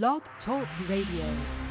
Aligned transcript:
Blog 0.00 0.22
Talk 0.46 0.66
Radio. 0.88 1.61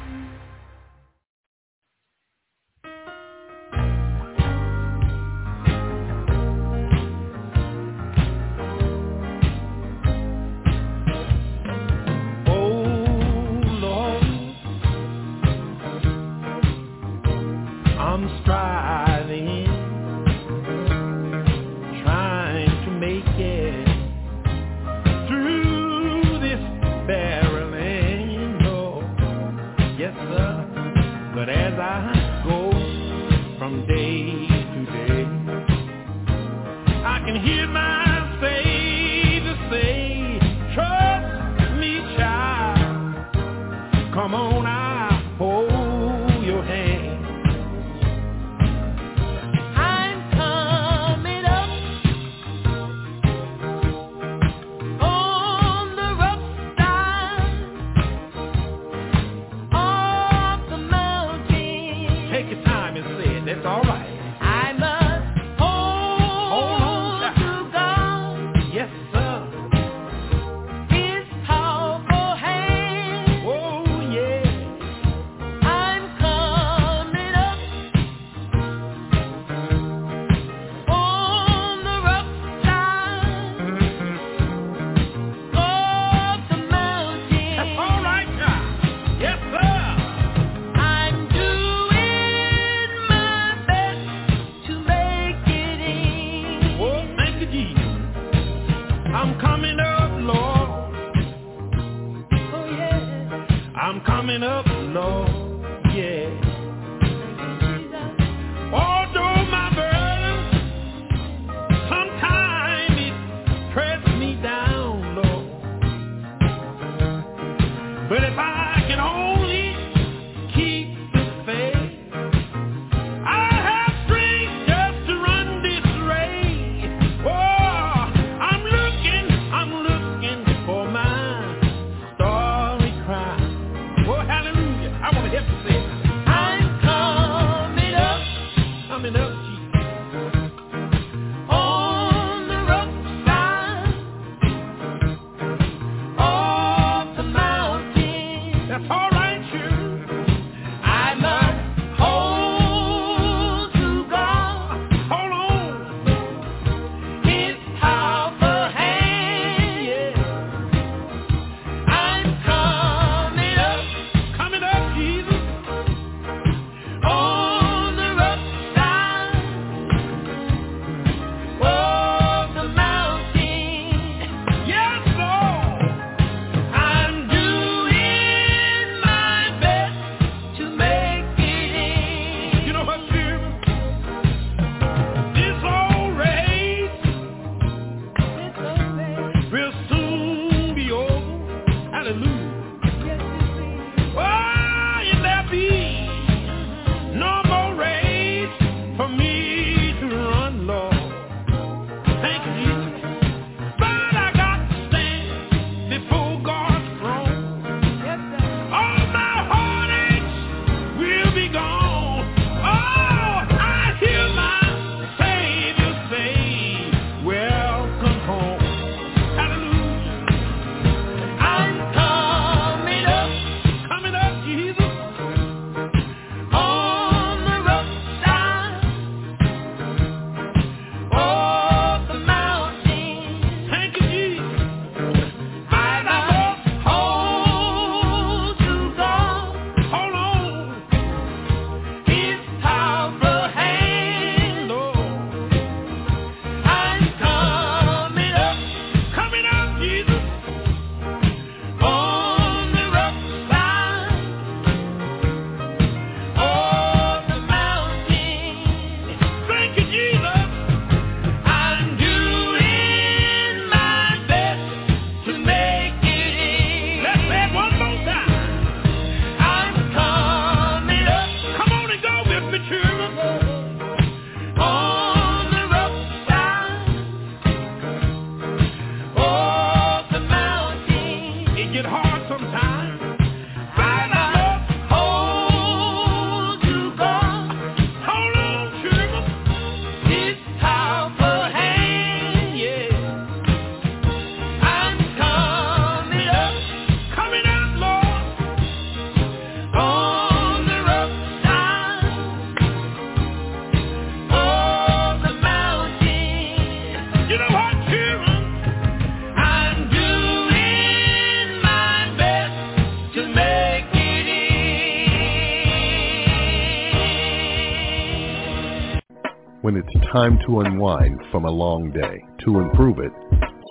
Time 320.12 320.38
to 320.46 320.60
unwind 320.60 321.18
from 321.30 321.46
a 321.46 321.50
long 321.50 321.90
day. 321.90 322.22
To 322.44 322.60
improve 322.60 322.98
it, 322.98 323.12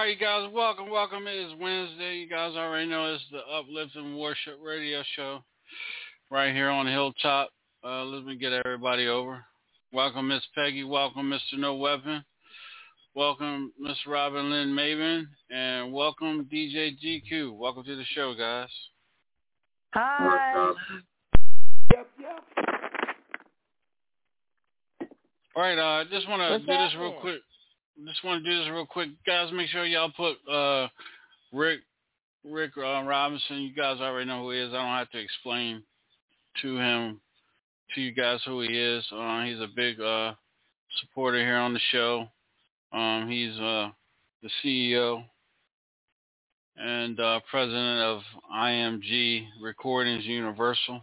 All 0.00 0.06
right, 0.06 0.18
you 0.18 0.26
guys, 0.26 0.48
welcome, 0.54 0.88
welcome. 0.88 1.26
It 1.26 1.34
is 1.34 1.52
Wednesday. 1.60 2.16
You 2.16 2.26
guys 2.26 2.54
already 2.56 2.88
know 2.88 3.12
it's 3.12 3.22
the 3.30 3.40
Uplifting 3.54 4.16
Worship 4.16 4.54
Radio 4.64 5.02
Show 5.14 5.44
right 6.30 6.54
here 6.54 6.70
on 6.70 6.86
Hilltop. 6.86 7.50
Uh, 7.84 8.04
let 8.04 8.24
me 8.24 8.34
get 8.34 8.50
everybody 8.64 9.08
over. 9.08 9.44
Welcome, 9.92 10.28
Miss 10.28 10.40
Peggy. 10.54 10.84
Welcome, 10.84 11.28
Mr. 11.28 11.58
No 11.58 11.74
Weapon. 11.74 12.24
Welcome, 13.14 13.74
Miss 13.78 13.98
Robin 14.06 14.48
Lynn 14.48 14.68
Maven. 14.70 15.24
And 15.50 15.92
welcome, 15.92 16.48
DJ 16.50 16.96
GQ. 16.98 17.58
Welcome 17.58 17.84
to 17.84 17.94
the 17.94 18.04
show, 18.14 18.32
guys. 18.32 18.70
Hi. 19.92 20.72
Yep, 21.92 22.08
yep. 22.18 22.44
All 25.54 25.62
right, 25.62 25.78
uh, 25.78 26.00
I 26.00 26.04
just 26.10 26.26
want 26.26 26.40
to 26.40 26.58
do 26.58 26.64
this 26.64 26.94
real 26.98 27.20
quick. 27.20 27.42
Just 28.06 28.24
want 28.24 28.42
to 28.42 28.50
do 28.50 28.58
this 28.58 28.70
real 28.70 28.86
quick, 28.86 29.10
guys. 29.26 29.50
Make 29.52 29.68
sure 29.68 29.84
y'all 29.84 30.12
put 30.16 30.36
uh, 30.50 30.88
Rick 31.52 31.80
Rick 32.44 32.72
uh, 32.78 33.02
Robinson. 33.02 33.62
You 33.62 33.74
guys 33.74 34.00
already 34.00 34.26
know 34.26 34.42
who 34.42 34.52
he 34.52 34.58
is. 34.58 34.70
I 34.70 34.76
don't 34.76 34.98
have 34.98 35.10
to 35.10 35.18
explain 35.18 35.82
to 36.62 36.76
him 36.78 37.20
to 37.94 38.00
you 38.00 38.12
guys 38.12 38.40
who 38.46 38.62
he 38.62 38.68
is. 38.68 39.04
Uh, 39.12 39.44
he's 39.44 39.60
a 39.60 39.68
big 39.74 40.00
uh, 40.00 40.32
supporter 41.00 41.38
here 41.38 41.56
on 41.56 41.74
the 41.74 41.80
show. 41.90 42.26
Um, 42.92 43.28
he's 43.28 43.58
uh, 43.58 43.90
the 44.42 44.50
CEO 44.64 45.22
and 46.76 47.20
uh, 47.20 47.40
president 47.50 48.00
of 48.00 48.20
IMG 48.54 49.46
Recordings 49.60 50.24
Universal. 50.24 51.02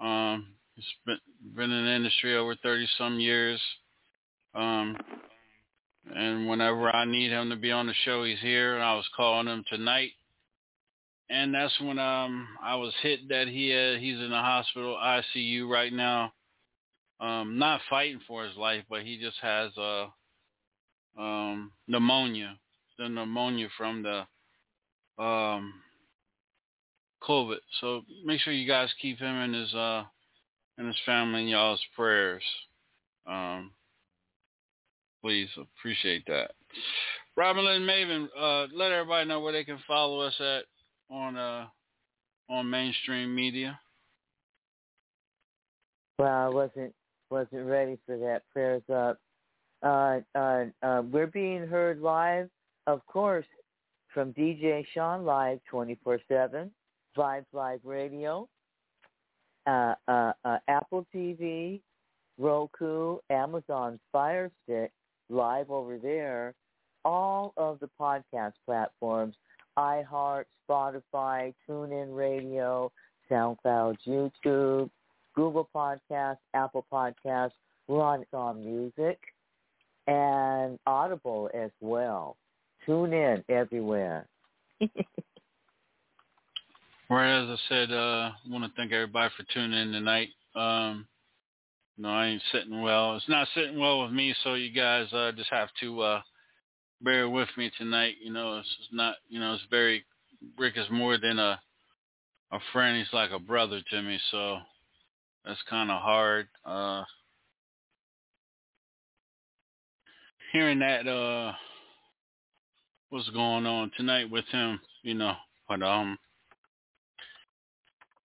Um, 0.00 0.48
he's 0.74 0.84
been, 1.06 1.18
been 1.56 1.70
in 1.70 1.84
the 1.86 1.92
industry 1.92 2.36
over 2.36 2.54
30 2.62 2.86
some 2.98 3.18
years. 3.18 3.60
Um, 4.54 4.96
and 6.14 6.48
whenever 6.48 6.94
I 6.94 7.04
need 7.04 7.30
him 7.30 7.50
to 7.50 7.56
be 7.56 7.70
on 7.70 7.86
the 7.86 7.94
show, 8.04 8.24
he's 8.24 8.40
here. 8.40 8.74
And 8.74 8.82
I 8.82 8.94
was 8.94 9.08
calling 9.16 9.46
him 9.46 9.64
tonight, 9.68 10.12
and 11.30 11.54
that's 11.54 11.78
when 11.80 11.98
um 11.98 12.48
I 12.62 12.76
was 12.76 12.92
hit 13.02 13.28
that 13.28 13.48
he 13.48 13.72
uh, 13.72 13.98
he's 13.98 14.18
in 14.18 14.30
the 14.30 14.36
hospital 14.36 14.96
ICU 14.96 15.68
right 15.68 15.92
now. 15.92 16.32
Um, 17.20 17.58
not 17.58 17.80
fighting 17.90 18.20
for 18.28 18.44
his 18.44 18.56
life, 18.56 18.84
but 18.88 19.02
he 19.02 19.18
just 19.18 19.36
has 19.42 19.76
uh 19.76 20.06
um 21.18 21.72
pneumonia, 21.86 22.58
the 22.98 23.08
pneumonia 23.08 23.68
from 23.76 24.02
the 24.02 25.22
um 25.22 25.74
COVID. 27.22 27.58
So 27.80 28.02
make 28.24 28.40
sure 28.40 28.52
you 28.52 28.68
guys 28.68 28.88
keep 29.02 29.18
him 29.18 29.34
and 29.34 29.54
his 29.54 29.74
uh 29.74 30.04
and 30.78 30.86
his 30.86 30.96
family 31.04 31.42
in 31.42 31.48
y'all's 31.48 31.82
prayers. 31.96 32.44
Um, 33.26 33.72
please 35.20 35.48
appreciate 35.56 36.24
that. 36.26 36.52
Robin 37.36 37.64
Lynn 37.64 37.82
Maven, 37.82 38.28
uh, 38.38 38.66
let 38.74 38.92
everybody 38.92 39.28
know 39.28 39.40
where 39.40 39.52
they 39.52 39.64
can 39.64 39.78
follow 39.86 40.20
us 40.20 40.34
at 40.40 40.64
on 41.10 41.36
uh 41.36 41.66
on 42.48 42.68
mainstream 42.68 43.34
media. 43.34 43.78
Well, 46.18 46.28
I 46.28 46.48
wasn't 46.48 46.94
wasn't 47.30 47.66
ready 47.66 47.98
for 48.06 48.16
that. 48.16 48.42
Prayers 48.52 48.82
up. 48.92 49.18
Uh, 49.82 50.20
uh, 50.34 50.64
uh, 50.82 51.02
we're 51.02 51.28
being 51.28 51.66
heard 51.66 52.00
live, 52.00 52.48
of 52.88 53.06
course, 53.06 53.46
from 54.12 54.32
DJ 54.32 54.84
Sean 54.92 55.24
Live 55.24 55.60
24/7, 55.72 56.70
Vibes 57.16 57.44
Live 57.52 57.80
Radio, 57.84 58.48
uh, 59.66 59.94
uh, 60.08 60.32
uh, 60.44 60.58
Apple 60.66 61.06
TV, 61.14 61.80
Roku, 62.38 63.18
Amazon 63.30 64.00
Fire 64.10 64.50
Stick, 64.64 64.90
live 65.28 65.70
over 65.70 65.98
there, 65.98 66.54
all 67.04 67.52
of 67.56 67.78
the 67.80 67.88
podcast 68.00 68.52
platforms, 68.66 69.34
iHeart, 69.78 70.44
Spotify, 70.68 71.54
TuneIn 71.68 72.16
Radio, 72.16 72.90
SoundCloud, 73.30 73.96
YouTube, 74.06 74.90
Google 75.34 75.68
Podcasts, 75.74 76.38
Apple 76.54 76.84
Podcasts, 76.92 77.52
we're 77.86 78.02
on, 78.02 78.64
Music, 78.64 79.18
and 80.06 80.78
Audible 80.86 81.48
as 81.54 81.70
well. 81.80 82.36
Tune 82.84 83.12
in 83.12 83.44
everywhere. 83.48 84.26
Right, 87.10 87.42
as 87.42 87.48
I 87.48 87.56
said, 87.70 87.90
uh, 87.90 87.96
I 87.96 88.32
want 88.50 88.64
to 88.64 88.70
thank 88.76 88.92
everybody 88.92 89.32
for 89.34 89.42
tuning 89.54 89.80
in 89.80 89.92
tonight. 89.92 90.28
Um, 90.54 91.06
know, 92.02 92.10
I 92.10 92.26
ain't 92.26 92.42
sitting 92.52 92.80
well. 92.80 93.16
It's 93.16 93.28
not 93.28 93.48
sitting 93.54 93.78
well 93.78 94.02
with 94.02 94.12
me, 94.12 94.34
so 94.44 94.54
you 94.54 94.72
guys 94.72 95.12
uh, 95.12 95.32
just 95.32 95.50
have 95.50 95.68
to 95.80 96.00
uh, 96.00 96.20
bear 97.00 97.28
with 97.28 97.48
me 97.56 97.70
tonight. 97.76 98.14
You 98.22 98.32
know, 98.32 98.58
it's 98.58 98.76
it's 98.80 98.88
not, 98.92 99.16
you 99.28 99.40
know, 99.40 99.54
it's 99.54 99.64
very, 99.70 100.04
Rick 100.56 100.74
is 100.76 100.86
more 100.90 101.18
than 101.18 101.38
a 101.38 101.60
a 102.52 102.58
friend. 102.72 102.96
He's 102.96 103.12
like 103.12 103.30
a 103.30 103.38
brother 103.38 103.80
to 103.90 104.02
me, 104.02 104.18
so 104.30 104.58
that's 105.44 105.60
kind 105.68 105.90
of 105.90 106.00
hard. 106.00 106.48
Uh, 106.64 107.04
hearing 110.52 110.78
that, 110.78 111.06
uh, 111.06 111.52
what's 113.10 113.28
going 113.30 113.66
on 113.66 113.90
tonight 113.96 114.30
with 114.30 114.44
him, 114.46 114.80
you 115.02 115.14
know, 115.14 115.34
but 115.68 115.82
um, 115.82 116.18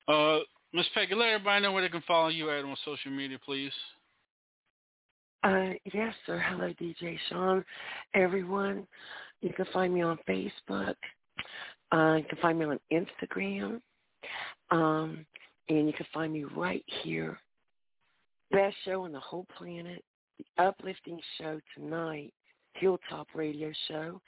uh, 0.07 0.39
Miss 0.73 0.87
Peggy, 0.95 1.13
let 1.13 1.29
everybody 1.29 1.61
know 1.61 1.71
where 1.71 1.83
they 1.83 1.89
can 1.89 2.03
follow 2.07 2.29
you 2.29 2.49
at 2.49 2.65
on 2.65 2.75
social 2.83 3.11
media, 3.11 3.37
please. 3.45 3.71
Uh, 5.43 5.71
yes, 5.93 6.13
sir. 6.25 6.39
Hello, 6.39 6.73
DJ 6.81 7.17
Sean. 7.29 7.63
Everyone, 8.15 8.87
you 9.41 9.53
can 9.53 9.65
find 9.71 9.93
me 9.93 10.01
on 10.01 10.17
Facebook. 10.27 10.95
Uh, 11.91 12.15
you 12.15 12.23
can 12.27 12.37
find 12.41 12.57
me 12.57 12.65
on 12.65 12.79
Instagram. 12.91 13.81
Um, 14.71 15.25
and 15.69 15.87
you 15.87 15.93
can 15.93 16.07
find 16.13 16.33
me 16.33 16.45
right 16.55 16.83
here. 17.03 17.37
Best 18.51 18.75
show 18.85 19.03
on 19.03 19.11
the 19.11 19.19
whole 19.19 19.45
planet, 19.57 20.03
the 20.39 20.63
uplifting 20.63 21.19
show 21.37 21.59
tonight, 21.75 22.33
Hilltop 22.73 23.27
Radio 23.35 23.71
Show, 23.87 24.19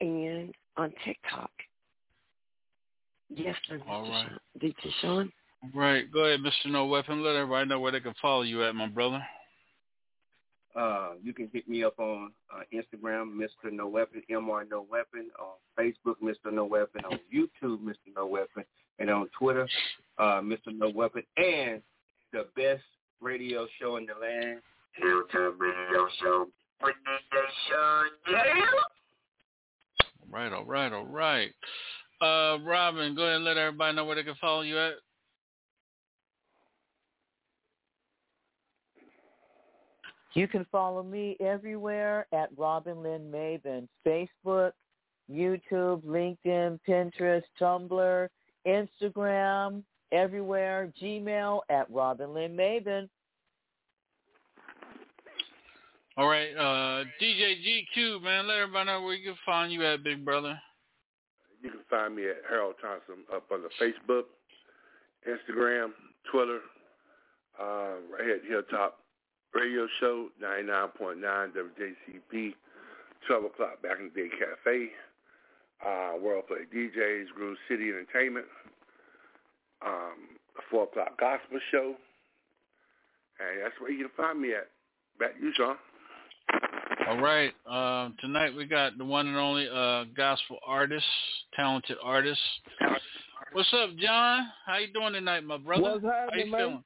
and 0.00 0.54
on 0.76 0.92
TikTok. 1.04 1.50
Yes, 3.30 3.56
sir, 3.68 3.78
Mr. 3.78 3.88
All 3.88 4.02
right. 4.02 4.28
Sean. 4.28 4.38
DJ 4.60 4.92
Sean. 5.00 5.32
Right, 5.74 6.10
go 6.12 6.24
ahead, 6.24 6.40
Mr. 6.40 6.70
No 6.70 6.86
Weapon. 6.86 7.22
Let 7.22 7.36
everybody 7.36 7.68
know 7.68 7.78
where 7.78 7.92
they 7.92 8.00
can 8.00 8.14
follow 8.20 8.42
you 8.42 8.64
at, 8.64 8.74
my 8.74 8.88
brother. 8.88 9.22
Uh, 10.74 11.10
you 11.22 11.32
can 11.32 11.50
hit 11.52 11.68
me 11.68 11.84
up 11.84 11.98
on 11.98 12.32
uh, 12.52 12.62
Instagram, 12.72 13.36
Mr. 13.36 13.70
No 13.70 13.86
Weapon, 13.88 14.22
Mr. 14.30 14.68
No 14.70 14.86
Weapon, 14.90 15.30
on 15.38 15.54
Facebook, 15.78 16.16
Mr. 16.22 16.52
No 16.52 16.64
Weapon, 16.64 17.04
on 17.04 17.18
YouTube, 17.32 17.78
Mr. 17.80 18.12
No 18.16 18.26
Weapon, 18.26 18.64
and 18.98 19.10
on 19.10 19.28
Twitter, 19.38 19.68
uh, 20.18 20.40
Mr. 20.40 20.68
No 20.72 20.88
Weapon, 20.88 21.22
and 21.36 21.82
the 22.32 22.46
best 22.56 22.82
radio 23.20 23.66
show 23.78 23.96
in 23.96 24.06
the 24.06 24.14
land, 24.14 24.60
Hilltop 24.94 25.60
Radio 25.60 26.08
Show. 26.20 26.48
with 26.82 26.94
DJ 27.06 27.38
Sean. 27.68 28.06
Yeah. 28.30 28.38
All 30.22 30.40
right, 30.40 30.52
all 30.52 30.64
right, 30.64 30.92
all 30.92 31.06
right. 31.06 31.50
Uh, 32.20 32.58
Robin, 32.64 33.14
go 33.14 33.22
ahead 33.22 33.36
and 33.36 33.44
let 33.44 33.58
everybody 33.58 33.94
know 33.94 34.04
where 34.04 34.16
they 34.16 34.22
can 34.22 34.34
follow 34.40 34.62
you 34.62 34.78
at. 34.78 34.94
You 40.34 40.48
can 40.48 40.66
follow 40.72 41.02
me 41.02 41.36
everywhere 41.40 42.26
at 42.32 42.48
Robin 42.56 43.02
Lynn 43.02 43.30
Maven. 43.30 43.86
Facebook, 44.06 44.72
YouTube, 45.30 46.02
LinkedIn, 46.04 46.80
Pinterest, 46.88 47.42
Tumblr, 47.60 48.28
Instagram, 48.66 49.82
everywhere. 50.10 50.90
Gmail 51.00 51.60
at 51.68 51.90
Robin 51.90 52.32
Lynn 52.32 52.56
Maven. 52.56 53.08
All 56.16 56.28
right, 56.28 56.50
uh, 56.54 57.04
DJ 57.20 57.56
GQ, 57.96 58.22
man, 58.22 58.46
let 58.46 58.58
everybody 58.58 58.86
know 58.86 59.02
where 59.02 59.14
you 59.14 59.30
can 59.30 59.38
find 59.46 59.72
you 59.72 59.84
at, 59.86 60.04
big 60.04 60.24
brother. 60.24 60.60
You 61.62 61.70
can 61.70 61.80
find 61.88 62.14
me 62.14 62.28
at 62.28 62.42
Harold 62.48 62.74
Thompson 62.82 63.24
up 63.34 63.44
on 63.50 63.62
the 63.62 63.70
Facebook, 63.80 64.24
Instagram, 65.26 65.92
Twitter, 66.30 66.60
uh, 67.58 67.94
right 68.10 68.24
here 68.24 68.34
at 68.36 68.44
Hilltop 68.46 69.01
Radio 69.54 69.86
Show, 70.00 70.28
99.9 70.42 71.20
WJCP, 71.22 72.54
12 73.26 73.44
o'clock 73.44 73.82
back 73.82 73.98
in 74.00 74.10
the 74.14 74.22
day 74.22 74.28
cafe, 74.30 74.88
uh, 75.86 76.18
World 76.20 76.44
Play 76.48 76.64
DJs, 76.74 77.28
Groove 77.34 77.58
City 77.68 77.90
Entertainment, 77.90 78.46
um, 79.84 80.38
4 80.70 80.84
o'clock 80.84 81.18
gospel 81.20 81.58
show, 81.70 81.94
and 83.40 83.62
that's 83.62 83.74
where 83.78 83.90
you 83.90 84.08
can 84.08 84.12
find 84.16 84.40
me 84.40 84.52
at. 84.52 84.68
Back 85.18 85.36
to 85.36 85.44
you, 85.44 85.52
Sean. 85.54 85.76
All 87.08 87.20
right. 87.20 87.52
Uh, 87.68 88.10
tonight 88.20 88.54
we 88.56 88.64
got 88.64 88.96
the 88.96 89.04
one 89.04 89.26
and 89.26 89.36
only 89.36 89.68
uh, 89.68 90.04
gospel 90.16 90.58
artist, 90.66 91.04
talented 91.54 91.96
artist. 92.02 92.40
What's 93.52 93.68
up, 93.74 93.90
John? 93.98 94.48
How 94.64 94.78
you 94.78 94.92
doing 94.92 95.12
tonight, 95.12 95.44
my 95.44 95.58
brother? 95.58 95.82
What's 95.82 96.04
How 96.04 96.10
happening, 96.10 96.46
you 96.46 96.52
man? 96.52 96.60
feeling? 96.60 96.84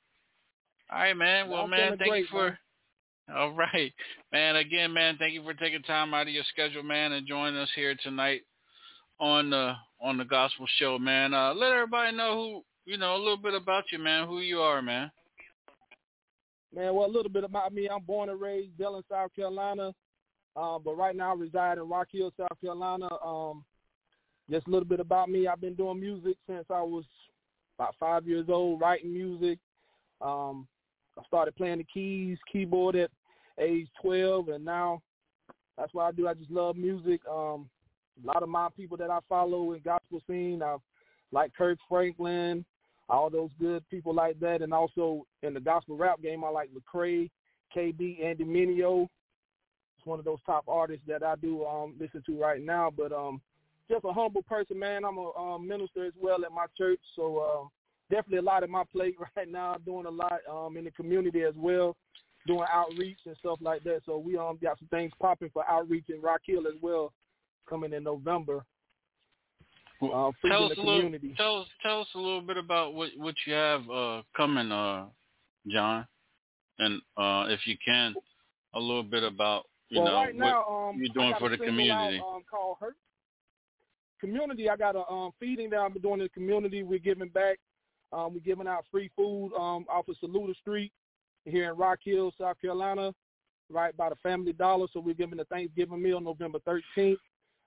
All 0.90 0.98
right, 0.98 1.16
man. 1.16 1.50
Well, 1.50 1.66
man, 1.66 1.98
thank 1.98 2.10
great, 2.10 2.20
you 2.22 2.26
for. 2.30 2.44
man. 2.44 2.58
All 3.36 3.52
right, 3.52 3.92
man. 4.32 4.54
Again, 4.54 4.92
man, 4.92 5.16
thank 5.18 5.34
you 5.34 5.42
for 5.42 5.54
taking 5.54 5.82
time 5.82 6.14
out 6.14 6.28
of 6.28 6.32
your 6.32 6.44
schedule, 6.52 6.84
man, 6.84 7.10
and 7.10 7.26
joining 7.26 7.58
us 7.58 7.70
here 7.74 7.96
tonight 8.00 8.42
on 9.18 9.50
the 9.50 9.72
on 10.00 10.16
the 10.16 10.24
gospel 10.24 10.66
show, 10.78 10.96
man. 10.98 11.34
Uh, 11.34 11.52
let 11.54 11.72
everybody 11.72 12.16
know 12.16 12.34
who 12.34 12.90
you 12.90 12.98
know 12.98 13.16
a 13.16 13.18
little 13.18 13.36
bit 13.36 13.54
about 13.54 13.84
you, 13.90 13.98
man. 13.98 14.28
Who 14.28 14.40
you 14.40 14.60
are, 14.60 14.80
man. 14.80 15.10
Man, 16.72 16.94
well, 16.94 17.06
a 17.06 17.10
little 17.10 17.30
bit 17.30 17.42
about 17.42 17.72
me. 17.72 17.88
I'm 17.88 18.02
born 18.02 18.28
and 18.28 18.40
raised 18.40 18.76
Dillon, 18.78 19.02
South 19.10 19.34
Carolina, 19.34 19.92
um, 20.54 20.82
but 20.84 20.96
right 20.96 21.16
now 21.16 21.32
I 21.32 21.36
reside 21.36 21.78
in 21.78 21.88
Rock 21.88 22.08
Hill, 22.12 22.32
South 22.38 22.60
Carolina. 22.60 23.08
Um, 23.24 23.64
just 24.48 24.68
a 24.68 24.70
little 24.70 24.86
bit 24.86 25.00
about 25.00 25.28
me. 25.28 25.48
I've 25.48 25.60
been 25.60 25.74
doing 25.74 25.98
music 25.98 26.36
since 26.46 26.66
I 26.70 26.82
was 26.82 27.04
about 27.76 27.96
five 27.98 28.28
years 28.28 28.46
old, 28.48 28.80
writing 28.80 29.12
music. 29.12 29.58
Um, 30.20 30.68
I 31.18 31.22
started 31.26 31.56
playing 31.56 31.78
the 31.78 31.84
keys, 31.84 32.38
keyboard 32.50 32.96
at 32.96 33.10
age 33.58 33.88
12, 34.02 34.48
and 34.48 34.64
now 34.64 35.00
that's 35.76 35.92
what 35.94 36.04
I 36.04 36.12
do. 36.12 36.28
I 36.28 36.34
just 36.34 36.50
love 36.50 36.76
music. 36.76 37.20
Um, 37.30 37.68
a 38.22 38.26
lot 38.26 38.42
of 38.42 38.48
my 38.48 38.68
people 38.76 38.96
that 38.98 39.10
I 39.10 39.18
follow 39.28 39.72
in 39.72 39.80
gospel 39.82 40.20
scene, 40.26 40.62
I 40.62 40.76
like 41.32 41.54
Kirk 41.54 41.78
Franklin, 41.88 42.64
all 43.08 43.30
those 43.30 43.50
good 43.60 43.88
people 43.88 44.14
like 44.14 44.38
that, 44.40 44.62
and 44.62 44.72
also 44.72 45.26
in 45.42 45.54
the 45.54 45.60
gospel 45.60 45.96
rap 45.96 46.20
game, 46.22 46.44
I 46.44 46.48
like 46.48 46.70
Lecrae, 46.70 47.30
KB, 47.74 48.24
Andy 48.24 48.44
Mineo. 48.44 49.08
It's 49.98 50.06
one 50.06 50.18
of 50.18 50.24
those 50.24 50.38
top 50.46 50.64
artists 50.68 51.04
that 51.06 51.22
I 51.22 51.36
do 51.36 51.64
um, 51.64 51.94
listen 51.98 52.22
to 52.26 52.40
right 52.40 52.62
now. 52.62 52.90
But 52.94 53.12
um, 53.12 53.40
just 53.90 54.04
a 54.04 54.12
humble 54.12 54.42
person, 54.42 54.78
man. 54.78 55.04
I'm 55.04 55.18
a 55.18 55.30
um, 55.32 55.66
minister 55.66 56.04
as 56.04 56.12
well 56.20 56.44
at 56.44 56.52
my 56.52 56.66
church, 56.76 57.00
so 57.14 57.38
uh, 57.38 57.68
definitely 58.10 58.38
a 58.38 58.42
lot 58.42 58.62
on 58.62 58.70
my 58.70 58.84
plate 58.92 59.16
right 59.36 59.50
now. 59.50 59.74
I'm 59.74 59.82
Doing 59.82 60.06
a 60.06 60.10
lot 60.10 60.40
um, 60.50 60.76
in 60.76 60.84
the 60.84 60.90
community 60.92 61.42
as 61.42 61.54
well, 61.56 61.96
doing 62.46 62.66
outreach 62.72 63.18
and 63.26 63.36
stuff 63.38 63.58
like 63.60 63.84
that. 63.84 64.00
So 64.06 64.18
we 64.18 64.36
um 64.36 64.58
got 64.62 64.78
some 64.78 64.88
things 64.88 65.12
popping 65.20 65.50
for 65.52 65.68
outreach 65.68 66.06
in 66.08 66.20
Rock 66.20 66.40
Hill 66.44 66.66
as 66.66 66.74
well, 66.80 67.12
coming 67.68 67.92
in 67.92 68.04
November. 68.04 68.64
Uh, 70.02 70.30
tell 70.46 70.64
us 70.64 70.76
a 70.76 70.80
little. 70.80 71.10
Tell 71.36 71.60
us 71.60 71.66
tell 71.82 72.00
us 72.02 72.08
a 72.14 72.18
little 72.18 72.42
bit 72.42 72.58
about 72.58 72.94
what 72.94 73.10
what 73.16 73.34
you 73.46 73.54
have 73.54 73.88
uh, 73.88 74.22
coming, 74.36 74.70
uh, 74.70 75.06
John, 75.68 76.06
and 76.78 77.00
uh, 77.16 77.46
if 77.48 77.66
you 77.66 77.76
can, 77.82 78.14
a 78.74 78.80
little 78.80 79.02
bit 79.02 79.22
about 79.22 79.64
you 79.88 80.02
well, 80.02 80.12
know 80.12 80.16
right 80.16 80.36
what 80.36 80.88
um, 80.90 80.96
you're 80.98 81.14
doing 81.14 81.34
for 81.38 81.48
the 81.48 81.56
community. 81.56 82.18
Out, 82.18 82.36
um, 82.36 82.42
called 82.50 82.76
Hurt. 82.78 82.96
Community, 84.20 84.68
I 84.68 84.76
got 84.76 84.96
a 84.96 85.10
um, 85.10 85.30
feeding 85.40 85.70
that 85.70 85.78
I've 85.78 85.92
been 85.92 86.02
doing 86.02 86.20
in 86.20 86.24
the 86.24 86.28
community. 86.30 86.82
We're 86.82 86.98
giving 86.98 87.28
back. 87.28 87.58
Um, 88.12 88.34
we're 88.34 88.40
giving 88.40 88.68
out 88.68 88.84
free 88.90 89.10
food 89.16 89.52
um, 89.56 89.84
off 89.90 90.08
of 90.08 90.16
Saluda 90.20 90.54
Street 90.60 90.92
here 91.44 91.70
in 91.70 91.76
Rock 91.76 91.98
Hill, 92.04 92.32
South 92.38 92.60
Carolina, 92.60 93.12
right 93.70 93.96
by 93.96 94.08
the 94.08 94.16
Family 94.16 94.52
Dollar. 94.52 94.86
So 94.92 95.00
we're 95.00 95.14
giving 95.14 95.38
the 95.38 95.44
Thanksgiving 95.44 96.02
meal 96.02 96.20
November 96.20 96.58
13th. 96.66 97.16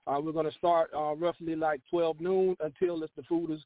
Uh, 0.06 0.20
we're 0.20 0.32
going 0.32 0.50
to 0.50 0.56
start 0.56 0.90
uh, 0.96 1.14
roughly 1.14 1.54
like 1.54 1.80
12 1.90 2.20
noon 2.20 2.56
until 2.60 3.00
the 3.00 3.08
food 3.28 3.50
is 3.50 3.60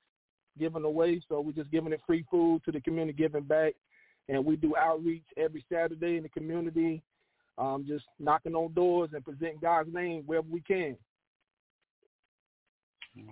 given 0.58 0.84
away. 0.84 1.20
So 1.28 1.40
we're 1.40 1.52
just 1.52 1.70
giving 1.70 1.92
it 1.92 2.00
free 2.06 2.24
food 2.30 2.62
to 2.64 2.72
the 2.72 2.80
community, 2.80 3.16
giving 3.16 3.44
back. 3.44 3.74
And 4.28 4.44
we 4.44 4.56
do 4.56 4.74
outreach 4.76 5.24
every 5.36 5.64
Saturday 5.70 6.16
in 6.16 6.22
the 6.22 6.28
community, 6.30 7.02
um, 7.58 7.84
just 7.86 8.04
knocking 8.18 8.54
on 8.54 8.72
doors 8.72 9.10
and 9.12 9.24
presenting 9.24 9.58
God's 9.60 9.92
name 9.92 10.22
wherever 10.26 10.48
we 10.50 10.60
can. 10.60 10.96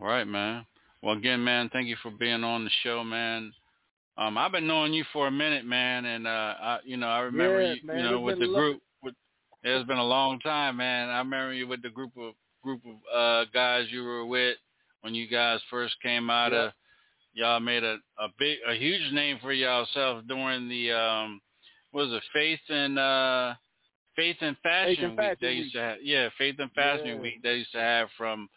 All 0.00 0.06
right, 0.06 0.26
man. 0.26 0.64
Well, 1.02 1.16
again, 1.16 1.42
man, 1.42 1.68
thank 1.72 1.88
you 1.88 1.96
for 2.02 2.10
being 2.10 2.44
on 2.44 2.64
the 2.64 2.70
show, 2.82 3.02
man. 3.02 3.52
Um, 4.16 4.36
I've 4.38 4.52
been 4.52 4.66
knowing 4.66 4.92
you 4.92 5.04
for 5.12 5.26
a 5.26 5.30
minute, 5.30 5.64
man, 5.64 6.04
and 6.04 6.26
uh, 6.26 6.30
I, 6.60 6.78
you 6.84 6.96
know, 6.96 7.08
I 7.08 7.20
remember 7.20 7.60
Yeah, 7.62 7.74
you, 7.74 7.80
man, 7.86 7.96
you 7.96 8.02
know, 8.04 8.20
with 8.20 8.38
the 8.38 8.46
lo- 8.46 8.58
group. 8.58 8.82
With 9.02 9.14
it's 9.64 9.86
been 9.88 9.98
a 9.98 10.04
long 10.04 10.38
time, 10.40 10.76
man. 10.76 11.08
I 11.08 11.18
remember 11.18 11.54
you 11.54 11.66
with 11.66 11.82
the 11.82 11.88
group 11.90 12.12
of 12.18 12.34
group 12.62 12.82
of 12.86 12.94
uh 13.12 13.44
guys 13.52 13.86
you 13.90 14.04
were 14.04 14.24
with 14.24 14.56
when 15.00 15.14
you 15.14 15.26
guys 15.28 15.60
first 15.70 15.94
came 16.02 16.30
out 16.30 16.52
Yeah. 16.52 16.66
of. 16.66 16.72
Y'all 17.34 17.60
made 17.60 17.82
a 17.82 17.96
a 18.18 18.28
big, 18.38 18.58
a 18.68 18.74
huge 18.74 19.12
name 19.12 19.38
for 19.40 19.52
yourself 19.52 20.22
during 20.28 20.68
the 20.68 20.92
um, 20.92 21.40
what 21.90 22.06
was 22.08 22.12
it 22.12 22.22
Faith 22.32 22.60
and 22.68 22.98
uh, 22.98 23.54
Faith 24.14 24.36
and 24.42 24.56
Fashion 24.62 25.04
and 25.04 25.12
Week? 25.12 25.18
Fashion 25.18 25.38
they 25.40 25.52
used 25.52 25.72
to 25.74 25.80
have, 25.80 25.96
yeah, 26.02 26.28
Faith 26.36 26.56
and 26.58 26.70
Fashion 26.72 27.06
Yeah. 27.16 27.20
Week. 27.20 27.42
They 27.42 27.54
used 27.54 27.72
to 27.72 27.80
have 27.80 28.08
from 28.18 28.48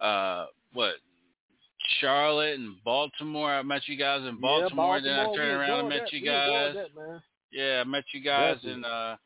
uh, 0.00 0.46
what 0.72 0.94
Charlotte 2.00 2.58
and 2.58 2.76
Baltimore. 2.84 3.52
I 3.52 3.62
met 3.62 3.82
you 3.86 3.96
guys 3.96 4.26
in 4.26 4.40
Baltimore. 4.40 4.98
yeah, 4.98 5.04
then 5.04 5.18
I 5.18 5.36
turned 5.36 5.60
around 5.60 5.80
and 5.80 5.88
met 5.88 6.00
that. 6.04 6.12
you 6.12 6.24
guys. 6.24 6.74
That. 6.74 7.20
Yeah, 7.52 7.80
I 7.80 7.84
met 7.84 8.04
you 8.12 8.22
guys 8.22 8.56
Definitely. 8.56 8.72
in 8.72 8.84
uh 8.84 9.16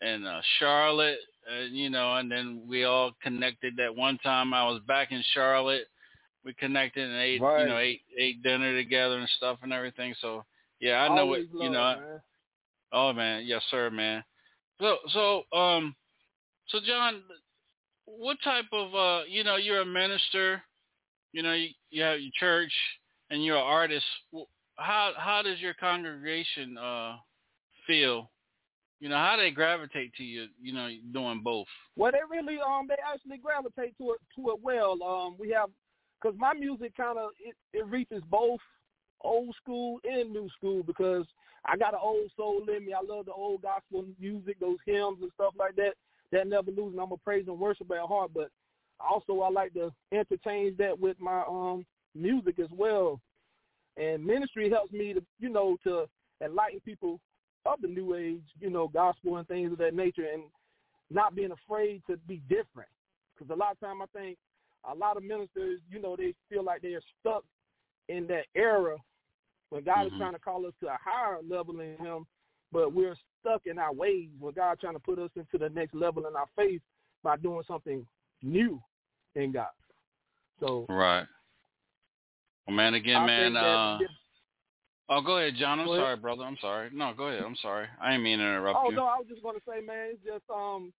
in 0.00 0.26
uh, 0.26 0.40
Charlotte, 0.58 1.18
uh, 1.50 1.64
you 1.70 1.88
know, 1.88 2.16
and 2.16 2.30
then 2.30 2.62
we 2.68 2.84
all 2.84 3.12
connected. 3.22 3.74
That 3.76 3.94
one 3.94 4.18
time 4.18 4.52
I 4.52 4.64
was 4.64 4.80
back 4.86 5.12
in 5.12 5.22
Charlotte, 5.32 5.86
we 6.44 6.52
connected 6.54 7.08
and 7.08 7.18
ate, 7.18 7.40
you 7.40 7.40
know, 7.40 7.78
ate 7.78 8.02
ate 8.18 8.42
dinner 8.42 8.76
together 8.76 9.18
and 9.18 9.28
stuff 9.36 9.58
and 9.62 9.72
everything. 9.72 10.14
So 10.20 10.44
yeah, 10.80 11.02
I 11.02 11.08
know 11.08 11.22
Always 11.22 11.44
it. 11.44 11.62
You 11.62 11.70
know, 11.70 11.96
man. 11.96 12.20
oh 12.92 13.12
man, 13.12 13.44
yes 13.46 13.62
sir, 13.70 13.90
man. 13.90 14.24
So 14.80 14.96
so 15.08 15.56
um, 15.56 15.94
so 16.68 16.80
John, 16.86 17.22
what 18.06 18.36
type 18.42 18.66
of 18.72 18.94
uh, 18.94 19.24
you 19.28 19.44
know, 19.44 19.56
you're 19.56 19.82
a 19.82 19.86
minister, 19.86 20.62
you 21.34 21.42
know, 21.42 21.52
you, 21.52 21.68
you 21.90 22.02
have 22.02 22.20
your 22.20 22.30
church 22.38 22.72
and 23.28 23.44
you're 23.44 23.56
an 23.56 23.62
artist. 23.62 24.04
How 24.76 25.12
how 25.16 25.42
does 25.42 25.60
your 25.60 25.74
congregation 25.74 26.78
uh 26.78 27.16
feel? 27.86 28.30
You 29.00 29.08
know, 29.08 29.16
how 29.16 29.36
they 29.36 29.50
gravitate 29.50 30.14
to 30.14 30.22
you, 30.22 30.46
you 30.62 30.72
know, 30.72 30.88
doing 31.12 31.42
both. 31.42 31.66
Well, 31.96 32.12
they 32.12 32.20
really 32.30 32.60
um 32.60 32.86
they 32.88 32.94
actually 33.12 33.38
gravitate 33.38 33.98
to 33.98 34.12
it 34.12 34.20
to 34.36 34.50
it 34.50 34.60
well. 34.62 35.02
Um, 35.02 35.34
we 35.38 35.50
have 35.50 35.70
because 36.22 36.38
my 36.38 36.54
music 36.54 36.96
kind 36.96 37.18
of 37.18 37.30
it, 37.44 37.56
it 37.72 37.84
reaches 37.86 38.22
both 38.30 38.60
old 39.20 39.54
school 39.60 39.98
and 40.04 40.32
new 40.32 40.48
school 40.56 40.84
because 40.84 41.26
I 41.66 41.76
got 41.76 41.94
an 41.94 42.00
old 42.00 42.30
soul 42.36 42.62
in 42.68 42.86
me. 42.86 42.92
I 42.92 43.04
love 43.04 43.26
the 43.26 43.32
old 43.32 43.62
gospel 43.62 44.04
music, 44.20 44.60
those 44.60 44.78
hymns 44.86 45.18
and 45.20 45.32
stuff 45.34 45.54
like 45.58 45.74
that. 45.76 45.94
That 46.30 46.46
never 46.46 46.70
losing. 46.70 47.00
I'm 47.00 47.10
a 47.10 47.16
praise 47.16 47.44
and 47.48 47.58
worship 47.58 47.90
at 47.90 48.06
heart, 48.06 48.30
but 48.32 48.50
also 49.00 49.40
I 49.40 49.50
like 49.50 49.74
to 49.74 49.92
entertain 50.12 50.74
that 50.78 50.98
with 50.98 51.20
my 51.20 51.42
um 51.48 51.84
music 52.14 52.58
as 52.58 52.70
well. 52.70 53.20
And 53.96 54.24
ministry 54.24 54.70
helps 54.70 54.92
me 54.92 55.12
to 55.14 55.22
you 55.38 55.48
know 55.48 55.76
to 55.84 56.06
enlighten 56.42 56.80
people 56.80 57.20
of 57.66 57.80
the 57.80 57.88
new 57.88 58.14
age, 58.14 58.44
you 58.60 58.68
know, 58.68 58.88
gospel 58.88 59.38
and 59.38 59.48
things 59.48 59.72
of 59.72 59.78
that 59.78 59.94
nature, 59.94 60.26
and 60.32 60.42
not 61.10 61.34
being 61.34 61.52
afraid 61.52 62.02
to 62.08 62.16
be 62.28 62.42
different. 62.48 62.90
Because 63.34 63.50
a 63.50 63.56
lot 63.56 63.72
of 63.72 63.80
time 63.80 64.02
I 64.02 64.06
think 64.14 64.36
a 64.84 64.94
lot 64.94 65.16
of 65.16 65.22
ministers, 65.22 65.80
you 65.90 66.00
know, 66.00 66.14
they 66.14 66.34
feel 66.50 66.62
like 66.62 66.82
they're 66.82 67.00
stuck 67.20 67.42
in 68.08 68.26
that 68.26 68.44
era 68.54 68.98
when 69.70 69.82
God 69.82 70.04
Mhm. 70.04 70.06
is 70.08 70.16
trying 70.18 70.34
to 70.34 70.38
call 70.38 70.66
us 70.66 70.74
to 70.80 70.88
a 70.92 70.98
higher 70.98 71.40
level 71.42 71.80
in 71.80 71.96
Him, 71.96 72.26
but 72.70 72.92
we're 72.92 73.16
stuck 73.40 73.66
in 73.66 73.78
our 73.78 73.92
ways. 73.92 74.28
When 74.38 74.52
God 74.52 74.78
trying 74.78 74.92
to 74.94 75.00
put 75.00 75.18
us 75.18 75.30
into 75.36 75.56
the 75.56 75.70
next 75.70 75.94
level 75.94 76.26
in 76.26 76.36
our 76.36 76.48
faith 76.54 76.82
by 77.22 77.36
doing 77.38 77.64
something 77.64 78.06
new 78.44 78.80
in 79.34 79.52
God. 79.52 79.68
So 80.60 80.86
Right. 80.88 81.26
Well, 82.66 82.76
man, 82.76 82.94
again, 82.94 83.16
I 83.22 83.26
man. 83.26 83.44
think 83.52 83.54
that 83.54 83.60
Uh, 83.60 83.98
oh, 85.10 85.20
go 85.20 85.38
ahead, 85.38 85.54
John. 85.58 85.80
I'm 85.80 85.86
Go 85.86 85.92
ahead. 85.94 86.04
sorry, 86.04 86.16
brother. 86.16 86.44
I'm 86.44 86.56
sorry. 86.60 86.90
No, 86.92 87.12
go 87.16 87.24
ahead. 87.28 87.42
I'm 87.42 87.56
sorry. 87.56 87.86
I 88.00 88.12
didn't 88.12 88.24
mean 88.24 88.38
to 88.38 88.44
interrupt 88.44 88.78
Oh 88.82 88.90
you. 88.90 88.96
no, 88.96 89.04
I 89.06 89.18
was 89.18 89.26
just 89.28 89.42
going 89.42 89.56
to 89.56 89.62
say, 89.68 89.84
man, 89.84 90.10
it's 90.12 90.24
just 90.24 90.44
um 90.54 90.92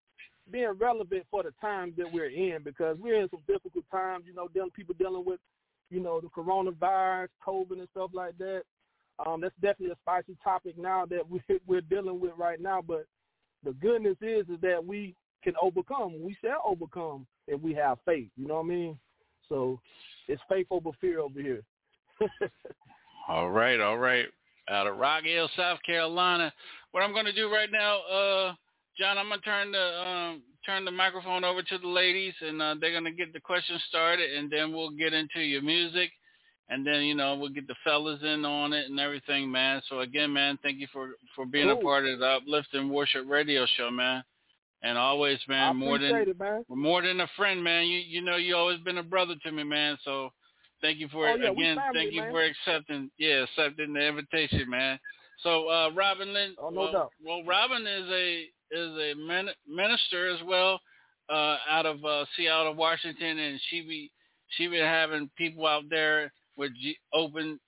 being 0.51 0.71
relevant 0.77 1.25
for 1.31 1.41
the 1.41 1.51
times 1.59 1.93
that 1.97 2.11
we're 2.11 2.29
in 2.29 2.61
because 2.63 2.97
we're 2.99 3.19
in 3.21 3.29
some 3.29 3.41
difficult 3.47 3.85
times. 3.91 4.25
You 4.27 4.33
know, 4.35 4.47
dealing 4.53 4.69
people 4.71 4.93
dealing 4.99 5.25
with, 5.25 5.39
you 5.89 5.99
know, 5.99 6.21
the 6.21 6.27
coronavirus, 6.27 7.29
COVID, 7.45 7.79
and 7.79 7.87
stuff 7.91 8.11
like 8.13 8.37
that. 8.37 8.61
Um, 9.25 9.41
that's 9.41 9.55
definitely 9.55 9.93
a 9.93 9.97
spicy 10.03 10.37
topic 10.43 10.77
now 10.77 11.05
that 11.07 11.27
we 11.27 11.41
we're 11.67 11.81
dealing 11.81 12.19
with 12.19 12.33
right 12.37 12.61
now. 12.61 12.81
But 12.85 13.05
the 13.63 13.71
goodness 13.71 14.17
is 14.21 14.47
is 14.49 14.61
that 14.61 14.85
we 14.85 15.15
can 15.45 15.53
overcome. 15.61 16.21
We 16.21 16.35
shall 16.43 16.61
overcome 16.65 17.25
if 17.47 17.61
we 17.61 17.73
have 17.75 17.99
faith. 18.05 18.27
You 18.35 18.47
know 18.47 18.55
what 18.55 18.65
I 18.65 18.69
mean? 18.69 18.99
So 19.47 19.79
it's 20.27 20.41
faith 20.49 20.67
over 20.71 20.89
fear 20.99 21.19
over 21.19 21.39
here. 21.39 21.61
All 23.27 23.49
right, 23.49 23.79
all 23.79 23.97
right. 23.97 24.25
out 24.69 24.85
of 24.87 24.97
Rock 24.97 25.23
Hill, 25.23 25.49
South 25.57 25.79
Carolina. 25.85 26.53
What 26.91 27.01
I'm 27.01 27.11
going 27.11 27.25
to 27.25 27.33
do 27.33 27.51
right 27.51 27.69
now, 27.71 28.01
uh, 28.01 28.53
John, 28.99 29.17
I'm 29.17 29.29
going 29.29 29.39
to 29.39 29.45
turn 29.45 29.71
the 29.71 30.07
um, 30.07 30.41
turn 30.65 30.85
the 30.85 30.91
microphone 30.91 31.43
over 31.43 31.61
to 31.63 31.77
the 31.79 31.87
ladies, 31.87 32.33
and 32.41 32.61
uh, 32.61 32.75
they're 32.79 32.91
going 32.91 33.03
to 33.05 33.11
get 33.11 33.33
the 33.33 33.39
questions 33.39 33.81
started, 33.89 34.31
and 34.31 34.49
then 34.51 34.71
we'll 34.71 34.91
get 34.91 35.13
into 35.13 35.39
your 35.41 35.63
music, 35.63 36.11
and 36.69 36.85
then 36.85 37.01
you 37.03 37.15
know 37.15 37.35
we'll 37.35 37.49
get 37.49 37.67
the 37.67 37.75
fellas 37.83 38.19
in 38.23 38.45
on 38.45 38.73
it 38.73 38.89
and 38.89 38.99
everything, 38.99 39.51
man. 39.51 39.81
So 39.89 40.01
again, 40.01 40.31
man, 40.31 40.59
thank 40.61 40.79
you 40.79 40.87
for 40.93 41.09
for 41.35 41.45
being 41.47 41.67
Cool. 41.67 41.79
a 41.79 41.83
part 41.83 42.05
of 42.05 42.19
the 42.19 42.25
Uplifting 42.27 42.89
Worship 42.89 43.25
Radio 43.27 43.65
Show, 43.75 43.89
man. 43.89 44.23
And 44.85 44.97
always, 44.99 45.39
man, 45.47 45.75
more 45.75 45.97
than 45.97 46.15
it, 46.15 46.39
man. 46.39 46.63
more 46.69 47.01
than 47.01 47.19
a 47.19 47.27
friend, 47.35 47.63
man. 47.63 47.87
You 47.87 47.97
you 47.99 48.21
know 48.21 48.35
you 48.35 48.55
always 48.55 48.79
been 48.81 48.99
a 48.99 49.03
brother 49.03 49.33
to 49.43 49.51
me, 49.51 49.63
man. 49.63 49.97
So 50.03 50.29
thank 50.81 50.99
you 50.99 51.07
for 51.09 51.27
Oh, 51.27 51.35
yeah, 51.35 51.49
again. 51.49 51.75
family, 51.75 51.99
thank 51.99 52.13
you 52.13 52.21
man. 52.21 52.31
for 52.31 52.43
accepting 52.43 53.11
yeah 53.17 53.43
accepting 53.43 53.93
the 53.93 54.07
invitation, 54.07 54.69
man. 54.69 54.99
So 55.41 55.67
uh, 55.69 55.89
Robin 55.95 56.31
Lynn, 56.33 56.55
Oh, 56.59 56.69
no 56.69 56.81
well, 56.81 56.91
doubt. 56.91 57.11
well, 57.25 57.43
Robin 57.45 57.81
is 57.87 58.09
a 58.09 58.43
is 58.71 58.91
a 58.91 59.13
min- 59.15 59.55
minister 59.67 60.27
as 60.33 60.41
well 60.45 60.79
uh, 61.29 61.57
out 61.69 61.85
of 61.85 62.03
uh, 62.05 62.25
Seattle, 62.37 62.75
Washington, 62.75 63.39
and 63.39 63.59
she 63.69 63.81
be 63.81 64.11
she 64.49 64.67
been 64.67 64.85
having 64.85 65.29
people 65.35 65.65
out 65.65 65.83
there 65.89 66.31
with 66.57 66.71
G- 66.75 66.97
open 67.13 67.59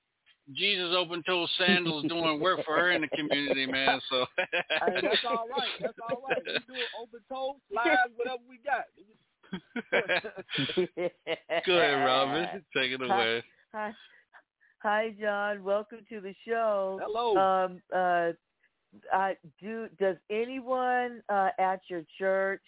Jesus 0.53 0.93
open 0.97 1.21
toe 1.27 1.45
sandals 1.57 2.05
doing 2.07 2.39
work 2.39 2.63
for 2.65 2.75
her 2.75 2.91
in 2.91 3.01
the 3.01 3.09
community, 3.09 3.65
man. 3.65 3.99
So 4.09 4.25
Hey, 4.37 4.45
that's 5.01 5.25
all 5.27 5.45
right. 5.49 5.67
That's 5.81 5.97
all 6.09 6.23
right. 6.27 6.37
We 6.45 6.53
do 6.53 6.59
it 6.73 6.87
open 7.01 7.19
toe, 7.29 7.57
slides, 7.71 8.13
whatever 8.15 8.43
we 8.47 8.59
got. 8.65 8.85
go 11.65 11.77
ahead, 11.77 12.05
Robin, 12.05 12.63
take 12.75 12.91
it 12.91 13.01
away. 13.01 13.41
Hi, 13.73 13.93
hi, 14.79 15.15
John. 15.19 15.63
Welcome 15.63 15.99
to 16.09 16.21
the 16.21 16.35
show. 16.45 16.99
Hello. 17.01 17.35
Um, 17.37 17.81
uh, 17.93 18.33
uh, 19.13 19.33
do 19.61 19.87
does 19.99 20.15
anyone 20.29 21.21
uh, 21.29 21.49
at 21.59 21.81
your 21.89 22.03
church 22.17 22.63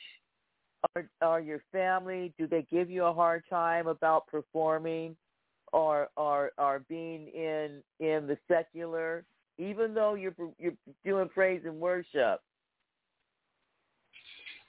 or, 0.95 1.09
or 1.21 1.39
your 1.39 1.61
family 1.71 2.33
do 2.37 2.47
they 2.47 2.65
give 2.69 2.89
you 2.89 3.05
a 3.05 3.13
hard 3.13 3.43
time 3.49 3.87
about 3.87 4.27
performing 4.27 5.15
or 5.73 6.09
or 6.17 6.51
or 6.57 6.79
being 6.87 7.27
in 7.29 7.81
in 7.99 8.27
the 8.27 8.37
secular, 8.47 9.25
even 9.57 9.93
though 9.93 10.15
you're 10.15 10.35
you're 10.57 10.73
doing 11.05 11.29
praise 11.29 11.61
and 11.65 11.79
worship? 11.79 12.41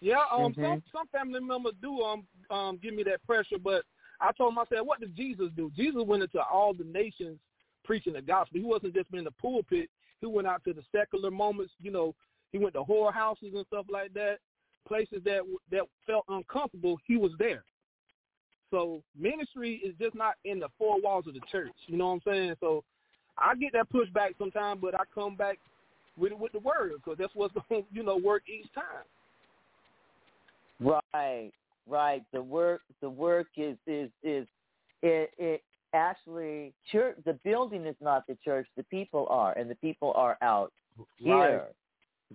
Yeah, 0.00 0.25
um, 0.33 0.54
some 0.54 0.78
Mhm. 0.78 0.83
some 0.92 1.07
family 1.09 1.40
members 1.40 1.75
do 1.83 2.00
um 2.02 2.26
um 2.50 2.78
give 2.83 2.95
me 2.95 3.02
that 3.04 3.25
pressure, 3.25 3.59
but 3.59 3.85
I 4.21 4.33
told 4.33 4.52
them 4.52 4.59
I 4.59 4.64
said, 4.69 4.80
what 4.80 5.00
did 5.00 5.16
Jesus 5.16 5.50
do? 5.57 5.71
Jesus 5.76 6.02
went 6.07 6.23
into 6.23 6.42
all 6.42 6.75
the 6.75 6.85
nations 6.85 7.38
preaching 7.85 8.12
the 8.12 8.23
gospel. 8.23 8.59
He 8.61 8.64
wasn't 8.64 8.95
just 8.95 9.12
in 9.12 9.25
the 9.25 9.30
pulpit. 9.33 9.88
He 10.21 10.26
went 10.26 10.47
out 10.47 10.62
to 10.64 10.73
the 10.73 10.83
secular 10.92 11.30
moments. 11.30 11.73
You 11.80 11.90
know, 11.90 12.14
he 12.52 12.59
went 12.59 12.75
to 12.75 12.83
whorehouses 12.83 13.54
and 13.54 13.66
stuff 13.66 13.87
like 13.90 14.12
that, 14.14 14.38
places 14.87 15.23
that 15.25 15.42
that 15.71 15.83
felt 16.07 16.25
uncomfortable. 16.28 16.99
He 17.07 17.16
was 17.16 17.33
there. 17.38 17.64
So 18.70 19.02
ministry 19.18 19.80
is 19.84 19.94
just 20.00 20.14
not 20.14 20.34
in 20.44 20.60
the 20.60 20.68
four 20.78 21.00
walls 21.00 21.26
of 21.26 21.34
the 21.34 21.40
church. 21.50 21.72
You 21.86 21.96
know 21.96 22.08
what 22.08 22.14
I'm 22.26 22.32
saying? 22.32 22.54
So 22.60 22.84
I 23.36 23.54
get 23.54 23.73
that 23.73 23.90
pushback 23.92 24.38
sometimes, 24.38 24.80
but 24.80 24.95
I 24.95 25.04
come 25.14 25.36
back 25.36 25.58
with 26.16 26.32
with 26.32 26.52
the 26.52 26.60
word 26.60 26.92
because 26.97 27.18
that's 27.18 27.34
what's 27.34 27.54
going 27.68 27.82
to 27.82 27.88
you 27.92 28.02
know 28.02 28.16
work 28.16 28.42
each 28.49 28.73
time. 28.75 29.04
Right, 30.80 31.50
right. 31.88 32.23
The 32.32 32.42
work, 32.42 32.82
the 33.00 33.10
work 33.10 33.49
is 33.56 33.76
is 33.86 34.10
is 34.23 34.47
it 35.02 35.30
it 35.38 35.62
actually 35.92 36.73
church. 36.90 37.16
The 37.25 37.34
building 37.45 37.86
is 37.86 37.97
not 38.00 38.26
the 38.26 38.36
church. 38.45 38.66
The 38.76 38.84
people 38.84 39.26
are, 39.30 39.52
and 39.52 39.71
the 39.71 39.75
people 39.76 40.12
are 40.16 40.38
out 40.42 40.73
here. 41.18 41.64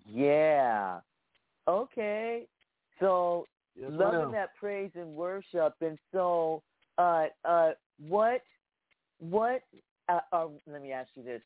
Yeah. 0.08 1.00
Okay. 1.68 2.44
So 3.00 3.46
Yes, 3.78 3.92
loving 3.94 4.32
that 4.32 4.56
praise 4.60 4.92
and 4.96 5.16
worship, 5.16 5.76
and 5.82 5.98
so 6.12 6.62
uh 6.98 7.26
uh 7.44 7.72
what 8.08 8.42
what 9.20 9.62
uh, 10.10 10.20
uh, 10.32 10.48
let 10.68 10.82
me 10.82 10.92
ask 10.92 11.10
you 11.16 11.24
this: 11.24 11.42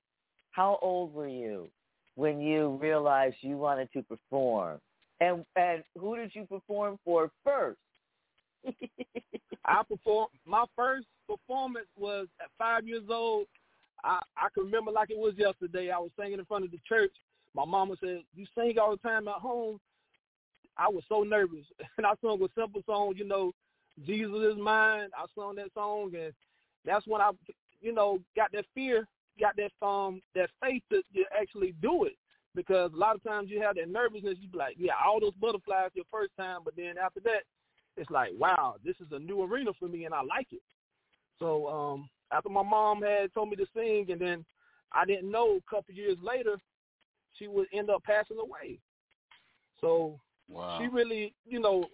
How 0.51 0.77
old 0.81 1.13
were 1.13 1.27
you 1.27 1.69
when 2.15 2.39
you 2.39 2.77
realized 2.81 3.37
you 3.41 3.57
wanted 3.57 3.91
to 3.93 4.03
perform? 4.03 4.79
And 5.21 5.45
and 5.55 5.83
who 5.97 6.15
did 6.15 6.31
you 6.33 6.45
perform 6.45 6.99
for 7.03 7.31
first? 7.43 7.79
I 9.65 9.81
performed 9.87 10.29
my 10.45 10.65
first 10.75 11.07
performance 11.27 11.87
was 11.97 12.27
at 12.41 12.49
five 12.57 12.87
years 12.87 13.03
old. 13.09 13.45
I 14.03 14.19
I 14.37 14.47
can 14.53 14.65
remember 14.65 14.91
like 14.91 15.09
it 15.09 15.17
was 15.17 15.33
yesterday. 15.37 15.91
I 15.91 15.99
was 15.99 16.11
singing 16.19 16.39
in 16.39 16.45
front 16.45 16.65
of 16.65 16.71
the 16.71 16.79
church. 16.87 17.11
My 17.55 17.65
mama 17.65 17.95
said, 17.99 18.23
"You 18.35 18.45
sing 18.55 18.77
all 18.79 18.91
the 18.91 18.97
time 18.97 19.27
at 19.27 19.35
home." 19.35 19.79
I 20.79 20.87
was 20.87 21.03
so 21.09 21.23
nervous, 21.23 21.65
and 21.97 22.05
I 22.05 22.13
sung 22.21 22.41
a 22.41 22.47
simple 22.59 22.81
song. 22.85 23.13
You 23.17 23.25
know, 23.25 23.51
Jesus 24.05 24.53
is 24.53 24.57
mine. 24.57 25.09
I 25.15 25.25
sung 25.35 25.55
that 25.55 25.73
song, 25.73 26.13
and 26.15 26.33
that's 26.85 27.05
when 27.05 27.21
I, 27.21 27.31
you 27.81 27.93
know, 27.93 28.19
got 28.35 28.51
that 28.53 28.65
fear, 28.73 29.05
got 29.39 29.55
that 29.57 29.85
um 29.85 30.21
that 30.35 30.49
faith 30.61 30.83
to, 30.91 31.01
to 31.13 31.23
actually 31.39 31.73
do 31.81 32.05
it. 32.05 32.13
Because 32.55 32.91
a 32.93 32.97
lot 32.97 33.15
of 33.15 33.23
times 33.23 33.49
you 33.49 33.61
have 33.61 33.75
that 33.75 33.89
nervousness. 33.89 34.37
You 34.39 34.47
be 34.47 34.57
like, 34.57 34.75
yeah, 34.77 34.93
all 35.05 35.19
those 35.19 35.33
butterflies 35.39 35.91
your 35.93 36.05
first 36.11 36.31
time, 36.37 36.61
but 36.65 36.75
then 36.75 36.97
after 36.97 37.19
that, 37.21 37.43
it's 37.95 38.09
like, 38.09 38.31
wow, 38.37 38.75
this 38.83 38.95
is 38.99 39.07
a 39.11 39.19
new 39.19 39.43
arena 39.43 39.71
for 39.77 39.87
me, 39.87 40.05
and 40.05 40.13
I 40.13 40.21
like 40.21 40.47
it. 40.51 40.61
So 41.37 41.67
um, 41.67 42.09
after 42.31 42.49
my 42.49 42.63
mom 42.63 43.01
had 43.01 43.33
told 43.33 43.49
me 43.49 43.55
to 43.57 43.65
sing, 43.75 44.07
and 44.11 44.19
then 44.19 44.45
I 44.93 45.05
didn't 45.05 45.29
know 45.29 45.57
a 45.57 45.69
couple 45.69 45.93
years 45.93 46.17
later 46.23 46.57
she 47.33 47.47
would 47.47 47.67
end 47.73 47.89
up 47.89 48.03
passing 48.03 48.37
away. 48.39 48.79
So 49.81 50.19
Wow. 50.49 50.79
she 50.79 50.87
really, 50.87 51.33
you 51.45 51.59
know, 51.59 51.85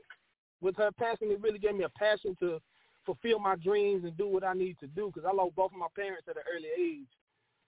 with 0.62 0.76
her 0.78 0.92
passing, 0.98 1.32
it 1.32 1.42
really 1.42 1.60
gave 1.60 1.76
me 1.76 1.84
a 1.84 1.90
passion 1.90 2.36
to 2.40 2.60
fulfill 3.06 3.40
my 3.40 3.56
dreams 3.56 4.04
and 4.04 4.18
do 4.18 4.28
what 4.28 4.44
I 4.44 4.54
need 4.54 4.78
to 4.80 4.88
do 4.88 5.12
because 5.14 5.30
I 5.30 5.36
lost 5.36 5.56
both 5.56 5.72
of 5.72 5.78
my 5.78 5.88
parents 5.96 6.28
at 6.30 6.38
an 6.38 6.44
early 6.54 6.70
age. 6.78 7.08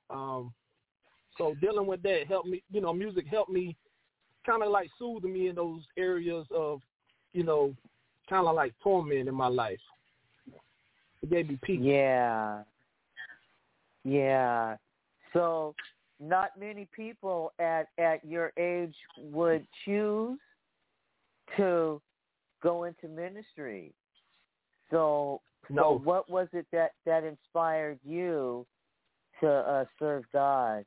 Um, 0.09 0.53
so 1.37 1.53
dealing 1.61 1.85
with 1.85 2.01
that 2.03 2.27
helped 2.27 2.47
me, 2.47 2.63
you 2.71 2.81
know, 2.81 2.93
music 2.93 3.27
helped 3.27 3.51
me 3.51 3.75
kind 4.45 4.63
of 4.63 4.69
like 4.69 4.89
soothe 4.97 5.23
me 5.23 5.49
in 5.49 5.55
those 5.55 5.81
areas 5.97 6.45
of, 6.55 6.79
you 7.33 7.43
know, 7.43 7.75
kind 8.29 8.47
of 8.47 8.55
like 8.55 8.73
torment 8.81 9.27
in 9.27 9.35
my 9.35 9.47
life. 9.47 9.79
It 11.21 11.29
gave 11.29 11.49
me 11.49 11.59
peace. 11.61 11.79
Yeah. 11.81 12.63
Yeah. 14.03 14.77
So 15.33 15.75
not 16.19 16.51
many 16.59 16.87
people 16.95 17.51
at 17.59 17.87
at 17.99 18.25
your 18.25 18.53
age 18.57 18.95
would 19.19 19.67
choose 19.85 20.39
to 21.55 22.01
go 22.61 22.83
into 22.83 23.07
ministry. 23.07 23.93
So 24.91 25.41
so 25.75 26.01
what 26.03 26.29
was 26.29 26.47
it 26.53 26.65
that 26.71 26.91
that 27.05 27.23
inspired 27.23 27.99
you 28.03 28.65
to 29.41 29.47
uh 29.47 29.85
serve 29.99 30.23
God? 30.31 30.85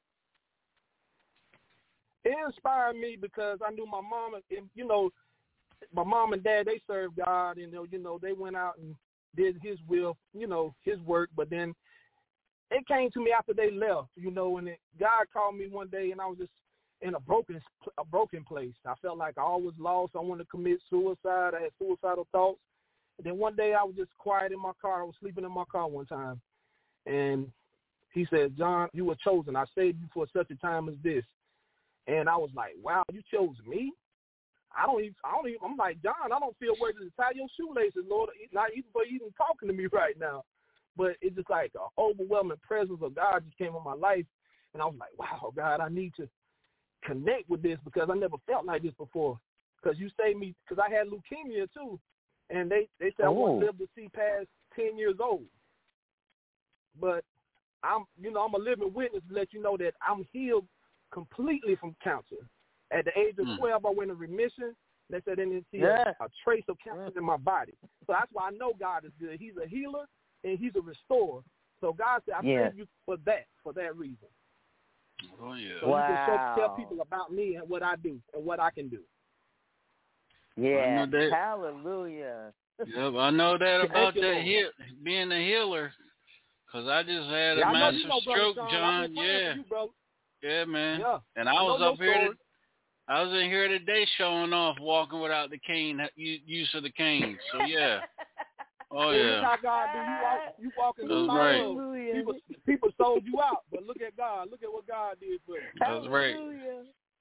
it 2.24 2.34
inspired 2.46 2.96
me 2.96 3.16
because 3.20 3.58
I 3.66 3.70
knew 3.72 3.86
my 3.86 4.00
mom 4.00 4.34
and 4.34 4.42
and, 4.56 4.68
you 4.74 4.86
know 4.86 5.10
my 5.94 6.04
mom 6.04 6.32
and 6.32 6.42
dad 6.42 6.66
they 6.66 6.80
served 6.86 7.16
God 7.16 7.58
and 7.58 7.72
you 7.90 7.98
know 7.98 8.18
they 8.20 8.32
went 8.32 8.56
out 8.56 8.78
and 8.78 8.94
did 9.36 9.56
His 9.62 9.78
will, 9.88 10.16
you 10.34 10.46
know 10.46 10.74
His 10.84 10.98
work. 11.00 11.30
But 11.36 11.50
then 11.50 11.74
it 12.70 12.86
came 12.86 13.10
to 13.12 13.20
me 13.20 13.32
after 13.36 13.54
they 13.54 13.70
left, 13.70 14.08
you 14.16 14.30
know, 14.30 14.58
and 14.58 14.68
it, 14.68 14.78
God 14.98 15.26
called 15.32 15.56
me 15.56 15.68
one 15.68 15.88
day 15.88 16.10
and 16.10 16.20
I 16.20 16.26
was 16.26 16.38
just 16.38 16.50
in 17.02 17.14
a 17.14 17.20
broken 17.20 17.60
a 17.98 18.04
broken 18.04 18.44
place. 18.44 18.74
I 18.86 18.94
felt 19.00 19.18
like 19.18 19.38
I 19.38 19.42
was 19.42 19.74
lost. 19.78 20.12
I 20.14 20.20
wanted 20.20 20.44
to 20.44 20.50
commit 20.50 20.78
suicide. 20.88 21.54
I 21.54 21.62
had 21.62 21.72
suicidal 21.78 22.26
thoughts. 22.32 22.60
And 23.18 23.26
then 23.26 23.38
one 23.38 23.56
day 23.56 23.74
I 23.74 23.82
was 23.82 23.94
just 23.96 24.10
quiet 24.18 24.52
in 24.52 24.60
my 24.60 24.72
car. 24.80 25.00
I 25.00 25.04
was 25.04 25.14
sleeping 25.20 25.44
in 25.44 25.52
my 25.52 25.64
car 25.70 25.88
one 25.88 26.06
time, 26.06 26.40
and 27.06 27.50
He 28.12 28.26
said, 28.30 28.56
"John, 28.56 28.88
you 28.92 29.04
were 29.04 29.16
chosen. 29.22 29.56
I 29.56 29.64
saved 29.74 30.00
you 30.00 30.08
for 30.12 30.26
such 30.32 30.50
a 30.50 30.56
time 30.56 30.88
as 30.88 30.96
this." 31.02 31.24
And 32.06 32.28
I 32.28 32.36
was 32.36 32.50
like, 32.54 32.74
wow, 32.82 33.04
you 33.12 33.22
chose 33.32 33.56
me? 33.66 33.92
I 34.76 34.86
don't 34.86 35.00
even, 35.00 35.14
I 35.24 35.32
don't 35.32 35.48
even, 35.48 35.60
I'm 35.64 35.76
like, 35.76 36.02
John, 36.02 36.32
I 36.32 36.38
don't 36.38 36.56
feel 36.58 36.74
worthy 36.80 36.98
to 37.04 37.10
tie 37.16 37.34
your 37.34 37.48
shoelaces, 37.58 38.04
Lord, 38.08 38.30
not 38.52 38.70
even 38.72 38.90
for 38.92 39.04
even 39.04 39.30
talking 39.36 39.68
to 39.68 39.74
me 39.74 39.86
right 39.92 40.18
now. 40.18 40.44
But 40.96 41.16
it's 41.20 41.36
just 41.36 41.50
like 41.50 41.72
an 41.74 41.86
overwhelming 41.98 42.58
presence 42.66 42.98
of 43.02 43.14
God 43.14 43.44
just 43.44 43.58
came 43.58 43.74
in 43.74 43.84
my 43.84 43.94
life. 43.94 44.26
And 44.74 44.82
I 44.82 44.86
was 44.86 44.96
like, 44.98 45.16
wow, 45.16 45.52
God, 45.54 45.80
I 45.80 45.88
need 45.88 46.12
to 46.16 46.28
connect 47.04 47.48
with 47.48 47.62
this 47.62 47.78
because 47.84 48.08
I 48.10 48.16
never 48.16 48.36
felt 48.46 48.64
like 48.66 48.82
this 48.82 48.94
before. 48.98 49.38
Because 49.82 49.98
you 49.98 50.10
saved 50.20 50.38
me, 50.38 50.54
because 50.68 50.82
I 50.84 50.92
had 50.94 51.06
leukemia 51.06 51.66
too. 51.72 51.98
And 52.50 52.70
they, 52.70 52.88
they 52.98 53.12
said 53.16 53.26
I 53.26 53.28
Oh. 53.28 53.58
live 53.58 53.78
to 53.78 53.88
see 53.94 54.08
past 54.08 54.46
10 54.76 54.98
years 54.98 55.16
old. 55.20 55.46
But 57.00 57.24
I'm, 57.82 58.04
you 58.20 58.30
know, 58.32 58.40
I'm 58.40 58.54
a 58.54 58.58
living 58.58 58.92
witness 58.92 59.22
to 59.28 59.34
let 59.34 59.52
you 59.52 59.62
know 59.62 59.76
that 59.78 59.94
I'm 60.06 60.26
healed 60.32 60.66
completely 61.12 61.76
from 61.76 61.96
cancer. 62.02 62.36
At 62.90 63.04
the 63.04 63.18
age 63.18 63.38
of 63.38 63.46
Hmm. 63.46 63.56
12, 63.56 63.86
I 63.86 63.90
went 63.90 64.10
in 64.10 64.18
remission. 64.18 64.76
They 65.08 65.20
said 65.24 65.38
they 65.38 65.44
didn't 65.44 65.66
see 65.70 65.78
Yeah. 65.78 66.12
a, 66.20 66.24
a 66.24 66.28
trace 66.44 66.64
of 66.68 66.76
cancer 66.82 67.18
in 67.18 67.24
my 67.24 67.36
body. 67.36 67.74
So 68.06 68.12
that's 68.12 68.30
why 68.32 68.48
I 68.48 68.50
know 68.50 68.72
God 68.78 69.04
is 69.04 69.12
good. 69.18 69.40
He's 69.40 69.56
a 69.56 69.66
healer 69.66 70.06
and 70.44 70.58
he's 70.58 70.74
a 70.76 70.80
restorer. 70.80 71.42
So 71.80 71.92
God 71.92 72.22
said, 72.26 72.34
I 72.34 72.42
Yeah. 72.42 72.66
saved 72.66 72.78
you 72.78 72.86
for 73.06 73.16
that, 73.18 73.46
for 73.62 73.72
that 73.72 73.96
reason. 73.96 74.28
Oh 75.42 75.54
yeah. 75.54 75.68
So 75.80 75.86
you 75.88 75.94
can 75.94 76.26
show, 76.26 76.54
tell 76.56 76.76
people 76.76 77.00
about 77.00 77.32
me 77.32 77.56
and 77.56 77.68
what 77.68 77.82
I 77.82 77.96
do 77.96 78.18
and 78.34 78.44
what 78.44 78.60
I 78.60 78.70
can 78.70 78.88
do. 78.88 79.00
Yeah. 80.56 81.06
know 81.06 81.18
that- 81.18 81.32
Hallelujah. 81.32 82.52
Yep, 82.86 83.12
I 83.18 83.28
know 83.28 83.58
that 83.58 83.82
about 83.82 84.14
that 84.14 84.20
Lord. 84.22 84.42
heal, 84.42 84.70
being 85.04 85.30
a 85.30 85.38
healer, 85.46 85.92
cause 86.72 86.86
I 86.88 87.02
just 87.02 87.28
had 87.28 87.58
a 87.58 87.60
Yeah, 87.60 87.72
massive 87.72 88.00
you 88.00 88.08
know, 88.08 88.20
stroke, 88.20 88.56
Sean. 88.56 88.64
I've 88.64 88.70
John. 88.72 89.14
Yeah, 89.16 89.54
you, 89.54 89.90
yeah, 90.42 90.64
man. 90.64 91.00
Yeah. 91.00 91.18
And 91.36 91.46
I 91.46 91.56
I 91.56 91.62
was 91.62 91.82
up 91.82 91.98
here. 91.98 92.28
To. 92.28 92.34
I 93.06 93.22
was 93.22 93.34
in 93.34 93.50
here 93.50 93.68
today 93.68 94.06
showing 94.16 94.54
off, 94.54 94.78
walking 94.80 95.20
without 95.20 95.50
the 95.50 95.58
cane, 95.58 96.00
use 96.16 96.70
of 96.74 96.82
the 96.82 96.92
cane. 96.92 97.36
So 97.52 97.64
yeah. 97.66 98.00
Oh 98.90 99.10
This 99.10 99.20
is 99.20 99.24
yeah. 99.24 99.42
how 99.42 99.56
God 99.62 99.86
do. 99.92 99.98
You 99.98 100.18
walk, 100.22 100.54
you 100.58 100.72
walk 100.76 100.96
in 101.00 101.08
the 101.08 101.14
That's 101.14 101.28
power 101.28 101.38
right. 101.38 101.60
Hallelujah. 101.60 102.14
people. 102.14 102.34
People 102.66 102.88
sold 102.98 103.22
you 103.24 103.40
out, 103.40 103.64
but 103.70 103.84
look 103.84 104.00
at 104.00 104.16
God. 104.16 104.48
Look 104.50 104.62
at 104.62 104.72
what 104.72 104.86
God 104.86 105.16
did 105.20 105.40
for 105.46 105.56
you. 105.56 105.62
That's 105.78 106.08
right. 106.08 106.34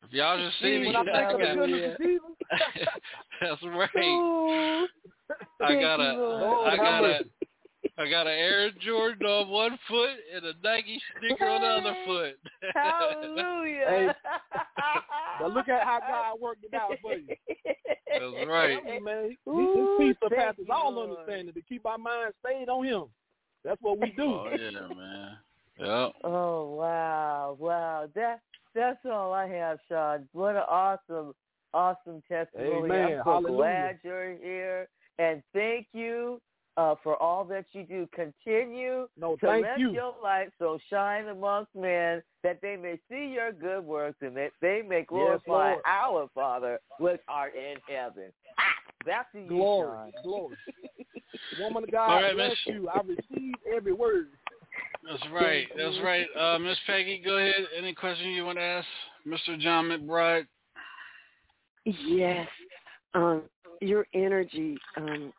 If 0.04 0.14
y'all 0.14 0.38
just 0.38 0.60
see 0.62 0.80
me, 0.80 0.88
When 0.88 0.96
I 0.96 1.04
think 1.04 1.34
of 1.34 1.40
the 1.40 1.54
goodness 1.56 1.92
of 1.94 2.00
Jesus, 2.00 2.22
That's 3.42 3.64
right. 3.64 3.90
Ooh. 3.98 4.88
I 5.62 5.68
Thank 5.68 5.82
got 5.82 6.00
you, 6.00 6.06
a, 6.06 6.14
Lord. 6.18 6.44
I 6.44 6.46
Lord, 6.46 6.78
got 6.78 6.86
have 6.86 7.04
a, 7.04 7.08
mercy. 7.08 7.30
I 8.00 8.10
got 8.10 8.28
an 8.28 8.34
Air 8.34 8.72
Jordan 8.72 9.28
on 9.28 9.50
one 9.50 9.78
foot 9.90 10.12
and 10.34 10.46
a 10.46 10.54
Nike 10.64 11.02
sneaker 11.20 11.46
on 11.50 11.62
the 11.62 11.68
other 11.68 11.96
foot. 12.06 12.40
Hallelujah. 12.74 13.86
Hey. 13.88 14.08
but 15.42 15.52
look 15.54 15.68
at 15.68 15.84
how 15.84 16.00
God 16.00 16.40
worked 16.40 16.64
it 16.64 16.74
out 16.74 16.98
for 17.02 17.14
you. 17.14 17.36
That's 17.66 18.48
right. 18.48 18.78
Tell 18.82 18.94
you, 18.94 19.04
man. 19.04 19.38
He- 19.46 19.52
Ooh, 19.52 19.76
His 19.76 19.88
peace 19.98 20.16
thank 20.22 20.32
surpasses 20.32 20.66
you, 20.66 20.74
all 20.74 20.94
Lord. 20.94 21.10
understanding 21.10 21.54
to 21.54 21.62
keep 21.62 21.86
our 21.86 21.98
minds 21.98 22.36
stayed 22.46 22.70
on 22.70 22.86
Him. 22.86 23.06
That's 23.66 23.82
what 23.82 24.00
we 24.00 24.12
do. 24.12 24.24
Oh 24.24 24.50
yeah, 24.50 24.96
man. 24.96 25.38
Yep. 25.78 26.12
Oh 26.24 26.76
wow, 26.76 27.58
wow. 27.60 28.10
That 28.16 28.40
that's 28.74 29.00
all 29.06 29.34
I 29.34 29.46
have, 29.48 29.80
Sean. 29.90 30.30
What 30.32 30.56
an 30.56 30.64
awesome, 30.70 31.34
awesome 31.74 32.24
testimony. 32.30 32.94
Amen. 32.94 33.12
I'm 33.20 33.24
so 33.26 33.32
Hallelujah. 33.32 33.58
glad 33.58 34.00
you're 34.04 34.38
here. 34.38 34.88
And 35.18 35.44
thank 35.54 35.88
you 35.92 36.40
uh, 36.80 36.96
for 37.04 37.22
all 37.22 37.44
that 37.44 37.66
you 37.74 37.84
do. 37.84 38.08
Continue 38.16 39.08
No, 39.20 39.36
to 39.36 39.46
thank 39.46 39.66
let 39.66 39.80
you. 39.80 39.92
your 39.92 40.16
light 40.24 40.48
so 40.58 40.80
shine 40.90 41.28
amongst 41.28 41.76
men 41.76 42.24
that 42.42 42.60
they 42.62 42.78
may 42.78 42.98
see 43.12 43.34
your 43.34 43.52
good 43.52 43.84
works 43.84 44.18
and 44.22 44.36
that 44.38 44.52
they 44.62 44.82
may 44.88 45.04
glorify 45.04 45.72
Lord. 45.74 45.82
our 45.86 46.30
Father 46.34 46.80
which 47.00 47.20
art 47.28 47.54
in 47.56 47.76
heaven. 47.94 48.32
Ah, 48.58 48.64
Back 49.06 49.32
to 49.34 49.40
you, 49.42 49.48
Glory, 49.50 50.12
Sean. 50.14 50.24
glory. 50.24 50.56
Woman 51.60 51.84
of 51.84 51.92
God, 51.92 52.10
All 52.12 52.22
right, 52.22 52.34
bless 52.36 52.52
Miss- 52.66 52.76
you. 52.76 52.88
I 52.90 53.02
receive 53.02 53.54
every 53.76 53.94
word. 53.94 54.28
That's 55.04 55.24
right. 55.34 55.68
That's 55.76 55.98
right. 56.04 56.28
Uh, 56.38 56.60
Miss 56.60 56.78
Peggy, 56.88 57.22
go 57.24 57.38
ahead. 57.38 57.56
Any 57.78 57.94
question 57.94 58.28
you 58.30 58.46
want 58.46 58.58
to 58.58 58.64
ask 58.64 58.88
Mr. 59.28 59.60
John 59.60 59.86
McBride? 59.86 60.46
Yes. 61.86 62.48
Um, 63.14 63.44
your 63.82 64.06
energy, 64.14 64.78
um, 64.98 65.34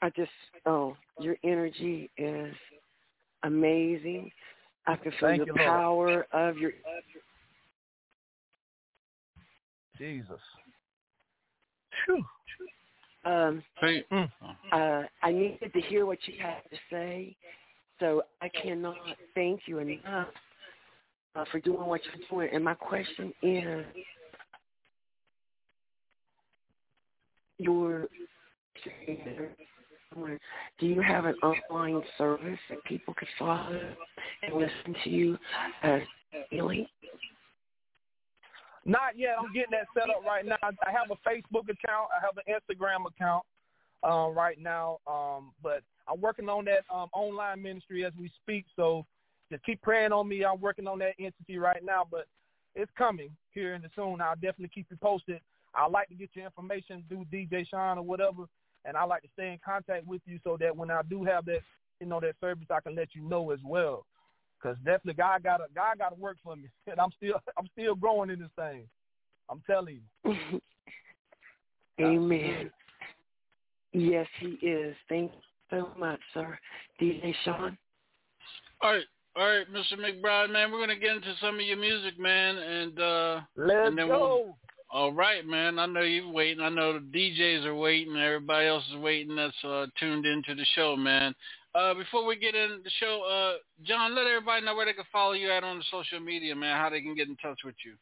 I 0.00 0.10
just, 0.10 0.30
oh, 0.66 0.96
your 1.20 1.36
energy 1.44 2.10
is 2.16 2.54
amazing. 3.42 4.30
I 4.86 4.96
can 4.96 5.12
feel 5.18 5.28
Thank 5.28 5.40
the 5.40 5.46
you, 5.46 5.52
Lord. 5.54 5.66
power 5.68 6.26
of 6.32 6.56
your. 6.56 6.72
Jesus. 9.96 10.40
Um, 13.24 13.62
Mm. 13.82 14.30
uh, 14.72 15.02
I 15.22 15.32
needed 15.32 15.72
to 15.72 15.80
hear 15.80 16.06
what 16.06 16.18
you 16.26 16.34
had 16.40 16.62
to 16.70 16.78
say, 16.90 17.36
so 18.00 18.22
I 18.40 18.48
cannot 18.48 18.96
thank 19.34 19.62
you 19.66 19.78
enough 19.78 20.28
uh, 21.34 21.44
for 21.50 21.60
doing 21.60 21.86
what 21.86 22.00
you're 22.04 22.26
doing. 22.30 22.50
And 22.54 22.64
my 22.64 22.74
question 22.74 23.34
is, 23.42 23.84
your 27.58 28.08
do 30.78 30.86
you 30.86 31.00
have 31.00 31.24
an 31.24 31.34
online 31.42 32.02
service 32.16 32.58
that 32.70 32.82
people 32.84 33.14
could 33.14 33.28
follow 33.38 33.80
and 34.42 34.54
listen 34.54 34.94
to 35.04 35.10
you 35.10 35.38
uh, 35.82 35.98
daily? 36.50 36.88
Not 38.84 39.18
yet. 39.18 39.34
I'm 39.38 39.52
getting 39.52 39.72
that 39.72 39.86
set 39.94 40.08
up 40.08 40.24
right 40.24 40.46
now. 40.46 40.56
I 40.62 40.90
have 40.90 41.10
a 41.10 41.28
Facebook 41.28 41.64
account. 41.64 42.08
I 42.10 42.24
have 42.24 42.36
an 42.36 42.44
Instagram 42.48 43.06
account 43.06 43.44
um, 44.02 44.34
right 44.34 44.58
now. 44.58 44.98
Um, 45.06 45.52
but 45.62 45.82
I'm 46.08 46.20
working 46.20 46.48
on 46.48 46.64
that 46.66 46.84
um, 46.92 47.08
online 47.12 47.62
ministry 47.62 48.04
as 48.04 48.12
we 48.18 48.30
speak. 48.42 48.64
So 48.76 49.04
just 49.50 49.64
keep 49.64 49.82
praying 49.82 50.12
on 50.12 50.28
me. 50.28 50.44
I'm 50.44 50.60
working 50.60 50.86
on 50.86 50.98
that 51.00 51.14
entity 51.18 51.58
right 51.58 51.84
now, 51.84 52.06
but 52.10 52.26
it's 52.74 52.90
coming 52.96 53.30
here 53.50 53.74
in 53.74 53.82
the 53.82 53.88
soon. 53.94 54.20
I'll 54.20 54.34
definitely 54.34 54.70
keep 54.74 54.86
you 54.90 54.96
posted. 54.96 55.40
I'd 55.74 55.90
like 55.90 56.08
to 56.08 56.14
get 56.14 56.30
your 56.32 56.46
information 56.46 57.04
through 57.08 57.26
DJ 57.32 57.68
Sean 57.68 57.98
or 57.98 58.02
whatever, 58.04 58.44
and 58.88 58.96
I 58.96 59.04
like 59.04 59.22
to 59.22 59.28
stay 59.34 59.52
in 59.52 59.58
contact 59.62 60.06
with 60.06 60.22
you 60.24 60.40
so 60.42 60.56
that 60.60 60.74
when 60.74 60.90
I 60.90 61.02
do 61.02 61.22
have 61.24 61.44
that, 61.44 61.60
you 62.00 62.06
know, 62.06 62.20
that 62.20 62.34
service, 62.40 62.66
I 62.70 62.80
can 62.80 62.96
let 62.96 63.14
you 63.14 63.28
know 63.28 63.50
as 63.50 63.58
well. 63.64 64.06
Cause 64.60 64.76
definitely 64.78 65.14
God 65.14 65.44
got 65.44 65.58
to 65.58 65.64
God 65.72 65.98
got 65.98 66.08
to 66.08 66.20
work 66.20 66.36
for 66.42 66.56
me, 66.56 66.68
and 66.88 66.98
I'm 66.98 67.10
still 67.16 67.34
I'm 67.56 67.68
still 67.72 67.94
growing 67.94 68.30
in 68.30 68.40
this 68.40 68.50
thing. 68.56 68.88
I'm 69.48 69.62
telling 69.70 70.00
you. 70.24 70.60
Amen. 72.00 72.70
Yes, 73.92 74.26
he 74.40 74.58
is. 74.66 74.96
Thank 75.08 75.32
you 75.32 75.40
so 75.70 75.90
much, 75.98 76.20
sir. 76.34 76.58
DJ 77.00 77.32
Sean. 77.44 77.78
All 78.82 78.92
right. 78.92 79.04
All 79.36 79.46
right, 79.46 79.66
Mr. 79.72 79.96
McBride, 79.96 80.50
man, 80.50 80.72
we're 80.72 80.80
gonna 80.80 80.98
get 80.98 81.14
into 81.14 81.32
some 81.40 81.54
of 81.54 81.60
your 81.60 81.76
music, 81.76 82.18
man, 82.18 82.56
and 82.56 83.00
uh 83.00 83.40
Let's 83.56 83.88
and 83.88 83.98
then 83.98 84.08
go. 84.08 84.18
we'll 84.18 84.58
all 84.90 85.12
right, 85.12 85.46
man. 85.46 85.78
I 85.78 85.86
know 85.86 86.00
you're 86.00 86.30
waiting. 86.30 86.62
I 86.62 86.70
know 86.70 86.94
the 86.94 87.00
DJs 87.00 87.64
are 87.66 87.74
waiting. 87.74 88.16
Everybody 88.16 88.66
else 88.66 88.84
is 88.90 88.96
waiting. 88.96 89.36
That's 89.36 89.64
uh, 89.64 89.86
tuned 90.00 90.24
into 90.24 90.54
the 90.54 90.64
show, 90.74 90.96
man. 90.96 91.34
Uh, 91.74 91.92
before 91.94 92.24
we 92.24 92.36
get 92.36 92.54
into 92.54 92.82
the 92.82 92.90
show, 92.98 93.22
uh, 93.22 93.58
John, 93.84 94.14
let 94.14 94.26
everybody 94.26 94.64
know 94.64 94.74
where 94.74 94.86
they 94.86 94.94
can 94.94 95.04
follow 95.12 95.32
you 95.32 95.50
at 95.50 95.62
on 95.62 95.78
the 95.78 95.84
social 95.90 96.20
media, 96.20 96.56
man. 96.56 96.76
How 96.76 96.88
they 96.88 97.02
can 97.02 97.14
get 97.14 97.28
in 97.28 97.36
touch 97.36 97.60
with 97.64 97.74
you 97.84 97.94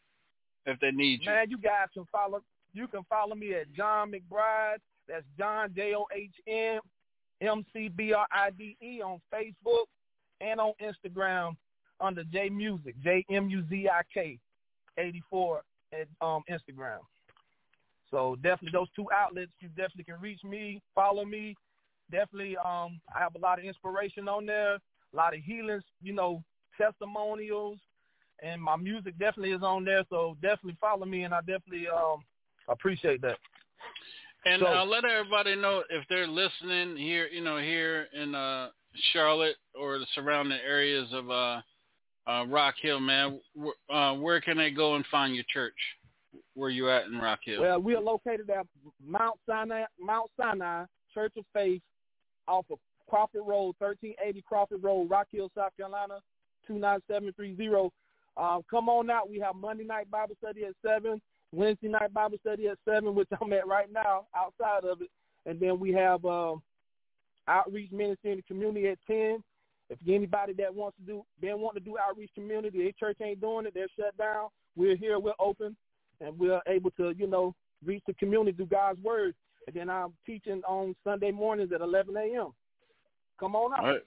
if 0.65 0.79
they 0.81 0.93
need 0.93 1.21
you. 1.23 1.31
Man, 1.31 1.51
you 1.51 1.59
guys 1.59 1.89
can 1.93 2.05
follow. 2.13 2.43
You 2.73 2.87
can 2.87 3.03
follow 3.09 3.35
me 3.35 3.55
at 3.55 3.73
John 3.73 4.13
McBride. 4.13 4.79
That's 5.09 5.25
John 5.37 5.73
J 5.75 5.95
O 5.97 6.07
H 6.15 6.31
N 6.47 6.79
M 7.41 7.65
C 7.73 7.89
B 7.89 8.13
R 8.13 8.27
I 8.31 8.51
D 8.51 8.77
E 8.81 9.03
on 9.03 9.21
Facebook 9.35 9.87
and 10.41 10.61
on 10.61 10.73
Instagram 10.81 11.57
under 12.01 12.23
J 12.25 12.49
Music 12.49 12.95
J 13.03 13.25
M 13.31 13.49
U 13.49 13.65
Z 13.69 13.89
I 13.93 14.03
K 14.13 14.39
eighty 14.99 15.23
four 15.29 15.63
at 16.01 16.09
um 16.27 16.43
Instagram. 16.51 16.99
So 18.11 18.37
definitely 18.37 18.71
those 18.73 18.89
two 18.95 19.07
outlets, 19.13 19.51
you 19.61 19.69
definitely 19.69 20.05
can 20.05 20.21
reach 20.21 20.43
me, 20.45 20.81
follow 20.95 21.25
me. 21.25 21.57
Definitely, 22.11 22.57
um, 22.59 23.01
I 23.15 23.19
have 23.19 23.35
a 23.35 23.39
lot 23.39 23.59
of 23.59 23.65
inspiration 23.65 24.29
on 24.29 24.47
there, 24.47 24.75
a 24.75 24.81
lot 25.17 25.35
of 25.35 25.41
healings, 25.41 25.83
you 26.01 26.13
know, 26.13 26.41
testimonials, 26.81 27.79
and 28.43 28.63
my 28.63 28.77
music 28.77 29.19
definitely 29.19 29.51
is 29.53 29.63
on 29.63 29.85
there. 29.85 30.05
So 30.09 30.37
definitely 30.41 30.77
follow 30.81 31.05
me, 31.05 31.25
and 31.25 31.35
I 31.35 31.41
definitely 31.41 31.89
um 31.89 32.21
appreciate 32.69 33.23
that. 33.23 33.39
And 34.45 34.63
So- 34.63 34.67
uh, 34.69 34.85
let 34.85 35.05
everybody 35.05 35.57
know 35.57 35.83
if 35.91 36.05
they're 36.09 36.29
listening 36.29 36.97
here, 36.97 37.27
you 37.27 37.43
know, 37.43 37.59
here 37.59 38.07
in 38.13 38.35
uh, 38.35 38.69
Charlotte 39.13 39.57
or 39.75 39.99
the 39.99 40.07
surrounding 40.15 40.59
areas 40.65 41.09
of 41.13 41.29
uh, 41.31 41.61
uh, 42.27 42.45
Rock 42.47 42.75
Hill, 42.81 43.01
man. 43.01 43.41
Uh, 43.91 44.15
where 44.15 44.41
can 44.41 44.57
they 44.57 44.71
go 44.71 44.95
and 44.97 45.05
find 45.11 45.35
your 45.35 45.45
church? 45.53 45.75
Where 46.55 46.71
you 46.71 46.91
at 46.91 47.05
in 47.05 47.19
Rock 47.19 47.41
Hill? 47.45 47.61
Well, 47.61 47.81
we 47.81 47.95
are 47.95 48.01
located 48.01 48.51
at 48.51 48.67
Mount 49.05 49.39
Sinai, 49.47 49.85
Mount 50.01 50.31
Sinai 50.39 50.85
Church 51.13 51.33
of 51.37 51.45
Faith, 51.53 51.83
off 52.49 52.67
of 52.71 52.79
Crawford 53.09 53.43
Road, 53.47 53.75
1380 53.79 54.43
Crawford 54.43 54.83
Road, 54.83 55.09
Rock 55.11 55.29
Hill, 55.31 55.51
South 55.55 55.77
Carolina, 55.77 56.19
29730. 56.67 57.91
Uh, 58.37 58.59
come 58.71 58.89
on 58.89 59.11
out. 59.11 59.31
We 59.31 59.39
have 59.39 59.55
Monday 59.55 59.85
night 59.85 60.11
Bible 60.11 60.35
study 60.43 60.65
at 60.65 60.75
7, 60.85 61.21
Wednesday 61.53 61.89
night 61.89 62.13
Bible 62.13 62.39
study 62.41 62.69
at 62.69 62.79
7, 62.85 63.15
which 63.15 63.29
I'm 63.41 63.53
at 63.53 63.67
right 63.67 63.91
now 63.91 64.27
outside 64.37 64.85
of 64.85 65.01
it. 65.01 65.11
And 65.47 65.61
then 65.61 65.79
we 65.79 65.93
have 65.93 66.25
um, 66.25 66.61
outreach 67.49 67.93
ministry 67.93 68.33
in 68.33 68.39
the 68.39 68.43
community 68.43 68.89
at 68.89 68.99
10. 69.07 69.43
If 69.89 69.99
anybody 70.09 70.53
that 70.55 70.75
wants 70.75 70.97
to 70.99 71.05
do, 71.05 71.25
they 71.41 71.55
want 71.55 71.75
to 71.77 71.81
do 71.81 71.97
outreach 71.99 72.31
community, 72.35 72.79
their 72.79 72.93
church 72.93 73.19
ain't 73.23 73.41
doing 73.41 73.67
it, 73.67 73.75
they're 73.75 73.89
shut 73.97 74.17
down. 74.17 74.49
We're 74.75 74.97
here, 74.97 75.19
we're 75.19 75.33
open, 75.39 75.77
and 76.21 76.39
we're 76.39 76.61
able 76.67 76.91
to, 76.93 77.15
you 77.17 77.27
know, 77.27 77.55
reach 77.85 78.03
the 78.07 78.15
community 78.15 78.57
through 78.57 78.67
God's 78.67 79.01
word. 79.03 79.35
And 79.67 79.77
then 79.77 79.89
I'm 79.89 80.13
teaching 80.25 80.63
on 80.67 80.95
Sunday 81.05 81.31
mornings 81.31 81.73
at 81.73 81.81
11 81.81 82.17
a.m. 82.17 82.53
Come 83.39 83.55
on 83.55 83.73
out. 83.73 83.81
All 83.81 83.87
right, 83.87 84.03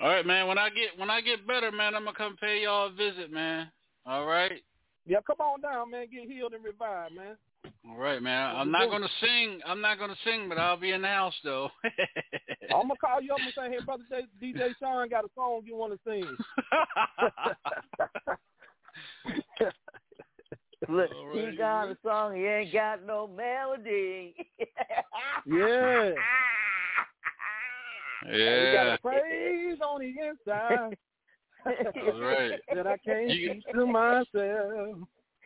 all 0.00 0.08
right, 0.08 0.26
man. 0.26 0.46
When 0.46 0.58
I 0.58 0.68
get 0.70 0.98
when 0.98 1.10
I 1.10 1.20
get 1.20 1.46
better, 1.46 1.72
man, 1.72 1.94
I'm 1.94 2.04
gonna 2.04 2.16
come 2.16 2.36
pay 2.36 2.62
y'all 2.62 2.88
a 2.88 2.90
visit, 2.90 3.32
man. 3.32 3.70
All 4.06 4.26
right, 4.26 4.62
Yeah, 5.06 5.18
come 5.26 5.40
on 5.40 5.60
down, 5.60 5.90
man. 5.90 6.06
Get 6.12 6.28
healed 6.30 6.52
and 6.52 6.64
revived, 6.64 7.14
man. 7.14 7.36
All 7.88 7.96
right, 7.96 8.20
man. 8.22 8.54
What 8.54 8.60
I'm 8.60 8.70
not 8.70 8.90
gonna 8.90 9.08
sing. 9.20 9.60
I'm 9.66 9.80
not 9.80 9.98
gonna 9.98 10.14
sing, 10.24 10.48
but 10.48 10.58
I'll 10.58 10.76
be 10.76 10.92
in 10.92 11.02
the 11.02 11.08
house 11.08 11.34
though. 11.44 11.68
I'm 12.74 12.82
gonna 12.88 12.94
call 13.00 13.20
you 13.20 13.32
up 13.32 13.40
and 13.40 13.52
say, 13.54 13.70
"Hey, 13.70 13.78
brother 13.84 14.04
J- 14.10 14.26
DJ 14.54 14.74
Sean 14.80 15.08
got 15.08 15.24
a 15.24 15.28
song 15.34 15.62
you 15.64 15.76
want 15.76 15.92
to 15.92 15.98
sing." 16.06 16.24
Look, 20.88 21.10
he 21.32 21.56
got 21.56 21.90
a 21.90 21.96
song, 22.04 22.34
he 22.34 22.44
ain't 22.44 22.72
got 22.72 23.04
no 23.06 23.28
melody. 23.28 24.34
yeah. 25.46 26.10
Yeah. 28.24 28.66
You 28.68 28.72
got 28.72 28.86
a 28.94 28.98
praise 29.02 29.78
on 29.84 30.00
the 30.00 30.06
inside 30.10 30.96
That's 31.64 32.18
right. 32.20 32.60
that 32.72 32.86
I 32.86 32.96
can't 32.98 33.30
You- 33.30 33.54
keep 33.54 33.66
to 33.74 33.84
myself. 33.84 34.96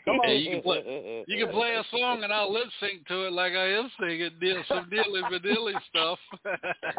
Come 0.06 0.20
on. 0.20 0.28
Hey, 0.28 0.36
you 0.36 0.50
can 0.50 0.62
play 0.62 1.24
you 1.26 1.44
can 1.44 1.52
play 1.52 1.74
a 1.74 1.84
song 1.90 2.22
and 2.22 2.32
I'll 2.32 2.52
lip 2.52 2.68
sync 2.80 3.06
to 3.08 3.26
it 3.26 3.32
like 3.32 3.52
I 3.52 3.72
am 3.72 3.90
singing 4.00 4.30
deal 4.40 4.62
some 4.68 4.88
Milli 4.88 5.22
Vanilli 5.30 5.74
stuff. 5.88 6.18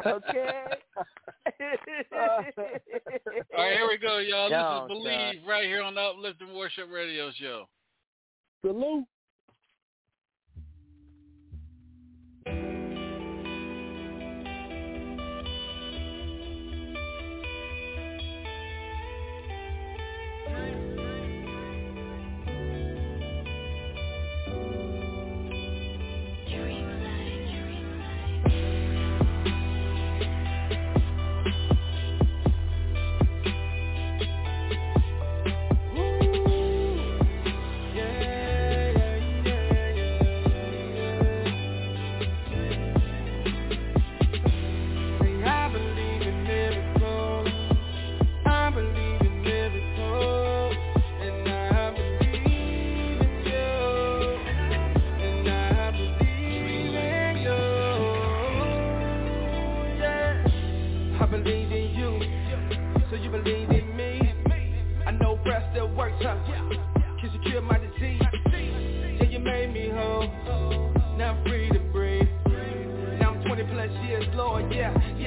okay. 0.05 0.65
All 3.57 3.63
right, 3.63 3.77
here 3.77 3.87
we 3.87 3.97
go, 3.97 4.17
y'all. 4.19 4.49
No, 4.49 4.87
this 4.87 4.97
is 4.97 5.03
Believe 5.03 5.47
right 5.47 5.65
here 5.65 5.81
on 5.81 5.95
the 5.95 6.01
Uplifting 6.01 6.53
Worship 6.53 6.89
Radio 6.91 7.31
Show. 7.31 7.67
Salute. 8.65 9.05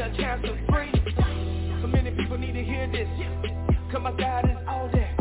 Yeah, 0.00 0.06
yeah, 0.08 0.16
cancer 0.16 0.58
free. 0.70 0.92
So 1.82 1.86
many 1.86 2.10
people 2.12 2.38
need 2.38 2.52
to 2.52 2.64
hear 2.64 2.90
this. 2.90 3.08
Cause 3.92 4.00
my 4.02 4.12
God 4.12 4.48
is 4.48 4.56
all 4.66 4.88
that. 4.92 5.14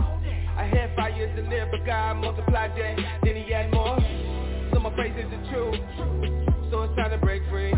I 0.57 0.63
had 0.63 0.95
five 0.95 1.17
years 1.17 1.35
to 1.35 1.49
live, 1.49 1.67
but 1.71 1.85
God 1.85 2.15
multiplied 2.17 2.71
that. 2.71 3.19
Then 3.23 3.35
he 3.35 3.51
had 3.51 3.73
more. 3.73 3.99
So 4.73 4.79
my 4.79 4.95
faith 4.95 5.17
is 5.17 5.29
the 5.29 5.49
truth. 5.51 5.75
So 6.71 6.83
it's 6.83 6.95
time 6.95 7.11
to 7.11 7.17
break 7.17 7.43
free. 7.49 7.73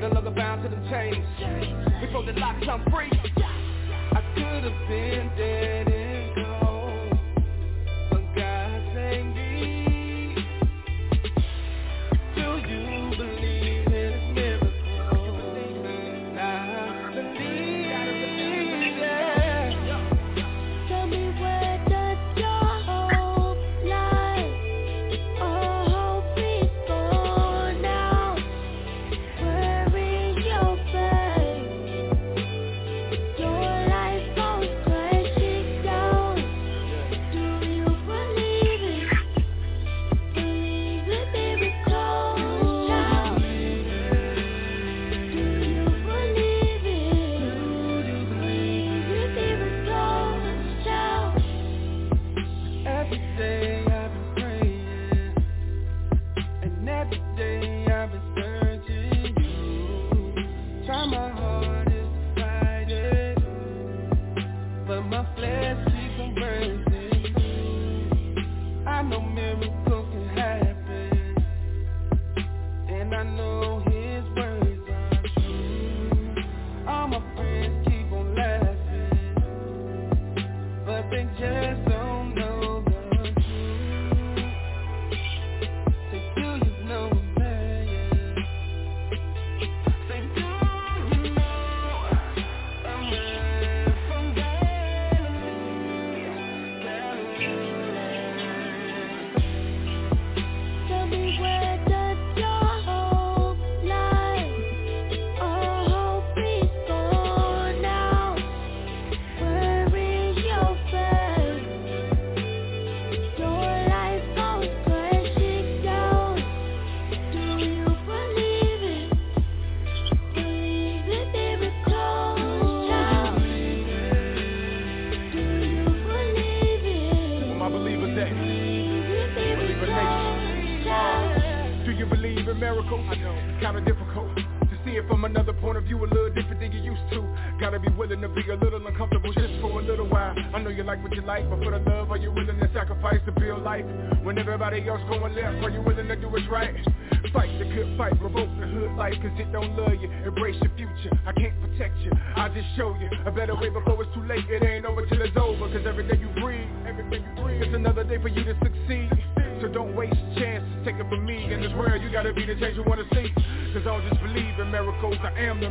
No 0.00 0.08
longer 0.08 0.30
bound 0.30 0.62
to 0.62 0.68
the 0.68 0.82
chains. 0.90 1.24
Before 2.00 2.24
the 2.24 2.32
locks, 2.32 2.66
I'm 2.68 2.82
free. 2.90 3.10
I 3.12 4.22
could 4.34 4.64
have 4.64 4.88
been 4.88 5.30
dead 5.36 5.97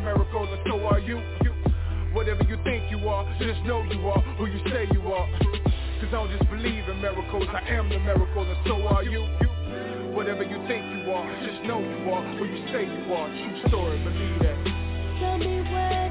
I 0.08 0.12
am 0.12 0.20
the 0.20 0.24
miracle, 0.24 0.54
and 0.54 0.62
so 0.66 0.88
are 0.88 1.00
you. 1.00 1.20
you. 1.44 1.52
Whatever 2.14 2.44
you 2.44 2.58
think 2.64 2.90
you 2.90 3.10
are, 3.10 3.26
just 3.40 3.60
know 3.66 3.84
you 3.84 4.08
are 4.08 4.22
who 4.38 4.46
you 4.46 4.60
say 4.72 4.88
you 4.92 5.02
are. 5.02 5.28
Cause 6.00 6.08
I 6.08 6.12
don't 6.12 6.32
just 6.32 6.50
believe 6.50 6.88
in 6.88 7.02
miracles, 7.02 7.44
I 7.52 7.68
am 7.76 7.90
the 7.90 8.00
miracle, 8.00 8.44
and 8.44 8.58
so 8.66 8.88
are 8.88 9.04
you. 9.04 9.28
you. 9.42 10.16
Whatever 10.16 10.44
you 10.44 10.64
think 10.68 10.86
you 10.96 11.12
are, 11.12 11.28
just 11.46 11.62
know 11.68 11.80
you 11.80 12.10
are 12.10 12.38
who 12.38 12.46
you 12.46 12.68
say 12.72 12.86
you 12.86 13.14
are. 13.14 13.28
True 13.28 13.68
story, 13.68 14.00
believe 14.04 14.40
that. 14.40 15.20
Tell 15.20 15.38
me 15.38 15.60
where 15.62 16.07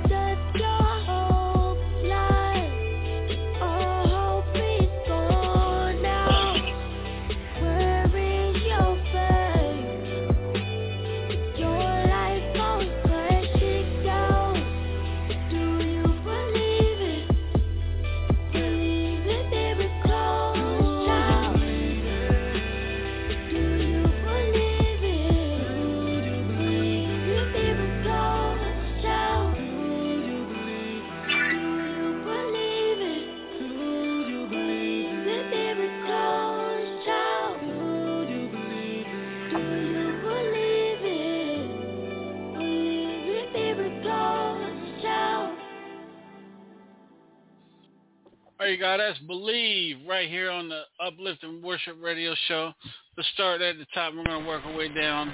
You. 48.96 49.02
That's 49.02 49.18
Believe 49.20 49.96
right 50.08 50.28
here 50.28 50.50
on 50.50 50.68
the 50.68 50.82
Uplifting 51.04 51.62
Worship 51.62 51.96
Radio 52.00 52.34
Show. 52.48 52.72
Let's 53.16 53.28
start 53.34 53.60
at 53.60 53.76
the 53.78 53.86
top. 53.92 54.14
We're 54.14 54.24
going 54.24 54.42
to 54.42 54.48
work 54.48 54.62
our 54.64 54.74
way 54.74 54.88
down. 54.88 55.32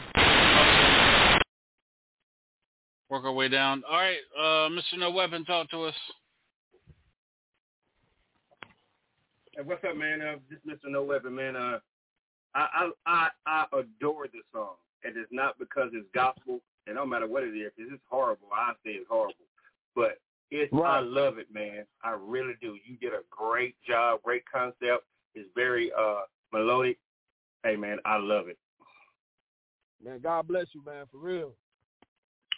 Work 3.08 3.24
our 3.24 3.32
way 3.32 3.48
down. 3.48 3.82
All 3.88 3.98
right, 3.98 4.18
uh, 4.38 4.68
Mr. 4.70 4.98
No 4.98 5.10
Weapon, 5.10 5.44
talk 5.44 5.70
to 5.70 5.84
us. 5.84 5.94
Hey, 9.54 9.62
what's 9.64 9.84
up, 9.84 9.96
man? 9.96 10.22
Uh, 10.22 10.36
this 10.48 10.58
Mr. 10.66 10.90
No 10.90 11.04
Weapon, 11.04 11.34
man. 11.34 11.54
Uh, 11.54 11.78
I, 12.54 12.66
I 12.74 12.90
I 13.06 13.28
I 13.46 13.64
adore 13.78 14.26
this 14.26 14.42
song, 14.52 14.74
and 15.04 15.16
it's 15.16 15.30
not 15.30 15.58
because 15.58 15.90
it's 15.92 16.06
gospel. 16.14 16.60
It 16.86 16.94
don't 16.94 17.10
matter 17.10 17.28
what 17.28 17.42
it 17.44 17.54
is. 17.54 17.70
It's 17.76 18.02
horrible, 18.08 18.48
I 18.52 18.72
say 18.84 18.92
it's 18.92 19.08
horrible. 19.08 19.34
But 19.94 20.18
it's 20.52 20.72
Right. 20.72 20.98
I 20.98 21.00
love 21.00 21.38
it, 21.38 21.52
man. 21.52 21.86
I 22.04 22.10
really 22.10 22.54
do. 22.60 22.78
You 22.84 22.96
did 22.98 23.14
a 23.14 23.22
great 23.30 23.74
job, 23.86 24.20
great 24.22 24.44
concept. 24.52 25.06
It's 25.34 25.48
very 25.54 25.90
uh 25.98 26.20
melodic. 26.52 26.98
Hey, 27.64 27.76
man, 27.76 27.98
I 28.04 28.18
love 28.18 28.48
it. 28.48 28.58
Man, 30.04 30.20
God 30.20 30.46
bless 30.48 30.66
you, 30.72 30.84
man, 30.84 31.06
for 31.10 31.18
real. 31.18 31.52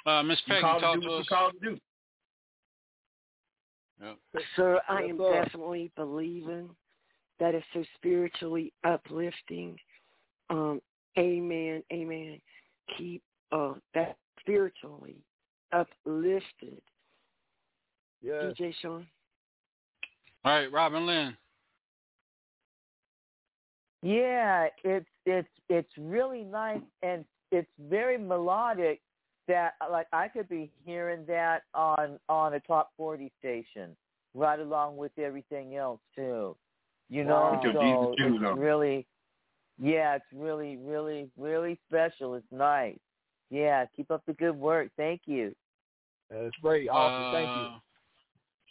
Uh, 0.07 0.23
Miss 0.23 0.41
You 0.47 0.55
Peggy, 0.55 0.63
called 0.63 0.81
to 0.81 0.87
talk 0.87 1.01
do 1.01 1.01
to 1.03 1.13
us. 1.15 1.19
you 1.19 1.25
called 1.37 1.53
to 1.61 1.71
do. 1.71 1.79
Sir, 4.57 4.81
I 4.89 5.03
Yes, 5.03 5.11
am 5.11 5.19
sir. 5.19 5.45
definitely 5.45 5.93
believing 5.97 6.75
that 7.39 7.55
is 7.55 7.63
so 7.73 7.85
spiritually 7.95 8.73
uplifting. 8.85 9.79
Um, 10.51 10.81
amen, 11.19 11.83
amen. 11.93 12.41
Keep 12.99 13.23
uh, 13.53 13.75
that 13.95 14.17
spiritually 14.41 15.17
uplifted. 15.73 16.83
Yeah. 18.25 18.53
DJ 18.59 18.75
Sean. 18.81 19.07
All 20.45 20.53
right, 20.53 20.73
Robin 20.73 21.07
Lynn. 21.07 21.37
Yeah, 24.03 24.69
it's 24.83 25.07
it's 25.27 25.49
it's 25.69 25.91
really 25.99 26.43
nice 26.43 26.81
and 27.03 27.25
it's 27.53 27.71
very 27.89 28.19
melodic. 28.19 29.01
That 29.47 29.75
like 29.91 30.07
I 30.13 30.29
could 30.29 30.49
be 30.49 30.71
hearing 30.87 31.25
that 31.27 31.65
on 31.75 32.19
on 32.31 32.55
a 32.55 32.61
top 32.61 32.93
forty 32.97 33.31
station, 33.39 33.95
right 34.35 34.59
along 34.59 34.97
with 34.97 35.13
everything 35.19 35.77
else 35.77 36.01
too. 36.17 36.57
You 37.11 37.25
know, 37.25 37.35
Wow. 37.35 37.61
With 37.63 37.75
so 37.75 37.83
Jesus 37.83 38.15
shoes 38.19 38.41
it's 38.43 38.59
really, 38.59 39.07
yeah, 39.79 40.17
it's 40.17 40.25
really 40.35 40.79
really 40.79 41.29
really 41.37 41.79
special. 41.89 42.37
It's 42.37 42.47
nice. 42.51 42.99
Yeah, 43.51 43.85
keep 43.95 44.11
up 44.11 44.23
the 44.27 44.33
good 44.33 44.57
work. 44.57 44.89
Thank 44.97 45.23
you. 45.27 45.55
That's 46.31 46.57
great. 46.63 46.89
Awesome. 46.89 47.35
Thank 47.35 47.49
you. 47.49 47.77
Uh, 47.77 47.79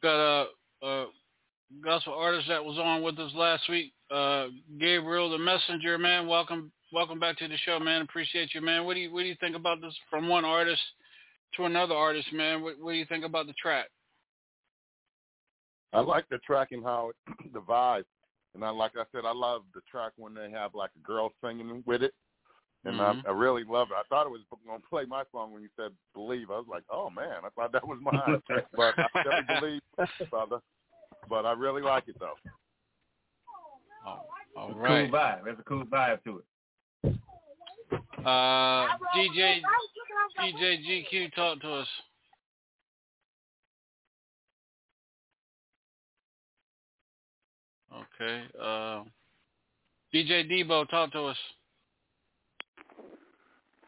Got 0.03 0.19
a, 0.19 0.45
a 0.85 1.05
gospel 1.81 2.13
artist 2.13 2.49
that 2.49 2.63
was 2.63 2.77
on 2.77 3.01
with 3.01 3.17
us 3.19 3.31
last 3.35 3.69
week, 3.69 3.93
uh, 4.11 4.47
Gabriel 4.77 5.29
the 5.29 5.37
Messenger. 5.37 5.97
Man, 5.97 6.27
welcome, 6.27 6.73
welcome 6.91 7.21
back 7.21 7.37
to 7.37 7.47
the 7.47 7.55
show, 7.65 7.79
man. 7.79 8.01
Appreciate 8.01 8.53
you, 8.53 8.59
man. 8.59 8.83
What 8.83 8.95
do 8.95 8.99
you, 8.99 9.13
what 9.13 9.21
do 9.21 9.27
you 9.27 9.37
think 9.39 9.55
about 9.55 9.79
this 9.79 9.95
from 10.09 10.27
one 10.27 10.43
artist 10.43 10.81
to 11.55 11.63
another 11.63 11.95
artist, 11.95 12.27
man? 12.33 12.61
What, 12.61 12.75
what 12.81 12.91
do 12.91 12.97
you 12.97 13.05
think 13.05 13.23
about 13.23 13.47
the 13.47 13.53
track? 13.53 13.85
I 15.93 16.01
like 16.01 16.27
the 16.29 16.39
track 16.39 16.73
and 16.73 16.83
how 16.83 17.11
it, 17.11 17.53
the 17.53 17.61
vibe, 17.61 18.03
and 18.55 18.65
I 18.65 18.71
like 18.71 18.91
I 18.97 19.05
said, 19.13 19.23
I 19.25 19.31
love 19.33 19.61
the 19.73 19.81
track 19.89 20.11
when 20.17 20.33
they 20.33 20.51
have 20.51 20.75
like 20.75 20.91
a 20.97 21.07
girl 21.07 21.31
singing 21.41 21.81
with 21.85 22.03
it, 22.03 22.13
and 22.85 22.97
Mhm. 22.99 23.25
I, 23.25 23.29
I 23.29 23.31
really 23.31 23.63
love 23.63 23.91
it. 23.91 23.95
I 23.95 24.03
thought 24.09 24.25
it 24.25 24.31
was 24.31 24.41
going 24.65 24.81
to 24.81 24.87
play 24.87 25.05
my 25.05 25.23
song 25.31 25.53
when 25.53 25.61
you 25.61 25.69
said 25.75 25.91
"Believe." 26.13 26.51
I 26.51 26.57
was 26.57 26.67
like, 26.67 26.83
oh 26.89 27.09
man, 27.09 27.43
I 27.43 27.49
thought 27.49 27.71
that 27.71 27.87
was 27.87 27.99
mine, 28.01 28.41
but 28.75 28.95
I 28.97 29.07
definitely 29.23 29.55
believe, 29.97 30.09
brother. 30.29 30.59
But 31.29 31.45
I 31.45 31.53
really 31.53 31.81
like 31.81 32.07
it 32.07 32.17
though. 32.19 32.37
Oh, 34.05 34.19
all 34.57 34.69
It's 34.69 34.77
a 34.77 34.79
right. 34.79 35.09
Cool 35.09 35.19
vibe. 35.19 35.43
There's 35.45 35.59
a 35.59 35.63
cool 35.63 35.85
vibe 35.85 36.23
to 36.23 36.39
it. 36.39 36.45
Uh, 38.25 38.87
DJ, 39.15 39.61
DJ 40.39 40.79
GQ, 41.11 41.33
talk 41.33 41.59
to 41.61 41.73
us. 41.73 41.87
Okay. 47.93 48.43
Uh, 48.59 49.03
DJ 50.13 50.49
Debo, 50.49 50.87
talk 50.89 51.11
to 51.11 51.25
us. 51.25 51.37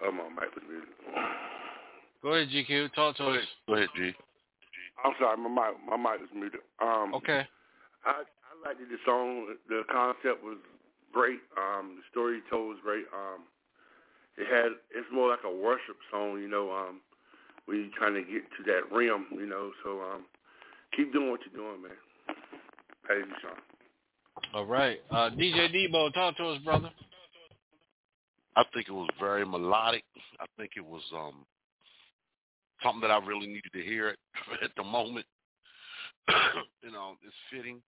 Oh, 0.04 0.12
my 0.12 0.30
mic 0.30 0.54
was 0.56 0.64
muted. 0.68 0.90
Go 2.22 2.34
ahead, 2.34 2.50
GQ. 2.50 2.94
Talk 2.94 3.16
to 3.18 3.28
us. 3.28 3.46
Go 3.68 3.76
ahead, 3.76 3.90
G. 3.96 4.12
I'm 5.04 5.14
sorry, 5.20 5.38
my 5.38 5.50
mic, 5.50 5.76
my 5.88 5.98
mic 5.98 6.22
was 6.22 6.30
muted. 6.34 6.62
Um, 6.82 7.14
Okay. 7.14 7.48
I 8.06 8.22
I 8.22 8.68
liked 8.68 8.80
the 8.80 8.98
song. 9.06 9.56
The 9.70 9.84
concept 9.92 10.44
was 10.44 10.58
great. 11.14 11.40
Um, 11.58 11.98
the 11.98 12.04
story 12.12 12.42
told 12.50 12.70
was 12.70 12.78
great. 12.84 13.06
Um, 13.14 13.44
it 14.38 14.48
had 14.48 14.74
it's 14.94 15.08
more 15.14 15.30
like 15.30 15.44
a 15.46 15.52
worship 15.52 15.98
song, 16.12 16.42
you 16.42 16.48
know. 16.48 16.72
Um, 16.72 17.02
when 17.66 17.78
you're 17.80 17.98
trying 17.98 18.14
to 18.14 18.22
get 18.22 18.44
to 18.58 18.64
that 18.66 18.92
rim, 18.96 19.26
you 19.32 19.46
know. 19.46 19.72
So 19.84 20.02
um, 20.02 20.26
keep 20.96 21.14
doing 21.14 21.32
what 21.32 21.40
you're 21.46 21.62
doing, 21.62 21.82
man. 21.82 21.92
Hey, 23.08 23.22
Sean. 23.42 23.58
All 24.54 24.66
right. 24.66 25.00
Uh, 25.12 25.30
DJ 25.32 25.74
Debo, 25.74 26.14
talk 26.14 26.38
to 26.38 26.48
us, 26.50 26.60
brother. 26.64 26.92
I 28.56 28.64
think 28.74 28.88
it 28.88 28.94
was 28.94 29.10
very 29.20 29.46
melodic. 29.46 30.04
I 30.40 30.46
think 30.58 30.72
it 30.76 30.86
was 30.86 31.02
um 31.14 31.46
something 32.84 33.02
that 33.02 33.12
I 33.12 33.26
really 33.26 33.48
needed 33.48 33.72
to 33.74 33.82
hear 33.82 34.10
at, 34.10 34.18
at 34.64 34.72
the 34.78 34.84
moment. 34.84 35.26
you 36.84 36.92
know, 36.92 37.16
it's 37.24 37.36
fitting. 37.52 37.82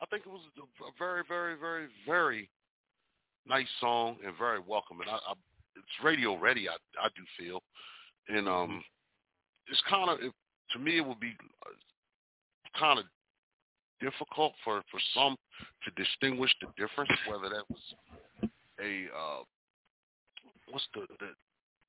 I 0.00 0.06
think 0.06 0.24
it 0.26 0.30
was 0.30 0.40
a, 0.58 0.62
very, 0.98 1.22
very, 1.26 1.56
very, 1.58 1.86
very 2.06 2.48
nice 3.46 3.68
song 3.80 4.16
and 4.24 4.34
very 4.38 4.58
welcoming. 4.58 5.08
I, 5.08 5.14
I 5.14 5.32
it's 5.76 6.04
radio 6.04 6.38
ready. 6.38 6.68
I 6.68 6.76
I 7.00 7.08
do 7.16 7.22
feel, 7.38 7.62
and 8.28 8.48
um, 8.48 8.82
it's 9.68 9.82
kind 9.88 10.10
of 10.10 10.18
to 10.72 10.78
me 10.78 10.98
it 10.98 11.06
would 11.06 11.20
be 11.20 11.36
kind 12.78 12.98
of 12.98 13.04
difficult 14.00 14.52
for 14.64 14.82
for 14.90 15.00
some 15.14 15.36
to 15.84 16.02
distinguish 16.02 16.54
the 16.60 16.66
difference 16.76 17.10
whether 17.28 17.48
that 17.48 17.64
was 17.70 18.50
a 18.80 19.06
uh 19.16 19.42
what's 20.74 20.86
the 20.92 21.06
the 21.20 21.26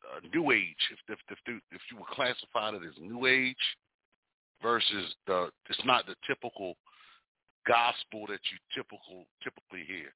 uh, 0.06 0.20
new 0.32 0.52
age 0.52 0.78
if 0.92 1.00
if 1.10 1.20
if, 1.32 1.40
you- 1.48 1.60
if 1.72 1.82
you 1.92 1.98
would 1.98 2.08
classify 2.08 2.70
it 2.70 2.76
as 2.88 2.94
new 3.02 3.26
age 3.26 3.56
versus 4.62 5.16
the 5.26 5.50
it's 5.70 5.84
not 5.86 6.06
the 6.06 6.16
typical 6.28 6.76
gospel 7.68 8.26
that 8.28 8.40
you 8.52 8.58
typical 8.76 9.26
typically 9.44 9.84
hear 9.88 10.14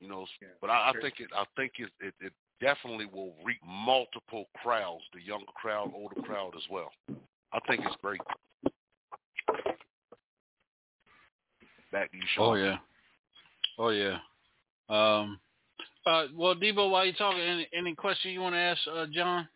you 0.00 0.08
know 0.08 0.24
but 0.62 0.70
I, 0.70 0.90
I 0.90 0.92
think 1.02 1.20
it 1.20 1.28
I 1.36 1.44
think 1.56 1.72
it, 1.78 1.90
it 2.00 2.14
it 2.20 2.32
definitely 2.60 3.04
will 3.06 3.34
reach 3.44 3.60
multiple 3.66 4.46
crowds 4.62 5.04
the 5.12 5.20
younger 5.20 5.52
crowd 5.54 5.92
older 5.94 6.20
crowd 6.22 6.54
as 6.56 6.64
well 6.70 6.90
I 7.52 7.60
think 7.68 7.82
it's 7.84 7.96
great 8.02 8.20
back 11.92 12.10
to 12.10 12.16
you 12.16 12.22
Sean 12.34 12.48
Oh 12.50 12.54
yeah. 12.54 12.76
Oh 13.78 13.90
yeah. 13.90 14.18
Um. 14.88 15.38
Uh. 16.06 16.24
Well, 16.34 16.54
Debo, 16.54 16.90
while 16.90 17.04
you're 17.04 17.14
talking, 17.14 17.40
any, 17.40 17.68
any 17.76 17.94
question 17.94 18.30
you 18.32 18.40
want 18.40 18.54
to 18.54 18.58
ask, 18.58 18.80
uh, 18.92 19.06
John? 19.12 19.48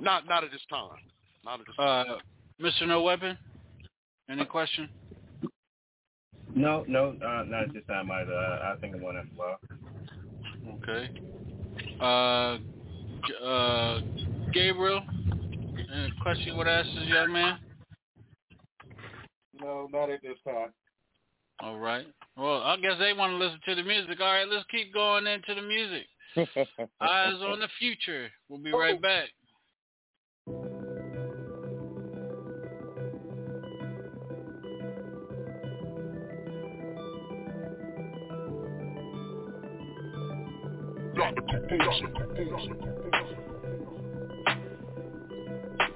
not 0.00 0.26
not 0.26 0.44
at 0.44 0.50
this 0.50 0.62
time 0.70 0.88
not 1.44 1.60
at 1.60 1.66
this 1.66 1.74
Uh, 1.78 2.04
time 2.04 2.18
Mr. 2.60 2.86
No 2.86 3.02
Weapon. 3.02 3.38
Any 4.28 4.44
question? 4.44 4.88
No, 6.54 6.84
no, 6.86 7.10
uh, 7.10 7.44
not 7.44 7.64
at 7.64 7.72
this 7.72 7.84
time 7.86 8.10
either. 8.10 8.34
I, 8.34 8.72
I 8.72 8.76
think 8.76 8.94
I'm 8.94 9.02
one 9.02 9.16
as 9.16 9.26
well. 9.36 9.58
Okay. 10.82 11.10
Uh. 12.00 12.58
Uh. 13.44 14.00
Gabriel. 14.52 15.02
Any 15.92 16.12
question 16.22 16.48
you 16.48 16.56
want 16.56 16.68
to 16.68 16.72
ask 16.72 16.86
this 16.86 17.08
young 17.08 17.32
man? 17.32 17.58
No, 19.60 19.88
not 19.92 20.10
at 20.10 20.22
this 20.22 20.38
time. 20.44 20.72
All 21.60 21.78
right. 21.78 22.06
Well, 22.36 22.62
I 22.62 22.76
guess 22.76 22.94
they 22.98 23.12
want 23.12 23.32
to 23.32 23.36
listen 23.36 23.60
to 23.66 23.74
the 23.74 23.82
music. 23.82 24.20
All 24.20 24.32
right, 24.32 24.48
let's 24.48 24.64
keep 24.70 24.94
going 24.94 25.26
into 25.26 25.54
the 25.54 25.62
music. 25.62 26.06
Eyes 27.00 27.34
on 27.42 27.58
the 27.58 27.68
future. 27.78 28.28
We'll 28.48 28.60
be 28.60 28.72
right 28.72 28.96
oh. 28.96 29.00
back. 29.00 29.28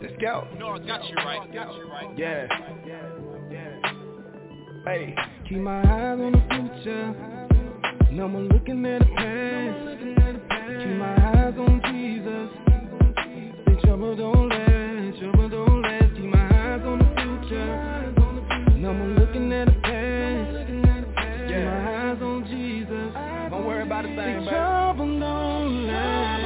Let's 0.03 0.17
go. 0.21 0.47
No, 0.59 0.69
I 0.69 0.79
got 0.81 1.09
you 1.09 1.15
right. 1.17 1.53
Got 1.53 1.75
you 1.77 1.89
right. 1.89 2.19
Yeah. 2.19 3.34
Hey. 4.85 5.15
Keep 5.49 5.59
my 5.59 5.81
eyes 5.81 6.19
on 6.21 6.33
the 6.33 6.43
future. 6.51 7.15
No 8.13 8.29
more 8.29 8.43
looking 8.43 8.85
at 8.85 8.99
the 8.99 9.07
past. 9.17 9.99
Keep 10.79 10.97
my 10.99 11.15
eyes 11.17 11.55
on 11.57 11.81
Jesus. 11.91 12.51
The 13.65 13.81
trouble 13.83 14.15
don't 14.15 14.49
last. 14.51 15.19
Trouble 15.21 15.49
don't 15.49 15.83
last. 15.83 16.15
Keep 16.15 16.27
my 16.27 16.75
eyes 16.75 16.83
on 16.85 16.99
the 16.99 17.05
future. 17.17 18.77
No 18.77 18.93
more 18.93 19.09
looking 19.09 19.51
at 19.55 19.67
the 19.69 19.73
past. 19.81 20.69
Keep 21.49 21.65
my 21.65 22.11
eyes 22.11 22.21
on 22.21 22.45
Jesus. 22.51 23.15
Don't 23.51 23.65
worry 23.67 23.85
about 23.85 24.05
a 24.05 24.09
thing, 24.09 24.17
baby. 24.17 24.49
Trouble 24.51 25.19
don't 25.19 25.87
last. 25.87 26.43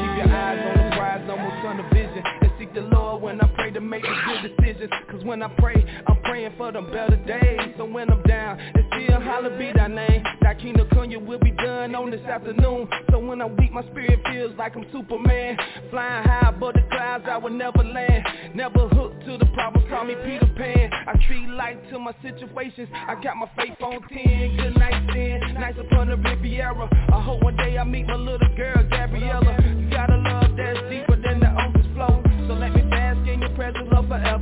Keep 0.00 0.26
your 0.26 0.34
eyes 0.34 0.58
on 0.66 0.90
the 0.90 0.96
prize. 0.96 1.22
No 1.26 1.36
more 1.36 1.52
tunnel 1.62 1.84
vision. 1.92 2.22
And 2.40 2.50
seek 2.58 2.72
the 2.72 2.80
Lord 2.80 3.22
when 3.22 3.38
I 3.42 3.46
pray 3.54 3.70
to 3.70 3.80
make 3.82 4.02
the 4.02 4.14
good 4.26 4.56
decisions. 4.56 4.90
Cause 5.10 5.22
when 5.24 5.42
I 5.42 5.48
pray, 5.58 5.84
I 6.06 6.11
praying 6.42 6.58
for 6.58 6.72
them 6.72 6.90
better 6.90 7.16
days. 7.24 7.74
So 7.76 7.84
when 7.84 8.10
I'm 8.10 8.22
down, 8.22 8.58
it's 8.74 8.88
still 8.88 9.20
holler 9.20 9.56
be 9.58 9.72
thy 9.74 9.88
name. 9.88 10.22
That 10.40 10.58
kingdom 10.58 10.88
come, 10.90 11.10
will 11.26 11.38
be 11.38 11.50
done 11.52 11.94
on 11.94 12.10
this 12.10 12.20
afternoon. 12.22 12.88
So 13.10 13.18
when 13.18 13.40
I'm 13.40 13.56
weak, 13.56 13.72
my 13.72 13.82
spirit 13.90 14.20
feels 14.26 14.56
like 14.58 14.74
I'm 14.76 14.84
Superman. 14.92 15.56
Flying 15.90 16.24
high 16.24 16.48
above 16.48 16.74
the 16.74 16.82
clouds, 16.90 17.24
I 17.30 17.38
would 17.38 17.52
never 17.52 17.82
land. 17.82 18.24
Never 18.54 18.88
hooked 18.88 19.24
to 19.26 19.38
the 19.38 19.46
problems, 19.54 19.88
call 19.88 20.04
me 20.04 20.14
Peter 20.24 20.50
Pan. 20.56 20.90
I 20.92 21.12
treat 21.26 21.48
life 21.48 21.76
to 21.90 21.98
my 21.98 22.14
situations. 22.22 22.88
I 22.92 23.14
got 23.22 23.36
my 23.36 23.48
faith 23.56 23.80
on 23.80 24.00
10. 24.08 24.56
Good 24.56 24.76
night, 24.78 25.10
stand. 25.10 25.54
Nights 25.54 25.78
upon 25.78 26.08
the 26.08 26.16
Riviera. 26.16 26.88
I 27.12 27.22
hope 27.22 27.42
one 27.42 27.56
day 27.56 27.78
I 27.78 27.84
meet 27.84 28.06
my 28.06 28.16
little 28.16 28.54
girl, 28.56 28.82
Gabriella. 28.90 29.56
You 29.78 29.90
got 29.90 30.10
a 30.10 30.16
love 30.16 30.56
that's 30.56 30.80
deeper 30.90 31.16
than 31.16 31.40
the 31.40 31.50
ocean's 31.50 31.94
flow. 31.94 32.22
So 32.48 32.54
let 32.54 32.74
me 32.74 32.82
bask 32.82 33.28
in 33.28 33.40
your 33.40 33.54
presence, 33.54 33.88
love 33.92 34.08
forevermore. 34.08 34.41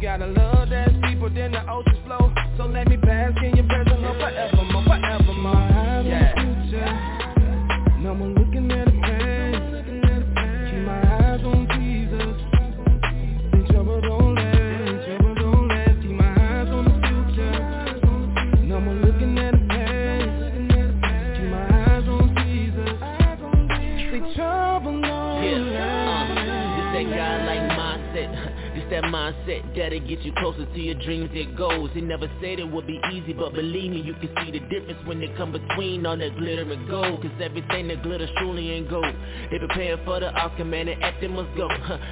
You 0.00 0.06
got 0.06 0.22
a 0.22 0.26
love 0.28 0.70
that's 0.70 0.94
deeper 1.04 1.28
than 1.28 1.52
the 1.52 1.60
ocean's 1.70 1.98
flow. 2.06 2.32
So 2.56 2.64
let 2.64 2.88
me 2.88 2.96
bask 2.96 3.36
in 3.44 3.54
your 3.54 3.66
presence, 3.66 3.89
that'll 29.76 30.00
get 30.00 30.20
you 30.22 30.32
closer 30.38 30.64
to 30.64 30.80
your 30.80 30.94
dreams 31.02 31.30
and 31.34 31.56
goals. 31.56 31.90
He 31.92 32.00
never 32.00 32.26
said 32.40 32.58
it 32.58 32.70
would 32.70 32.86
be 32.86 33.00
easy, 33.12 33.32
but 33.32 33.52
believe 33.54 33.90
me, 33.90 34.00
you 34.00 34.14
can 34.14 34.30
see 34.44 34.52
the 34.52 34.60
difference 34.70 34.98
when 35.06 35.20
they 35.20 35.28
come 35.36 35.52
between 35.52 36.06
all 36.06 36.16
that 36.16 36.36
glitter 36.36 36.70
and 36.70 36.88
gold. 36.88 37.22
Cause 37.22 37.30
everything 37.40 37.88
that 37.88 38.02
glitters 38.02 38.30
truly 38.38 38.70
ain't 38.70 38.88
gold. 38.88 39.14
They 39.50 39.58
preparing 39.58 40.04
for 40.04 40.20
the 40.20 40.30
outcome 40.36 40.74
and 40.74 40.88
the 40.88 40.94
acting 41.02 41.34
must 41.34 41.56
go. 41.56 41.68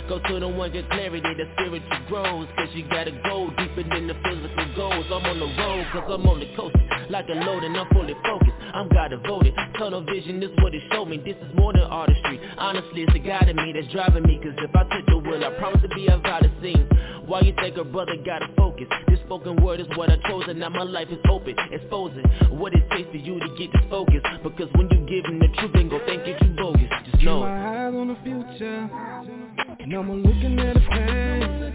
go 0.08 0.18
to 0.18 0.40
the 0.40 0.48
one 0.48 0.72
get 0.72 0.88
clarity, 0.90 1.22
the 1.22 1.46
spiritual 1.54 2.00
grows. 2.08 2.48
Cause 2.56 2.68
you 2.74 2.88
gotta 2.88 3.12
go 3.24 3.50
deeper 3.56 3.82
than 3.88 4.08
the 4.08 4.14
physical 4.24 4.66
goals. 4.76 5.06
I'm 5.06 5.24
on 5.24 5.38
the 5.38 5.50
road 5.62 5.86
cause 5.92 6.10
I'm 6.10 6.26
on 6.26 6.40
the 6.40 6.50
coast 6.56 6.76
Like 7.10 7.28
a 7.28 7.38
load 7.38 7.64
and 7.64 7.76
I'm 7.76 7.88
fully 7.90 8.14
focused. 8.24 8.58
I'm 8.74 8.88
God 8.88 9.08
devoted. 9.08 9.54
Tunnel 9.78 10.04
vision 10.04 10.42
is 10.42 10.50
what 10.58 10.74
it 10.74 10.82
showed 10.92 11.06
me. 11.06 11.18
This 11.18 11.36
is 11.36 11.54
more 11.54 11.72
than 11.72 11.82
artistry. 11.82 12.40
Honestly, 12.58 13.02
it's 13.02 13.12
the 13.12 13.20
God 13.20 13.48
in 13.48 13.56
me 13.56 13.72
that's 13.72 13.90
driving 13.92 14.24
me. 14.24 14.40
Cause 14.42 14.58
if 14.58 14.74
I 14.74 14.82
took 14.84 15.06
the 15.06 15.18
wheel, 15.18 15.44
I 15.44 15.50
promise 15.58 15.82
to 15.82 15.88
be 15.94 16.06
a 16.06 16.18
the 16.18 16.50
scene. 16.60 16.88
Why 17.28 17.42
you 17.42 17.52
think 17.60 17.76
a 17.76 17.84
brother 17.84 18.16
gotta 18.24 18.46
focus? 18.56 18.86
This 19.06 19.18
spoken 19.26 19.62
word 19.62 19.80
is 19.80 19.86
what 19.96 20.10
I 20.10 20.16
chose 20.26 20.44
and 20.48 20.58
now 20.58 20.70
my 20.70 20.82
life 20.82 21.08
is 21.10 21.18
open, 21.28 21.54
exposing 21.70 22.24
what 22.58 22.72
it 22.72 22.88
takes 22.90 23.10
for 23.10 23.18
you 23.18 23.38
to 23.38 23.48
get 23.58 23.70
this 23.70 23.82
focus. 23.90 24.22
Because 24.42 24.70
when 24.74 24.88
you 24.88 25.06
give 25.06 25.26
him 25.26 25.38
the 25.38 25.48
truth, 25.58 25.72
then 25.74 25.90
go 25.90 26.00
think 26.06 26.22
it 26.24 26.40
you 26.40 26.56
bogus. 26.56 26.88
Just 27.10 27.22
know. 27.22 27.40
Keep 27.40 27.44
my 27.44 27.86
eyes 27.86 27.94
on 27.94 28.08
the 28.08 28.16
future. 28.24 28.90
No 29.86 30.02
more 30.02 30.16
looking 30.16 30.58
at 30.58 30.72
the 30.72 30.80
past. 30.80 31.74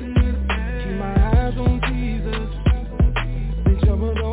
Keep 0.83 0.97
my 0.97 1.13
eyes 1.29 1.53
on 1.59 1.79
Jesus. 1.87 2.49
In 3.67 3.79
trouble, 3.85 4.32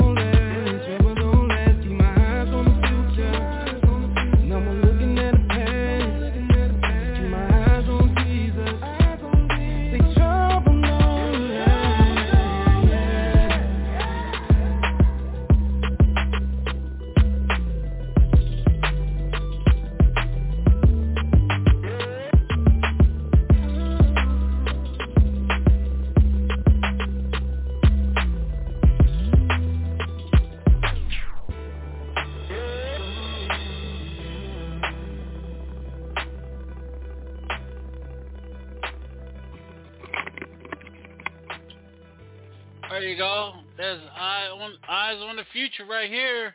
eyes 45.10 45.22
on 45.28 45.36
the 45.36 45.44
future 45.52 45.84
right 45.86 46.08
here 46.08 46.54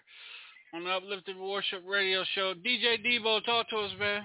on 0.74 0.86
the 0.86 0.90
Uplifting 0.90 1.40
Worship 1.40 1.84
Radio 1.86 2.24
Show. 2.36 2.54
DJ 2.54 3.04
Debo, 3.06 3.44
talk 3.44 3.68
to 3.70 3.78
us, 3.78 3.92
man. 4.00 4.22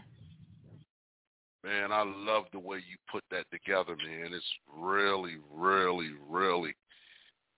Man, 1.65 1.91
I 1.93 2.03
love 2.03 2.45
the 2.53 2.59
way 2.59 2.77
you 2.77 2.97
put 3.11 3.25
that 3.33 3.47
together, 3.51 3.97
man. 3.97 4.33
It's 4.33 4.45
really, 4.73 5.37
really, 5.53 6.11
really 6.29 6.75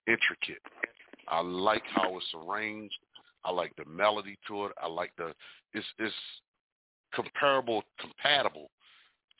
intricate. 0.07 0.61
I 1.27 1.41
like 1.41 1.83
how 1.93 2.17
it's 2.17 2.33
arranged. 2.35 2.97
I 3.45 3.51
like 3.51 3.73
the 3.75 3.85
melody 3.85 4.37
to 4.47 4.65
it. 4.65 4.71
I 4.81 4.87
like 4.87 5.11
the 5.17 5.33
it's 5.73 5.85
it's 5.99 6.13
comparable 7.13 7.83
compatible 7.99 8.71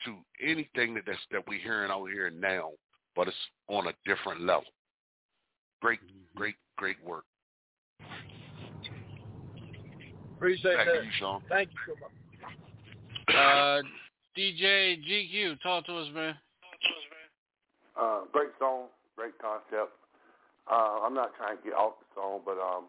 to 0.04 0.14
anything 0.40 0.94
that 0.94 1.04
that's, 1.06 1.18
that 1.32 1.46
we're 1.48 1.58
hearing 1.58 1.90
out 1.90 2.06
here 2.06 2.30
now, 2.30 2.70
but 3.16 3.28
it's 3.28 3.36
on 3.68 3.88
a 3.88 3.92
different 4.06 4.42
level. 4.42 4.64
Great, 5.82 6.00
great, 6.34 6.54
great 6.76 6.96
work. 7.04 7.24
Appreciate 10.36 10.76
Back 10.76 10.86
that. 10.86 10.92
to 10.92 11.04
you, 11.04 11.10
Sean. 11.18 11.42
Thank 11.48 11.70
you 11.70 11.94
so 11.94 12.00
much. 12.00 12.12
Uh, 13.28 13.82
DJ 14.36 14.98
GQ, 15.00 15.60
talk 15.62 15.86
to 15.86 15.96
us, 15.96 16.08
man. 16.14 16.34
Uh, 17.98 18.20
great 18.32 18.50
song, 18.58 18.86
great 19.16 19.38
concept. 19.38 19.92
Uh, 20.70 21.00
I'm 21.04 21.14
not 21.14 21.32
trying 21.36 21.56
to 21.56 21.62
get 21.62 21.72
off 21.74 21.94
the 22.00 22.20
song, 22.20 22.40
but 22.44 22.58
um, 22.58 22.86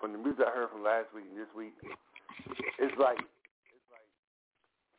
from 0.00 0.12
the 0.12 0.18
music 0.18 0.44
I 0.46 0.50
heard 0.50 0.70
from 0.70 0.82
last 0.82 1.06
week 1.14 1.24
and 1.30 1.38
this 1.38 1.48
week, 1.56 1.72
it's 2.78 2.98
like 2.98 3.18
it's 3.18 3.88
like 3.88 4.04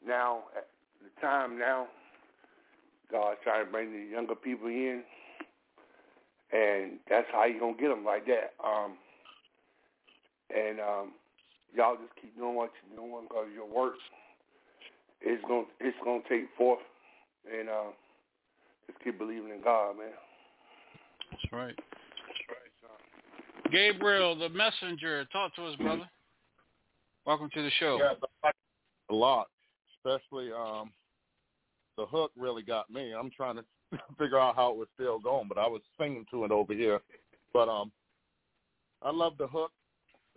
now 0.07 0.43
at 0.55 0.67
the 1.03 1.21
time 1.21 1.59
now, 1.59 1.87
God's 3.11 3.37
trying 3.43 3.65
to 3.65 3.71
bring 3.71 3.91
the 3.91 4.11
younger 4.11 4.35
people 4.35 4.67
in, 4.67 5.03
and 6.55 6.99
that's 7.09 7.27
how 7.31 7.45
you 7.45 7.59
gonna 7.59 7.77
get 7.77 7.89
them 7.89 8.05
like 8.05 8.25
that. 8.27 8.53
Um, 8.63 8.95
and 10.55 10.79
um, 10.79 11.11
y'all 11.75 11.95
just 11.95 12.15
keep 12.21 12.35
doing 12.37 12.55
what 12.55 12.71
you're 12.87 13.05
doing 13.05 13.25
because 13.27 13.47
your 13.53 13.67
work 13.67 13.95
is 15.25 15.39
gonna 15.47 15.65
it's 15.79 15.97
gonna 16.03 16.21
take 16.29 16.45
forth, 16.57 16.79
and 17.51 17.67
uh, 17.67 17.91
just 18.87 19.03
keep 19.03 19.17
believing 19.17 19.51
in 19.51 19.61
God, 19.61 19.97
man. 19.97 20.07
That's 21.31 21.51
right. 21.51 21.75
That's 21.75 22.43
right 22.49 23.71
Gabriel, 23.71 24.37
the 24.37 24.49
messenger, 24.49 25.25
talk 25.33 25.55
to 25.55 25.65
us, 25.65 25.75
brother. 25.77 26.07
Welcome 27.25 27.49
to 27.55 27.63
the 27.63 27.71
show. 27.79 27.97
Yeah, 27.99 28.13
I 28.43 28.47
like 28.47 28.55
it 29.09 29.13
a 29.13 29.15
lot, 29.15 29.47
especially 29.97 30.51
um, 30.51 30.91
the 31.97 32.05
hook 32.05 32.31
really 32.37 32.61
got 32.61 32.89
me. 32.91 33.13
I'm 33.13 33.31
trying 33.35 33.55
to 33.55 33.63
figure 34.19 34.39
out 34.39 34.55
how 34.55 34.71
it 34.71 34.77
was 34.77 34.87
still 34.93 35.19
going, 35.19 35.47
but 35.47 35.57
I 35.57 35.67
was 35.67 35.81
singing 35.99 36.25
to 36.31 36.45
it 36.45 36.51
over 36.51 36.73
here. 36.73 36.99
But 37.53 37.69
um, 37.69 37.91
I 39.01 39.11
love 39.11 39.33
the 39.37 39.47
hook. 39.47 39.71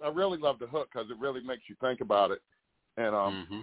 I 0.04 0.08
really 0.08 0.38
love 0.38 0.58
the 0.58 0.66
hook 0.66 0.88
because 0.92 1.10
it 1.10 1.18
really 1.18 1.42
makes 1.42 1.62
you 1.68 1.76
think 1.80 2.00
about 2.00 2.30
it. 2.30 2.40
And 2.96 3.14
um, 3.14 3.34
Mm-hmm. 3.34 3.60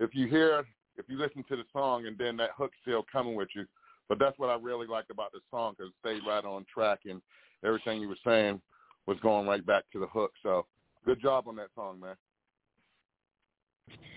if 0.00 0.14
you 0.14 0.26
hear, 0.26 0.64
if 0.96 1.06
you 1.08 1.18
listen 1.18 1.44
to 1.48 1.56
the 1.56 1.64
song, 1.72 2.06
and 2.06 2.16
then 2.16 2.36
that 2.38 2.50
hook's 2.56 2.76
still 2.82 3.04
coming 3.10 3.34
with 3.34 3.48
you. 3.54 3.66
But 4.08 4.18
that's 4.18 4.38
what 4.38 4.50
I 4.50 4.56
really 4.56 4.86
liked 4.86 5.10
about 5.10 5.32
the 5.32 5.40
song 5.50 5.74
because 5.76 5.90
it 5.90 6.06
stayed 6.06 6.28
right 6.28 6.44
on 6.44 6.66
track, 6.72 7.00
and 7.08 7.22
everything 7.64 8.00
you 8.00 8.08
were 8.08 8.16
saying 8.24 8.60
was 9.06 9.18
going 9.20 9.46
right 9.46 9.64
back 9.64 9.84
to 9.92 9.98
the 9.98 10.06
hook. 10.06 10.32
So 10.42 10.66
good 11.04 11.20
job 11.20 11.48
on 11.48 11.56
that 11.56 11.68
song, 11.74 12.00
man. 12.00 12.16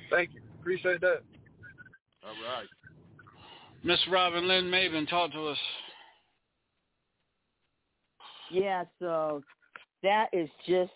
Thank 0.10 0.34
you. 0.34 0.42
Appreciate 0.60 1.02
that. 1.02 1.22
All 2.24 2.36
right. 2.56 2.68
Miss 3.84 4.00
Robin 4.12 4.48
Lynn 4.48 4.66
Maven, 4.66 5.08
talk 5.10 5.32
to 5.32 5.48
us. 5.48 5.58
Yeah, 8.52 8.84
so 9.00 9.44
that 10.04 10.28
is 10.34 10.50
just 10.68 10.92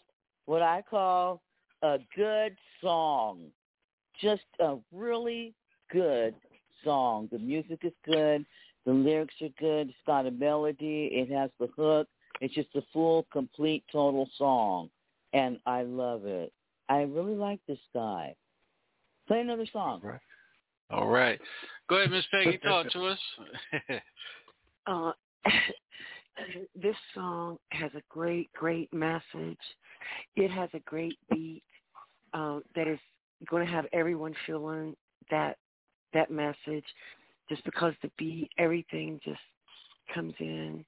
what 0.46 0.62
I 0.62 0.84
call 0.90 1.42
a 1.84 2.00
good 2.16 2.56
song. 2.82 3.48
Just 4.22 4.44
a 4.60 4.78
really 4.94 5.54
good 5.92 6.36
song. 6.84 7.30
The 7.32 7.40
music 7.40 7.80
is 7.84 7.94
good. 8.06 8.46
The 8.86 8.92
lyrics 8.92 9.36
are 9.42 9.50
good. 9.60 9.90
It's 9.90 9.98
got 10.06 10.26
a 10.26 10.32
melody. 10.32 11.10
It 11.12 11.32
has 11.32 11.50
the 11.60 11.68
hook. 11.76 12.08
It's 12.40 12.54
just 12.54 12.76
a 12.76 12.82
full, 12.92 13.26
complete, 13.32 13.84
total 13.92 14.28
song. 14.38 14.90
And 15.34 15.60
I 15.66 15.84
love 15.84 16.26
it. 16.26 16.52
I 16.90 17.02
really 17.04 17.36
like 17.36 17.60
this 17.68 17.80
guy. 17.94 18.36
Play 19.28 19.42
another 19.42 19.68
song. 19.72 20.02
All 20.90 21.08
right. 21.08 21.40
Go 21.92 21.98
ahead, 21.98 22.10
Miss 22.10 22.24
Peggy. 22.32 22.58
Talk 22.60 22.90
to 22.92 23.06
us. 23.08 23.20
uh, 24.88 25.12
this 26.82 26.96
song 27.14 27.58
has 27.72 27.92
a 27.96 28.02
great, 28.08 28.50
great 28.54 28.88
message. 28.94 29.60
It 30.38 30.50
has 30.52 30.70
a 30.74 30.80
great 30.86 31.18
beat 31.30 31.64
uh, 32.34 32.60
that 32.78 32.88
is 32.88 32.98
going 33.50 33.66
to 33.66 33.70
have 33.70 33.88
everyone 33.92 34.34
feeling 34.48 34.96
that 35.32 35.58
that 36.14 36.32
message. 36.32 36.86
Just 37.50 37.66
because 37.66 37.94
the 38.02 38.12
beat, 38.18 38.50
everything 38.58 39.20
just 39.26 39.42
comes 40.16 40.34
in. 40.40 40.86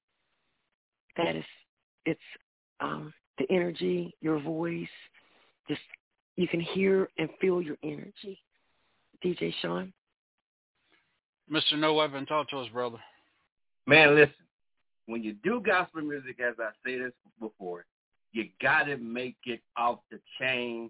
That 1.17 1.35
is, 1.35 1.43
it's 2.05 2.21
um, 2.79 3.13
the 3.39 3.45
energy, 3.49 4.15
your 4.21 4.39
voice. 4.39 4.87
Just 5.67 5.81
you 6.37 6.47
can 6.47 6.61
hear 6.61 7.09
and 7.17 7.27
feel 7.41 7.61
your 7.61 7.75
energy. 7.83 8.39
DJ 9.21 9.53
Sean. 9.61 9.91
Mr. 11.51 11.77
No 11.77 11.93
Weapon, 11.93 12.25
talk 12.25 12.49
to 12.49 12.57
us, 12.59 12.67
brother. 12.71 12.97
Man, 13.85 14.15
listen. 14.15 14.33
When 15.05 15.21
you 15.21 15.33
do 15.43 15.61
gospel 15.61 16.01
music, 16.01 16.39
as 16.39 16.55
I 16.59 16.69
say 16.85 16.97
this 16.97 17.11
before, 17.39 17.85
you 18.31 18.45
gotta 18.61 18.97
make 18.97 19.35
it 19.45 19.61
off 19.75 19.99
the 20.09 20.19
chain. 20.39 20.89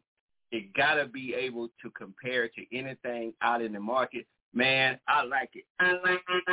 It 0.51 0.71
gotta 0.73 1.05
be 1.05 1.33
able 1.33 1.69
to 1.81 1.89
compare 1.97 2.47
to 2.47 2.77
anything 2.77 3.33
out 3.41 3.61
in 3.63 3.73
the 3.73 3.79
market. 3.79 4.27
Man, 4.53 4.99
I 5.07 5.23
like 5.23 5.49
it. 5.53 5.65
I 5.79 5.93
like 5.93 6.21
it. 6.29 6.43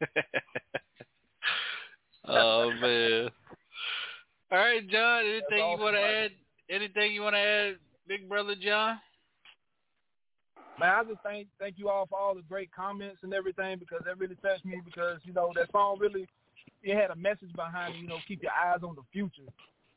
oh 2.28 2.72
man. 2.80 3.28
All 4.50 4.58
right, 4.58 4.88
John. 4.88 5.24
Anything 5.24 5.58
you 5.58 5.78
want 5.78 5.96
to 5.96 6.00
add? 6.00 6.30
Anything 6.70 7.12
you 7.12 7.20
want 7.22 7.34
to 7.34 7.40
add, 7.40 7.76
Big 8.08 8.26
Brother 8.26 8.54
John? 8.54 8.98
Man, 10.80 10.88
I 10.88 11.04
just 11.04 11.20
thank 11.22 11.48
thank 11.58 11.76
you 11.76 11.90
all 11.90 12.06
for 12.06 12.18
all 12.18 12.34
the 12.34 12.42
great 12.42 12.70
comments 12.72 13.18
and 13.22 13.34
everything 13.34 13.78
because 13.78 14.00
that 14.06 14.18
really 14.18 14.36
touched 14.36 14.64
me 14.64 14.80
because 14.82 15.18
you 15.24 15.32
know 15.32 15.52
that 15.54 15.70
song 15.72 15.98
really 16.00 16.26
it 16.82 16.96
had 16.96 17.10
a 17.10 17.16
message 17.16 17.52
behind 17.54 17.94
it. 17.94 17.98
You 17.98 18.08
know, 18.08 18.18
keep 18.26 18.42
your 18.42 18.52
eyes 18.52 18.80
on 18.82 18.94
the 18.94 19.02
future. 19.12 19.50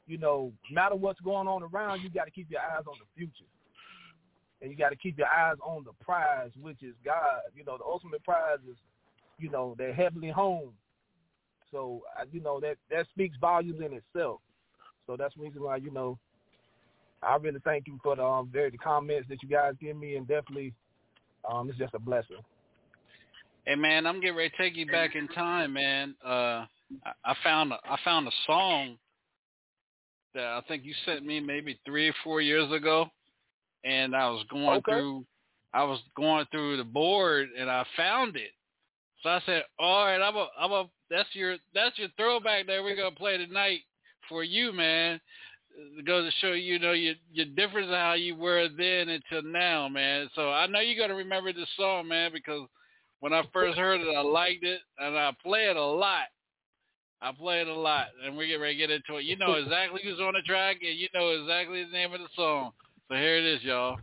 You 0.07 0.17
know, 0.17 0.51
no 0.69 0.75
matter 0.75 0.95
what's 0.95 1.21
going 1.21 1.47
on 1.47 1.63
around, 1.63 2.01
you 2.01 2.09
got 2.09 2.25
to 2.25 2.31
keep 2.31 2.49
your 2.49 2.61
eyes 2.61 2.83
on 2.87 2.95
the 2.99 3.05
future, 3.15 3.47
and 4.61 4.69
you 4.69 4.75
got 4.75 4.89
to 4.89 4.95
keep 4.95 5.17
your 5.17 5.27
eyes 5.27 5.57
on 5.63 5.85
the 5.85 5.93
prize, 6.03 6.49
which 6.59 6.83
is 6.83 6.95
God. 7.05 7.41
You 7.55 7.63
know, 7.63 7.77
the 7.77 7.85
ultimate 7.85 8.23
prize 8.25 8.59
is 8.69 8.75
you 9.37 9.49
know 9.49 9.75
their 9.77 9.93
heavenly 9.93 10.31
home. 10.31 10.71
So 11.71 12.01
you 12.31 12.41
know 12.41 12.59
that 12.59 12.75
that 12.89 13.05
speaks 13.13 13.37
volumes 13.39 13.79
in 13.79 13.93
itself. 13.93 14.41
So 15.07 15.15
that's 15.15 15.35
the 15.35 15.43
reason 15.43 15.61
why 15.61 15.77
you 15.77 15.91
know 15.91 16.17
I 17.23 17.35
really 17.35 17.59
thank 17.63 17.87
you 17.87 17.99
for 18.01 18.15
the 18.15 18.23
um, 18.23 18.49
very 18.51 18.71
the 18.71 18.77
comments 18.77 19.27
that 19.29 19.43
you 19.43 19.49
guys 19.49 19.73
give 19.79 19.95
me, 19.95 20.15
and 20.15 20.27
definitely, 20.27 20.73
um, 21.49 21.69
it's 21.69 21.77
just 21.77 21.93
a 21.93 21.99
blessing. 21.99 22.37
Hey 23.65 23.75
man, 23.75 24.07
I'm 24.07 24.19
getting 24.19 24.35
ready 24.35 24.49
to 24.49 24.57
take 24.57 24.75
you 24.75 24.87
back 24.87 25.15
in 25.15 25.27
time, 25.29 25.73
man. 25.73 26.15
Uh, 26.25 26.65
I, 27.05 27.11
I 27.23 27.35
found 27.43 27.71
a, 27.71 27.77
I 27.85 27.97
found 28.03 28.27
a 28.27 28.31
song 28.47 28.97
that 30.33 30.45
I 30.45 30.61
think 30.67 30.83
you 30.83 30.93
sent 31.05 31.25
me 31.25 31.39
maybe 31.39 31.79
three 31.85 32.09
or 32.09 32.15
four 32.23 32.41
years 32.41 32.71
ago, 32.71 33.05
and 33.83 34.15
I 34.15 34.29
was 34.29 34.43
going 34.49 34.79
okay. 34.79 34.91
through, 34.91 35.25
I 35.73 35.83
was 35.83 35.99
going 36.17 36.45
through 36.51 36.77
the 36.77 36.83
board, 36.83 37.49
and 37.57 37.69
I 37.69 37.85
found 37.95 38.35
it. 38.35 38.51
So 39.21 39.29
I 39.29 39.41
said, 39.45 39.63
all 39.77 40.05
right, 40.05 40.19
I'm 40.19 40.35
a, 40.35 40.47
I'm 40.59 40.71
a, 40.71 40.89
that's 41.11 41.29
your, 41.33 41.57
that's 41.75 41.99
your 41.99 42.07
throwback 42.17 42.65
that 42.65 42.81
we're 42.81 42.95
gonna 42.95 43.11
play 43.11 43.37
tonight 43.37 43.81
for 44.27 44.43
you, 44.43 44.73
man 44.73 45.21
it 45.97 46.05
goes 46.05 46.31
to 46.31 46.37
show 46.39 46.53
you 46.53 46.79
know 46.79 46.93
your 46.93 47.15
your 47.31 47.45
difference 47.47 47.87
of 47.87 47.95
how 47.95 48.13
you 48.13 48.35
were 48.35 48.67
then 48.77 49.09
until 49.09 49.43
now, 49.43 49.87
man. 49.87 50.29
So 50.35 50.49
I 50.51 50.67
know 50.67 50.79
you're 50.79 50.99
gonna 51.01 51.17
remember 51.17 51.53
this 51.53 51.69
song, 51.77 52.07
man, 52.07 52.31
because 52.33 52.67
when 53.19 53.33
I 53.33 53.43
first 53.53 53.77
heard 53.77 54.01
it, 54.01 54.15
I 54.15 54.21
liked 54.21 54.63
it 54.63 54.81
and 54.97 55.17
I 55.17 55.31
play 55.43 55.69
it 55.69 55.77
a 55.77 55.85
lot. 55.85 56.27
I 57.21 57.31
play 57.31 57.61
it 57.61 57.67
a 57.67 57.73
lot, 57.73 58.07
and 58.25 58.35
we 58.35 58.47
get 58.47 58.55
ready 58.55 58.73
to 58.73 58.79
get 58.79 58.89
into 58.89 59.17
it. 59.17 59.25
You 59.25 59.37
know 59.37 59.53
exactly 59.63 60.01
who's 60.03 60.19
on 60.19 60.33
the 60.33 60.41
track, 60.41 60.77
and 60.81 60.97
you 60.97 61.07
know 61.13 61.29
exactly 61.29 61.83
the 61.83 61.91
name 61.91 62.13
of 62.13 62.19
the 62.19 62.27
song. 62.35 62.71
So 63.09 63.15
here 63.15 63.37
it 63.37 63.45
is, 63.45 63.63
y'all. 63.63 63.99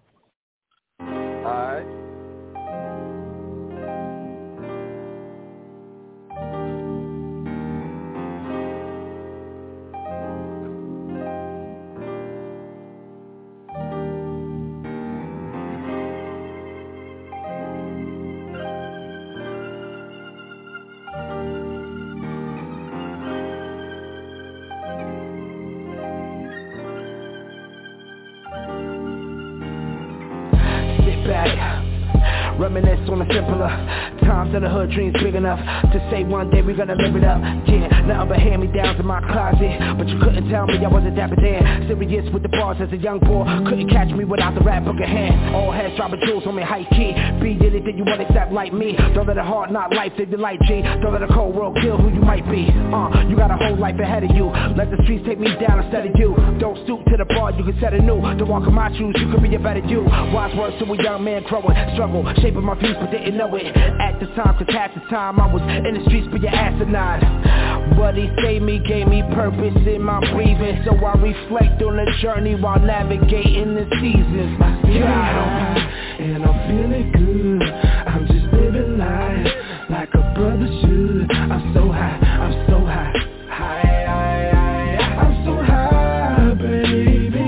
Simpler 33.49 34.18
times 34.53 34.63
the 34.63 34.71
hood, 34.71 34.91
dreams 34.91 35.15
big 35.23 35.35
enough 35.35 35.59
To 35.93 36.09
say 36.11 36.25
one 36.25 36.51
day 36.51 36.63
we're 36.63 36.77
gonna 36.77 36.95
live 36.95 37.15
it 37.17 37.25
up. 37.25 37.41
Yeah, 37.69 37.89
nothing 38.07 38.29
but 38.29 38.39
hand-me-downs 38.39 39.01
in 39.01 39.07
my 39.07 39.21
closet. 39.21 39.99
But 39.99 40.09
you 40.09 40.19
couldn't 40.19 40.49
tell 40.51 40.67
me 40.67 40.85
I 40.85 40.89
wasn't 40.89 41.17
dapper 41.17 41.37
then 41.37 41.87
Serious 41.89 42.25
with 42.33 42.43
the 42.43 42.49
bars 42.49 42.79
as 42.81 42.93
a 42.93 42.97
young 42.97 43.19
boy. 43.21 43.45
Couldn't 43.69 43.91
catch 43.91 44.09
me 44.09 44.25
without 44.25 44.55
the 44.55 44.61
rap 44.61 44.85
book 44.85 44.97
in 44.97 45.09
hand. 45.09 45.55
All 45.55 45.73
heads 45.73 45.97
dropping 45.97 46.21
jewels 46.25 46.45
on 46.47 46.57
me 46.57 46.63
high 46.63 46.85
key. 46.91 47.13
Be 47.41 47.59
anything 47.65 47.97
you 47.99 48.05
want 48.05 48.21
except 48.21 48.53
like 48.53 48.73
me. 48.73 48.97
Don't 49.15 49.27
let 49.27 49.39
a 49.39 49.45
hard 49.45 49.71
not 49.71 49.93
life 49.95 50.13
live 50.19 50.31
your 50.31 50.41
life 50.41 50.59
G. 50.67 50.83
Don't 50.83 51.13
let 51.13 51.23
a 51.23 51.29
cold 51.29 51.55
world 51.55 51.77
kill 51.83 51.97
who 51.97 52.09
you 52.09 52.21
might 52.21 52.45
be. 52.51 52.69
Uh, 52.69 53.29
you 53.29 53.37
got 53.37 53.51
a 53.51 53.57
whole 53.57 53.77
life 53.77 53.99
ahead 53.99 54.25
of 54.25 54.31
you. 54.35 54.47
Let 54.77 54.91
the 54.91 54.99
streets 55.05 55.25
take 55.27 55.39
me 55.39 55.55
down 55.57 55.85
instead 55.85 56.07
of 56.07 56.13
you. 56.17 56.35
Don't 56.59 56.77
stoop 56.85 57.05
to 57.07 57.17
the 57.17 57.25
bar, 57.27 57.53
you 57.53 57.65
can 57.65 57.79
set 57.81 57.95
a 57.95 58.01
new. 58.01 58.21
Don't 58.39 58.49
walk 58.49 58.67
in 58.67 58.75
my 58.75 58.89
shoes, 58.97 59.15
you 59.19 59.31
can 59.31 59.43
be 59.43 59.55
a 59.55 59.59
better 59.59 59.81
you. 59.81 60.05
Wise 60.33 60.55
words 60.57 60.77
to 60.79 60.85
a 60.85 61.03
young 61.03 61.25
man 61.25 61.43
growing. 61.45 61.77
Struggle, 61.95 62.25
shaping 62.41 62.65
my 62.65 62.75
views 62.79 62.97
but 63.01 63.11
didn't 63.11 63.37
know 63.37 63.55
it. 63.55 63.67
At 63.77 64.21
the 64.21 64.27
time, 64.39 64.57
cause 64.57 64.73
half 64.73 64.95
the 64.95 65.01
time. 65.11 65.41
I 65.41 65.53
was 65.53 65.63
in 65.63 65.95
the 65.95 66.05
streets 66.07 66.29
for 66.29 66.37
your 66.37 66.55
asinine. 66.55 67.97
But 67.97 68.15
he 68.15 68.31
saved 68.43 68.65
me, 68.65 68.79
gave 68.79 69.09
me 69.09 69.23
purpose 69.35 69.75
in 69.87 70.03
my 70.03 70.21
breathing. 70.33 70.83
So 70.85 70.95
I 70.95 71.15
reflect 71.19 71.83
on 71.83 71.97
the 71.97 72.07
journey 72.23 72.55
while 72.55 72.79
navigating 72.79 73.75
the 73.75 73.87
seasons. 74.01 74.59
My 74.59 74.79
spirit 74.83 75.07
high, 75.07 76.17
and 76.21 76.45
I'm 76.45 76.59
feeling 76.69 77.13
good. 77.13 77.63
I'm 78.07 78.27
just 78.29 78.47
living 78.55 78.99
life 78.99 79.47
like 79.91 80.15
a 80.15 80.23
brother 80.35 80.69
should. 80.83 81.31
I'm 81.33 81.75
so 81.75 81.91
high, 81.91 82.19
I'm 82.23 82.67
so 82.71 82.79
high. 82.87 83.13
High, 83.49 84.05
high, 84.07 84.51
high. 84.55 84.99
I'm 85.19 85.35
so 85.45 85.55
high, 85.63 86.55
baby. 86.55 87.43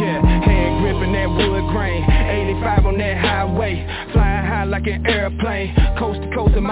Yeah, 0.00 0.20
hand 0.44 0.82
gripping 0.82 1.12
that 1.12 1.28
wood 1.30 1.72
grain. 1.72 2.02
85 2.04 2.86
on 2.86 2.98
that 2.98 3.16
highway. 3.16 3.86
Flying 4.12 4.46
high 4.46 4.64
like 4.64 4.86
an 4.86 5.06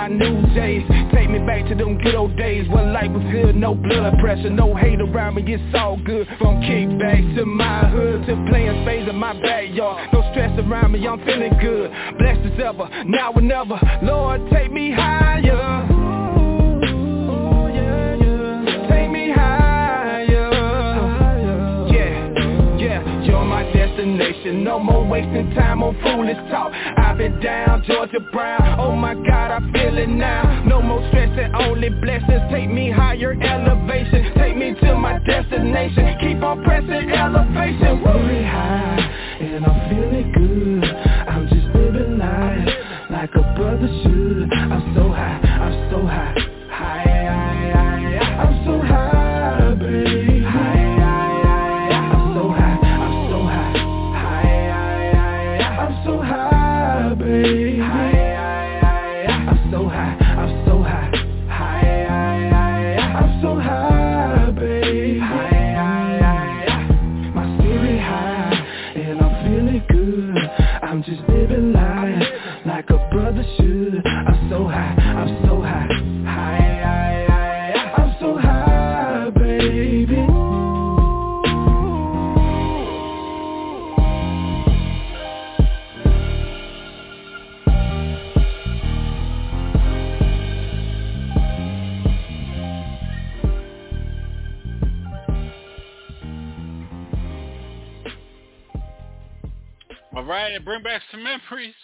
my 0.03 0.09
new 0.09 0.43
days 0.55 0.83
Take 1.15 1.31
me 1.31 1.39
back 1.47 1.69
to 1.69 1.75
them 1.75 1.99
good 1.99 2.15
old 2.15 2.37
days 2.37 2.69
When 2.69 2.93
life 2.93 3.11
was 3.11 3.23
good, 3.31 3.55
no 3.55 3.75
blood 3.75 4.19
pressure 4.19 4.51
No 4.51 4.75
hate 4.75 5.01
around 5.01 5.37
me, 5.37 5.45
it's 5.47 5.75
all 5.75 5.97
good. 5.97 6.27
From 6.39 6.61
kickbacks 6.63 7.37
to 7.37 7.47
my 7.47 7.89
hood 7.89 8.27
To 8.27 8.47
playing 8.49 8.83
spades 8.85 9.09
in 9.09 9.17
my 9.17 9.33
backyard. 9.41 10.13
No 10.13 10.23
stress 10.33 10.59
around 10.59 10.93
me, 10.93 11.07
I'm 11.07 11.25
feeling 11.25 11.57
good. 11.61 11.91
Blessed 12.19 12.53
as 12.53 12.61
ever, 12.61 12.89
now 13.05 13.33
or 13.33 13.41
never. 13.41 13.79
Lord, 14.03 14.41
take 14.51 14.73
me 14.73 14.91
higher 14.93 16.02
destination 24.03 24.65
No 24.65 24.79
more 24.79 25.07
wasting 25.07 25.55
time 25.55 25.83
on 25.83 25.95
foolish 26.03 26.37
talk. 26.51 26.73
I've 26.73 27.19
been 27.19 27.39
down, 27.41 27.85
Georgia 27.87 28.21
Brown. 28.33 28.81
Oh 28.81 28.97
my 28.97 29.15
God, 29.15 29.51
I 29.51 29.61
feel 29.73 29.97
it 29.97 30.09
now. 30.09 30.65
No 30.67 30.83
more 30.83 31.07
stressing, 31.09 31.55
only 31.55 31.89
blessings. 31.89 32.43
Take 32.51 32.71
me 32.71 32.91
higher, 32.91 33.33
elevation. 33.33 34.33
Take 34.37 34.57
me 34.57 34.75
to 34.81 34.97
my 34.97 35.19
destination. 35.21 36.17
Keep 36.21 36.43
on 36.43 36.65
pressing, 36.65 37.11
elevation. 37.11 38.03
Very 38.03 38.43
high, 38.45 39.39
and 39.41 39.65
I'm 39.65 39.91
feeling 39.91 40.33
good. 40.33 40.85
I'm 41.29 41.49
just 41.49 41.67
living 41.75 42.19
life 42.19 42.69
like 43.11 43.35
a 43.35 43.55
brother 43.57 43.89
should. 44.03 44.53
I'm 44.53 44.95
so 44.97 45.02
right, 100.93 101.01
back 101.01 101.03
some 101.11 101.23
memories. 101.23 101.75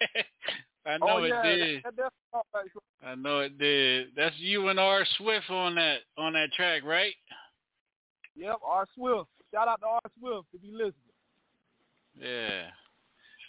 I 0.86 0.98
know 0.98 1.06
oh, 1.08 1.24
yeah, 1.24 1.42
it 1.44 1.56
did. 1.56 1.82
That, 1.84 1.96
that, 1.96 2.12
that, 2.52 3.08
I 3.08 3.14
know 3.14 3.40
it 3.40 3.58
did. 3.58 4.08
That's 4.16 4.34
you 4.38 4.68
and 4.68 4.80
R 4.80 5.04
Swift 5.18 5.48
on 5.50 5.76
that 5.76 5.98
on 6.18 6.32
that 6.32 6.52
track, 6.56 6.82
right? 6.84 7.14
Yep, 8.34 8.56
R 8.64 8.86
Swift. 8.94 9.28
Shout 9.54 9.68
out 9.68 9.80
to 9.80 9.86
R 9.86 10.00
Swift 10.18 10.48
if 10.54 10.60
you 10.62 10.76
listen. 10.76 10.94
Yeah. 12.18 12.64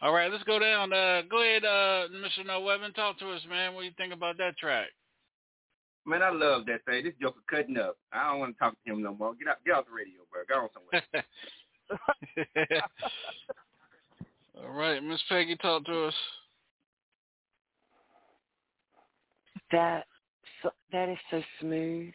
All 0.01 0.13
right, 0.13 0.31
let's 0.31 0.43
go 0.43 0.59
down. 0.59 0.91
Uh, 0.91 1.21
go 1.29 1.41
ahead, 1.41 1.63
uh, 1.63 2.07
Mr. 2.11 2.45
No 2.45 2.61
Weapon. 2.61 2.93
Talk 2.93 3.17
to 3.19 3.31
us, 3.31 3.41
man. 3.49 3.73
What 3.73 3.81
do 3.81 3.85
you 3.87 3.93
think 3.97 4.13
about 4.13 4.37
that 4.37 4.57
track? 4.57 4.87
Man, 6.05 6.21
I 6.21 6.29
love 6.29 6.65
that 6.65 6.83
thing. 6.85 7.05
This 7.05 7.13
joker 7.21 7.39
cutting 7.49 7.77
up. 7.77 7.97
I 8.11 8.29
don't 8.29 8.39
want 8.39 8.55
to 8.55 8.59
talk 8.59 8.75
to 8.85 8.91
him 8.91 9.01
no 9.01 9.15
more. 9.15 9.33
Get 9.35 9.47
out, 9.47 9.63
get 9.65 9.75
off 9.75 9.85
the 9.85 9.93
radio, 9.93 10.19
bro. 10.29 10.43
Go 10.47 10.63
on 10.63 10.69
somewhere. 10.73 11.23
All 14.61 14.69
right, 14.69 15.03
Miss 15.03 15.21
Peggy, 15.29 15.55
talk 15.55 15.85
to 15.85 16.05
us. 16.05 16.13
That 19.71 20.05
so, 20.61 20.69
that 20.91 21.09
is 21.09 21.17
so 21.31 21.41
smooth. 21.59 22.13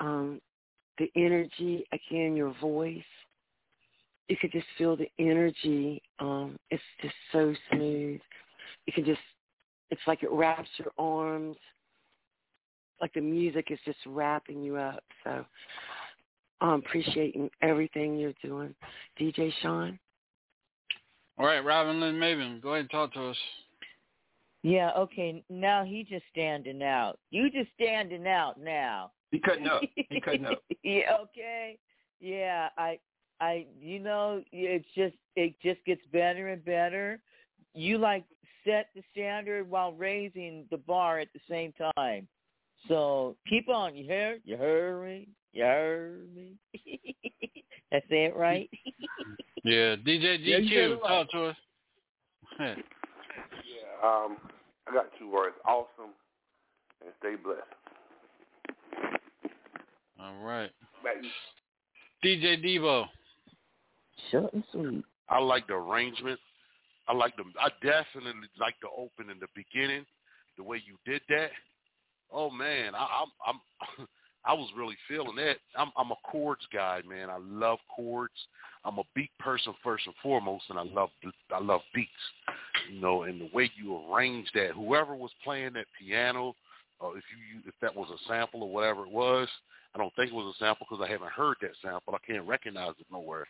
Um, 0.00 0.40
the 0.98 1.10
energy 1.16 1.84
again, 1.92 2.36
your 2.36 2.54
voice. 2.60 3.02
You 4.28 4.36
could 4.40 4.52
just 4.52 4.66
feel 4.78 4.96
the 4.96 5.10
energy. 5.18 6.02
Um, 6.18 6.56
it's 6.70 6.82
just 7.02 7.14
so 7.32 7.54
smooth. 7.72 8.20
You 8.86 8.92
can 8.92 9.04
just, 9.04 9.20
it's 9.90 10.00
like 10.06 10.22
it 10.22 10.30
wraps 10.30 10.68
your 10.78 10.92
arms. 10.98 11.56
Like 13.00 13.12
the 13.14 13.20
music 13.20 13.68
is 13.70 13.78
just 13.84 13.98
wrapping 14.06 14.62
you 14.62 14.76
up. 14.76 15.02
So 15.24 15.44
I'm 16.60 16.80
appreciating 16.80 17.50
everything 17.62 18.16
you're 18.16 18.34
doing, 18.42 18.74
DJ 19.18 19.52
Sean. 19.62 19.98
All 21.40 21.46
right, 21.46 21.64
Robin 21.64 21.98
Lynn 22.00 22.16
Maven, 22.16 22.60
go 22.60 22.74
ahead 22.74 22.80
and 22.80 22.90
talk 22.90 23.14
to 23.14 23.28
us. 23.28 23.36
Yeah, 24.62 24.90
okay. 24.94 25.42
Now 25.48 25.86
he 25.86 26.04
just 26.04 26.24
standing 26.30 26.82
out. 26.82 27.18
You 27.30 27.48
just 27.48 27.70
standing 27.76 28.26
out 28.26 28.60
now. 28.60 29.12
He 29.30 29.38
cutting 29.38 29.66
up. 29.66 29.80
He 30.10 30.20
cutting 30.20 30.44
up. 30.44 30.62
yeah, 30.82 31.16
okay. 31.22 31.78
Yeah, 32.20 32.68
I 32.76 32.98
I 33.40 33.64
you 33.80 34.00
know, 34.00 34.42
it's 34.52 34.84
just 34.94 35.14
it 35.34 35.54
just 35.62 35.82
gets 35.86 36.02
better 36.12 36.48
and 36.48 36.62
better. 36.62 37.20
You 37.72 37.96
like 37.96 38.26
set 38.66 38.88
the 38.94 39.00
standard 39.10 39.70
while 39.70 39.94
raising 39.94 40.66
the 40.70 40.76
bar 40.76 41.20
at 41.20 41.28
the 41.32 41.40
same 41.48 41.72
time. 41.96 42.28
So 42.86 43.34
keep 43.48 43.70
on. 43.70 43.96
You 43.96 44.04
hear? 44.04 44.40
You 44.44 44.58
heard 44.58 45.02
me? 45.06 45.28
You 45.54 45.64
heard 45.64 46.34
me? 46.34 46.56
That's 47.90 48.06
it, 48.10 48.36
right? 48.36 48.70
yeah, 49.64 49.96
DJ 49.96 50.38
Yeah, 50.40 50.58
you 50.58 50.68
said 50.68 50.76
GQ, 50.76 50.90
it 50.90 51.00
right. 51.02 51.08
talk 51.08 51.30
to 51.30 51.44
us. 51.46 51.56
Yeah, 52.58 52.74
um, 54.04 54.36
I 54.88 54.92
got 54.92 55.06
two 55.18 55.30
words: 55.30 55.54
awesome 55.66 56.12
and 57.02 57.12
stay 57.18 57.36
blessed. 57.42 57.60
All 60.20 60.36
right. 60.42 60.70
Back 61.02 61.16
DJ 62.24 62.62
Debo. 62.64 63.06
Short 64.30 64.52
and 64.52 64.64
sweet. 64.72 65.04
I 65.28 65.38
like 65.38 65.66
the 65.66 65.74
arrangement. 65.74 66.38
I 67.08 67.14
like 67.14 67.34
the. 67.36 67.44
I 67.58 67.70
definitely 67.82 68.48
like 68.58 68.74
the 68.82 68.88
open 68.96 69.30
in 69.30 69.38
the 69.40 69.46
beginning, 69.54 70.04
the 70.56 70.62
way 70.62 70.82
you 70.86 70.96
did 71.10 71.22
that. 71.28 71.50
Oh 72.32 72.50
man, 72.50 72.94
I, 72.94 73.06
I'm 73.22 73.60
I'm 73.98 74.06
I 74.44 74.54
was 74.54 74.68
really 74.76 74.96
feeling 75.08 75.36
that. 75.36 75.56
I'm 75.76 75.90
I'm 75.96 76.10
a 76.10 76.16
chords 76.30 76.66
guy, 76.72 77.02
man. 77.08 77.28
I 77.28 77.38
love 77.38 77.78
chords. 77.94 78.34
I'm 78.84 78.98
a 78.98 79.02
beat 79.14 79.30
person 79.38 79.74
first 79.84 80.06
and 80.06 80.14
foremost, 80.22 80.64
and 80.70 80.78
I 80.78 80.84
love 80.84 81.10
I 81.52 81.60
love 81.60 81.82
beats. 81.94 82.10
You 82.90 83.00
know, 83.00 83.24
and 83.24 83.40
the 83.40 83.50
way 83.52 83.70
you 83.76 84.00
arrange 84.10 84.48
that, 84.54 84.70
whoever 84.74 85.14
was 85.14 85.30
playing 85.44 85.74
that 85.74 85.86
piano, 85.98 86.54
or 87.00 87.18
if 87.18 87.24
you 87.36 87.60
if 87.66 87.74
that 87.82 87.94
was 87.94 88.08
a 88.10 88.28
sample 88.28 88.62
or 88.62 88.72
whatever 88.72 89.04
it 89.04 89.12
was, 89.12 89.48
I 89.94 89.98
don't 89.98 90.14
think 90.16 90.32
it 90.32 90.34
was 90.34 90.54
a 90.54 90.64
sample 90.64 90.86
because 90.88 91.04
I 91.06 91.10
haven't 91.10 91.32
heard 91.32 91.56
that 91.60 91.72
sample. 91.82 92.14
I 92.14 92.26
can't 92.26 92.48
recognize 92.48 92.94
it 92.98 93.06
nowhere. 93.12 93.46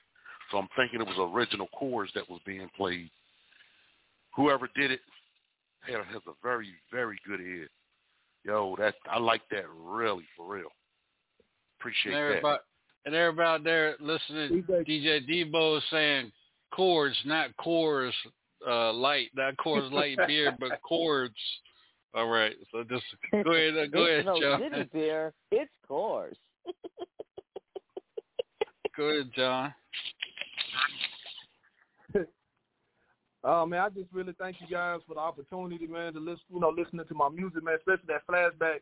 So 0.51 0.59
I'm 0.59 0.69
thinking 0.77 1.01
it 1.01 1.07
was 1.07 1.31
original 1.33 1.69
chords 1.79 2.11
that 2.17 2.29
was 2.29 2.41
being 2.45 2.69
played. 2.77 3.11
Whoever 4.35 4.69
did 4.75 4.91
it 4.91 5.01
has 5.87 6.23
a 6.27 6.33
very 6.43 6.71
very 6.91 7.19
good 7.27 7.41
ear. 7.41 7.69
Yo, 8.45 8.75
that 8.79 8.95
I 9.09 9.19
like 9.19 9.43
that 9.53 9.65
really 9.69 10.25
for 10.37 10.53
real. 10.53 10.71
Appreciate 11.81 12.13
And 12.13 12.23
that. 12.23 12.27
everybody, 12.27 12.59
and 13.07 13.15
everybody 13.15 13.65
there 13.65 13.97
listening, 14.01 14.65
DJ 14.87 15.29
Debo 15.29 15.79
is 15.79 15.85
saying 15.91 16.31
chords, 16.73 17.17
not 17.25 17.57
chorus 17.57 18.15
uh, 18.69 18.93
light, 18.93 19.31
not 19.35 19.57
chorus 19.57 19.91
light 19.93 20.19
beer, 20.27 20.57
but 20.59 20.81
chords. 20.83 21.35
All 22.15 22.27
right, 22.27 22.55
so 22.73 22.83
just 22.83 23.05
go 23.33 23.53
ahead, 23.53 23.79
uh, 23.79 23.87
go 23.87 24.05
ahead, 24.05 24.19
it's 24.19 24.27
no 24.27 24.41
John. 24.41 24.61
city 24.61 24.89
beer. 24.93 25.33
It's 25.53 25.71
course. 25.91 26.37
Go 28.97 29.05
ahead, 29.05 29.31
John. 29.35 29.75
Uh, 33.43 33.65
man, 33.65 33.81
I 33.81 33.89
just 33.89 34.13
really 34.13 34.35
thank 34.39 34.57
you 34.61 34.67
guys 34.71 35.01
for 35.09 35.15
the 35.15 35.21
opportunity, 35.21 35.87
man, 35.87 36.13
to 36.13 36.21
listen, 36.21 36.45
you 36.53 36.61
know, 36.61 36.69
listening 36.69 37.07
to 37.07 37.15
my 37.15 37.31
music, 37.31 37.65
man, 37.65 37.77
especially 37.77 38.05
that 38.09 38.27
flashback. 38.29 38.81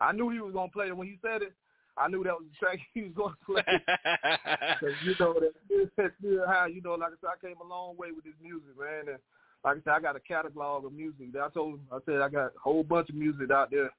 I 0.00 0.10
knew 0.10 0.28
he 0.28 0.40
was 0.40 0.52
gonna 0.52 0.72
play 0.72 0.88
it 0.88 0.96
when 0.96 1.06
he 1.06 1.18
said 1.22 1.42
it. 1.42 1.52
I 1.96 2.08
knew 2.08 2.24
that 2.24 2.32
was 2.32 2.44
the 2.50 2.56
track 2.58 2.78
he 2.94 3.02
was 3.02 3.12
gonna 3.14 3.34
play. 3.44 3.62
Cause 4.80 4.94
you 5.04 5.14
know 5.18 5.34
that 5.38 6.12
how 6.46 6.66
you 6.66 6.80
know, 6.82 6.94
like 6.94 7.12
I 7.12 7.16
said, 7.20 7.30
I 7.36 7.46
came 7.46 7.56
a 7.60 7.68
long 7.68 7.96
way 7.96 8.12
with 8.12 8.24
this 8.24 8.34
music, 8.42 8.78
man. 8.78 9.08
And 9.14 9.18
like 9.64 9.76
I 9.76 9.80
said, 9.84 9.92
I 9.92 10.00
got 10.00 10.16
a 10.16 10.20
catalog 10.20 10.84
of 10.84 10.92
music. 10.92 11.32
That 11.32 11.42
I 11.42 11.48
told, 11.50 11.74
him 11.74 11.80
I 11.92 11.98
said, 12.06 12.20
I 12.20 12.28
got 12.28 12.46
a 12.46 12.52
whole 12.62 12.82
bunch 12.82 13.10
of 13.10 13.14
music 13.14 13.50
out 13.50 13.70
there 13.70 13.90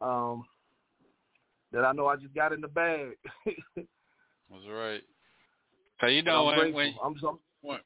um, 0.00 0.44
that 1.72 1.84
I 1.84 1.92
know 1.92 2.06
I 2.06 2.16
just 2.16 2.34
got 2.34 2.52
in 2.52 2.60
the 2.60 2.68
bag. 2.68 3.16
That's 3.76 4.68
right. 4.70 5.02
So 6.00 6.06
you 6.06 6.22
know 6.22 6.48
I'm 6.48 6.58
when 6.58 6.74
when, 6.74 6.94
I'm, 7.04 7.16
so- 7.20 7.40
when 7.62 7.78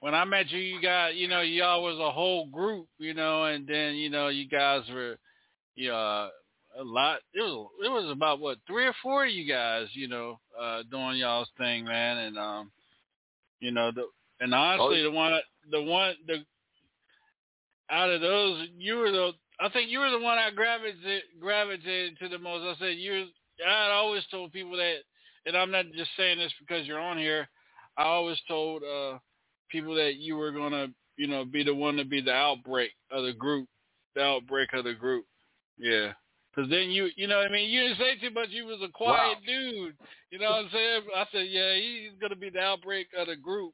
when 0.00 0.14
I 0.14 0.24
met 0.24 0.50
you, 0.50 0.58
you 0.58 0.80
got 0.80 1.14
you 1.14 1.28
know 1.28 1.40
y'all 1.40 1.82
was 1.82 1.98
a 1.98 2.10
whole 2.10 2.46
group, 2.46 2.86
you 2.98 3.14
know, 3.14 3.44
and 3.44 3.66
then 3.66 3.94
you 3.94 4.10
know 4.10 4.28
you 4.28 4.48
guys 4.48 4.82
were, 4.92 5.18
you 5.74 5.88
know, 5.88 6.28
a 6.78 6.84
lot. 6.84 7.20
It 7.34 7.40
was 7.40 7.70
it 7.84 7.88
was 7.88 8.10
about 8.10 8.40
what 8.40 8.58
three 8.66 8.86
or 8.86 8.94
four 9.02 9.26
of 9.26 9.30
you 9.30 9.46
guys, 9.50 9.88
you 9.92 10.08
know, 10.08 10.38
uh, 10.60 10.82
doing 10.90 11.16
y'all's 11.16 11.50
thing, 11.58 11.84
man, 11.84 12.18
and 12.18 12.38
um, 12.38 12.72
you 13.60 13.70
know 13.70 13.90
the 13.94 14.04
and 14.40 14.54
honestly 14.54 15.00
Oh, 15.00 15.04
the 15.04 15.10
one 15.10 15.40
the 15.70 15.82
one 15.82 16.14
the 16.26 16.44
out 17.90 18.10
of 18.10 18.20
those 18.20 18.66
you 18.76 18.96
were 18.96 19.10
the 19.10 19.32
I 19.60 19.68
think 19.68 19.90
you 19.90 20.00
were 20.00 20.10
the 20.10 20.18
one 20.18 20.38
I 20.38 20.50
gravitated 20.50 21.22
gravitated 21.40 22.18
to 22.18 22.28
the 22.28 22.38
most. 22.38 22.62
I 22.62 22.78
said 22.78 22.96
you. 22.96 23.26
I 23.66 23.90
always 23.90 24.24
told 24.30 24.52
people 24.52 24.76
that, 24.76 24.96
and 25.46 25.56
I'm 25.56 25.70
not 25.70 25.84
just 25.94 26.10
saying 26.16 26.38
this 26.38 26.52
because 26.58 26.86
you're 26.86 26.98
on 26.98 27.18
here. 27.18 27.48
I 27.96 28.04
always 28.04 28.38
told 28.48 28.82
uh 28.82 29.18
people 29.70 29.94
that 29.94 30.16
you 30.16 30.36
were 30.36 30.50
gonna, 30.50 30.88
you 31.16 31.26
know, 31.26 31.44
be 31.44 31.62
the 31.62 31.74
one 31.74 31.96
to 31.96 32.04
be 32.04 32.20
the 32.20 32.32
outbreak 32.32 32.90
of 33.10 33.24
the 33.24 33.32
group, 33.32 33.68
the 34.14 34.22
outbreak 34.22 34.72
of 34.72 34.84
the 34.84 34.94
group. 34.94 35.26
Yeah. 35.78 36.12
Cause 36.54 36.66
then 36.68 36.90
you, 36.90 37.08
you 37.16 37.26
know 37.26 37.38
what 37.38 37.46
I 37.46 37.52
mean? 37.52 37.70
You 37.70 37.80
didn't 37.80 37.98
say 37.98 38.16
too 38.20 38.34
much. 38.34 38.48
You 38.50 38.66
was 38.66 38.80
a 38.84 38.92
quiet 38.92 39.38
dude. 39.46 39.94
You 40.30 40.38
know 40.38 40.50
what 40.50 40.64
I'm 40.64 40.70
saying? 40.70 41.02
I 41.16 41.24
said, 41.32 41.46
yeah, 41.48 41.74
he's 41.76 42.18
going 42.20 42.30
to 42.30 42.36
be 42.36 42.50
the 42.50 42.60
outbreak 42.60 43.08
of 43.18 43.28
the 43.28 43.36
group. 43.36 43.72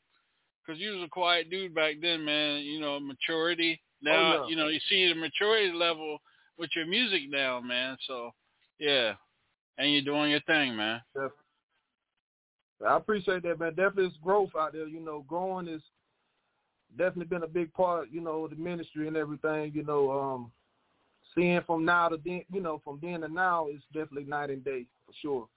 Cause 0.64 0.76
you 0.78 0.92
was 0.92 1.04
a 1.04 1.08
quiet 1.08 1.50
dude 1.50 1.74
back 1.74 1.96
then, 2.00 2.24
man. 2.24 2.60
You 2.60 2.80
know, 2.80 3.00
maturity. 3.00 3.80
Now, 4.00 4.44
yeah. 4.44 4.48
you 4.48 4.56
know, 4.56 4.68
you 4.68 4.78
see 4.88 5.08
the 5.08 5.14
maturity 5.14 5.72
level 5.72 6.18
with 6.58 6.70
your 6.76 6.86
music 6.86 7.22
now, 7.28 7.60
man. 7.60 7.96
So, 8.06 8.30
yeah. 8.78 9.14
And 9.78 9.92
you're 9.92 10.02
doing 10.02 10.30
your 10.30 10.40
thing, 10.40 10.76
man. 10.76 11.00
Def- 11.14 11.32
I 12.86 12.96
appreciate 12.96 13.42
that, 13.42 13.58
man. 13.58 13.70
Definitely, 13.70 14.06
it's 14.06 14.16
growth 14.22 14.50
out 14.58 14.72
there. 14.72 14.86
You 14.86 15.00
know, 15.00 15.24
growing 15.26 15.68
is 15.68 15.82
definitely 16.96 17.26
been 17.26 17.42
a 17.42 17.48
big 17.48 17.72
part. 17.72 18.08
You 18.10 18.20
know, 18.20 18.46
the 18.46 18.56
ministry 18.56 19.08
and 19.08 19.16
everything. 19.16 19.72
You 19.74 19.84
know, 19.84 20.10
um, 20.10 20.52
seeing 21.38 21.60
from 21.66 21.84
now 21.84 22.08
to 22.08 22.18
then, 22.24 22.42
you 22.52 22.60
know, 22.60 22.80
from 22.84 22.98
then 23.00 23.20
to 23.20 23.28
now 23.28 23.68
is 23.68 23.80
definitely 23.92 24.24
night 24.24 24.50
and 24.50 24.64
day 24.64 24.84
for 25.06 25.12
sure. 25.22 25.48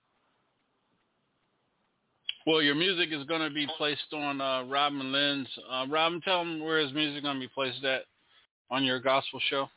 Well, 2.46 2.62
your 2.62 2.76
music 2.76 3.10
is 3.12 3.26
going 3.28 3.42
to 3.42 3.54
be 3.54 3.68
placed 3.78 4.14
on 4.14 4.42
uh, 4.42 4.64
Robin 4.64 5.12
Lynn's. 5.12 5.48
Uh, 5.70 5.86
Robin, 5.90 6.22
tell 6.22 6.42
him 6.42 6.64
where 6.64 6.80
his 6.80 6.94
music 6.94 7.24
going 7.24 7.36
to 7.36 7.40
be 7.40 7.52
placed 7.54 7.84
at 7.84 8.04
on 8.70 8.84
your 8.84 9.00
gospel 9.00 9.40
show. 9.50 9.68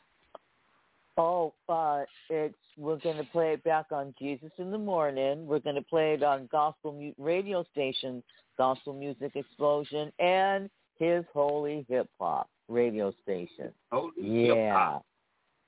Oh, 1.17 1.53
uh, 1.69 2.03
it's 2.29 2.55
we're 2.77 2.97
going 2.97 3.17
to 3.17 3.23
play 3.31 3.53
it 3.53 3.63
back 3.63 3.85
on 3.91 4.13
Jesus 4.19 4.51
in 4.57 4.71
the 4.71 4.77
Morning. 4.77 5.45
We're 5.47 5.59
going 5.59 5.75
to 5.75 5.81
play 5.81 6.13
it 6.13 6.23
on 6.23 6.49
gospel 6.51 6.91
mu- 6.91 7.23
radio 7.23 7.63
station, 7.71 8.21
Gospel 8.57 8.93
Music 8.93 9.31
Explosion, 9.35 10.11
and 10.19 10.69
his 10.97 11.23
Holy 11.33 11.85
Hip 11.87 12.09
Hop 12.19 12.49
radio 12.67 13.13
station. 13.23 13.71
Holy 13.91 14.11
Yeah, 14.17 14.55
hip-hop. 14.55 15.05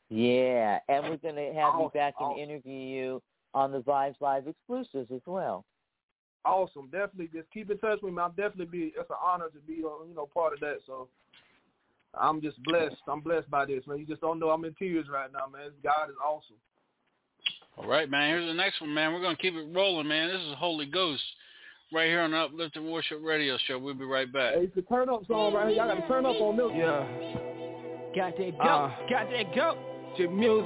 Yeah, 0.10 0.80
and 0.88 1.04
we're 1.06 1.18
going 1.18 1.36
to 1.36 1.48
have 1.48 1.54
you 1.54 1.62
Awesome, 1.86 1.92
back 1.94 2.14
and 2.20 2.30
awesome. 2.32 2.40
interview 2.42 2.80
you 2.80 3.22
on 3.54 3.72
the 3.72 3.80
Vibes 3.82 4.16
Live 4.22 4.48
exclusives 4.48 5.12
as 5.14 5.22
well. 5.26 5.66
awesome. 6.46 6.86
Definitely, 6.92 7.30
just 7.34 7.52
keep 7.52 7.70
in 7.72 7.78
touch 7.80 8.00
with 8.02 8.14
me. 8.14 8.22
I'll 8.22 8.30
definitely 8.30 8.66
be. 8.66 8.94
It's 8.98 9.10
an 9.10 9.16
honor 9.24 9.50
to 9.50 9.60
be, 9.68 9.84
uh, 9.84 10.06
you 10.08 10.16
know, 10.16 10.28
part 10.34 10.54
of 10.54 10.60
that. 10.62 10.78
So 10.86 11.08
I'm 12.20 12.42
just 12.42 12.62
blessed. 12.64 12.96
I'm 13.08 13.20
blessed 13.22 13.50
by 13.50 13.66
this, 13.66 13.86
man. 13.88 13.98
You 14.00 14.06
just 14.06 14.22
don't 14.22 14.40
know. 14.40 14.50
I'm 14.50 14.64
in 14.66 14.74
tears 14.76 15.08
right 15.12 15.32
now, 15.32 15.46
man. 15.52 15.72
God 15.84 16.10
is 16.10 16.16
awesome. 16.26 16.56
All 17.78 17.88
right, 17.88 18.10
man. 18.10 18.30
Here's 18.30 18.48
the 18.48 18.54
next 18.54 18.80
one, 18.82 18.94
man. 18.94 19.14
We're 19.14 19.22
gonna 19.22 19.36
keep 19.36 19.54
it 19.56 19.68
rolling, 19.76 20.08
man. 20.08 20.30
This 20.30 20.42
is 20.42 20.56
Holy 20.58 20.86
Ghost, 20.88 21.22
right 21.94 22.08
here 22.08 22.22
on 22.22 22.32
the 22.32 22.38
Uplifting 22.38 22.90
Worship 22.90 23.20
Radio 23.22 23.58
Show. 23.68 23.78
We'll 23.78 23.94
be 23.94 24.06
right 24.06 24.32
back. 24.32 24.56
Hey, 24.56 24.62
it's 24.64 24.78
a 24.78 24.82
turn 24.84 25.10
up 25.10 25.28
song 25.28 25.54
right 25.54 25.68
here. 25.68 25.78
Y'all 25.78 25.94
got 25.94 26.02
to 26.02 26.08
turn 26.08 26.26
up 26.26 26.36
on 26.42 26.58
this. 26.58 26.72
Yeah. 26.74 27.06
Got 28.16 28.38
that 28.38 28.58
go. 28.58 28.64
Uh, 28.64 28.96
Got 29.10 29.30
that 29.30 29.54
go. 29.56 29.78
Chip 30.18 30.32
music. 30.32 30.66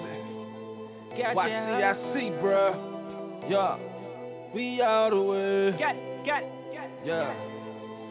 Got 1.18 1.36
Watch 1.36 1.49
that. 1.49 1.97
CIC, 2.14 2.32
bruh. 2.41 3.49
Yeah. 3.49 3.78
We 4.54 4.82
all 4.82 5.10
the 5.10 5.22
way. 5.22 5.72
Got 5.78 5.95
got 6.26 6.43
Yeah. 7.06 7.34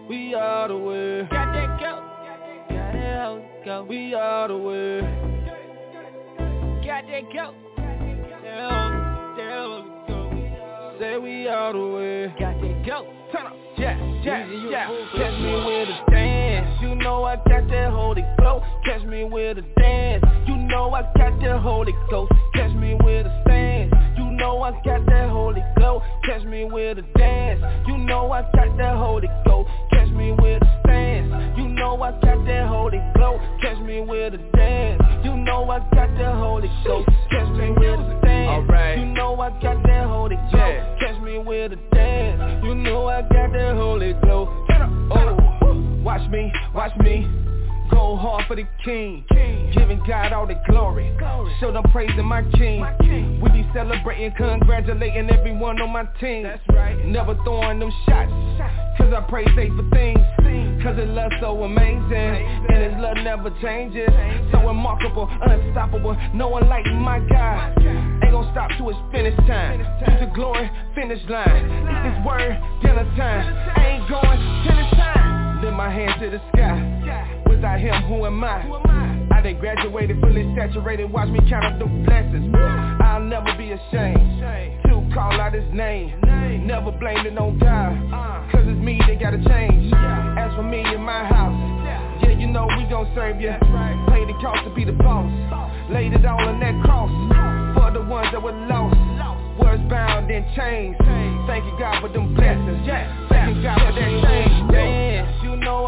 We 0.09 0.35
all 0.35 0.69
the 0.69 0.77
way. 0.77 1.23
got 1.31 1.53
that 1.55 1.81
go. 1.81 2.03
Got 2.69 2.93
that 2.93 3.25
Holy 3.25 3.43
Ghost. 3.65 3.89
We 3.89 4.15
all 4.15 4.49
the 4.49 4.57
way. 4.59 5.01
Got 6.85 7.07
that 7.07 7.33
go. 7.33 7.55
That 7.77 8.71
Holy- 8.71 9.01
that 9.37 9.51
Holy 9.53 10.99
Say 10.99 11.17
we 11.19 11.49
all 11.49 11.73
the 11.73 11.87
way. 11.97 12.27
Got 12.39 12.61
that 12.61 12.87
go. 12.87 13.07
Turn 13.33 13.47
up. 13.47 13.57
Yeah, 13.79 13.97
yeah, 14.23 14.47
yeah. 14.69 14.87
Catch 15.17 15.39
me 15.41 15.53
with 15.65 15.89
a 15.89 16.11
dance. 16.11 16.60
You 16.81 16.95
know 16.95 17.25
I 17.25 17.37
got 17.37 17.69
that 17.69 17.91
Holy 17.93 18.25
Flow. 18.39 18.63
Catch 18.85 19.03
me 19.05 19.25
with 19.25 19.59
a 19.59 19.63
dance. 19.79 20.25
You 20.47 20.57
know 20.57 20.93
I 20.95 21.03
got 21.17 21.39
that 21.41 21.61
Holy 21.61 21.95
Ghost. 22.11 22.33
Catch 22.55 22.75
me 22.75 22.95
with 22.95 23.27
a 23.27 23.43
stance. 23.45 23.93
You 24.17 24.31
know 24.31 24.63
I 24.63 24.73
got 24.83 25.05
that 25.07 25.29
Holy 25.29 25.63
Glow. 25.77 26.03
Catch 26.25 26.45
me 26.45 26.65
with 26.65 26.99
a 26.99 27.03
dance. 27.19 27.61
You 27.87 27.99
know 27.99 28.33
I 28.33 28.43
got 28.55 28.77
that 28.79 28.97
Holy 28.97 29.29
Ghost. 29.45 29.69
Catch 29.93 30.09
me 30.11 30.33
with 30.33 30.63
a 30.63 30.81
stance. 30.85 31.59
You 31.59 31.69
know 31.69 32.03
I 32.03 32.13
got 32.13 32.45
that 32.47 32.67
Holy 32.69 33.01
Glow. 33.15 33.39
Catch 33.61 33.79
me 33.81 34.01
with 34.01 34.35
a 34.35 34.39
dance. 34.57 35.03
You 35.25 35.37
know 35.37 35.69
I 35.71 35.81
got 35.95 36.09
that 36.17 36.35
Holy 36.35 36.71
Ghost. 36.87 37.09
Catch 37.31 37.49
me 37.59 37.71
with 37.71 38.01
a 38.01 38.21
dance. 38.25 38.49
Alright. 38.49 38.99
You 38.99 39.07
know 39.07 39.39
I 39.39 39.51
got 39.61 39.83
that 39.83 40.07
Holy 40.09 40.37
Glow. 40.51 40.67
Yeah. 40.67 40.97
Catch 40.99 41.23
me 41.23 41.39
with 41.39 41.73
a 41.73 41.77
dance. 41.95 42.65
You 42.65 42.75
know 42.75 43.07
I 43.07 43.23
got 43.23 43.53
that 43.53 43.77
Holy 43.77 44.15
Glow. 44.15 44.49
Oh, 45.13 45.60
watch 46.03 46.29
me, 46.31 46.53
watch 46.75 46.97
me. 46.99 47.29
Go 47.91 48.17
hard 48.17 48.45
for 48.47 48.55
the 48.55 48.65
king. 48.85 49.25
king. 49.33 49.73
Giving 49.75 50.01
God 50.07 50.33
all 50.33 50.47
the 50.47 50.61
glory. 50.69 51.17
Show 51.61 51.73
them 51.73 51.83
praising 51.91 52.25
my 52.25 52.43
king. 52.53 53.41
We 53.43 53.51
be 53.51 53.69
celebrating, 53.75 54.33
congratulating 54.37 55.29
everyone 55.31 55.81
on 55.83 55.91
my 55.91 56.05
team. 56.21 56.45
That's 56.45 56.63
right. 56.69 57.05
Never 57.05 57.35
throwing 57.43 57.81
them 57.81 57.91
shots. 58.07 58.31
Cause 58.97 59.13
I 59.13 59.25
pray 59.29 59.45
safe 59.57 59.73
for 59.75 59.89
things. 59.91 60.21
Cause 60.85 60.97
his 60.97 61.09
love 61.09 61.33
so 61.41 61.63
amazing. 61.65 62.13
And 62.13 62.93
his 62.93 63.03
love 63.03 63.17
never 63.17 63.51
changes. 63.61 64.09
So 64.53 64.59
remarkable, 64.67 65.29
unstoppable. 65.43 66.17
No 66.33 66.49
one 66.49 66.69
like 66.69 66.87
my 66.87 67.19
God. 67.19 67.77
Ain't 67.79 68.31
gonna 68.31 68.51
stop 68.53 68.71
to 68.79 68.89
his 68.89 68.97
finish 69.11 69.37
time. 69.49 69.81
To 69.81 70.27
the 70.27 70.31
glory, 70.33 70.71
finish 70.95 71.21
line. 71.29 71.67
Eat 71.91 72.01
this 72.07 72.27
word, 72.27 72.55
dinner 72.83 73.05
time. 73.17 73.53
I 73.77 73.87
ain't 73.99 74.09
going 74.09 74.39
till 74.65 74.79
it's 74.79 74.97
time. 74.97 75.20
Lift 75.63 75.77
my 75.77 75.91
hands 75.91 76.21
to 76.21 76.31
the 76.31 76.41
sky. 76.53 77.43
Without 77.47 77.79
him, 77.79 78.03
who 78.05 78.25
am 78.25 78.43
I? 78.43 78.65
I 79.31 79.43
done 79.43 79.59
graduated, 79.59 80.21
fully 80.21 80.55
saturated. 80.57 81.11
Watch 81.11 81.29
me 81.29 81.41
count 81.49 81.65
up 81.65 81.79
the 81.79 81.85
blessings. 81.85 82.55
I'll 83.03 83.21
never 83.21 83.55
be 83.57 83.73
ashamed 83.73 84.41
to 84.89 85.05
call 85.13 85.41
out 85.41 85.53
his 85.53 85.65
name. 85.73 86.19
Never 86.67 86.91
blame 86.93 87.27
it 87.27 87.37
on 87.39 87.59
God. 87.59 88.51
Cause 88.53 88.65
it's 88.67 88.81
me, 88.81 89.01
they 89.07 89.17
gotta 89.17 89.43
change. 89.49 89.93
As 89.93 90.55
for 90.57 90.63
me 90.63 90.81
and 90.81 91.05
my 91.05 91.25
house, 91.25 91.53
yeah, 92.25 92.39
you 92.39 92.47
know 92.47 92.67
we 92.77 92.85
gon' 92.89 93.11
serve 93.15 93.41
you. 93.41 93.53
Pay 94.09 94.25
the 94.25 94.37
cost 94.41 94.65
to 94.65 94.75
be 94.75 94.85
the 94.85 94.93
boss. 94.93 95.31
Laid 95.91 96.13
it 96.15 96.25
all 96.25 96.41
on 96.41 96.61
that 96.61 96.75
cross 96.85 97.11
for 97.77 97.91
the 97.93 98.03
ones 98.09 98.29
that 98.33 98.43
were 98.43 98.57
lost. 98.69 98.97
Words 99.61 99.83
bound 99.91 100.31
in 100.31 100.45
chains. 100.57 100.97
Thank 101.47 101.65
you 101.65 101.77
God 101.79 102.01
for 102.01 102.09
them 102.09 102.35
blessings. 102.35 102.87
Thank 103.29 103.57
you 103.57 103.63
God 103.63 103.79
for 103.79 103.93
that 103.93 104.30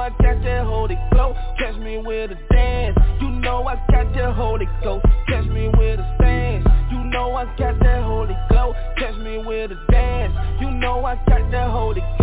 I 0.02 0.08
got 0.08 0.42
that 0.42 0.64
Holy 0.66 0.98
Glow. 1.12 1.32
Catch 1.60 1.76
me 1.76 1.96
with 1.96 2.32
a 2.32 2.52
dance. 2.52 2.98
You 3.20 3.30
know 3.30 3.68
I 3.68 3.76
got 3.88 4.12
that 4.14 4.34
Holy 4.34 4.66
Ghost. 4.82 5.06
Catch 5.28 5.46
me 5.46 5.68
with 5.68 6.00
a 6.00 6.16
stance. 6.18 6.66
You 6.90 7.04
know 7.04 7.32
I 7.36 7.44
got 7.56 7.78
that 7.78 8.02
Holy 8.02 8.36
Glow. 8.48 8.74
Catch 8.98 9.16
me 9.18 9.38
with 9.38 9.70
a 9.70 9.92
dance. 9.92 10.34
You 10.60 10.72
know 10.72 11.04
I 11.04 11.14
got 11.28 11.48
that 11.52 11.70
Holy 11.70 12.00
Ghost. 12.18 12.21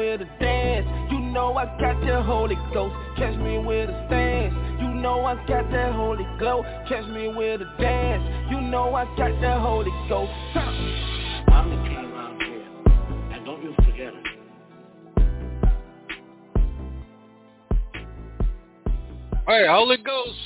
With 0.00 0.22
a 0.22 0.24
dance. 0.42 0.86
You 1.12 1.20
know 1.20 1.54
I 1.58 1.66
got 1.78 2.00
that 2.00 2.24
Holy 2.24 2.56
Ghost. 2.72 2.94
Catch 3.18 3.36
me 3.36 3.58
with 3.58 3.90
a 3.90 4.06
stance. 4.06 4.54
You 4.80 4.88
know 4.88 5.26
I 5.26 5.34
got 5.46 5.70
that 5.70 5.92
Holy 5.92 6.26
Glow. 6.38 6.62
Catch 6.88 7.06
me 7.08 7.28
with 7.28 7.60
a 7.60 7.76
dance. 7.78 8.50
You 8.50 8.62
know 8.62 8.94
I 8.94 9.04
got 9.16 9.38
that 9.42 9.60
Holy 9.60 9.90
Ghost. 10.08 10.32
I'm 10.56 11.68
the 11.68 11.76
king 11.86 11.98
around 11.98 12.40
here. 12.40 12.64
And 13.34 13.44
don't 13.44 13.62
you 13.62 13.74
forget 13.76 14.14
it. 14.14 14.26
All 19.46 19.60
right, 19.60 19.68
Holy 19.68 19.98
Ghost, 19.98 20.38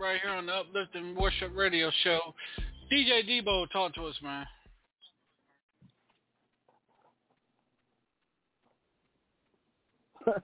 right 0.00 0.18
here 0.22 0.30
on 0.30 0.46
the 0.46 0.52
Uplifting 0.52 1.14
Worship 1.16 1.52
Radio 1.54 1.90
Show. 2.02 2.20
DJ 2.90 3.28
Debo, 3.28 3.70
talk 3.70 3.94
to 3.96 4.06
us, 4.06 4.14
man. 4.22 4.46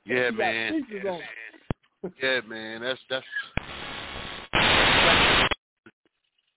Yeah, 0.05 0.31
man. 0.35 0.85
speakers 0.85 1.05
on. 1.09 2.13
Yeah, 2.23 2.41
man. 2.49 2.81
That's 2.81 3.01
that's 3.09 3.27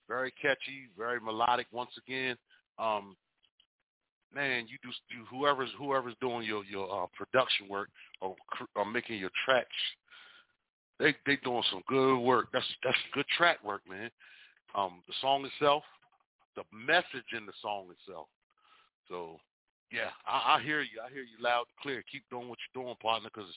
very 0.07 0.32
catchy, 0.41 0.89
very 0.97 1.19
melodic. 1.19 1.67
Once 1.71 1.91
again, 1.97 2.38
um, 2.80 3.15
man, 4.34 4.67
you 4.67 4.78
do 4.82 4.89
you, 5.09 5.26
whoever's 5.30 5.69
whoever's 5.78 6.15
doing 6.21 6.45
your 6.45 6.63
your 6.65 7.03
uh, 7.03 7.07
production 7.17 7.67
work 7.67 7.89
or, 8.21 8.36
cr- 8.47 8.63
or 8.76 8.86
making 8.86 9.19
your 9.19 9.32
tracks, 9.45 9.67
they 10.99 11.15
they 11.26 11.38
doing 11.43 11.63
some 11.71 11.82
good 11.88 12.19
work. 12.19 12.47
That's 12.53 12.65
that's 12.84 12.97
good 13.13 13.26
track 13.38 13.63
work, 13.63 13.82
man. 13.89 14.09
Um, 14.76 15.01
the 15.07 15.13
song 15.21 15.45
itself, 15.45 15.84
the 16.55 16.63
message 16.71 17.28
in 17.38 17.45
the 17.45 17.53
song 17.61 17.88
itself. 17.91 18.28
So, 19.07 19.38
yeah, 19.94 20.10
I, 20.26 20.58
I 20.58 20.62
hear 20.64 20.82
you. 20.82 20.98
I 21.06 21.14
hear 21.14 21.22
you 21.22 21.38
loud 21.39 21.70
and 21.70 21.78
clear. 21.82 22.04
Keep 22.12 22.24
doing 22.32 22.50
what 22.50 22.58
you're 22.66 22.84
doing, 22.84 22.96
partner, 22.98 23.30
because 23.32 23.50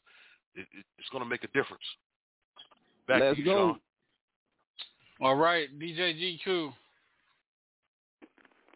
it, 0.54 0.68
it, 0.76 0.84
it's 0.98 1.08
going 1.08 1.24
to 1.24 1.28
make 1.28 1.44
a 1.44 1.52
difference. 1.56 1.82
Back 3.08 3.20
Let's 3.20 3.36
to 3.36 3.40
you, 3.40 3.46
go. 3.46 3.56
Sean. 3.56 3.80
All 5.22 5.36
right, 5.36 5.66
DJ 5.80 6.12
GQ. 6.12 6.72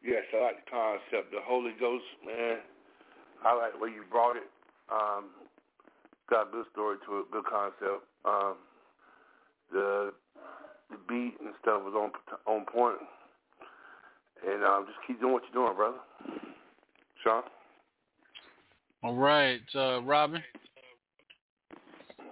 Yes, 0.03 0.25
I 0.33 0.41
like 0.41 0.65
the 0.65 0.71
concept. 0.71 1.33
The 1.33 1.45
Holy 1.45 1.73
Ghost, 1.79 2.05
man. 2.25 2.65
I 3.45 3.55
like 3.55 3.73
the 3.75 3.79
way 3.79 3.91
you 3.91 4.05
brought 4.11 4.37
it. 4.37 4.49
Um, 4.91 5.29
got 6.31 6.49
a 6.49 6.51
good 6.51 6.65
story 6.73 6.97
to 7.07 7.19
it, 7.21 7.31
good 7.31 7.45
concept. 7.45 8.09
Um, 8.25 8.57
the 9.71 10.13
the 10.91 10.97
beat 11.09 11.37
and 11.45 11.53
stuff 11.61 11.83
was 11.85 11.93
on 11.93 12.11
on 12.47 12.65
point. 12.65 12.99
And 14.49 14.65
um, 14.65 14.87
just 14.87 14.99
keep 15.07 15.21
doing 15.21 15.35
what 15.35 15.43
you're 15.53 15.65
doing, 15.65 15.77
brother. 15.77 16.01
Sean. 17.23 17.43
All 19.03 19.15
right, 19.17 19.61
uh, 19.75 20.03
Robin. 20.03 20.43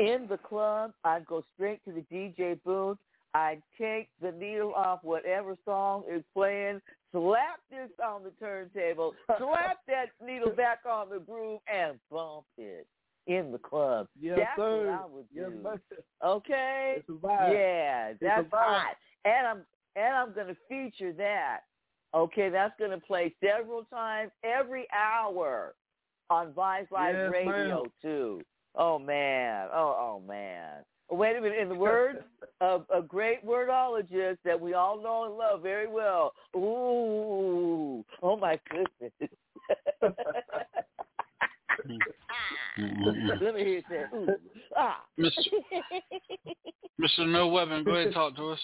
In 0.01 0.27
the 0.29 0.39
club, 0.39 0.93
I'd 1.05 1.27
go 1.27 1.45
straight 1.55 1.85
to 1.87 1.93
the 1.93 2.03
DJ 2.15 2.61
booth. 2.65 2.99
I'd 3.35 3.63
take 3.79 4.09
the 4.23 4.33
needle 4.33 4.73
off 4.75 5.01
whatever 5.03 5.57
song 5.65 6.05
is 6.11 6.23
playing, 6.35 6.81
slap 7.13 7.61
this 7.71 7.91
on 8.05 8.23
the 8.23 8.31
turntable, 8.41 9.15
slap 9.39 9.79
that 9.87 10.07
needle 10.25 10.51
back 10.51 10.81
on 10.89 11.11
the 11.11 11.19
groove, 11.19 11.61
and 11.73 11.99
bump 12.11 12.45
it 12.57 12.87
in 13.27 13.53
the 13.53 13.59
club. 13.59 14.07
Yes, 14.21 14.39
that's 14.39 14.59
sir. 14.59 14.87
what 14.87 15.03
I 15.03 15.07
would 15.07 15.27
Yes, 15.33 15.51
do. 15.51 15.63
sir. 15.63 16.03
Okay. 16.25 16.95
It's 16.97 17.09
a 17.09 17.13
vibe. 17.13 17.53
Yeah, 17.53 18.09
It's 18.09 18.23
a 18.23 18.25
that's 18.25 18.47
vibe. 18.49 18.51
hot. 18.53 18.97
And 19.25 19.47
I'm 19.47 19.65
and 19.97 20.15
I'm 20.15 20.33
gonna 20.35 20.57
feature 20.69 21.13
that. 21.15 21.61
Okay, 22.15 22.49
that's 22.49 22.75
gonna 22.81 23.01
play 23.01 23.35
several 23.45 23.85
times 23.85 24.31
every 24.43 24.87
hour 24.97 25.75
on 26.31 26.53
Vibes 26.53 26.91
Live 26.91 27.15
Yes, 27.15 27.31
Radio 27.31 27.83
ma'am. 27.83 27.93
too. 28.01 28.41
Oh 28.75 28.99
man. 28.99 29.69
Oh 29.73 29.97
oh 29.99 30.23
man. 30.27 30.85
Wait 31.11 31.37
a 31.37 31.41
minute. 31.41 31.59
In 31.59 31.69
the 31.69 31.75
words 31.89 32.19
of 32.61 32.85
a 32.95 33.03
great 33.03 33.45
wordologist 33.45 34.39
that 34.45 34.59
we 34.61 34.75
all 34.75 35.03
know 35.03 35.25
and 35.25 35.37
love 35.37 35.63
very 35.63 35.87
well. 35.89 36.33
Ooh. 36.57 38.05
Oh 38.23 38.37
my 38.37 38.59
goodness. 38.71 39.13
Let 43.41 43.55
me 43.55 43.65
hear 43.65 43.83
that. 43.91 44.17
Ooh. 44.17 44.29
Ah. 44.77 45.03
Mr. 45.19 45.33
Mr. 47.01 47.27
No 47.29 47.49
Weapon, 47.49 47.85
go 47.85 47.93
ahead 47.93 48.07
and 48.07 48.15
talk 48.15 48.37
to 48.37 48.51
us. 48.51 48.61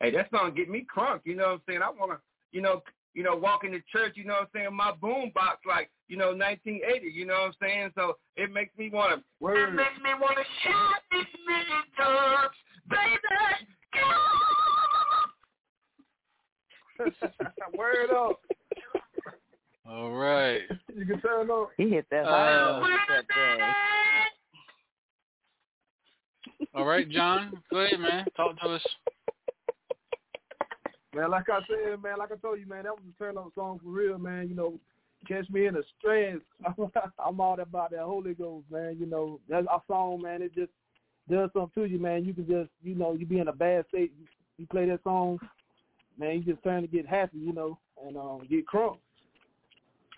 Hey, 0.00 0.10
that 0.12 0.30
song 0.30 0.54
get 0.54 0.70
me 0.70 0.86
crunk. 0.94 1.20
You 1.24 1.36
know 1.36 1.44
what 1.44 1.52
I'm 1.52 1.60
saying? 1.68 1.80
I 1.82 1.90
want 1.90 2.12
to, 2.12 2.18
you 2.52 2.62
know, 2.62 2.82
you 3.14 3.22
know, 3.22 3.36
walk 3.36 3.64
into 3.64 3.80
church. 3.92 4.12
You 4.16 4.24
know 4.24 4.34
what 4.34 4.42
I'm 4.42 4.48
saying? 4.54 4.74
My 4.74 4.92
boom 4.92 5.30
box 5.34 5.58
like, 5.66 5.90
you 6.08 6.16
know, 6.16 6.28
1980. 6.28 7.06
You 7.06 7.26
know 7.26 7.34
what 7.34 7.46
I'm 7.46 7.52
saying? 7.60 7.90
So 7.94 8.16
it 8.36 8.52
makes 8.52 8.76
me 8.78 8.90
want 8.90 9.12
to. 9.12 9.18
It 9.48 9.72
makes 9.74 9.98
me 10.02 10.10
want 10.20 10.38
to 10.38 10.44
shout 10.62 11.02
this 11.12 11.26
many 11.46 11.64
times, 11.96 12.56
baby. 12.88 13.20
Word 17.78 18.10
up. 18.10 18.40
All 19.88 20.10
right. 20.12 20.62
You 20.94 21.06
can 21.06 21.20
turn 21.20 21.50
on. 21.50 21.68
He 21.76 21.88
hit 21.88 22.06
that 22.10 22.24
Uh, 22.24 22.28
high 22.28 22.80
note 22.80 22.98
that 23.08 23.26
thing. 23.28 23.60
All 26.74 26.84
right, 26.84 27.08
John. 27.08 27.62
Go 27.70 27.78
ahead, 27.78 27.98
man. 27.98 28.26
Talk 28.36 28.60
to 28.60 28.68
us. 28.68 28.86
Man, 31.14 31.30
like 31.30 31.48
I 31.48 31.60
said, 31.68 32.02
man, 32.02 32.18
like 32.18 32.30
I 32.32 32.36
told 32.36 32.60
you, 32.60 32.66
man, 32.66 32.84
that 32.84 32.94
was 32.94 33.02
a 33.08 33.18
turn 33.22 33.36
up 33.36 33.50
song 33.54 33.80
for 33.82 33.90
real, 33.90 34.18
man. 34.18 34.48
You 34.48 34.54
know, 34.54 34.74
catch 35.26 35.48
me 35.50 35.66
in 35.66 35.74
the 35.74 35.82
strands. 35.98 36.42
I'm 37.18 37.40
all 37.40 37.58
about 37.58 37.90
that 37.90 38.00
Holy 38.00 38.34
Ghost, 38.34 38.66
man. 38.70 38.96
You 38.98 39.06
know, 39.06 39.40
that's 39.48 39.66
our 39.68 39.82
song, 39.88 40.22
man. 40.22 40.42
It 40.42 40.54
just 40.54 40.70
does 41.28 41.50
something 41.52 41.82
to 41.82 41.88
you, 41.88 41.98
man. 41.98 42.24
You 42.24 42.32
can 42.32 42.46
just, 42.46 42.70
you 42.82 42.94
know, 42.94 43.14
you 43.14 43.26
be 43.26 43.40
in 43.40 43.48
a 43.48 43.52
bad 43.52 43.86
state. 43.88 44.12
You, 44.18 44.26
you 44.58 44.66
play 44.66 44.86
that 44.86 45.02
song, 45.02 45.38
man. 46.18 46.36
You 46.36 46.52
just 46.52 46.62
turn 46.62 46.82
to 46.82 46.88
get 46.88 47.06
happy, 47.06 47.38
you 47.38 47.52
know, 47.52 47.78
and 48.06 48.16
um, 48.16 48.46
get 48.48 48.66
crunk. 48.66 48.98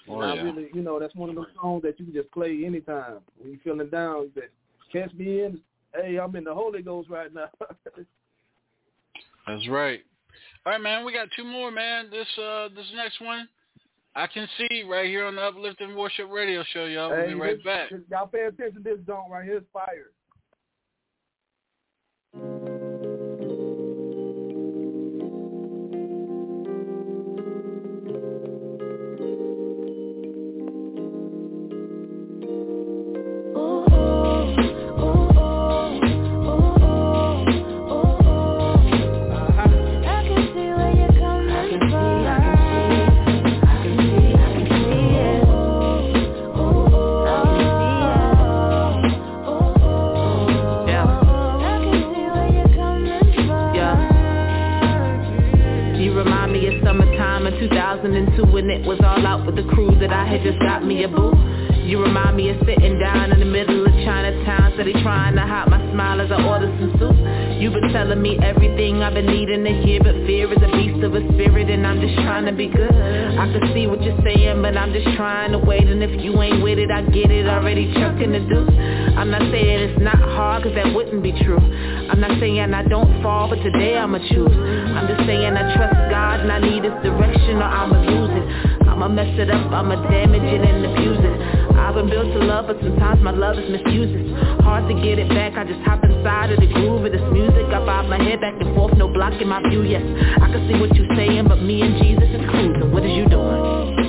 Oh, 0.09 0.21
And 0.21 0.31
I 0.31 0.35
yeah. 0.35 0.43
really, 0.43 0.69
you 0.75 0.83
know, 0.83 0.99
that's 0.99 1.15
one 1.15 1.31
of 1.31 1.37
those 1.37 1.47
songs 1.61 1.83
that 1.85 1.99
you 1.99 2.07
can 2.07 2.15
just 2.15 2.31
play 2.33 2.65
anytime 2.67 3.19
when 3.39 3.53
you're 3.53 3.61
feeling 3.65 3.89
down. 3.89 4.31
You 4.35 4.43
just 4.43 4.53
catch 4.93 5.15
me 5.15 5.45
in. 5.45 5.61
Hey, 5.95 6.19
I'm 6.19 6.35
in 6.37 6.45
the 6.45 6.55
Holy 6.55 6.83
Ghost 6.83 7.09
right 7.09 7.33
now. 7.33 7.49
That's 9.47 9.69
right. 9.69 10.03
All 10.65 10.73
right, 10.73 10.81
man. 10.81 11.05
We 11.05 11.13
got 11.13 11.29
two 11.37 11.45
more, 11.45 11.71
man. 11.71 12.09
This 12.11 12.27
uh, 12.39 12.69
this 12.75 12.87
next 12.95 13.21
one, 13.21 13.49
I 14.15 14.27
can 14.29 14.49
see 14.59 14.85
right 14.85 15.07
here 15.07 15.25
on 15.27 15.35
the 15.37 15.43
Uplifting 15.43 15.97
Worship 15.97 16.31
Radio 16.31 16.63
Show, 16.73 16.85
y'all. 16.85 17.11
We'll 17.11 17.27
be 17.27 17.35
right 17.35 17.57
this- 17.57 17.65
back. 17.65 17.91
y'all 18.11 18.27
pay 18.29 18.45
attention. 18.45 18.83
This 18.83 18.99
song 19.07 19.29
right 19.31 19.45
here 19.45 19.57
is 19.59 19.65
fire. 19.73 20.11
And 71.69 71.87
I'm 71.87 72.01
just 72.01 72.15
trying 72.15 72.47
to 72.47 72.53
be 72.53 72.69
good. 72.69 72.91
I 72.93 73.47
can 73.53 73.73
see 73.75 73.87
what 73.87 74.03
you're 74.03 74.19
saying, 74.23 74.63
but 74.63 74.77
I'm 74.77 74.93
just 74.93 75.17
trying 75.17 75.53
to 75.53 75.59
wait, 75.59 75.87
and 75.87 76.03
if 76.03 76.23
you 76.23 76.41
ain't 76.43 76.63
with 76.63 76.79
it, 76.79 76.91
I 76.91 77.03
get 77.03 77.31
it, 77.31 77.47
already 77.47 77.93
chucking 77.95 78.33
the 78.33 78.41
deuce. 78.41 78.75
I'm 79.17 79.31
not 79.31 79.43
saying 79.53 79.91
it's 79.91 80.03
not 80.03 80.19
hard, 80.19 80.65
cause 80.65 80.73
that 80.75 80.95
wouldn't 80.95 81.23
be 81.23 81.33
true. 81.45 81.61
I'm 82.11 82.21
not 82.21 82.39
saying 82.41 82.75
I 82.75 82.83
don't 82.89 83.23
fall, 83.23 83.49
but 83.49 83.63
today 83.63 83.97
I'ma 83.97 84.19
choose. 84.19 84.53
I'm 84.53 85.07
just 85.07 85.27
saying 85.27 85.57
I 85.57 85.75
trust 85.77 85.95
God 86.11 86.41
and 86.41 86.53
I 86.53 86.59
need 86.59 86.85
His 86.85 86.95
direction 87.03 87.57
or 87.57 87.71
I'ma 87.71 88.01
lose 88.03 88.31
it. 88.33 88.72
I'ma 88.93 89.09
mess 89.09 89.33
it 89.41 89.49
up, 89.49 89.73
I'ma 89.73 89.97
damage 90.13 90.45
it 90.45 90.61
and 90.61 90.85
abuse 90.85 91.17
it. 91.17 91.77
I've 91.81 91.95
been 91.95 92.11
built 92.11 92.29
to 92.29 92.45
love, 92.45 92.67
but 92.67 92.77
sometimes 92.85 93.23
my 93.23 93.31
love 93.31 93.57
is 93.57 93.65
misused. 93.73 94.37
Hard 94.61 94.87
to 94.87 94.95
get 95.01 95.19
it 95.19 95.31
back, 95.31 95.57
I 95.57 95.65
just 95.65 95.81
hop 95.89 96.05
inside 96.05 96.53
of 96.53 96.61
the 96.61 96.69
groove 96.69 97.07
of 97.07 97.11
this 97.11 97.25
music. 97.33 97.73
I 97.73 97.81
bob 97.89 98.13
my 98.13 98.23
head 98.23 98.43
back 98.43 98.53
and 98.61 98.75
forth, 98.77 98.93
no 98.99 99.09
blocking 99.09 99.49
my 99.49 99.63
view, 99.67 99.83
yes. 99.83 100.05
I 100.37 100.53
can 100.53 100.69
see 100.69 100.79
what 100.79 100.95
you're 100.95 101.09
saying, 101.17 101.49
but 101.49 101.63
me 101.63 101.81
and 101.81 101.97
Jesus 102.05 102.29
is 102.37 102.45
cruising. 102.51 102.93
What 102.93 103.03
is 103.03 103.17
you 103.17 103.25
doing? 103.31 104.02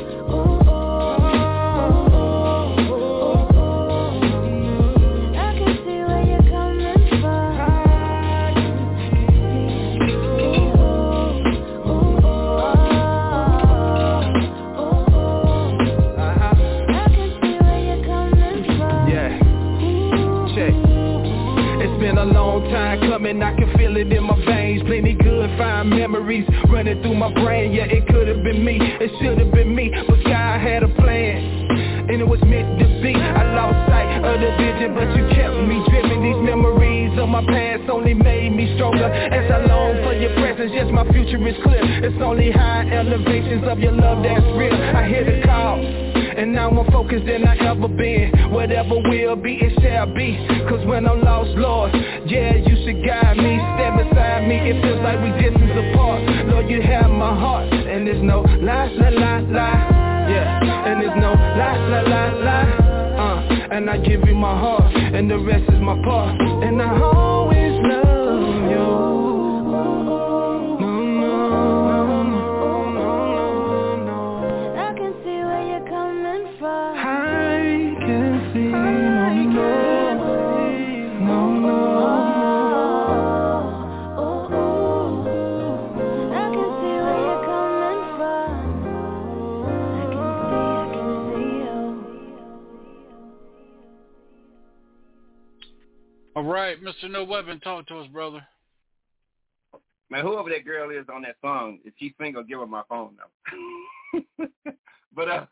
Memories 26.34 26.70
running 26.72 27.02
through 27.02 27.16
my 27.16 27.34
brain. 27.34 27.74
Yeah, 27.74 27.86
it 27.86 28.08
could 28.08 28.28
have 28.28 28.44
been 28.44 28.64
me, 28.64 28.78
it 28.80 29.12
should 29.22 29.38
have 29.40 29.52
been 29.52 29.76
me, 29.76 29.92
but 30.08 30.24
God 30.24 30.62
had 30.62 30.84
a 30.84 30.90
plan. 30.96 32.10
And 32.10 32.22
it 32.22 32.28
was 32.28 32.42
meant 32.44 32.80
to 32.80 32.86
be. 33.02 33.16
I 33.16 33.44
lost 33.56 33.90
sight 33.90 34.20
of 34.24 34.40
the 34.42 34.52
vision, 34.58 34.94
but 34.94 35.08
you 35.16 35.24
kept 35.36 35.56
me 35.68 35.80
driven. 35.88 36.22
These 36.22 36.42
memories 36.44 37.18
of 37.18 37.30
my 37.30 37.46
past 37.46 37.90
only 37.90 38.14
made 38.14 38.52
me 38.52 38.76
stronger. 38.76 39.06
As 39.06 39.52
I 39.52 39.66
long 39.66 40.04
for 40.04 40.14
your 40.14 40.34
presence, 40.36 40.72
yes, 40.74 40.88
my 40.92 41.08
future 41.12 41.40
is 41.48 41.56
clear. 41.64 41.84
It's 42.04 42.22
only 42.22 42.52
high 42.52 42.90
elevations 42.92 43.64
of 43.68 43.80
your 43.80 43.94
love 43.94 44.24
that's 44.24 44.44
real. 44.58 44.74
I 44.74 45.08
hear 45.08 45.24
the 45.24 45.46
call. 45.46 45.80
And 46.34 46.52
now 46.52 46.70
I'm 46.70 46.92
focused 46.92 47.26
than 47.28 47.48
I 47.48 47.56
ever 47.70 47.88
been 47.88 48.32
Whatever 48.50 48.96
will 49.06 49.36
be, 49.36 49.54
it 49.62 49.80
shall 49.84 50.12
be 50.16 50.34
Cause 50.68 50.84
when 50.88 51.06
I'm 51.06 51.22
lost, 51.22 51.52
Lord 51.52 51.92
Yeah, 52.26 52.56
you 52.56 52.76
should 52.84 53.06
guide 53.06 53.38
me 53.38 53.54
beside 54.14 54.48
me, 54.48 54.56
it 54.70 54.82
feels 54.82 55.02
like 55.02 55.20
we 55.22 55.32
distance 55.42 55.72
apart. 55.74 56.22
Lord, 56.48 56.70
you 56.70 56.82
have 56.82 57.10
my 57.10 57.34
heart 57.38 57.72
And 57.74 58.08
there's 58.08 58.22
no 58.22 58.42
lie, 58.42 58.88
lie, 58.88 59.10
lie, 59.10 59.42
lie. 59.42 59.90
Yeah, 60.30 60.88
and 60.88 61.02
there's 61.02 61.18
no 61.18 61.34
lie, 61.34 61.78
lie, 61.78 62.02
lie, 62.02 62.34
lie. 62.48 62.70
Uh, 63.18 63.76
And 63.76 63.90
I 63.90 63.98
give 63.98 64.22
you 64.28 64.36
my 64.36 64.58
heart 64.58 64.94
And 64.96 65.30
the 65.30 65.40
rest 65.40 65.70
is 65.70 65.80
my 65.80 66.02
part. 66.04 66.40
And 66.64 66.82
I 66.82 67.00
always 67.02 67.43
Mr. 96.84 97.10
No 97.10 97.24
Weapon, 97.24 97.60
talk 97.62 97.88
to 97.88 98.00
us, 98.00 98.08
brother. 98.08 98.46
Man, 100.10 100.26
whoever 100.26 100.50
that 100.50 100.66
girl 100.66 100.92
is 100.92 101.06
on 101.12 101.22
that 101.22 101.38
song, 101.42 101.80
if 101.86 101.94
she's 101.98 102.12
single, 102.20 102.44
give 102.44 102.60
her 102.60 102.68
my 102.68 102.84
phone 102.90 103.16
number. 103.16 104.28
but 105.16 105.30
uh, 105.30 105.46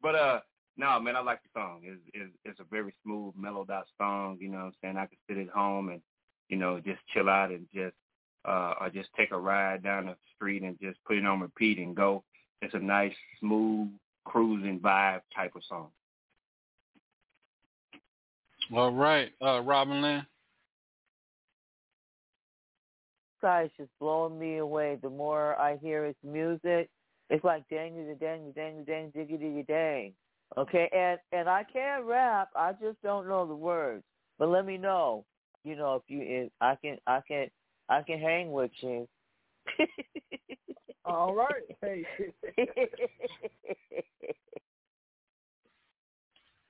but 0.00 0.14
uh, 0.14 0.40
no, 0.76 0.98
man, 0.98 1.14
I 1.14 1.20
like 1.20 1.40
the 1.42 1.60
song. 1.60 1.82
It's, 1.84 2.00
it's 2.14 2.32
it's 2.44 2.60
a 2.60 2.64
very 2.70 2.94
smooth, 3.04 3.34
mellowed 3.36 3.70
out 3.70 3.86
song. 3.98 4.38
You 4.40 4.48
know 4.48 4.58
what 4.58 4.64
I'm 4.64 4.72
saying? 4.82 4.96
I 4.96 5.06
can 5.06 5.18
sit 5.28 5.38
at 5.38 5.54
home 5.54 5.90
and 5.90 6.00
you 6.48 6.56
know 6.56 6.80
just 6.80 7.00
chill 7.12 7.28
out 7.28 7.50
and 7.50 7.66
just 7.74 7.94
uh, 8.44 8.74
or 8.80 8.90
just 8.90 9.10
take 9.16 9.30
a 9.30 9.38
ride 9.38 9.82
down 9.82 10.06
the 10.06 10.16
street 10.34 10.62
and 10.62 10.78
just 10.80 10.98
put 11.04 11.18
it 11.18 11.26
on 11.26 11.40
repeat 11.40 11.78
and 11.78 11.94
go. 11.94 12.24
It's 12.62 12.74
a 12.74 12.78
nice, 12.78 13.14
smooth, 13.40 13.88
cruising 14.24 14.80
vibe 14.80 15.20
type 15.34 15.54
of 15.54 15.62
song. 15.68 15.88
All 18.74 18.92
right, 18.92 19.30
uh, 19.42 19.60
Robin 19.60 20.00
Lynn. 20.00 20.26
Guy's 23.42 23.70
just 23.76 23.90
blowing 24.00 24.38
me 24.38 24.58
away. 24.58 24.98
The 25.02 25.10
more 25.10 25.58
I 25.60 25.76
hear 25.76 26.06
his 26.06 26.16
music, 26.24 26.88
it's 27.28 27.44
like 27.44 27.68
dang 27.68 27.94
the 27.94 28.14
dang 28.14 28.52
dang 28.54 28.84
dang 28.84 29.10
diggity 29.10 29.64
dang. 29.66 30.12
Okay, 30.56 30.88
and 30.94 31.18
and 31.32 31.48
I 31.48 31.64
can't 31.64 32.04
rap. 32.04 32.50
I 32.56 32.72
just 32.72 33.02
don't 33.02 33.28
know 33.28 33.46
the 33.46 33.54
words. 33.54 34.04
But 34.38 34.48
let 34.48 34.64
me 34.66 34.76
know. 34.78 35.24
You 35.64 35.76
know 35.76 35.96
if 35.96 36.02
you 36.08 36.20
if 36.22 36.52
I 36.60 36.76
can 36.82 36.98
I 37.06 37.20
can 37.26 37.48
I 37.88 38.02
can 38.02 38.18
hang 38.18 38.52
with 38.52 38.70
you. 38.80 39.08
All 41.04 41.34
right. 41.34 41.64
Hey. 41.80 42.06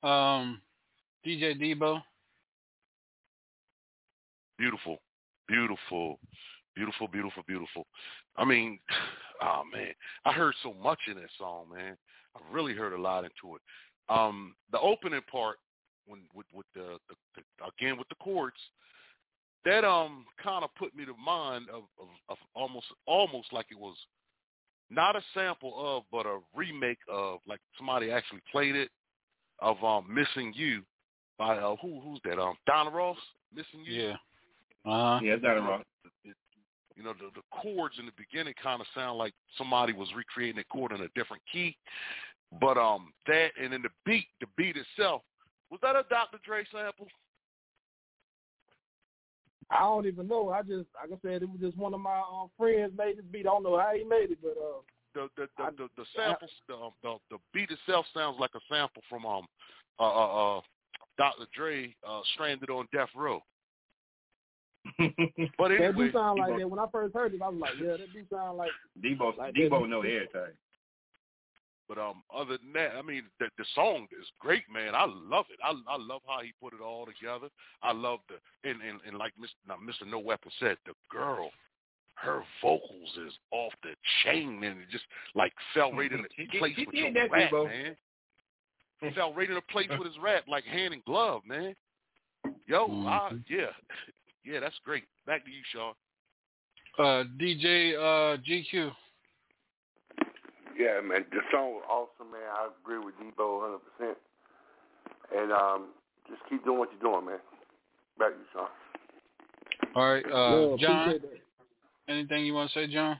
um, 0.02 0.60
DJ 1.26 1.60
Debo. 1.60 2.02
Beautiful, 4.58 5.00
beautiful, 5.48 6.20
beautiful, 6.74 7.08
beautiful, 7.08 7.42
beautiful. 7.46 7.86
I 8.36 8.44
mean, 8.44 8.78
oh 9.42 9.62
man, 9.72 9.92
I 10.24 10.32
heard 10.32 10.54
so 10.62 10.74
much 10.82 10.98
in 11.08 11.14
that 11.14 11.30
song, 11.38 11.66
man. 11.74 11.96
I 12.36 12.54
really 12.54 12.74
heard 12.74 12.92
a 12.92 13.00
lot 13.00 13.24
into 13.24 13.56
it. 13.56 13.62
Um, 14.08 14.54
the 14.72 14.80
opening 14.80 15.20
part, 15.30 15.56
when 16.06 16.20
with 16.34 16.46
with 16.52 16.66
the, 16.74 16.98
the, 17.08 17.14
the 17.36 17.42
again 17.66 17.98
with 17.98 18.08
the 18.08 18.16
chords, 18.16 18.56
that 19.64 19.84
um 19.84 20.24
kind 20.42 20.64
of 20.64 20.74
put 20.74 20.94
me 20.96 21.04
to 21.04 21.14
mind 21.14 21.66
of, 21.68 21.84
of, 22.00 22.08
of 22.28 22.36
almost 22.54 22.86
almost 23.06 23.52
like 23.52 23.66
it 23.70 23.78
was 23.78 23.96
not 24.90 25.16
a 25.16 25.22
sample 25.32 25.74
of, 25.78 26.02
but 26.12 26.26
a 26.26 26.38
remake 26.54 26.98
of, 27.08 27.38
like 27.48 27.60
somebody 27.78 28.10
actually 28.10 28.42
played 28.50 28.76
it 28.76 28.90
of 29.60 29.82
um 29.84 30.06
"Missing 30.12 30.52
You" 30.54 30.82
by 31.38 31.56
uh, 31.56 31.76
who 31.80 32.00
who's 32.00 32.20
that? 32.24 32.38
Um, 32.38 32.56
Diana 32.66 32.90
Ross, 32.90 33.16
"Missing 33.54 33.84
You." 33.84 33.92
Yeah. 33.92 34.12
Uh 34.84 35.18
huh. 35.18 35.20
Yeah, 35.22 35.36
Diana 35.36 35.60
Ross. 35.62 35.84
You 36.96 37.04
know, 37.04 37.14
the, 37.14 37.30
the 37.34 37.42
chords 37.62 37.96
in 37.98 38.06
the 38.06 38.12
beginning 38.16 38.54
kind 38.62 38.80
of 38.80 38.86
sound 38.94 39.18
like 39.18 39.32
somebody 39.56 39.92
was 39.92 40.08
recreating 40.16 40.58
a 40.60 40.64
chord 40.64 40.92
in 40.92 41.00
a 41.00 41.08
different 41.14 41.42
key, 41.50 41.76
but 42.60 42.76
um 42.76 43.12
that 43.26 43.50
and 43.60 43.72
then 43.72 43.82
the 43.82 43.90
beat, 44.04 44.26
the 44.40 44.46
beat 44.56 44.76
itself, 44.76 45.22
was 45.70 45.80
that 45.82 45.96
a 45.96 46.04
Dr. 46.10 46.38
Dre 46.44 46.64
sample? 46.70 47.08
I 49.70 49.80
don't 49.80 50.06
even 50.06 50.28
know. 50.28 50.50
I 50.50 50.60
just, 50.60 50.86
like 51.00 51.10
I 51.12 51.18
said, 51.22 51.42
it 51.42 51.48
was 51.48 51.60
just 51.60 51.78
one 51.78 51.94
of 51.94 52.00
my 52.00 52.18
um, 52.18 52.50
friends 52.58 52.92
made 52.96 53.16
this 53.16 53.24
beat. 53.30 53.46
I 53.46 53.50
don't 53.50 53.62
know 53.62 53.78
how 53.78 53.92
he 53.96 54.04
made 54.04 54.30
it, 54.30 54.38
but 54.42 54.50
uh, 54.50 54.82
the 55.14 55.28
the 55.36 55.48
the, 55.56 55.70
the, 55.78 55.88
the 55.96 56.04
samples, 56.14 56.50
the, 56.68 56.74
um, 56.74 56.90
the 57.02 57.16
the 57.30 57.38
beat 57.54 57.70
itself 57.70 58.06
sounds 58.14 58.36
like 58.38 58.50
a 58.54 58.60
sample 58.68 59.02
from 59.08 59.24
um 59.24 59.46
uh 59.98 60.02
uh, 60.02 60.58
uh 60.58 60.60
Dr. 61.18 61.46
Dre 61.54 61.94
uh 62.06 62.20
stranded 62.34 62.70
on 62.70 62.86
death 62.92 63.08
row. 63.16 63.40
but 65.58 65.70
anyway, 65.70 65.86
that 65.86 65.96
do 65.96 66.12
sound 66.12 66.38
like 66.40 66.58
that. 66.58 66.68
When 66.70 66.78
I 66.78 66.86
first 66.90 67.14
heard 67.14 67.34
it, 67.34 67.42
I 67.42 67.48
was 67.48 67.60
like, 67.60 67.72
yeah, 67.80 67.92
that 67.92 68.12
do 68.12 68.22
sound 68.32 68.58
like 68.58 68.70
Debo. 69.02 69.36
Like 69.36 69.54
Debo 69.54 69.82
that. 69.82 69.88
know 69.88 70.00
everything. 70.00 70.54
But 71.88 71.98
um, 71.98 72.22
other 72.34 72.58
than 72.58 72.72
that, 72.74 72.92
I 72.96 73.02
mean, 73.02 73.24
the 73.38 73.46
the 73.58 73.64
song 73.74 74.06
is 74.18 74.26
great, 74.40 74.64
man. 74.72 74.94
I 74.94 75.04
love 75.04 75.46
it. 75.50 75.58
I 75.62 75.70
I 75.88 75.96
love 75.98 76.22
how 76.26 76.40
he 76.42 76.52
put 76.60 76.72
it 76.74 76.80
all 76.80 77.06
together. 77.06 77.48
I 77.82 77.92
love 77.92 78.20
the 78.28 78.68
and 78.68 78.80
and, 78.82 78.98
and 79.06 79.18
like 79.18 79.32
Mr. 79.40 79.54
Now, 79.68 79.76
Mr. 79.76 80.08
No 80.10 80.18
Weapon 80.18 80.50
said, 80.58 80.76
the 80.86 80.94
girl, 81.10 81.50
her 82.14 82.42
vocals 82.62 83.10
is 83.26 83.32
off 83.50 83.72
the 83.82 83.90
chain, 84.24 84.62
and 84.64 84.80
it 84.80 84.90
just 84.90 85.04
like 85.34 85.52
fell 85.74 85.92
right 85.92 86.10
in 86.12 86.22
the 86.22 86.28
did- 86.36 86.58
place 86.58 86.74
she 86.76 86.86
with 86.86 86.94
did 86.94 87.14
your 87.14 87.28
that, 87.28 87.30
rap, 87.30 87.50
Debo. 87.52 87.66
man. 87.66 87.96
fell 89.14 89.34
right 89.34 89.48
in 89.48 89.56
the 89.56 89.60
place 89.62 89.88
with 89.90 90.06
his 90.06 90.16
rap, 90.22 90.44
like 90.48 90.64
hand 90.64 90.94
and 90.94 91.04
glove, 91.04 91.42
man. 91.46 91.74
Yo, 92.66 92.86
I, 93.06 93.32
yeah, 93.48 93.66
yeah, 94.44 94.60
that's 94.60 94.78
great. 94.84 95.04
Back 95.26 95.44
to 95.44 95.50
you, 95.50 95.62
Sean. 95.72 95.94
Uh, 96.98 97.24
DJ 97.40 97.94
uh, 97.94 98.36
GQ. 98.38 98.90
Yeah, 100.78 101.00
man, 101.00 101.24
the 101.30 101.40
song 101.50 101.74
was 101.74 101.84
awesome, 101.88 102.32
man. 102.32 102.40
I 102.50 102.68
agree 102.80 102.98
with 102.98 103.14
Debo 103.16 103.78
100%. 104.00 104.14
And 105.34 105.52
um, 105.52 105.88
just 106.28 106.40
keep 106.48 106.64
doing 106.64 106.78
what 106.78 106.88
you're 106.92 107.12
doing, 107.12 107.26
man. 107.26 107.38
Back 108.18 108.30
to 108.30 108.38
you, 108.38 108.44
Sean. 108.52 108.68
All 109.94 110.12
right, 110.12 110.24
uh, 110.26 110.76
Yeah, 110.76 110.86
John. 110.86 111.20
Anything 112.08 112.44
you 112.46 112.54
want 112.54 112.70
to 112.70 112.78
say, 112.78 112.86
John? 112.86 113.18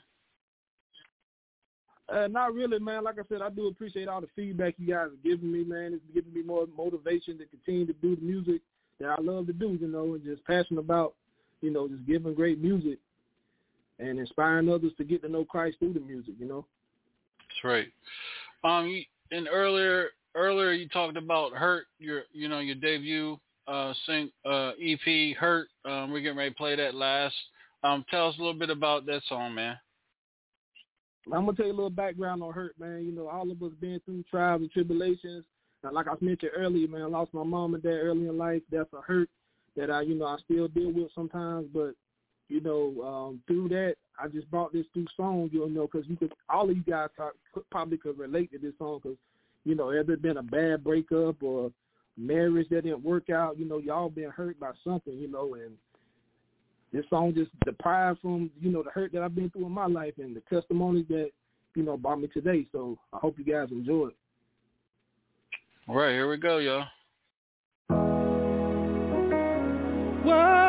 Uh, 2.12 2.26
not 2.28 2.52
really, 2.52 2.78
man. 2.78 3.04
Like 3.04 3.18
I 3.18 3.22
said, 3.28 3.42
I 3.42 3.48
do 3.48 3.68
appreciate 3.68 4.08
all 4.08 4.20
the 4.20 4.26
feedback 4.34 4.74
you 4.76 4.88
guys 4.88 5.06
are 5.06 5.22
giving 5.28 5.50
me, 5.50 5.64
man. 5.64 5.94
It's 5.94 6.14
giving 6.14 6.32
me 6.32 6.42
more 6.42 6.66
motivation 6.76 7.38
to 7.38 7.46
continue 7.46 7.86
to 7.86 7.92
do 7.94 8.16
the 8.16 8.22
music 8.22 8.60
that 9.02 9.18
I 9.18 9.20
love 9.20 9.46
to 9.46 9.52
do, 9.52 9.78
you 9.80 9.88
know, 9.88 10.14
and 10.14 10.24
just 10.24 10.44
passionate 10.44 10.80
about, 10.80 11.14
you 11.60 11.70
know, 11.70 11.88
just 11.88 12.06
giving 12.06 12.34
great 12.34 12.60
music 12.60 12.98
and 13.98 14.18
inspiring 14.18 14.68
others 14.68 14.92
to 14.96 15.04
get 15.04 15.22
to 15.22 15.28
know 15.28 15.44
Christ 15.44 15.78
through 15.78 15.94
the 15.94 16.00
music, 16.00 16.34
you 16.38 16.46
know. 16.46 16.64
That's 17.38 17.64
right. 17.64 17.88
Um, 18.64 18.86
you, 18.86 19.02
and 19.30 19.48
earlier, 19.48 20.10
earlier 20.34 20.72
you 20.72 20.88
talked 20.88 21.16
about 21.16 21.52
"Hurt," 21.52 21.86
your, 21.98 22.22
you 22.32 22.48
know, 22.48 22.60
your 22.60 22.76
debut 22.76 23.38
uh, 23.68 23.92
sing 24.06 24.30
uh, 24.44 24.72
EP 24.80 25.36
"Hurt." 25.36 25.68
Um, 25.84 26.10
we're 26.10 26.20
getting 26.20 26.38
ready 26.38 26.50
to 26.50 26.56
play 26.56 26.76
that 26.76 26.94
last. 26.94 27.34
Um, 27.84 28.04
tell 28.10 28.28
us 28.28 28.36
a 28.38 28.42
little 28.42 28.58
bit 28.58 28.70
about 28.70 29.06
that 29.06 29.22
song, 29.28 29.54
man. 29.54 29.76
I'm 31.26 31.44
gonna 31.44 31.56
tell 31.56 31.66
you 31.66 31.72
a 31.72 31.74
little 31.74 31.90
background 31.90 32.42
on 32.42 32.52
Hurt, 32.52 32.78
man. 32.78 33.04
You 33.04 33.12
know, 33.12 33.28
all 33.28 33.50
of 33.50 33.62
us 33.62 33.72
been 33.80 34.00
through 34.04 34.24
trials 34.30 34.62
and 34.62 34.70
tribulations. 34.70 35.44
Like 35.90 36.06
I 36.08 36.14
mentioned 36.20 36.52
earlier, 36.56 36.86
man, 36.88 37.02
I 37.02 37.06
lost 37.06 37.34
my 37.34 37.42
mom 37.42 37.74
and 37.74 37.82
dad 37.82 37.90
early 37.90 38.28
in 38.28 38.38
life. 38.38 38.62
That's 38.70 38.92
a 38.92 39.00
hurt 39.00 39.28
that 39.76 39.90
I, 39.90 40.02
you 40.02 40.14
know, 40.14 40.26
I 40.26 40.36
still 40.44 40.68
deal 40.68 40.92
with 40.92 41.10
sometimes. 41.14 41.66
But 41.72 41.94
you 42.48 42.60
know, 42.60 43.02
um, 43.02 43.40
through 43.46 43.70
that, 43.70 43.94
I 44.18 44.28
just 44.28 44.50
brought 44.50 44.72
this 44.72 44.86
through 44.92 45.06
song, 45.16 45.48
you 45.52 45.68
know, 45.70 45.88
because 45.90 46.06
you 46.08 46.16
could, 46.16 46.32
all 46.48 46.68
of 46.68 46.76
you 46.76 46.82
guys 46.82 47.08
probably 47.70 47.96
could 47.96 48.18
relate 48.18 48.52
to 48.52 48.58
this 48.58 48.74
song, 48.78 49.00
because 49.02 49.18
you 49.64 49.74
know, 49.74 49.90
ever 49.90 50.16
been 50.16 50.36
a 50.36 50.42
bad 50.42 50.84
breakup 50.84 51.42
or 51.42 51.70
marriage 52.16 52.68
that 52.70 52.82
didn't 52.82 53.04
work 53.04 53.30
out, 53.30 53.58
you 53.58 53.64
know, 53.64 53.78
y'all 53.78 54.10
been 54.10 54.30
hurt 54.30 54.58
by 54.60 54.72
something, 54.84 55.14
you 55.14 55.30
know, 55.30 55.54
and 55.54 55.72
this 56.92 57.04
song 57.08 57.32
just 57.34 57.50
deprived 57.64 58.20
from, 58.20 58.50
you 58.60 58.70
know, 58.70 58.82
the 58.82 58.90
hurt 58.90 59.12
that 59.12 59.22
I've 59.22 59.34
been 59.34 59.50
through 59.50 59.66
in 59.66 59.72
my 59.72 59.86
life 59.86 60.14
and 60.18 60.36
the 60.36 60.42
testimonies 60.52 61.06
that, 61.08 61.30
you 61.74 61.82
know, 61.82 61.96
brought 61.96 62.20
me 62.20 62.28
today. 62.28 62.66
So 62.70 62.98
I 63.14 63.18
hope 63.18 63.38
you 63.38 63.44
guys 63.44 63.68
enjoy 63.70 64.08
it. 64.08 64.16
All 65.92 65.98
right, 65.98 66.12
here 66.12 66.26
we 66.26 66.38
go, 66.38 66.56
y'all. 66.56 66.86
Sometimes 70.24 70.61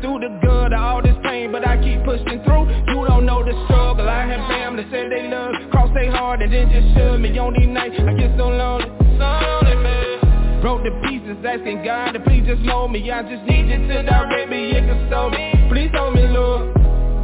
through 0.00 0.20
the 0.20 0.30
good 0.42 0.72
of 0.72 0.80
all 0.80 1.02
this 1.02 1.16
pain, 1.22 1.52
but 1.52 1.66
I 1.66 1.76
keep 1.82 2.04
pushing 2.04 2.42
through. 2.44 2.68
You 2.88 3.06
don't 3.06 3.26
know 3.26 3.44
the 3.44 3.52
struggle. 3.66 4.08
I 4.08 4.26
have 4.26 4.48
family 4.48 4.84
said 4.90 5.10
they 5.10 5.28
love, 5.28 5.54
cross 5.70 5.90
they 5.94 6.08
heart 6.08 6.42
and 6.42 6.52
then 6.52 6.70
just 6.70 6.96
shove 6.96 7.20
me 7.20 7.36
on 7.38 7.54
these 7.54 7.68
nights, 7.68 7.96
I 7.98 8.12
get 8.14 8.36
so 8.36 8.48
lonely, 8.48 8.86
so 9.18 9.26
lonely, 9.26 9.76
man. 9.82 10.60
Broke 10.60 10.82
the 10.82 10.92
pieces, 11.04 11.36
asking 11.44 11.84
God 11.84 12.12
to 12.12 12.20
please 12.20 12.44
just 12.46 12.62
mold 12.62 12.92
me. 12.92 13.10
I 13.10 13.22
just 13.22 13.44
need 13.44 13.68
you 13.68 13.78
to 13.88 14.02
direct 14.02 14.50
me, 14.50 14.68
you 14.68 14.80
can 14.80 15.08
console 15.08 15.30
me. 15.30 15.52
Please 15.68 15.90
hold 15.94 16.14
me, 16.14 16.26
Lord. 16.28 16.74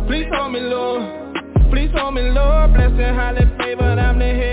Please 0.07 0.29
hold 0.33 0.53
me, 0.53 0.61
Lord. 0.61 1.03
Please 1.71 1.91
hold 1.95 2.15
me, 2.15 2.23
Lord. 2.23 2.75
Blessing, 2.75 3.15
highly 3.17 3.49
favored. 3.59 3.99
I'm 3.99 4.19
the 4.19 4.27
head 4.27 4.52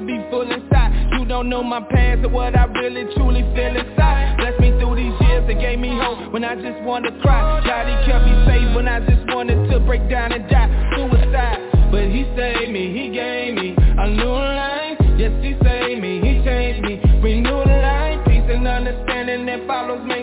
to 0.00 0.06
be 0.06 0.18
full 0.30 0.50
inside. 0.50 0.92
You 1.12 1.24
don't 1.26 1.48
know 1.48 1.62
my 1.62 1.80
past 1.80 2.24
or 2.24 2.30
what 2.30 2.56
I 2.56 2.64
really 2.64 3.04
truly 3.14 3.42
feel 3.54 3.76
inside. 3.76 4.36
Bless 4.38 4.58
me 4.58 4.70
through 4.80 4.96
these 4.96 5.14
years 5.20 5.44
and 5.48 5.60
gave 5.60 5.78
me 5.78 5.90
hope 6.00 6.32
when 6.32 6.44
I 6.44 6.54
just 6.54 6.80
wanted 6.82 7.12
to 7.12 7.20
cry. 7.20 7.60
God, 7.64 7.86
he 7.86 7.96
kept 8.10 8.24
me 8.24 8.34
safe 8.46 8.74
when 8.74 8.88
I 8.88 9.00
just 9.00 9.26
wanted 9.34 9.70
to 9.70 9.80
break 9.80 10.08
down 10.08 10.32
and 10.32 10.48
die. 10.48 10.68
Suicide, 10.96 11.90
but 11.92 12.04
he 12.04 12.24
saved 12.36 12.72
me. 12.72 12.92
He 12.92 13.10
gave 13.12 13.54
me 13.54 13.76
a 13.76 14.08
new 14.08 14.32
life. 14.32 14.96
Yes, 15.20 15.32
he 15.44 15.52
saved 15.62 16.00
me. 16.00 16.20
He 16.20 16.42
changed 16.44 16.82
me. 16.82 17.00
Renewed 17.20 17.68
life, 17.68 18.24
peace 18.26 18.48
and 18.48 18.66
understanding 18.66 19.44
that 19.46 19.66
follows 19.66 20.02
me 20.06 20.19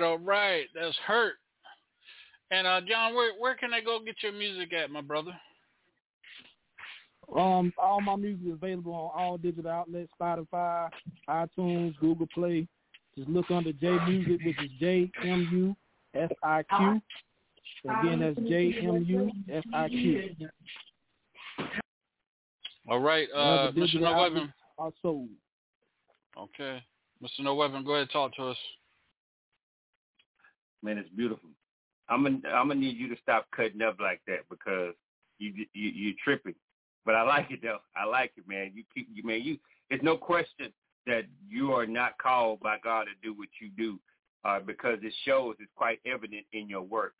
right, 0.00 0.06
all 0.06 0.18
right. 0.18 0.66
That's 0.74 0.96
hurt. 1.06 1.34
And 2.50 2.66
uh, 2.66 2.80
John, 2.86 3.14
where 3.14 3.32
where 3.38 3.54
can 3.54 3.72
I 3.72 3.80
go 3.80 4.00
get 4.04 4.16
your 4.22 4.32
music 4.32 4.72
at, 4.72 4.90
my 4.90 5.00
brother? 5.00 5.32
Um, 7.36 7.72
all 7.78 8.00
my 8.00 8.16
music 8.16 8.46
is 8.46 8.54
available 8.54 8.92
on 8.92 9.10
all 9.14 9.38
digital 9.38 9.70
outlets: 9.70 10.10
Spotify, 10.20 10.88
iTunes, 11.28 11.96
Google 11.98 12.26
Play. 12.34 12.66
Just 13.16 13.28
look 13.28 13.50
under 13.50 13.72
J 13.72 13.98
Music, 14.06 14.40
which 14.44 14.58
is 14.64 14.70
J 14.80 15.10
M 15.22 15.48
U 15.52 15.76
S 16.20 16.30
I 16.42 16.62
Q. 16.62 17.00
Again, 17.88 18.20
that's 18.20 18.48
J 18.48 18.74
M 18.82 19.04
U 19.06 19.30
S 19.52 19.62
I 19.72 19.88
Q. 19.88 20.30
All 22.88 22.98
right, 22.98 23.28
uh, 23.34 23.70
Mr. 23.72 24.00
No 24.00 24.16
Weapon. 24.16 24.52
sold. 25.00 25.28
Okay, 26.36 26.82
Mr. 27.22 27.40
No 27.40 27.54
Weapon, 27.54 27.84
go 27.84 27.92
ahead 27.92 28.02
and 28.02 28.10
talk 28.10 28.34
to 28.36 28.48
us. 28.48 28.56
Man, 30.82 30.98
it's 30.98 31.08
beautiful. 31.10 31.50
I'm 32.08 32.22
gonna 32.24 32.40
I'm 32.48 32.68
gonna 32.68 32.80
need 32.80 32.96
you 32.96 33.08
to 33.14 33.20
stop 33.22 33.46
cutting 33.54 33.82
up 33.82 33.98
like 34.00 34.20
that 34.26 34.40
because 34.48 34.94
you 35.38 35.52
you 35.72 35.90
you're 35.90 36.14
tripping. 36.24 36.54
But 37.06 37.14
I 37.14 37.22
like 37.22 37.50
it 37.50 37.60
though. 37.62 37.78
I 37.96 38.04
like 38.04 38.32
it, 38.36 38.48
man. 38.48 38.72
You 38.74 38.84
keep 38.94 39.08
you 39.12 39.22
man. 39.24 39.42
You 39.42 39.58
it's 39.90 40.02
no 40.02 40.16
question 40.16 40.72
that 41.06 41.22
you 41.48 41.72
are 41.72 41.86
not 41.86 42.18
called 42.18 42.60
by 42.60 42.76
God 42.82 43.04
to 43.04 43.10
do 43.22 43.32
what 43.36 43.48
you 43.60 43.70
do, 43.76 43.98
uh, 44.44 44.60
because 44.60 44.98
it 45.02 45.12
shows. 45.24 45.56
It's 45.60 45.70
quite 45.76 45.98
evident 46.06 46.44
in 46.52 46.68
your 46.68 46.82
work. 46.82 47.14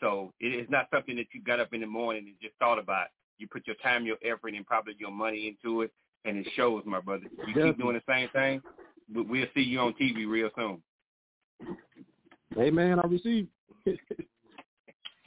So 0.00 0.32
it 0.40 0.48
is 0.48 0.68
not 0.68 0.88
something 0.92 1.16
that 1.16 1.26
you 1.32 1.42
got 1.42 1.60
up 1.60 1.72
in 1.72 1.80
the 1.80 1.86
morning 1.86 2.24
and 2.26 2.34
just 2.42 2.54
thought 2.58 2.78
about. 2.78 3.06
You 3.38 3.48
put 3.48 3.66
your 3.66 3.76
time, 3.76 4.04
your 4.06 4.18
effort, 4.24 4.54
and 4.54 4.66
probably 4.66 4.94
your 4.98 5.10
money 5.10 5.48
into 5.48 5.82
it, 5.82 5.90
and 6.24 6.36
it 6.36 6.46
shows, 6.54 6.82
my 6.86 7.00
brother. 7.00 7.24
You 7.48 7.54
keep 7.54 7.78
doing 7.78 7.94
the 7.96 8.12
same 8.12 8.28
thing. 8.30 8.62
we- 9.12 9.22
We'll 9.22 9.46
see 9.54 9.62
you 9.62 9.80
on 9.80 9.94
TV 9.94 10.26
real 10.26 10.50
soon. 10.56 10.82
Hey 12.56 12.70
man, 12.70 13.00
I 13.00 13.06
received. 13.06 13.48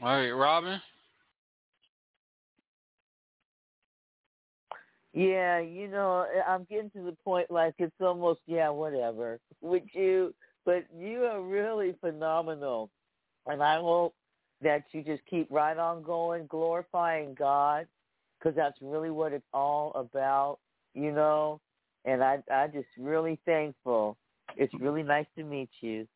All 0.01 0.15
right, 0.15 0.31
Robin. 0.31 0.79
Yeah, 5.13 5.59
you 5.59 5.87
know, 5.87 6.25
I'm 6.47 6.65
getting 6.69 6.91
to 6.91 7.01
the 7.01 7.17
point 7.25 7.51
like 7.51 7.73
it's 7.79 7.95
almost 7.99 8.39
yeah, 8.45 8.69
whatever 8.69 9.39
with 9.61 9.83
you, 9.91 10.33
but 10.65 10.85
you 10.97 11.23
are 11.23 11.41
really 11.41 11.95
phenomenal, 11.99 12.89
and 13.45 13.61
I 13.61 13.79
hope 13.79 14.13
that 14.61 14.83
you 14.91 15.03
just 15.03 15.23
keep 15.29 15.47
right 15.49 15.77
on 15.77 16.03
going, 16.03 16.47
glorifying 16.47 17.35
God, 17.37 17.87
because 18.39 18.55
that's 18.55 18.77
really 18.81 19.09
what 19.09 19.33
it's 19.33 19.45
all 19.53 19.91
about, 19.95 20.59
you 20.93 21.11
know. 21.11 21.59
And 22.05 22.23
I, 22.23 22.41
I 22.49 22.67
just 22.67 22.87
really 22.97 23.37
thankful. 23.45 24.17
It's 24.55 24.73
really 24.79 25.03
nice 25.03 25.27
to 25.37 25.43
meet 25.43 25.69
you. 25.81 26.07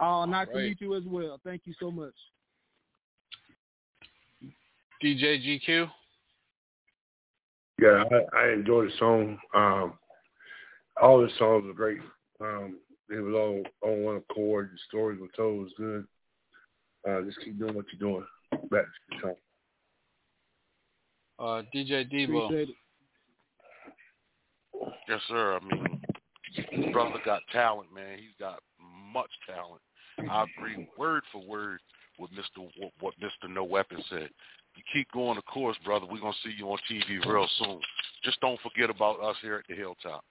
Oh, 0.00 0.24
nice 0.24 0.48
to 0.48 0.54
right. 0.54 0.64
meet 0.64 0.80
you 0.80 0.94
as 0.96 1.02
well. 1.06 1.38
Thank 1.44 1.62
you 1.66 1.74
so 1.78 1.90
much. 1.90 2.14
DJ 5.02 5.60
GQ. 5.68 5.90
Yeah, 7.80 8.04
I, 8.10 8.38
I 8.38 8.52
enjoyed 8.52 8.88
the 8.88 8.96
song. 8.98 9.38
Um, 9.54 9.94
all 11.00 11.20
the 11.20 11.30
songs 11.38 11.64
were 11.66 11.72
great. 11.72 11.98
Um, 12.40 12.78
they 13.08 13.16
was 13.16 13.34
all 13.34 13.90
on 13.90 14.02
one 14.02 14.16
accord. 14.16 14.70
The 14.72 14.78
stories 14.88 15.20
were 15.20 15.28
told 15.36 15.56
it 15.56 15.62
was 15.62 15.72
good. 15.76 16.06
Uh, 17.08 17.22
just 17.22 17.38
keep 17.44 17.58
doing 17.58 17.74
what 17.74 17.86
you're 17.92 18.10
doing. 18.10 18.26
Back 18.70 18.84
to 18.84 19.10
the 19.10 19.16
song. 19.22 19.34
Uh, 21.38 21.62
DJ 21.74 22.10
Debo. 22.12 22.46
Appreciate. 22.46 22.76
Yes, 25.08 25.20
sir. 25.28 25.58
I 25.60 25.64
mean, 25.64 26.00
this 26.54 26.92
brother 26.92 27.18
got 27.24 27.40
talent, 27.52 27.92
man. 27.94 28.18
He's 28.18 28.36
got 28.38 28.60
much 29.12 29.30
talent. 29.46 29.80
I 30.28 30.44
agree 30.56 30.88
word 30.98 31.22
for 31.32 31.42
word 31.42 31.80
with 32.18 32.30
Mr. 32.32 32.68
What, 32.78 32.92
what 33.00 33.14
Mr. 33.20 33.48
No 33.48 33.64
Weapon 33.64 34.02
said. 34.10 34.28
You 34.76 34.82
keep 34.92 35.10
going 35.12 35.36
the 35.36 35.42
course, 35.42 35.76
brother. 35.84 36.06
We're 36.10 36.20
gonna 36.20 36.32
see 36.44 36.52
you 36.56 36.70
on 36.70 36.78
TV 36.90 37.24
real 37.26 37.48
soon. 37.58 37.80
Just 38.22 38.40
don't 38.40 38.60
forget 38.60 38.90
about 38.90 39.20
us 39.20 39.36
here 39.42 39.56
at 39.56 39.64
the 39.68 39.74
Hilltop. 39.74 40.24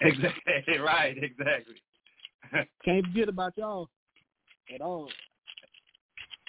Exactly 0.00 0.78
right. 0.84 1.16
Exactly. 1.20 1.76
Can't 2.84 3.06
forget 3.06 3.28
about 3.28 3.54
y'all 3.56 3.88
at 4.72 4.80
all. 4.80 5.08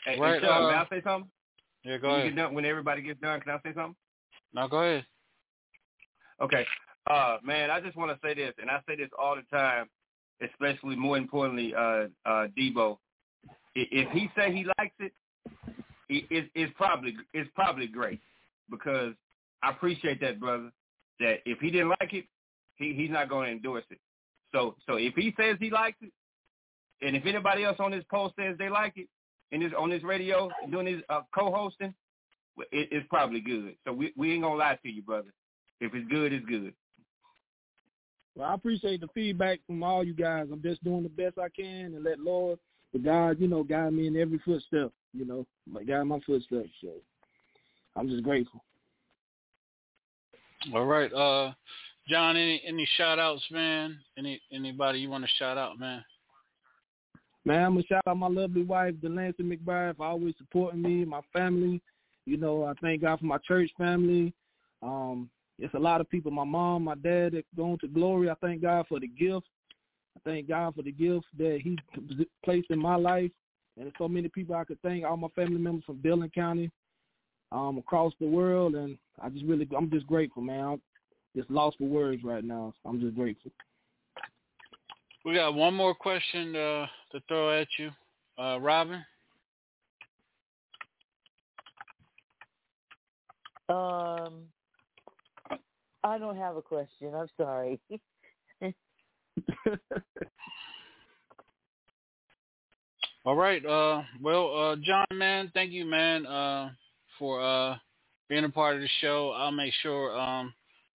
Hey, 0.05 0.19
Right, 0.19 0.35
hey, 0.35 0.47
Chuck, 0.47 0.51
uh, 0.51 0.67
may 0.67 0.75
I 0.75 0.87
say 0.89 1.01
something? 1.03 1.31
Yeah, 1.83 1.97
go 1.97 2.07
when, 2.09 2.15
you 2.15 2.21
ahead. 2.21 2.35
get 2.35 2.41
done, 2.41 2.53
when 2.53 2.65
everybody 2.65 3.01
gets 3.01 3.19
done, 3.21 3.41
can 3.41 3.51
I 3.51 3.57
say 3.57 3.73
something? 3.73 3.95
Now 4.53 4.67
go 4.67 4.77
ahead. 4.77 5.05
Okay. 6.41 6.65
Uh, 7.09 7.37
man, 7.43 7.69
I 7.69 7.79
just 7.79 7.95
want 7.95 8.11
to 8.11 8.27
say 8.27 8.33
this, 8.33 8.53
and 8.59 8.69
I 8.69 8.79
say 8.87 8.95
this 8.95 9.09
all 9.19 9.35
the 9.35 9.43
time, 9.55 9.87
especially 10.41 10.95
more 10.95 11.17
importantly, 11.17 11.73
uh, 11.75 12.07
uh, 12.25 12.47
Debo. 12.57 12.97
If 13.75 14.09
he 14.11 14.29
say 14.37 14.53
he 14.53 14.65
likes 14.77 14.95
it, 14.99 15.11
it, 16.07 16.49
it's 16.53 16.73
probably 16.77 17.15
it's 17.33 17.49
probably 17.55 17.87
great 17.87 18.21
because 18.69 19.13
I 19.63 19.71
appreciate 19.71 20.21
that, 20.21 20.39
brother. 20.39 20.71
That 21.19 21.37
if 21.45 21.59
he 21.59 21.71
didn't 21.71 21.89
like 21.99 22.13
it, 22.13 22.25
he 22.75 22.93
he's 22.93 23.09
not 23.09 23.29
going 23.29 23.47
to 23.47 23.51
endorse 23.51 23.83
it. 23.89 23.99
So 24.53 24.75
so 24.87 24.95
if 24.95 25.13
he 25.15 25.33
says 25.37 25.57
he 25.59 25.69
likes 25.69 25.97
it, 26.01 26.11
and 27.01 27.15
if 27.15 27.25
anybody 27.25 27.63
else 27.63 27.77
on 27.79 27.91
this 27.91 28.05
post 28.09 28.35
says 28.37 28.55
they 28.57 28.69
like 28.69 28.93
it, 28.95 29.07
and 29.51 29.61
this 29.61 29.71
on 29.77 29.89
this 29.89 30.03
radio 30.03 30.49
doing 30.71 30.87
his 30.87 31.01
uh, 31.09 31.21
co-hosting, 31.33 31.93
it, 32.71 32.89
it's 32.91 33.07
probably 33.09 33.41
good. 33.41 33.75
So 33.85 33.93
we 33.93 34.13
we 34.15 34.33
ain't 34.33 34.43
gonna 34.43 34.55
lie 34.55 34.79
to 34.81 34.89
you, 34.89 35.01
brother. 35.01 35.33
If 35.81 35.93
it's 35.93 36.07
good, 36.09 36.31
it's 36.31 36.45
good. 36.45 36.73
Well, 38.35 38.49
I 38.49 38.53
appreciate 38.53 39.01
the 39.01 39.07
feedback 39.13 39.59
from 39.65 39.81
all 39.83 40.03
you 40.03 40.13
guys. 40.13 40.47
I'm 40.51 40.61
just 40.61 40.83
doing 40.83 41.03
the 41.03 41.09
best 41.09 41.37
I 41.37 41.49
can 41.49 41.95
and 41.95 42.03
let 42.03 42.19
Lord, 42.19 42.59
the 42.91 42.99
God, 42.99 43.39
you 43.39 43.47
know, 43.47 43.63
guide 43.63 43.93
me 43.93 44.07
in 44.07 44.17
every 44.17 44.39
footstep. 44.39 44.91
You 45.13 45.25
know, 45.25 45.45
like 45.71 45.87
guide 45.87 46.03
my 46.03 46.19
footsteps. 46.25 46.69
So 46.81 46.89
I'm 47.95 48.09
just 48.09 48.23
grateful. 48.23 48.63
All 50.73 50.85
right, 50.85 51.13
uh, 51.13 51.53
John. 52.09 52.35
Any 52.35 52.61
any 52.67 52.87
shout 52.97 53.19
outs, 53.19 53.43
man? 53.51 53.97
Any 54.17 54.41
anybody 54.51 54.99
you 54.99 55.09
want 55.09 55.23
to 55.23 55.29
shout 55.37 55.57
out, 55.57 55.79
man? 55.79 56.03
Man, 57.45 57.63
I'm 57.63 57.73
gonna 57.73 57.85
shout 57.85 58.01
out 58.07 58.17
my 58.17 58.27
lovely 58.27 58.63
wife, 58.63 58.95
Delancey 59.01 59.43
McBride, 59.43 59.97
for 59.97 60.07
always 60.07 60.33
supporting 60.37 60.81
me, 60.81 61.05
my 61.05 61.21
family. 61.31 61.81
You 62.25 62.37
know, 62.37 62.65
I 62.65 62.73
thank 62.81 63.01
God 63.03 63.19
for 63.19 63.25
my 63.25 63.37
church 63.47 63.69
family. 63.77 64.33
Um, 64.81 65.29
it's 65.57 65.73
a 65.73 65.79
lot 65.79 66.01
of 66.01 66.09
people. 66.09 66.31
My 66.31 66.43
mom, 66.43 66.83
my 66.83 66.95
dad 66.95 67.33
that 67.33 67.45
gone 67.55 67.77
to 67.79 67.87
glory. 67.87 68.29
I 68.29 68.35
thank 68.41 68.61
God 68.61 68.85
for 68.87 68.99
the 68.99 69.07
gift. 69.07 69.47
I 70.17 70.29
thank 70.29 70.47
God 70.47 70.75
for 70.75 70.81
the 70.81 70.91
gift 70.91 71.25
that 71.37 71.59
He 71.63 71.77
placed 72.43 72.71
in 72.71 72.79
my 72.79 72.95
life. 72.95 73.31
And 73.77 73.85
there's 73.85 73.93
so 73.97 74.07
many 74.07 74.29
people 74.29 74.55
I 74.55 74.63
could 74.63 74.81
thank. 74.81 75.05
All 75.05 75.17
my 75.17 75.27
family 75.35 75.57
members 75.57 75.83
from 75.85 76.01
Dillon 76.01 76.31
County, 76.33 76.71
um, 77.51 77.77
across 77.77 78.13
the 78.19 78.27
world, 78.27 78.75
and 78.75 78.97
I 79.21 79.29
just 79.29 79.45
really, 79.45 79.67
I'm 79.75 79.89
just 79.89 80.07
grateful, 80.07 80.41
man. 80.41 80.63
I'm 80.63 80.81
just 81.35 81.49
lost 81.49 81.77
for 81.77 81.87
words 81.87 82.23
right 82.23 82.43
now. 82.43 82.73
I'm 82.85 82.99
just 82.99 83.15
grateful. 83.15 83.51
We 85.23 85.35
got 85.35 85.55
one 85.55 85.73
more 85.73 85.95
question 85.95 86.55
uh, 86.55 86.85
to 87.11 87.19
throw 87.27 87.59
at 87.59 87.67
you, 87.79 87.91
uh, 88.37 88.59
Robin. 88.59 89.03
Um, 93.67 94.43
I 96.05 96.17
don't 96.19 96.37
have 96.37 96.55
a 96.55 96.61
question. 96.61 97.13
I'm 97.15 97.27
sorry. 97.35 97.79
All 103.25 103.35
right. 103.35 103.65
Uh, 103.65 104.03
well, 104.21 104.55
uh, 104.55 104.75
John, 104.83 105.07
man, 105.11 105.49
thank 105.55 105.71
you, 105.71 105.83
man, 105.83 106.27
uh, 106.27 106.69
for 107.17 107.41
uh, 107.41 107.75
being 108.29 108.43
a 108.45 108.49
part 108.49 108.75
of 108.75 108.81
the 108.81 108.89
show. 109.01 109.31
I'll 109.35 109.51
make 109.51 109.73
sure 109.81 110.15
um, 110.15 110.53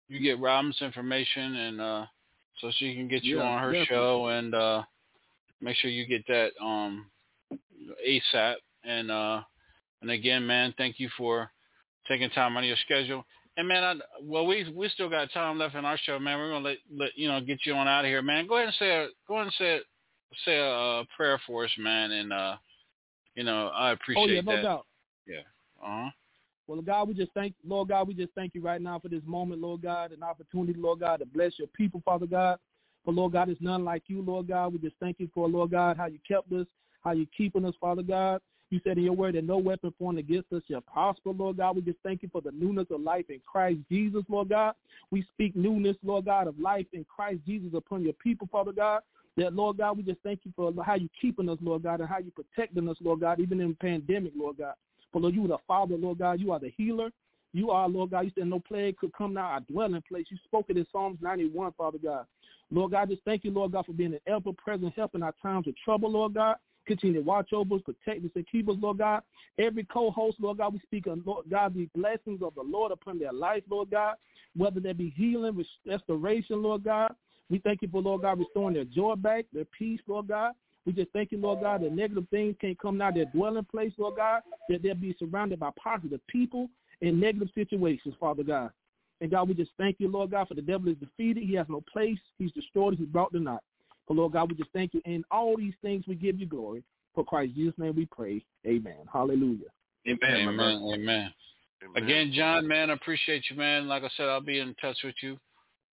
you 0.10 0.20
get 0.20 0.40
Robin's 0.40 0.80
information 0.80 1.56
and 1.56 1.82
uh, 1.82 2.06
so 2.62 2.72
she 2.78 2.94
can 2.94 3.08
get 3.08 3.24
you 3.24 3.40
Yeah, 3.40 3.46
on 3.46 3.64
her 3.64 3.72
definitely. 3.74 3.88
show 3.88 4.28
and 4.28 4.54
uh, 4.54 4.84
make 5.60 5.76
sure 5.78 5.90
you 5.90 6.06
get 6.06 6.28
that 6.28 6.52
um, 6.64 7.10
ASAP. 8.08 8.58
And 8.84 9.10
uh, 9.10 9.42
and 10.04 10.12
again, 10.12 10.46
man, 10.46 10.72
thank 10.78 11.00
you 11.00 11.10
for 11.18 11.50
taking 12.08 12.30
time 12.30 12.56
out 12.56 12.64
of 12.64 12.68
your 12.68 12.78
schedule. 12.86 13.26
And 13.60 13.68
man, 13.68 13.84
I, 13.84 13.94
well, 14.24 14.46
we 14.46 14.72
we 14.74 14.88
still 14.88 15.10
got 15.10 15.34
time 15.34 15.60
left 15.60 15.76
in 15.76 15.84
our 15.84 15.98
show, 15.98 16.18
man. 16.18 16.40
We're 16.40 16.50
gonna 16.50 16.64
let, 16.64 16.78
let 16.96 17.10
you 17.18 17.28
know 17.28 17.42
get 17.42 17.60
you 17.66 17.74
on 17.74 17.90
out 17.90 18.06
of 18.06 18.10
here, 18.10 18.22
man. 18.22 18.48
Go 18.48 18.56
ahead 18.56 18.68
and 18.68 18.76
say 18.80 18.90
a, 18.90 19.08
go 19.28 19.34
ahead 19.36 19.48
and 19.48 19.56
say 19.60 19.76
a, 19.76 19.80
say 20.46 20.58
a, 20.58 21.04
prayer 21.14 21.42
for 21.46 21.66
us, 21.66 21.72
man. 21.78 22.12
And 22.12 22.32
uh, 22.32 22.56
you 23.36 23.44
know, 23.44 23.68
I 23.68 23.92
appreciate 23.92 24.24
oh 24.24 24.28
yeah, 24.34 24.40
no 24.40 24.56
that. 24.56 24.64
doubt. 24.64 24.86
Yeah. 25.28 25.40
Uh 25.84 26.04
huh. 26.04 26.10
Well, 26.68 26.82
God, 26.82 27.10
we 27.10 27.16
just 27.16 27.34
thank 27.34 27.54
Lord 27.68 27.90
God, 27.90 28.08
we 28.08 28.14
just 28.14 28.32
thank 28.34 28.56
you 28.56 28.62
right 28.62 28.82
now 28.82 28.98
for 28.98 29.10
this 29.10 29.24
moment, 29.26 29.60
Lord 29.60 29.82
God, 29.82 30.14
an 30.14 30.24
opportunity, 30.24 30.80
Lord 30.80 31.02
God, 31.02 31.20
to 31.20 31.26
bless 31.26 31.60
your 31.60 31.68
people, 31.68 32.02
Father 32.06 32.28
God. 32.28 32.60
For 33.04 33.12
Lord 33.14 33.34
God, 33.34 33.50
there's 33.50 33.58
none 33.60 33.84
like 33.84 34.04
you, 34.08 34.22
Lord 34.22 34.48
God. 34.48 34.72
We 34.72 34.80
just 34.80 34.96
thank 35.02 35.20
you 35.20 35.30
for 35.34 35.50
Lord 35.50 35.72
God, 35.72 35.98
how 35.98 36.06
you 36.06 36.20
kept 36.26 36.50
us, 36.54 36.66
how 37.04 37.12
you 37.12 37.28
keeping 37.36 37.66
us, 37.66 37.76
Father 37.82 38.04
God. 38.04 38.40
You 38.70 38.80
said 38.84 38.98
in 38.98 39.04
your 39.04 39.14
word 39.14 39.36
that 39.36 39.46
no 39.46 39.58
weapon 39.58 39.94
formed 39.98 40.20
against 40.20 40.54
us 40.54 40.62
shall 40.70 40.82
prosper, 40.82 41.32
Lord 41.32 41.58
God. 41.58 41.76
We 41.76 41.82
just 41.82 41.98
thank 42.04 42.22
you 42.22 42.30
for 42.32 42.42
the 42.42 42.52
newness 42.52 42.88
of 42.92 43.02
life 43.02 43.26
in 43.30 43.40
Christ 43.46 43.80
Jesus, 43.90 44.24
Lord 44.30 44.50
God. 44.50 44.76
We 45.10 45.26
speak 45.34 45.56
newness, 45.56 45.98
Lord 46.04 46.26
God, 46.26 46.48
of 46.48 46.60
life 46.60 46.86
in 46.94 47.04
Christ 47.06 47.40
Jesus 47.48 47.72
upon 47.74 48.04
your 48.04 48.14
people, 48.14 48.48
Father 48.52 48.72
God. 48.72 49.02
That, 49.38 49.54
Lord 49.54 49.78
God, 49.78 49.98
we 49.98 50.04
just 50.04 50.22
thank 50.22 50.42
you 50.44 50.52
for 50.56 50.72
how 50.84 50.96
you 50.96 51.10
keeping 51.20 51.50
us, 51.50 51.58
Lord 51.62 51.84
God, 51.84 52.00
and 52.02 52.10
how 52.10 52.20
you 52.20 52.32
protecting 52.32 52.88
us, 52.90 52.98
Lord 53.02 53.22
God, 53.22 53.40
even 53.40 53.60
in 53.62 53.74
pandemic, 53.76 54.34
Lord 54.36 54.58
God. 54.58 54.74
For 55.12 55.22
Lord, 55.22 55.34
you 55.34 55.46
are 55.46 55.50
the 55.50 55.58
Father, 55.68 55.96
Lord 55.96 56.20
God. 56.20 56.40
You 56.40 56.52
are 56.52 56.60
the 56.60 56.72
healer. 56.76 57.10
You 57.54 57.72
are, 57.72 57.90
Lord 57.90 58.12
God. 58.12 58.26
You 58.26 58.32
said 58.36 58.48
no 58.48 58.60
plague 58.60 58.98
could 58.98 59.14
come 59.14 59.34
now 59.34 59.46
our 59.46 59.62
dwelling 59.62 60.04
place. 60.08 60.28
You 60.30 60.38
spoke 60.44 60.66
it 60.70 60.78
in 60.78 60.86
Psalms 60.92 61.18
91, 61.22 61.74
Father 61.78 61.98
God. 61.98 62.26
Lord 62.70 62.92
God, 62.92 63.10
just 63.10 63.24
thank 63.24 63.44
you, 63.44 63.50
Lord 63.50 63.72
God, 63.72 63.88
for 63.88 63.94
being 63.94 64.14
an 64.14 64.20
ever-present 64.28 64.94
help 64.96 65.16
in 65.16 65.24
our 65.24 65.34
times 65.42 65.68
of 65.68 65.74
trouble, 65.84 66.12
Lord 66.12 66.36
God. 66.36 66.58
Continue 66.90 67.22
to 67.22 67.22
watch 67.22 67.54
over 67.54 67.76
us, 67.76 67.82
protect 67.86 68.26
us, 68.26 68.32
and 68.34 68.48
keep 68.52 68.68
us, 68.68 68.76
Lord 68.82 68.98
God. 68.98 69.22
Every 69.60 69.84
co-host, 69.84 70.38
Lord 70.40 70.58
God, 70.58 70.74
we 70.74 70.80
speak 70.80 71.06
of, 71.06 71.20
Lord 71.24 71.46
God, 71.48 71.76
the 71.76 71.88
blessings 71.96 72.42
of 72.42 72.56
the 72.56 72.64
Lord 72.64 72.92
upon 72.92 73.20
their 73.20 73.32
life, 73.32 73.62
Lord 73.70 73.92
God, 73.92 74.16
whether 74.58 74.80
there 74.80 74.96
be 74.96 75.14
healing, 75.16 75.64
restoration, 75.86 76.64
Lord 76.64 76.84
God. 76.84 77.14
We 77.52 77.60
thank 77.60 77.84
you 77.84 77.90
for, 77.90 78.02
Lord 78.02 78.24
God, 78.24 78.40
restoring 78.40 78.74
their 78.74 78.86
joy 78.86 79.14
back, 79.16 79.46
their 79.54 79.66
peace, 79.66 80.00
Lord 80.08 80.30
God. 80.30 80.54
We 80.88 80.94
just 80.94 81.12
thank 81.12 81.32
you, 81.32 81.38
Lord 81.38 81.62
God, 81.62 81.84
that 81.84 81.94
negative 81.94 82.26
things 82.32 82.56
can't 82.60 82.80
come 82.80 82.98
now 82.98 83.12
their 83.12 83.26
dwelling 83.26 83.66
place, 83.66 83.94
Lord 84.00 84.16
God, 84.16 84.42
that 84.70 84.82
they'll 84.82 84.96
be 84.96 85.16
surrounded 85.20 85.60
by 85.60 85.70
positive 85.78 86.26
people 86.26 86.70
in 87.02 87.20
negative 87.20 87.50
situations, 87.54 88.16
Father 88.20 88.42
God. 88.42 88.72
And 89.22 89.30
God, 89.30 89.48
we 89.48 89.54
just 89.54 89.72
thank 89.78 89.98
you, 90.00 90.08
Lord 90.08 90.32
God, 90.32 90.48
for 90.48 90.56
the 90.56 90.64
devil 90.64 90.90
is 90.90 90.98
defeated. 90.98 91.44
He 91.44 91.54
has 91.54 91.68
no 91.70 91.84
place. 91.94 92.18
He's 92.40 92.52
destroyed. 92.54 92.98
He's 92.98 93.08
brought 93.08 93.32
to 93.34 93.40
naught. 93.40 93.62
For 94.10 94.16
Lord 94.16 94.34
God, 94.34 94.50
we 94.50 94.56
just 94.56 94.72
thank 94.74 94.96
you. 94.96 95.04
In 95.06 95.24
all 95.30 95.56
these 95.56 95.76
things, 95.84 96.04
we 96.08 96.16
give 96.16 96.40
you 96.40 96.48
glory. 96.48 96.84
For 97.14 97.24
Christ 97.24 97.54
Jesus' 97.56 97.76
name 97.78 97.96
we 97.96 98.08
pray. 98.08 98.44
Amen. 98.66 99.06
Hallelujah. 99.12 99.68
Amen. 100.08 100.50
Amen. 100.50 100.82
Amen. 100.96 101.32
Again, 101.96 102.32
John, 102.34 102.68
man, 102.68 102.90
I 102.90 102.94
appreciate 102.94 103.44
you, 103.52 103.56
man. 103.56 103.88
Like 103.88 104.04
I 104.04 104.10
said, 104.18 104.28
I'll 104.28 104.42
be 104.42 104.60
in 104.60 104.74
touch 104.82 104.98
with 105.04 105.14
you 105.22 105.38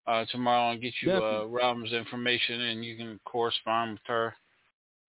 uh, 0.06 0.24
tomorrow 0.32 0.72
and 0.72 0.80
get 0.80 0.94
you 1.02 1.12
uh, 1.12 1.44
Robin's 1.44 1.92
information, 1.92 2.58
and 2.62 2.82
you 2.82 2.96
can 2.96 3.20
correspond 3.26 3.92
with 3.92 4.00
her 4.06 4.34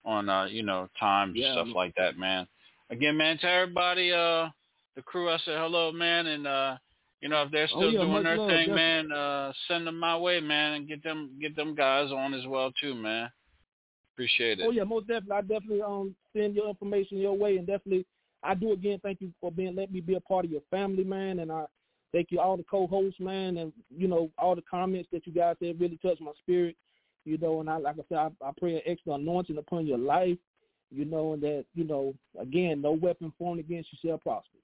on, 0.03 0.27
uh, 0.27 0.45
you 0.45 0.63
know, 0.63 0.89
times 0.99 1.33
Yeah, 1.37 1.45
and 1.45 1.53
stuff 1.53 1.67
man. 1.67 1.75
like 1.75 1.95
that, 1.95 2.17
man. 2.17 2.45
Again, 2.89 3.15
man, 3.15 3.37
to 3.37 3.49
everybody, 3.49 4.11
uh, 4.11 4.49
the 4.97 5.01
crew, 5.05 5.29
I 5.29 5.37
said 5.45 5.57
hello, 5.57 5.93
man, 5.93 6.27
and 6.27 6.45
uh, 6.45 6.77
you 7.21 7.29
know, 7.29 7.43
if 7.43 7.51
they're 7.51 7.67
Oh, 7.73 7.77
still 7.77 7.91
yeah, 7.91 8.01
doing 8.01 8.23
their 8.23 8.37
love, 8.37 8.49
thing, 8.49 8.67
definitely. 8.67 8.75
man, 8.75 9.11
uh, 9.11 9.53
send 9.67 9.87
them 9.87 9.99
my 9.99 10.17
way, 10.17 10.39
man, 10.39 10.73
and 10.73 10.87
get 10.87 11.03
them 11.03 11.31
get 11.41 11.55
them 11.55 11.75
guys 11.75 12.11
on 12.11 12.33
as 12.33 12.45
well 12.45 12.71
too, 12.79 12.93
man. 12.93 13.29
Appreciate 14.13 14.59
it. 14.59 14.65
Oh 14.65 14.71
yeah, 14.71 14.83
most 14.83 15.07
definitely. 15.07 15.35
I 15.35 15.41
definitely 15.41 15.81
um 15.81 16.15
send 16.35 16.55
your 16.55 16.67
information 16.69 17.17
your 17.17 17.37
way, 17.37 17.57
and 17.57 17.65
definitely 17.67 18.05
I 18.43 18.53
do 18.53 18.71
again. 18.71 18.99
Thank 19.01 19.21
you 19.21 19.31
for 19.41 19.51
being 19.51 19.75
let 19.75 19.91
me 19.91 19.99
be 19.99 20.15
a 20.15 20.21
part 20.21 20.45
of 20.45 20.51
your 20.51 20.61
family, 20.69 21.03
man, 21.03 21.39
and 21.39 21.51
I 21.51 21.65
thank 22.13 22.31
you 22.31 22.39
all 22.39 22.57
the 22.57 22.63
co-hosts, 22.63 23.19
man, 23.19 23.57
and 23.57 23.73
you 23.95 24.07
know 24.07 24.29
all 24.37 24.55
the 24.55 24.63
comments 24.69 25.09
that 25.11 25.25
you 25.25 25.33
guys 25.33 25.55
said 25.59 25.79
really 25.79 25.97
touched 25.97 26.21
my 26.21 26.31
spirit, 26.39 26.75
you 27.25 27.37
know. 27.39 27.59
And 27.59 27.69
I 27.69 27.77
like 27.77 27.95
I 27.99 28.03
said, 28.09 28.17
I, 28.17 28.29
I 28.47 28.51
pray 28.59 28.75
an 28.75 28.81
extra 28.85 29.13
anointing 29.13 29.57
upon 29.57 29.87
your 29.87 29.97
life, 29.97 30.37
you 30.91 31.05
know, 31.05 31.33
and 31.33 31.41
that 31.41 31.65
you 31.73 31.83
know 31.83 32.13
again, 32.39 32.81
no 32.81 32.91
weapon 32.91 33.33
formed 33.39 33.59
against 33.59 33.89
you 33.91 33.99
shall 34.07 34.19
prosper. 34.19 34.57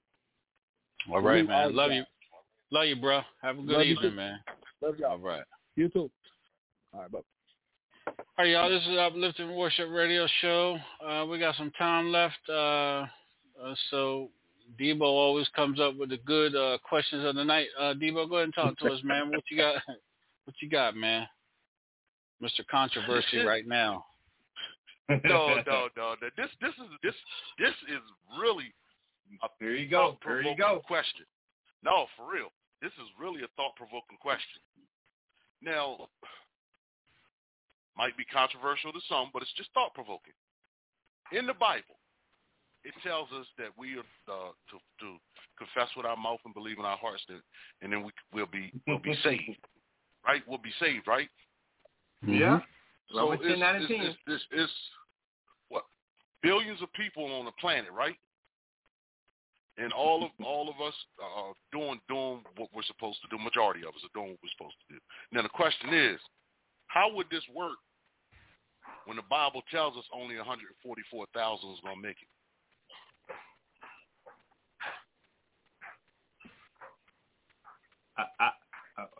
All 1.12 1.20
right, 1.20 1.46
man. 1.46 1.74
Love 1.74 1.92
you. 1.92 2.04
Love 2.70 2.86
you, 2.86 2.96
bro. 2.96 3.20
Have 3.42 3.58
a 3.58 3.62
good 3.62 3.76
Love 3.76 3.82
evening, 3.82 4.16
man. 4.16 4.38
Love 4.82 4.98
y'all. 4.98 5.12
All 5.12 5.18
right. 5.18 5.44
You 5.76 5.88
too. 5.88 6.10
All 6.92 7.00
right, 7.00 7.12
bye. 7.12 7.18
All 8.06 8.14
right, 8.38 8.48
y'all. 8.48 8.68
This 8.68 8.82
is 8.82 8.98
Uplifting 8.98 9.54
Worship 9.54 9.88
Radio 9.90 10.26
Show. 10.40 10.78
Uh, 11.04 11.26
we 11.26 11.38
got 11.38 11.56
some 11.56 11.70
time 11.72 12.10
left, 12.10 12.38
uh, 12.48 12.52
uh, 12.52 13.06
so 13.90 14.30
Debo 14.80 15.02
always 15.02 15.48
comes 15.54 15.80
up 15.80 15.96
with 15.96 16.10
the 16.10 16.18
good 16.18 16.54
uh, 16.54 16.78
questions 16.86 17.24
of 17.24 17.34
the 17.34 17.44
night. 17.44 17.68
Uh, 17.78 17.94
Debo, 17.94 18.28
go 18.28 18.36
ahead 18.36 18.44
and 18.44 18.54
talk 18.54 18.78
to 18.78 18.92
us, 18.92 19.00
man. 19.04 19.30
What 19.30 19.44
you 19.50 19.56
got? 19.56 19.76
What 20.46 20.56
you 20.60 20.68
got, 20.68 20.94
man? 20.94 21.26
Mr. 22.42 22.66
Controversy 22.70 23.38
right 23.38 23.66
now. 23.66 24.04
no, 25.08 25.16
no, 25.24 25.62
no, 25.66 25.88
no. 25.96 26.14
This, 26.36 26.50
this 26.60 26.68
is 26.70 26.90
this, 27.02 27.14
this 27.58 27.72
is 27.88 28.02
really 28.38 28.74
a 29.42 29.48
There 29.58 29.74
you 29.74 29.88
go. 29.88 30.18
There 30.22 30.42
you 30.42 30.54
go. 30.54 30.82
question. 30.86 31.24
No, 31.84 32.06
for 32.16 32.32
real. 32.32 32.48
This 32.80 32.92
is 32.96 33.08
really 33.20 33.44
a 33.44 33.50
thought-provoking 33.56 34.16
question. 34.20 34.64
Now, 35.60 36.08
might 37.96 38.16
be 38.16 38.24
controversial 38.24 38.92
to 38.92 39.00
some, 39.08 39.30
but 39.32 39.42
it's 39.42 39.52
just 39.56 39.70
thought-provoking. 39.74 40.34
In 41.32 41.46
the 41.46 41.54
Bible, 41.54 42.00
it 42.84 42.92
tells 43.02 43.28
us 43.32 43.46
that 43.56 43.68
we 43.78 43.96
are 43.96 44.08
uh, 44.28 44.52
to, 44.72 44.76
to 45.00 45.16
confess 45.56 45.88
with 45.96 46.04
our 46.04 46.16
mouth 46.16 46.40
and 46.44 46.52
believe 46.52 46.78
in 46.78 46.84
our 46.84 46.98
hearts, 46.98 47.22
that, 47.28 47.40
and 47.80 47.92
then 47.92 48.04
we, 48.04 48.10
we'll 48.32 48.46
be 48.46 48.72
we'll 48.86 48.98
be 48.98 49.16
saved. 49.24 49.56
right, 50.26 50.42
We'll 50.46 50.58
be 50.58 50.72
saved, 50.80 51.06
right? 51.06 51.28
Yeah. 52.26 52.60
So 53.12 53.20
Romans 53.20 53.40
it's, 53.44 53.52
10, 53.52 53.60
9, 53.60 53.74
and 53.74 53.84
it's, 53.84 53.92
it's, 53.92 54.18
it's, 54.26 54.44
it's 54.52 54.72
what 55.68 55.84
billions 56.42 56.82
of 56.82 56.92
people 56.92 57.24
on 57.24 57.44
the 57.44 57.52
planet, 57.60 57.90
right? 57.92 58.16
And 59.76 59.92
all 59.92 60.22
of 60.24 60.30
all 60.44 60.68
of 60.68 60.80
us 60.80 60.94
are 61.20 61.52
doing 61.72 62.00
doing 62.08 62.44
what 62.56 62.70
we're 62.74 62.86
supposed 62.86 63.18
to 63.22 63.28
do. 63.28 63.42
Majority 63.42 63.80
of 63.80 63.88
us 63.88 64.04
are 64.04 64.14
doing 64.14 64.30
what 64.30 64.38
we're 64.42 64.56
supposed 64.56 64.76
to 64.86 64.94
do. 64.94 65.00
Now 65.32 65.42
the 65.42 65.48
question 65.48 65.92
is, 65.92 66.20
how 66.86 67.12
would 67.12 67.26
this 67.30 67.42
work 67.54 67.78
when 69.06 69.16
the 69.16 69.26
Bible 69.28 69.62
tells 69.70 69.96
us 69.96 70.04
only 70.14 70.36
144,000 70.36 71.70
is 71.70 71.80
going 71.82 71.96
to 71.96 72.02
make 72.02 72.22
it? 72.22 72.28
I, 78.16 78.24
I, 78.38 78.50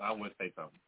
I, 0.01 0.13
would 0.13 0.31
say 0.41 0.53
something. 0.55 0.79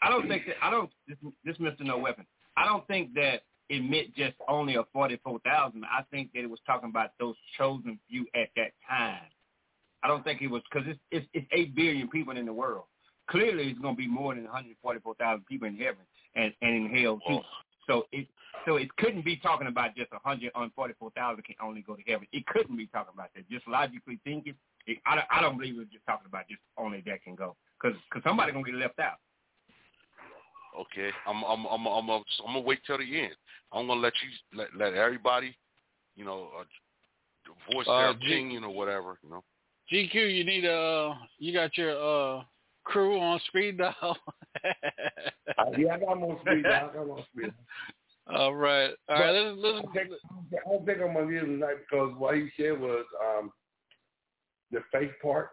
I 0.00 0.08
don't 0.08 0.28
think 0.28 0.46
that, 0.46 0.56
I 0.62 0.70
don't, 0.70 0.90
this, 1.08 1.16
this 1.44 1.56
Mr. 1.58 1.80
No 1.80 1.98
Weapon, 1.98 2.24
I 2.56 2.64
don't 2.64 2.86
think 2.86 3.14
that 3.14 3.42
it 3.68 3.82
meant 3.82 4.14
just 4.14 4.34
only 4.48 4.76
a 4.76 4.84
44,000. 4.92 5.84
I 5.84 6.02
think 6.10 6.32
that 6.32 6.40
it 6.40 6.50
was 6.50 6.60
talking 6.66 6.88
about 6.90 7.10
those 7.18 7.34
chosen 7.56 7.98
few 8.08 8.26
at 8.34 8.48
that 8.56 8.72
time. 8.88 9.20
I 10.02 10.08
don't 10.08 10.22
think 10.24 10.40
it 10.42 10.46
was, 10.48 10.62
because 10.70 10.88
it's, 10.88 11.00
it's, 11.10 11.26
it's 11.34 11.46
8 11.52 11.74
billion 11.74 12.08
people 12.08 12.36
in 12.36 12.46
the 12.46 12.52
world. 12.52 12.84
Clearly, 13.28 13.68
it's 13.68 13.78
going 13.80 13.94
to 13.94 13.98
be 13.98 14.06
more 14.06 14.34
than 14.34 14.44
144,000 14.44 15.44
people 15.46 15.68
in 15.68 15.76
heaven 15.76 16.00
and, 16.34 16.52
and 16.62 16.74
in 16.74 16.86
hell, 17.02 17.20
too. 17.26 17.40
So 17.86 18.06
it 18.12 18.26
so 18.66 18.76
it 18.76 18.94
couldn't 18.96 19.24
be 19.24 19.36
talking 19.36 19.66
about 19.66 19.94
just 19.96 20.10
144,000 20.12 21.42
can 21.44 21.54
only 21.62 21.80
go 21.80 21.94
to 21.94 22.02
heaven. 22.06 22.26
It 22.32 22.44
couldn't 22.46 22.76
be 22.76 22.86
talking 22.86 23.12
about 23.14 23.30
that. 23.34 23.48
Just 23.48 23.66
logically 23.68 24.18
thinking, 24.24 24.54
it, 24.86 24.98
I, 25.06 25.14
don't- 25.16 25.26
I 25.30 25.40
don't 25.40 25.56
believe 25.56 25.74
it 25.76 25.78
was 25.78 25.88
just 25.92 26.04
talking 26.06 26.26
about 26.26 26.48
just 26.48 26.60
only 26.76 27.02
that 27.06 27.22
can 27.22 27.34
go. 27.34 27.56
Because 27.80 27.96
cause 28.12 28.22
somebody 28.24 28.52
going 28.52 28.64
to 28.64 28.70
get 28.72 28.80
left 28.80 28.98
out. 28.98 29.18
Okay, 30.78 31.10
I'm 31.26 31.42
I'm 31.44 31.66
I'm 31.66 31.86
I'm 31.86 32.08
I'm, 32.10 32.22
I'm 32.46 32.46
gonna 32.46 32.60
wait 32.60 32.80
till 32.86 32.98
the 32.98 33.20
end. 33.20 33.34
I'm 33.72 33.86
gonna 33.88 34.00
let 34.00 34.12
you 34.22 34.58
let 34.58 34.68
let 34.76 34.94
everybody, 34.94 35.56
you 36.14 36.24
know, 36.24 36.50
uh, 36.58 36.64
voice 37.72 37.86
their 37.86 38.10
Uh, 38.10 38.14
G- 38.14 38.18
opinion 38.26 38.64
or 38.64 38.70
whatever. 38.70 39.18
You 39.22 39.30
know. 39.30 39.44
GQ, 39.92 40.14
you 40.14 40.44
need 40.44 40.64
uh, 40.64 41.14
you 41.38 41.52
got 41.52 41.76
your 41.76 41.90
uh 41.90 42.42
crew 42.84 43.18
on 43.18 43.40
speed 43.48 43.78
dial. 43.78 44.16
Uh, 45.58 45.64
yeah, 45.76 45.94
I 45.94 45.98
got 45.98 46.14
them 46.14 46.24
on 46.24 46.38
speed. 46.42 46.62
dial. 46.62 46.90
I 46.90 46.94
got 46.94 47.00
them 47.00 47.10
on 47.10 47.24
speed. 47.32 47.52
All 48.30 48.54
right, 48.54 48.90
all 49.08 49.18
right. 49.18 49.30
Let's, 49.30 49.56
let's, 49.58 49.78
don't 49.80 49.92
think- 49.94 50.10
I 50.52 50.70
don't 50.70 50.84
think 50.84 50.98
I'm 51.00 51.14
gonna 51.14 51.26
leave 51.26 51.40
tonight 51.40 51.76
because 51.80 52.14
what 52.18 52.34
he 52.34 52.50
said 52.58 52.78
was 52.78 53.06
um, 53.24 53.50
the 54.70 54.80
faith 54.92 55.12
part. 55.22 55.50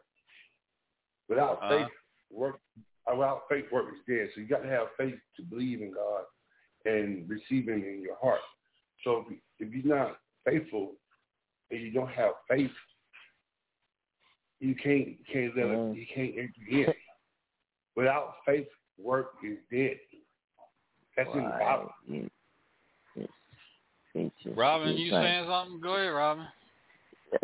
Without 1.29 1.61
faith, 1.69 1.87
work 2.29 2.59
without 3.13 3.43
faith, 3.49 3.65
work 3.71 3.85
is 3.93 4.01
dead. 4.07 4.29
So 4.33 4.41
you 4.41 4.47
got 4.47 4.63
to 4.63 4.69
have 4.69 4.87
faith 4.97 5.15
to 5.37 5.43
believe 5.43 5.81
in 5.81 5.93
God 5.93 6.23
and 6.85 7.29
receive 7.29 7.67
Him 7.67 7.83
in 7.83 8.01
your 8.01 8.17
heart. 8.21 8.39
So 9.03 9.25
if, 9.29 9.37
if 9.59 9.73
you're 9.73 9.95
not 9.95 10.17
faithful 10.45 10.93
and 11.71 11.81
you 11.81 11.91
don't 11.91 12.09
have 12.09 12.31
faith, 12.49 12.71
you 14.59 14.75
can't 14.75 15.07
you 15.07 15.17
can't 15.31 15.57
let 15.57 15.65
it, 15.67 15.95
you 15.95 16.05
can't 16.13 16.33
enter 16.37 16.89
in. 16.89 16.93
Without 17.95 18.35
faith, 18.45 18.67
work 18.97 19.33
is 19.43 19.57
dead. 19.71 19.97
That's 21.15 21.29
in 21.33 21.43
the 21.43 21.49
Bible. 21.49 21.91
Robin, 24.55 24.97
you 24.97 25.11
saying 25.11 25.45
something? 25.47 25.81
Go 25.81 25.95
ahead, 25.95 26.13
Robin. 26.13 26.45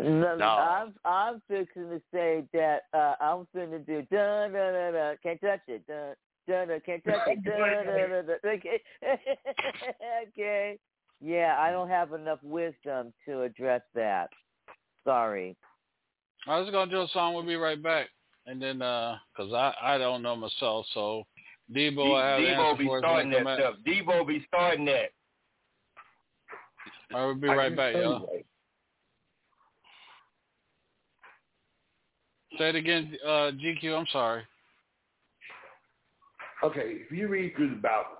No, 0.00 0.36
No. 0.36 0.44
I'm 0.44 0.94
I'm 1.04 1.42
fixing 1.48 1.88
to 1.90 2.00
say 2.12 2.44
that 2.52 2.82
uh, 2.94 3.14
I'm 3.20 3.46
finna 3.54 3.84
do 3.84 4.02
dun 4.10 4.52
dun 4.52 4.72
dun 4.72 4.92
dun 4.92 5.16
can't 5.22 5.40
touch 5.40 5.60
it 5.68 5.86
dun 5.86 6.14
dun 6.48 6.68
dun 6.68 6.80
can't 6.84 7.04
touch 7.04 7.20
it 7.26 7.44
dun 7.44 7.84
dun 7.84 8.10
dun 8.10 8.26
dun 8.26 8.38
okay 8.44 8.80
okay 10.28 10.78
yeah 11.20 11.56
I 11.58 11.70
don't 11.70 11.88
have 11.88 12.12
enough 12.12 12.38
wisdom 12.42 13.12
to 13.26 13.42
address 13.42 13.82
that 13.94 14.30
sorry 15.04 15.56
I 16.46 16.58
was 16.58 16.70
gonna 16.70 16.90
do 16.90 17.02
a 17.02 17.08
song. 17.08 17.34
We'll 17.34 17.44
be 17.44 17.54
right 17.54 17.80
back, 17.80 18.08
and 18.46 18.60
then 18.60 18.82
uh 18.82 19.18
'cause 19.36 19.52
I 19.52 19.74
I 19.80 19.98
don't 19.98 20.22
know 20.22 20.34
myself, 20.34 20.86
so 20.92 21.24
Debo 21.72 22.16
I 22.16 22.30
have 22.30 22.40
the 22.40 22.46
Debo 22.48 22.78
be 22.78 22.86
for 22.86 22.98
starting 22.98 23.30
that 23.30 23.44
come 23.44 23.58
stuff. 23.58 23.74
Debo 23.86 24.26
be 24.26 24.44
starting 24.48 24.84
that. 24.86 24.92
back. 24.94 25.12
All 27.14 27.20
right, 27.20 27.26
we'll 27.26 27.34
be 27.36 27.48
right 27.48 27.76
back, 27.76 27.94
y'all. 27.94 28.28
Say 32.58 32.68
it 32.68 32.76
again, 32.76 33.16
uh, 33.24 33.50
GQ. 33.52 33.98
I'm 33.98 34.06
sorry. 34.12 34.42
Okay, 36.62 36.98
if 37.04 37.10
you 37.10 37.28
read 37.28 37.54
through 37.56 37.70
the 37.70 37.76
Bible, 37.76 38.18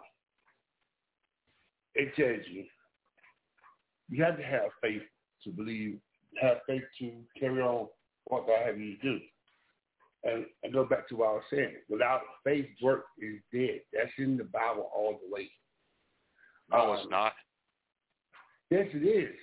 it 1.94 2.14
tells 2.16 2.46
you 2.50 2.64
you 4.09 4.24
have 4.24 4.36
to 4.36 4.42
have 4.42 4.70
faith 4.80 5.02
to 5.44 5.50
believe, 5.50 5.98
have 6.40 6.59
faith 6.66 6.82
to 6.98 7.12
carry 7.38 7.60
on 7.60 7.88
what 8.24 8.46
God 8.46 8.66
have 8.66 8.78
you 8.78 8.96
to 8.96 9.02
do. 9.02 9.20
And, 10.24 10.46
and 10.62 10.72
go 10.72 10.84
back 10.84 11.09
to 11.09 11.16
what 11.16 11.28
I 11.28 11.32
was 11.32 11.42
saying. 11.52 11.74
Without 11.88 12.20
faith, 12.44 12.66
work 12.80 13.06
is 13.18 13.40
dead. 13.52 13.80
That's 13.92 14.12
in 14.18 14.36
the 14.36 14.44
Bible 14.44 14.88
all 14.94 15.18
the 15.24 15.34
way. 15.34 15.50
No, 16.70 16.92
it's 16.92 17.10
not. 17.10 17.32
Yes, 18.70 18.86
it 18.94 19.04
is. 19.04 19.34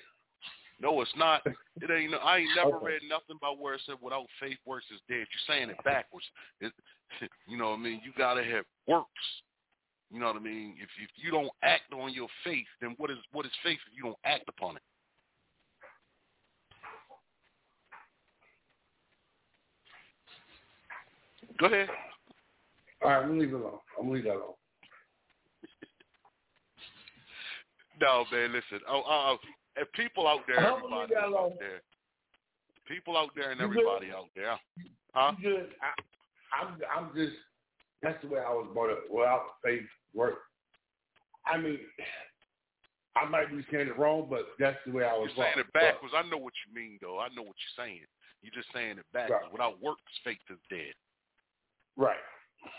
No, 0.79 1.01
it's 1.01 1.15
not. 1.15 1.41
It 1.81 1.89
ain't. 1.89 2.13
I 2.13 2.39
ain't 2.39 2.49
never 2.57 2.75
Okay. 2.75 2.85
read 2.87 3.01
nothing 3.07 3.37
about 3.37 3.57
where 3.57 3.75
it 3.75 3.81
said 3.85 3.95
without 4.01 4.25
faith 4.37 4.57
works 4.65 4.83
is 4.93 4.99
dead. 5.07 5.25
You're 5.31 5.47
saying 5.47 5.69
it 5.69 5.81
backwards. 5.85 6.25
It, 6.59 6.73
you 7.47 7.57
know 7.57 7.69
what 7.69 7.79
I 7.79 7.83
mean? 7.83 8.01
You 8.03 8.11
gotta 8.17 8.43
have 8.43 8.65
works. 8.85 9.07
You 10.11 10.19
know 10.19 10.27
what 10.27 10.35
I 10.35 10.39
mean? 10.39 10.75
If 10.77 10.89
if 11.01 11.09
you 11.15 11.31
don't 11.31 11.51
act 11.63 11.93
on 11.93 12.13
your 12.13 12.27
faith, 12.43 12.67
then 12.81 12.95
what 12.97 13.09
is 13.11 13.17
what 13.31 13.45
is 13.45 13.51
faith 13.63 13.79
if 13.89 13.95
you 13.95 14.03
don't 14.03 14.17
act 14.25 14.49
upon 14.49 14.75
it? 14.75 14.81
Go 21.59 21.67
ahead. 21.67 21.87
All 23.01 23.11
right, 23.11 23.21
I'm 23.21 23.29
gonna 23.29 23.39
leave 23.39 23.53
it 23.53 23.55
alone. 23.55 23.79
I'm 23.97 24.05
gonna 24.05 24.15
leave 24.15 24.23
that 24.25 24.35
alone. 24.35 24.53
No, 28.01 28.23
man. 28.31 28.53
Listen. 28.53 28.79
Oh, 28.87 29.01
uh, 29.01 29.35
if 29.79 29.91
people 29.93 30.27
out 30.27 30.41
there, 30.47 30.59
everybody 30.59 31.15
out 31.15 31.53
there, 31.59 31.81
people 32.87 33.17
out 33.17 33.29
there, 33.35 33.51
and 33.51 33.59
You 33.59 33.67
good? 33.67 33.77
everybody 33.79 34.11
out 34.11 34.29
there, 34.35 34.59
huh? 35.13 35.33
You 35.39 35.49
good? 35.49 35.69
I, 35.81 36.61
I'm, 36.61 36.77
I'm 36.95 37.15
just. 37.15 37.33
That's 38.01 38.21
the 38.23 38.29
way 38.29 38.39
I 38.39 38.49
was 38.51 38.67
brought 38.73 38.91
up. 38.91 39.03
Without 39.11 39.43
faith, 39.63 39.83
work. 40.13 40.39
I 41.45 41.57
mean, 41.57 41.79
I 43.15 43.27
might 43.27 43.49
be 43.51 43.65
saying 43.71 43.87
it 43.87 43.97
wrong, 43.97 44.27
but 44.29 44.47
that's 44.59 44.77
the 44.85 44.93
way 44.93 45.03
I 45.03 45.13
was 45.13 45.31
You're 45.35 45.43
saying 45.45 45.55
brought 45.55 45.65
it 45.65 45.73
backwards. 45.73 46.13
I 46.15 46.23
know 46.29 46.37
what 46.37 46.53
you 46.63 46.73
mean, 46.73 46.97
though. 47.01 47.19
I 47.19 47.27
know 47.35 47.43
what 47.43 47.59
you're 47.59 47.85
saying. 47.85 48.07
You're 48.41 48.55
just 48.55 48.71
saying 48.73 48.99
it 48.99 49.05
backwards. 49.11 49.43
Right. 49.43 49.51
Without 49.51 49.81
works, 49.81 50.03
faith 50.23 50.39
is 50.49 50.59
dead. 50.69 50.95
Right. 51.97 52.23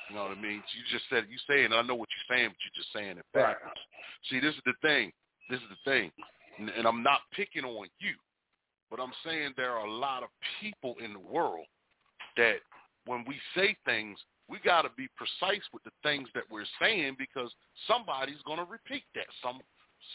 You 0.08 0.16
know 0.16 0.24
what 0.24 0.36
I 0.36 0.40
mean? 0.40 0.64
You 0.72 0.82
just 0.92 1.04
said 1.10 1.26
you 1.28 1.36
saying. 1.48 1.72
I 1.72 1.82
know 1.82 1.94
what 1.94 2.08
you're 2.12 2.36
saying, 2.36 2.48
but 2.48 2.60
you're 2.64 2.80
just 2.80 2.92
saying 2.92 3.18
it 3.20 3.26
Right. 3.36 3.52
backwards. 3.56 3.80
See, 4.30 4.40
this 4.40 4.54
is 4.54 4.62
the 4.64 4.74
thing. 4.80 5.12
This 5.50 5.60
is 5.60 5.68
the 5.68 5.90
thing, 5.90 6.12
and, 6.60 6.68
and 6.70 6.86
I'm 6.86 7.02
not 7.02 7.20
picking 7.34 7.64
on 7.64 7.88
you, 7.98 8.14
but 8.90 9.00
I'm 9.00 9.12
saying 9.24 9.54
there 9.56 9.72
are 9.72 9.86
a 9.86 9.90
lot 9.90 10.22
of 10.22 10.28
people 10.60 10.94
in 11.02 11.12
the 11.14 11.18
world 11.18 11.66
that 12.36 12.56
when 13.06 13.24
we 13.26 13.36
say 13.56 13.76
things, 13.84 14.18
we 14.48 14.58
got 14.64 14.82
to 14.82 14.90
be 14.96 15.08
precise 15.16 15.62
with 15.72 15.82
the 15.84 15.90
things 16.02 16.28
that 16.34 16.44
we're 16.50 16.68
saying 16.80 17.16
because 17.18 17.50
somebody's 17.86 18.42
going 18.44 18.58
to 18.58 18.70
repeat 18.70 19.04
that. 19.14 19.26
Some 19.42 19.60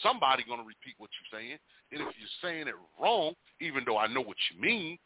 somebody 0.02 0.44
going 0.46 0.60
to 0.60 0.66
repeat 0.66 0.94
what 0.98 1.10
you're 1.14 1.40
saying, 1.40 1.58
and 1.92 2.00
if 2.00 2.14
you're 2.18 2.38
saying 2.42 2.68
it 2.68 2.74
wrong, 3.00 3.34
even 3.60 3.82
though 3.86 3.98
I 3.98 4.06
know 4.06 4.20
what 4.20 4.36
you 4.52 4.60
mean, 4.60 4.98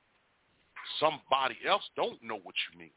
somebody 0.99 1.57
else 1.69 1.83
don't 1.97 2.23
know 2.23 2.41
what 2.43 2.55
you 2.73 2.79
mean. 2.79 2.97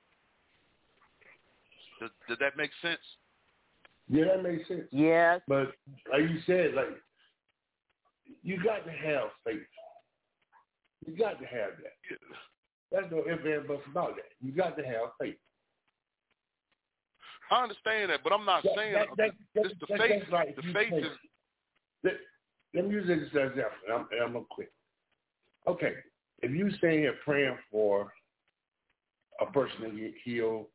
Did, 1.99 2.11
did 2.27 2.39
that 2.39 2.57
make 2.57 2.71
sense? 2.81 3.03
Yeah, 4.09 4.25
that 4.25 4.43
makes 4.43 4.67
sense. 4.67 4.87
Yes. 4.91 5.41
But 5.47 5.71
like 6.11 6.21
you 6.21 6.39
said, 6.45 6.73
like 6.73 6.87
you 8.41 8.63
got 8.63 8.85
to 8.85 8.91
have 8.91 9.29
faith. 9.45 9.61
You 11.05 11.15
got 11.17 11.39
to 11.39 11.45
have 11.45 11.71
that. 11.83 12.17
That's 12.91 13.11
no 13.11 13.19
ifs 13.19 13.41
and 13.45 13.67
buts 13.67 13.81
about 13.89 14.15
that. 14.15 14.25
You 14.41 14.51
got 14.51 14.77
to 14.77 14.83
have 14.85 15.09
faith. 15.19 15.35
I 17.51 17.63
understand 17.63 18.09
that, 18.11 18.21
but 18.23 18.31
I'm 18.33 18.45
not 18.45 18.63
That- 18.63 18.75
saying 18.75 18.93
that- 18.93 19.09
that- 19.17 19.33
that- 19.55 19.79
The 19.79 19.85
that- 19.87 19.97
faith, 19.99 20.29
like 20.29 20.55
the 20.55 20.61
faith 20.73 20.93
is 20.93 21.17
Let, 22.03 22.13
let 22.73 22.85
me 22.85 22.91
use 22.95 23.07
this 23.07 23.27
as 23.29 23.35
an 23.35 23.47
example, 23.49 23.77
and 23.85 23.93
I'm, 23.93 24.07
and 24.11 24.21
I'm 24.21 24.33
gonna 24.33 24.45
quit. 24.49 24.71
Okay, 25.67 25.95
if 26.41 26.51
you 26.51 26.69
stay 26.71 26.99
here 26.99 27.13
praying 27.23 27.57
for 27.71 28.11
a 29.39 29.45
person 29.47 29.81
to 29.81 29.89
get 29.91 30.13
healed 30.23 30.67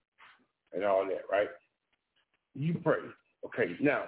and 0.72 0.84
all 0.84 1.04
that, 1.06 1.22
right? 1.30 1.48
You 2.54 2.74
pray. 2.82 3.00
Okay, 3.44 3.76
now 3.80 4.04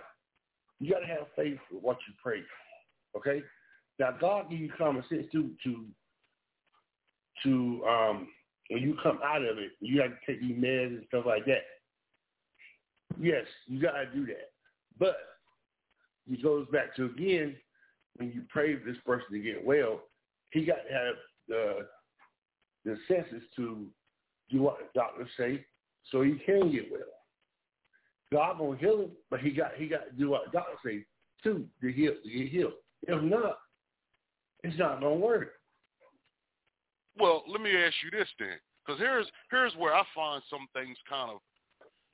you 0.78 0.90
gotta 0.92 1.06
have 1.06 1.26
faith 1.36 1.58
with 1.70 1.82
what 1.82 1.98
you 2.08 2.14
pray. 2.22 2.42
Okay, 3.16 3.42
now 3.98 4.16
God 4.20 4.50
give 4.50 4.60
you 4.60 4.70
common 4.76 5.04
sense 5.08 5.26
to 5.32 5.50
to 5.64 5.84
to 7.42 7.84
um 7.86 8.28
when 8.68 8.82
you 8.82 8.96
come 9.02 9.18
out 9.24 9.42
of 9.42 9.58
it, 9.58 9.72
you 9.80 10.00
have 10.00 10.12
to 10.12 10.16
take 10.26 10.40
these 10.40 10.56
meds 10.56 10.96
and 10.96 11.04
stuff 11.08 11.24
like 11.26 11.44
that. 11.46 11.64
Yes, 13.20 13.44
you 13.66 13.80
gotta 13.80 14.06
do 14.14 14.24
that. 14.26 14.50
But 14.98 15.16
it 16.30 16.42
goes 16.42 16.66
back 16.72 16.94
to 16.96 17.06
again, 17.06 17.56
when 18.16 18.30
you 18.30 18.42
pray 18.48 18.78
for 18.78 18.84
this 18.84 19.00
person 19.04 19.26
to 19.32 19.40
get 19.40 19.64
well, 19.64 20.02
he 20.52 20.64
got 20.64 20.86
to 20.86 20.92
have 20.92 21.14
the 21.48 21.86
the 22.84 22.96
senses 23.08 23.42
to 23.56 23.86
do 24.50 24.62
what 24.62 24.78
the 24.78 24.98
doctors 24.98 25.28
say 25.36 25.64
so 26.10 26.22
he 26.22 26.34
can 26.46 26.70
get 26.70 26.90
well. 26.90 27.02
God 28.32 28.58
gonna 28.58 28.78
heal 28.78 29.00
him, 29.02 29.10
but 29.30 29.40
he 29.40 29.50
got 29.50 29.72
he 29.76 29.88
got 29.88 30.06
to 30.06 30.12
do 30.12 30.30
what 30.30 30.46
the 30.46 30.52
doctors 30.52 30.78
say 30.84 31.04
too 31.42 31.66
to 31.80 31.92
heal 31.92 32.12
to 32.22 32.30
get 32.30 32.48
healed. 32.48 32.72
If 33.06 33.22
not, 33.22 33.58
it's 34.62 34.78
not 34.78 35.00
gonna 35.00 35.16
work. 35.16 35.52
Well, 37.18 37.42
let 37.48 37.60
me 37.60 37.76
ask 37.76 37.94
you 38.04 38.10
this 38.10 38.28
then, 38.38 38.58
because 38.84 39.00
here's 39.00 39.26
here's 39.50 39.74
where 39.76 39.94
I 39.94 40.04
find 40.14 40.42
some 40.48 40.66
things 40.74 40.96
kind 41.08 41.30
of 41.30 41.40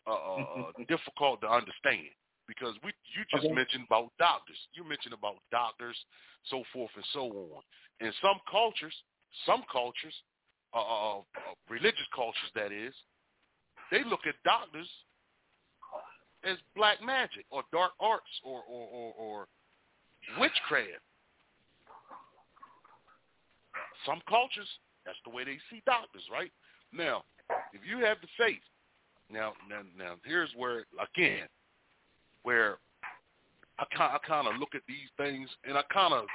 uh, 0.07 0.13
uh, 0.13 0.73
difficult 0.89 1.41
to 1.43 1.49
understand. 1.49 2.09
Because 2.49 2.75
we 2.85 2.93
you 3.17 3.25
just 3.31 3.45
Okay. 3.45 3.55
mentioned 3.55 3.85
about 3.89 4.13
doctors, 4.19 4.59
you 4.75 4.85
mentioned 4.85 5.15
about 5.15 5.37
doctors, 5.51 5.97
so 6.49 6.63
forth 6.73 6.91
and 6.95 7.05
so 7.13 7.23
on. 7.57 7.63
In 8.01 8.13
some 8.23 8.39
cultures, 8.51 8.95
some 9.45 9.65
cultures, 9.71 10.15
uh, 10.73 10.79
uh, 10.79 11.19
uh, 11.19 11.23
religious 11.69 12.07
cultures 12.15 12.51
that 12.55 12.71
is, 12.71 12.95
they 13.91 14.05
look 14.05 14.21
at 14.29 14.35
doctors 14.45 14.89
as 16.45 16.57
black 16.77 17.03
magic 17.03 17.45
or 17.51 17.65
dark 17.73 17.93
arts 18.01 18.31
or 18.45 18.63
or, 18.69 18.87
or, 18.89 19.13
or 19.19 19.49
witchcraft. 20.39 21.03
Some 24.05 24.21
cultures, 24.29 24.69
that's 25.05 25.19
the 25.25 25.31
way 25.31 25.45
they 25.45 25.59
see 25.71 25.83
doctors, 25.87 26.23
right? 26.31 26.53
Now, 26.93 27.25
if 27.73 27.81
you 27.89 28.05
have 28.05 28.19
the 28.21 28.29
faith, 28.39 28.63
now, 29.31 29.53
now, 29.69 29.83
now, 29.99 30.15
here's 30.25 30.51
where 30.57 30.85
again, 30.99 31.49
where 32.43 32.79
I 33.79 33.85
kind, 33.97 34.15
I 34.15 34.27
kind 34.27 34.47
of 34.47 34.61
look 34.61 34.75
at 34.75 34.83
these 34.87 35.11
things 35.17 35.51
and 35.65 35.77
I 35.77 35.83
kind 35.93 36.15
of 36.15 36.27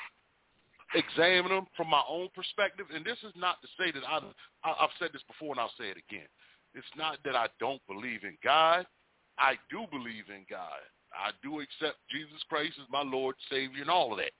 examine 0.93 1.51
them 1.51 1.65
from 1.77 1.89
my 1.89 2.03
own 2.09 2.27
perspective. 2.35 2.88
And 2.93 3.05
this 3.05 3.18
is 3.23 3.34
not 3.35 3.61
to 3.61 3.68
say 3.80 3.91
that 3.91 4.03
I, 4.07 4.19
I, 4.63 4.84
I've 4.84 4.95
said 4.99 5.09
this 5.13 5.23
before 5.23 5.53
and 5.53 5.59
I'll 5.59 5.73
say 5.80 5.85
it 5.85 5.97
again. 5.97 6.27
It's 6.76 6.88
not 6.97 7.18
that 7.26 7.35
I 7.35 7.47
don't 7.59 7.81
believe 7.88 8.23
in 8.23 8.38
God. 8.43 8.85
I 9.38 9.55
do 9.69 9.85
believe 9.89 10.26
in 10.30 10.45
God. 10.49 10.84
I 11.13 11.31
do 11.43 11.59
accept 11.59 11.97
Jesus 12.09 12.41
Christ 12.49 12.73
as 12.81 12.88
my 12.89 13.03
Lord, 13.03 13.35
Savior, 13.49 13.81
and 13.81 13.89
all 13.89 14.11
of 14.11 14.17
that. 14.17 14.31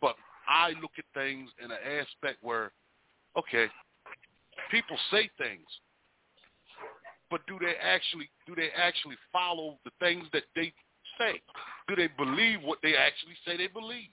But 0.00 0.16
I 0.48 0.70
look 0.80 0.92
at 0.98 1.04
things 1.14 1.50
in 1.62 1.70
an 1.70 1.78
aspect 2.00 2.38
where, 2.42 2.70
okay, 3.36 3.66
people 4.70 4.96
say 5.10 5.30
things, 5.38 5.66
but 7.30 7.46
do 7.46 7.58
they 7.60 7.74
actually 7.82 8.30
do 8.46 8.54
they 8.54 8.70
actually 8.76 9.16
follow 9.32 9.78
the 9.84 9.90
things 10.00 10.26
that 10.32 10.44
they 10.54 10.72
say? 11.18 11.40
Do 11.88 11.96
they 11.96 12.08
believe 12.16 12.62
what 12.62 12.78
they 12.82 12.94
actually 12.94 13.36
say 13.46 13.56
they 13.56 13.66
believe? 13.66 14.08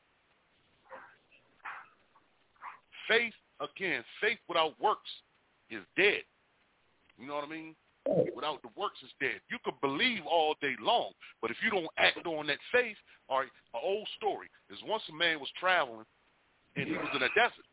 Faith, 3.07 3.33
again, 3.61 4.03
faith 4.19 4.39
without 4.49 4.79
works 4.81 5.09
is 5.69 5.81
dead. 5.95 6.23
You 7.17 7.27
know 7.27 7.35
what 7.35 7.45
I 7.45 7.49
mean? 7.49 7.75
Without 8.35 8.61
the 8.61 8.69
works 8.77 9.01
is 9.03 9.09
dead. 9.19 9.41
You 9.49 9.57
could 9.65 9.79
believe 9.81 10.21
all 10.29 10.55
day 10.61 10.75
long, 10.79 11.11
but 11.41 11.49
if 11.49 11.57
you 11.63 11.71
don't 11.71 11.89
act 11.97 12.25
on 12.25 12.45
that 12.47 12.59
faith, 12.71 12.97
all 13.29 13.39
right, 13.39 13.49
an 13.73 13.81
old 13.83 14.07
story 14.17 14.47
is 14.69 14.77
once 14.85 15.03
a 15.09 15.13
man 15.13 15.39
was 15.39 15.49
traveling 15.59 16.05
and 16.75 16.87
he 16.87 16.93
was 16.93 17.09
in 17.15 17.23
a 17.23 17.29
desert. 17.33 17.65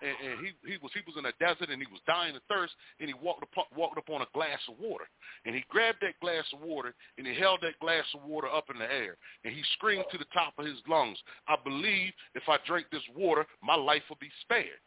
And, 0.00 0.16
and 0.24 0.46
he 0.46 0.52
he 0.64 0.78
was 0.80 0.90
he 0.94 1.04
was 1.04 1.16
in 1.18 1.28
a 1.28 1.36
desert 1.36 1.68
and 1.68 1.76
he 1.76 1.86
was 1.92 2.00
dying 2.06 2.34
of 2.34 2.40
thirst 2.48 2.72
and 3.00 3.08
he 3.08 3.14
walked 3.20 3.42
up 3.42 3.68
walked 3.76 3.98
up 3.98 4.08
on 4.08 4.22
a 4.22 4.32
glass 4.32 4.60
of 4.66 4.80
water 4.80 5.04
and 5.44 5.54
he 5.54 5.62
grabbed 5.68 5.98
that 6.00 6.18
glass 6.20 6.44
of 6.54 6.60
water 6.62 6.94
and 7.18 7.26
he 7.26 7.34
held 7.34 7.60
that 7.60 7.78
glass 7.80 8.06
of 8.14 8.24
water 8.24 8.48
up 8.48 8.64
in 8.72 8.78
the 8.78 8.90
air 8.90 9.16
and 9.44 9.52
he 9.52 9.62
screamed 9.74 10.06
to 10.10 10.16
the 10.16 10.24
top 10.32 10.54
of 10.56 10.64
his 10.64 10.80
lungs, 10.88 11.18
"I 11.48 11.56
believe 11.62 12.14
if 12.34 12.48
I 12.48 12.56
drink 12.66 12.86
this 12.90 13.04
water, 13.14 13.46
my 13.62 13.74
life 13.76 14.02
will 14.08 14.16
be 14.18 14.32
spared." 14.40 14.80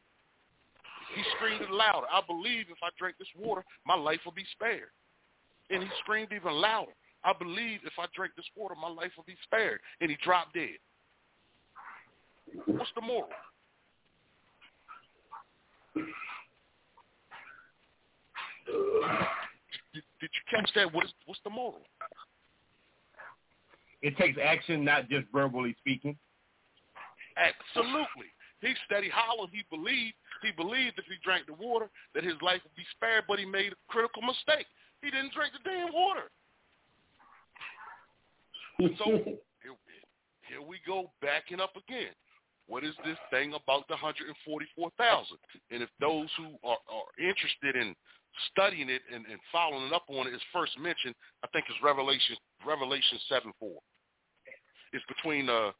He 1.15 1.21
screamed 1.37 1.61
it 1.61 1.71
louder. 1.71 2.07
I 2.11 2.21
believe 2.25 2.65
if 2.69 2.77
I 2.83 2.89
drink 2.97 3.17
this 3.19 3.27
water, 3.37 3.63
my 3.85 3.95
life 3.95 4.19
will 4.25 4.33
be 4.33 4.45
spared. 4.53 4.89
And 5.69 5.83
he 5.83 5.89
screamed 6.01 6.31
even 6.33 6.53
louder. 6.53 6.91
I 7.23 7.33
believe 7.33 7.79
if 7.85 7.93
I 7.97 8.05
drink 8.15 8.33
this 8.35 8.45
water, 8.55 8.75
my 8.79 8.89
life 8.89 9.11
will 9.15 9.23
be 9.25 9.37
spared. 9.43 9.79
And 10.01 10.09
he 10.09 10.17
dropped 10.23 10.53
dead. 10.53 10.79
What's 12.65 12.91
the 12.95 13.01
moral? 13.01 13.29
Did, 19.93 20.03
did 20.19 20.29
you 20.33 20.43
catch 20.49 20.69
that? 20.75 20.93
What 20.93 21.05
is, 21.05 21.11
what's 21.25 21.41
the 21.43 21.49
moral? 21.49 21.81
It 24.01 24.17
takes 24.17 24.37
action, 24.43 24.83
not 24.83 25.09
just 25.09 25.27
verbally 25.31 25.75
speaking. 25.79 26.17
Absolutely. 27.37 28.27
He 28.63 28.73
said 28.87 29.03
he 29.03 29.11
hollered. 29.11 29.51
He 29.51 29.67
believed. 29.69 30.15
He 30.41 30.51
believed 30.55 30.95
if 30.97 31.05
he 31.05 31.19
drank 31.23 31.47
the 31.47 31.59
water 31.59 31.91
that 32.15 32.23
his 32.23 32.39
life 32.41 32.63
would 32.63 32.75
be 32.79 32.87
spared, 32.95 33.25
but 33.27 33.39
he 33.39 33.45
made 33.45 33.75
a 33.75 33.79
critical 33.91 34.23
mistake. 34.23 34.65
He 35.03 35.11
didn't 35.11 35.35
drink 35.35 35.51
the 35.51 35.63
damn 35.67 35.91
water. 35.91 36.31
So 38.97 39.05
here, 39.59 39.75
here 40.47 40.63
we 40.63 40.79
go 40.87 41.11
backing 41.21 41.59
up 41.59 41.75
again. 41.75 42.15
What 42.67 42.83
is 42.83 42.95
this 43.03 43.19
thing 43.29 43.51
about 43.51 43.87
the 43.91 43.99
144,000? 43.99 44.31
And 45.71 45.83
if 45.83 45.89
those 45.99 46.31
who 46.39 46.55
are, 46.63 46.79
are 46.87 47.09
interested 47.19 47.75
in 47.75 47.93
studying 48.51 48.89
it 48.89 49.01
and, 49.13 49.25
and 49.27 49.39
following 49.51 49.91
up 49.91 50.07
on 50.07 50.27
it 50.27 50.33
is 50.33 50.41
first 50.53 50.79
mentioned, 50.79 51.15
I 51.43 51.47
think 51.51 51.65
it's 51.67 51.77
Revelation 51.83 52.39
Revelation 52.65 53.19
7 53.27 53.51
4. 53.59 53.69
It's 54.93 55.03
between 55.11 55.49
uh, 55.49 55.71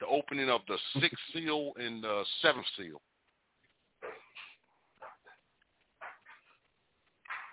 the 0.00 0.06
opening 0.06 0.48
of 0.48 0.60
the 0.68 0.76
sixth 1.00 1.18
seal 1.32 1.72
and 1.76 2.02
the 2.02 2.24
seventh 2.42 2.66
seal. 2.76 3.00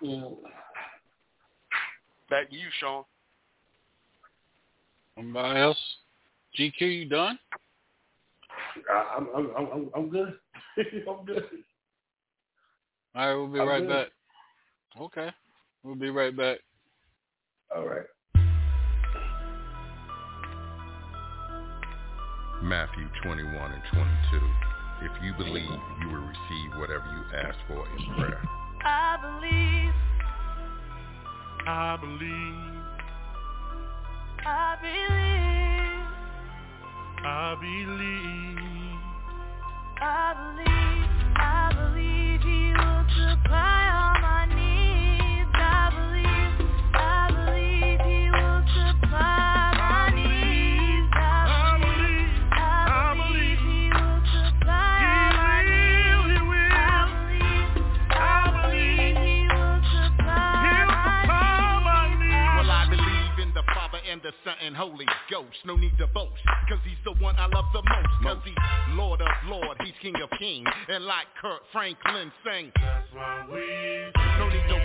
Mm. 0.02 0.36
Back 2.28 2.50
to 2.50 2.56
you, 2.56 2.68
Sean. 2.80 3.04
Anybody 5.16 5.60
else? 5.60 5.78
GQ, 6.58 6.80
you 6.80 7.08
done? 7.08 7.38
I- 8.90 9.16
I'm 9.16 9.28
I'm 9.34 9.50
I'm 9.56 9.90
I'm 9.94 10.10
good. 10.10 10.34
I'm 11.08 11.24
good. 11.24 11.44
All 13.14 13.26
right, 13.28 13.34
we'll 13.34 13.48
be 13.48 13.60
I'm 13.60 13.68
right 13.68 13.80
good. 13.80 13.88
back. 13.88 14.08
Okay, 15.00 15.30
we'll 15.82 15.94
be 15.94 16.10
right 16.10 16.36
back. 16.36 16.58
All 17.74 17.86
right. 17.86 18.06
Matthew 22.66 23.08
21 23.22 23.72
and 23.72 23.82
22. 23.92 24.40
If 25.02 25.12
you 25.22 25.32
believe, 25.38 25.70
you 26.00 26.08
will 26.08 26.26
receive 26.26 26.74
whatever 26.78 27.04
you 27.14 27.22
ask 27.38 27.56
for 27.68 27.86
in 27.96 28.14
prayer. 28.16 28.42
I 28.84 29.16
believe, 29.22 29.94
I 31.64 31.96
believe, 32.00 32.56
I 34.44 34.76
believe, 34.82 36.06
I 37.24 37.54
believe. 37.60 38.36
I 39.98 40.34
believe, 40.36 41.15
Father 64.26 64.36
Son 64.44 64.54
and 64.66 64.76
Holy 64.76 65.06
Ghost. 65.30 65.54
No 65.64 65.76
need 65.76 65.96
to 65.98 66.06
boast, 66.08 66.42
cause 66.68 66.78
he's 66.84 66.98
the 67.04 67.12
one 67.22 67.36
I 67.36 67.46
love 67.46 67.66
the 67.72 67.82
most. 67.82 68.22
Cause 68.24 68.38
he's 68.44 68.54
Lord 68.96 69.20
of 69.20 69.28
Lord, 69.46 69.76
he's 69.84 69.94
King 70.02 70.14
of 70.20 70.30
Kings. 70.38 70.66
And 70.88 71.04
like 71.04 71.26
Kirk 71.40 71.60
Franklin 71.72 72.32
sang, 72.44 72.72
That's 72.74 73.06
why 73.14 73.46
we. 73.46 73.62
no 74.38 74.48
need 74.48 74.66
to 74.66 74.82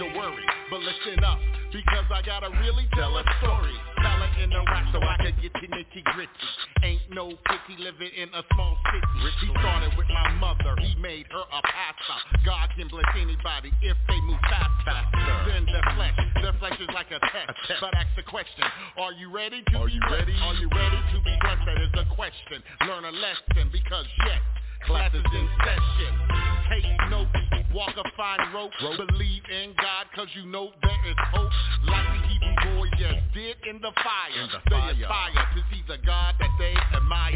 to 0.00 0.08
worry. 0.16 0.46
But 0.72 0.80
listen 0.80 1.20
up, 1.24 1.36
because 1.72 2.08
I 2.08 2.24
gotta 2.24 2.48
really 2.64 2.88
tell 2.96 3.12
a 3.20 3.24
story. 3.44 3.76
It 4.00 4.44
in 4.44 4.50
the 4.50 4.64
rap 4.64 4.88
so 4.96 5.00
I 5.04 5.16
can 5.20 5.36
get 5.44 5.52
to 5.52 5.66
nitty 5.68 6.02
gritty. 6.16 6.48
Ain't 6.82 7.04
no 7.12 7.28
pity 7.28 7.76
living 7.76 8.08
in 8.16 8.32
a 8.32 8.42
small 8.54 8.78
city. 8.88 9.28
He 9.44 9.52
started 9.60 9.92
with 9.98 10.08
my 10.08 10.32
mother, 10.40 10.72
he 10.80 10.96
made 10.96 11.26
her 11.28 11.44
a 11.44 11.60
pastor. 11.60 12.20
God 12.46 12.70
can 12.76 12.88
bless 12.88 13.12
anybody 13.12 13.68
if 13.82 13.96
they 14.08 14.20
move 14.24 14.40
fast, 14.48 14.72
faster 14.88 15.52
than 15.52 15.66
the 15.68 15.82
flesh. 15.92 16.16
The 16.40 16.52
flesh 16.56 16.80
is 16.80 16.88
like 16.94 17.12
a 17.12 17.20
test. 17.20 17.52
But 17.80 17.92
ask 17.92 18.08
the 18.16 18.24
question, 18.24 18.64
are 18.96 19.12
you 19.12 19.28
ready 19.28 19.60
to 19.60 19.78
be 19.84 20.00
ready? 20.08 20.36
Are 20.40 20.56
you 20.56 20.68
ready 20.72 21.00
to 21.12 21.18
be 21.20 21.34
blessed? 21.44 21.64
That 21.68 21.76
is 21.76 21.92
the 21.92 22.06
question. 22.16 22.64
Learn 22.88 23.04
a 23.04 23.12
lesson 23.12 23.68
because 23.68 24.06
yes, 24.24 24.40
class 24.88 25.12
is 25.12 25.28
in 25.28 25.46
session. 25.60 26.49
Take 26.70 27.10
no 27.10 27.26
a 28.00 28.10
fine 28.16 28.52
rope. 28.54 28.70
Believe 28.80 29.42
in 29.50 29.74
God, 29.76 30.06
cause 30.14 30.28
you 30.34 30.46
know 30.46 30.70
there 30.82 31.10
is 31.10 31.16
hope. 31.32 31.50
Like 31.86 32.06
the 32.06 32.28
Hebrew 32.28 32.78
boys 32.78 32.90
just 32.98 33.34
did 33.34 33.56
in 33.68 33.80
the 33.80 33.92
fire. 33.94 34.48
they 34.70 35.02
aspire 35.02 35.46
to 35.54 35.62
see 35.70 35.82
the 35.88 35.98
God 36.06 36.34
that 36.38 36.50
they 36.58 36.74
admire. 36.96 37.32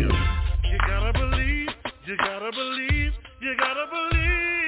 You 0.64 0.78
gotta 0.86 1.12
believe, 1.12 1.68
you 2.06 2.16
gotta 2.16 2.50
believe, 2.52 3.12
you 3.40 3.56
gotta 3.58 3.86
believe. 3.90 4.63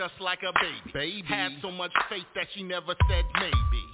Just 0.00 0.18
like 0.18 0.38
a 0.42 0.52
baby. 0.54 0.92
baby. 0.94 1.28
Had 1.28 1.52
so 1.60 1.70
much 1.70 1.92
faith 2.08 2.24
that 2.34 2.46
she 2.54 2.62
never 2.62 2.94
said 3.06 3.24
maybe. 3.34 3.89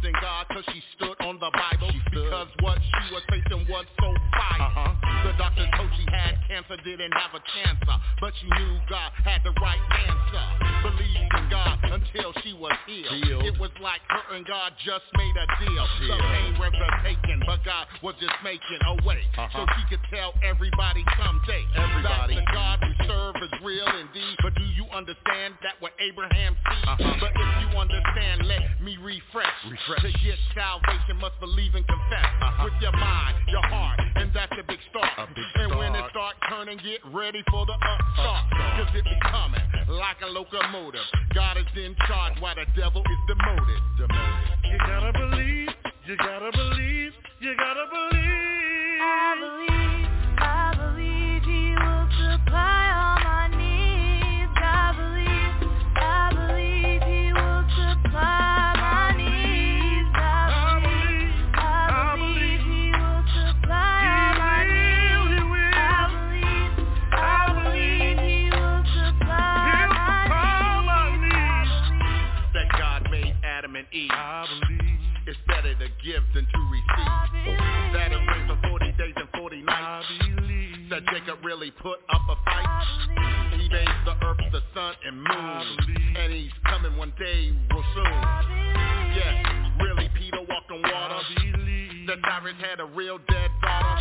Believed 0.00 0.16
in 0.16 0.22
God 0.22 0.46
cause 0.48 0.64
she 0.72 0.82
stood 0.96 1.16
on 1.20 1.38
the 1.38 1.50
Bible. 1.52 1.92
Because 2.10 2.48
what 2.60 2.78
she 2.80 3.14
was 3.14 3.22
facing 3.28 3.66
was 3.68 3.84
so 3.98 4.14
vital 4.32 4.60
uh-huh. 4.60 4.92
The 5.24 5.32
doctor 5.36 5.64
told 5.76 5.90
she 5.96 6.04
had 6.12 6.36
cancer, 6.48 6.76
didn't 6.84 7.12
have 7.12 7.32
a 7.32 7.40
cancer. 7.40 7.96
But 8.20 8.32
she 8.40 8.46
knew 8.48 8.76
God 8.88 9.12
had 9.24 9.40
the 9.44 9.52
right 9.60 9.80
answer. 9.80 10.44
Believed 10.84 11.32
in 11.32 11.46
God 11.48 11.76
until 11.84 12.32
she 12.44 12.52
was 12.52 12.72
healed. 12.84 13.44
It 13.44 13.56
was 13.60 13.72
like 13.80 14.00
her 14.08 14.36
and 14.36 14.44
God 14.46 14.72
just 14.84 15.04
made 15.16 15.36
a 15.36 15.46
deal. 15.64 15.84
The 16.08 16.16
pain 16.16 16.52
was 16.60 16.72
taken, 17.04 17.42
but 17.44 17.64
God 17.64 17.88
was 18.02 18.14
just 18.20 18.36
making 18.44 18.80
a 18.84 18.94
way. 19.04 19.20
Uh-huh. 19.36 19.48
So 19.52 19.60
she 19.76 19.96
could 19.96 20.04
tell 20.12 20.32
everybody 20.44 21.04
someday. 21.20 21.64
Everybody. 21.76 22.36
That 22.36 22.44
the 22.44 22.52
God 22.52 22.76
we 22.84 22.92
serve 23.08 23.36
is 23.40 23.52
real 23.64 23.88
indeed. 23.88 24.36
But 24.40 24.54
do 24.56 24.64
you 24.76 24.84
understand 24.92 25.56
that 25.64 25.76
what 25.80 25.92
Abraham 26.00 26.56
sees? 26.56 26.88
Uh-huh. 26.88 27.16
But 27.20 27.32
if 27.32 27.50
you 27.64 27.68
understand, 27.76 28.48
let 28.48 28.80
me 28.80 28.96
refresh. 29.00 29.56
Refresh. 29.68 29.99
To 30.00 30.08
get 30.24 30.38
salvation, 30.56 31.20
must 31.20 31.38
believe 31.40 31.74
and 31.74 31.86
confess 31.86 32.24
with 32.64 32.72
your 32.80 32.92
mind, 32.92 33.36
your 33.48 33.60
heart, 33.68 34.00
and 34.16 34.32
that's 34.32 34.52
a 34.52 34.64
big 34.64 34.78
start. 34.88 35.28
big 35.36 35.44
and 35.56 35.76
when 35.76 35.94
it 35.94 35.98
start. 36.08 36.36
start 36.40 36.48
turning, 36.48 36.78
get 36.78 37.04
ready 37.12 37.42
for 37.50 37.66
the 37.66 37.74
upstart. 37.74 38.44
Cause 38.80 38.88
it 38.96 39.04
be 39.04 39.18
coming 39.28 39.60
like 39.88 40.16
a 40.24 40.26
locomotive. 40.26 41.04
God 41.34 41.58
is 41.58 41.68
in 41.76 41.94
charge 42.08 42.32
while 42.40 42.54
the 42.54 42.64
devil 42.80 43.02
is 43.02 43.20
demoted. 43.28 43.80
Demoted. 43.98 44.72
You 44.72 44.78
gotta 44.78 45.12
believe, 45.12 45.68
you 46.06 46.16
gotta 46.16 46.50
believe, 46.50 47.12
you 47.40 47.54
gotta 47.58 47.84
believe. 47.92 49.00
I 49.04 49.36
believe, 49.36 49.79
Adam 73.92 74.60
and 74.70 74.80
Eve. 74.80 74.98
It's 75.26 75.38
better 75.46 75.74
to 75.74 75.88
give 76.04 76.22
than 76.34 76.46
to 76.46 76.58
receive. 76.70 77.52
That 77.92 78.12
it 78.12 78.16
rained 78.16 78.48
for 78.48 78.68
40 78.68 78.92
days 78.92 79.14
and 79.16 79.28
40 79.36 79.62
nights. 79.62 80.06
That 80.90 81.02
Jacob 81.06 81.44
really 81.44 81.70
put 81.70 81.98
up 82.08 82.22
a 82.28 82.36
fight. 82.44 83.58
He 83.58 83.68
made 83.68 83.88
the 84.04 84.14
earth, 84.24 84.38
the 84.52 84.62
sun, 84.74 84.94
and 85.06 85.16
moon. 85.16 86.16
And 86.16 86.32
he's 86.32 86.52
coming 86.66 86.96
one 86.96 87.12
day 87.18 87.50
real 87.70 87.84
soon. 87.94 88.04
Yeah, 89.14 89.82
really 89.82 90.08
Peter 90.16 90.40
walked 90.48 90.70
on 90.70 90.82
water. 90.82 91.20
The 92.06 92.16
Jairus 92.22 92.54
had 92.60 92.80
a 92.80 92.86
real 92.86 93.18
dead 93.18 93.50
daughter. 93.62 94.00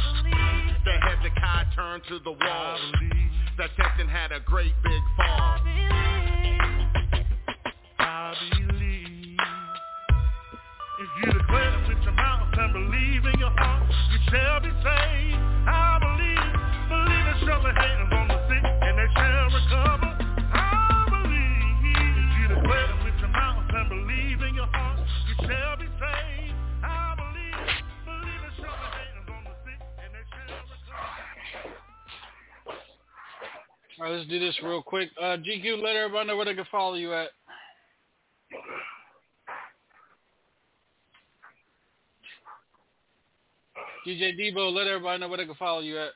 That 0.86 1.04
Hezekiah 1.04 1.66
turned 1.76 2.04
to 2.10 2.20
the 2.20 2.32
wall. 2.32 2.80
That 3.58 3.70
Samson 3.76 4.08
had 4.08 4.32
a 4.32 4.40
great 4.40 4.74
big 4.84 5.02
fall. 5.18 5.60
I 8.00 8.36
believe. 8.52 8.79
You 11.20 11.34
declare 11.34 11.84
with 11.86 12.00
your 12.04 12.14
mouth 12.14 12.48
and 12.56 12.72
believe 12.72 13.26
in 13.28 13.40
your 13.40 13.52
heart, 13.52 13.84
you 13.92 14.20
shall 14.32 14.62
be 14.64 14.72
saved. 14.72 15.36
I 15.68 16.00
believe. 16.00 16.52
Believe 16.88 17.26
it 17.28 17.38
shall 17.44 17.60
lay 17.60 17.76
hands 17.76 18.08
on 18.08 18.28
the 18.32 18.40
sick 18.48 18.64
and 18.64 18.96
they 18.96 19.10
shall 19.12 19.52
recover. 19.52 20.16
I 20.16 21.12
believe. 21.12 21.76
You 22.40 22.56
declare 22.56 22.96
with 23.04 23.20
your 23.20 23.36
mouth 23.36 23.68
and 23.68 23.90
believe 23.92 24.40
in 24.48 24.56
your 24.56 24.72
heart, 24.72 25.04
you 25.28 25.36
shall 25.44 25.76
be 25.76 25.92
saved. 26.00 26.56
I 26.88 27.12
believe. 27.20 27.68
Believe 28.08 28.42
it 28.48 28.56
shall 28.64 28.80
lay 28.80 28.92
hands 28.96 29.28
on 29.28 29.44
the 29.44 29.56
sick 29.68 29.80
and 30.00 30.10
they 30.16 30.24
shall 30.24 30.56
recover. 30.72 31.20
All 34.00 34.08
right, 34.08 34.16
let's 34.16 34.30
do 34.32 34.40
this 34.40 34.56
real 34.64 34.82
quick. 34.82 35.12
Uh, 35.20 35.36
GQ, 35.36 35.84
let 35.84 36.00
everybody 36.00 36.32
know 36.32 36.38
where 36.38 36.48
they 36.48 36.56
can 36.56 36.64
follow 36.72 36.96
you 36.96 37.12
at. 37.12 37.36
DJ 44.08 44.38
Debo, 44.40 44.74
let 44.74 44.88
everybody 44.88 45.20
know 45.20 45.28
where 45.28 45.38
they 45.38 45.46
can 45.46 45.56
follow 45.56 45.82
you 45.82 45.98
at. 46.00 46.12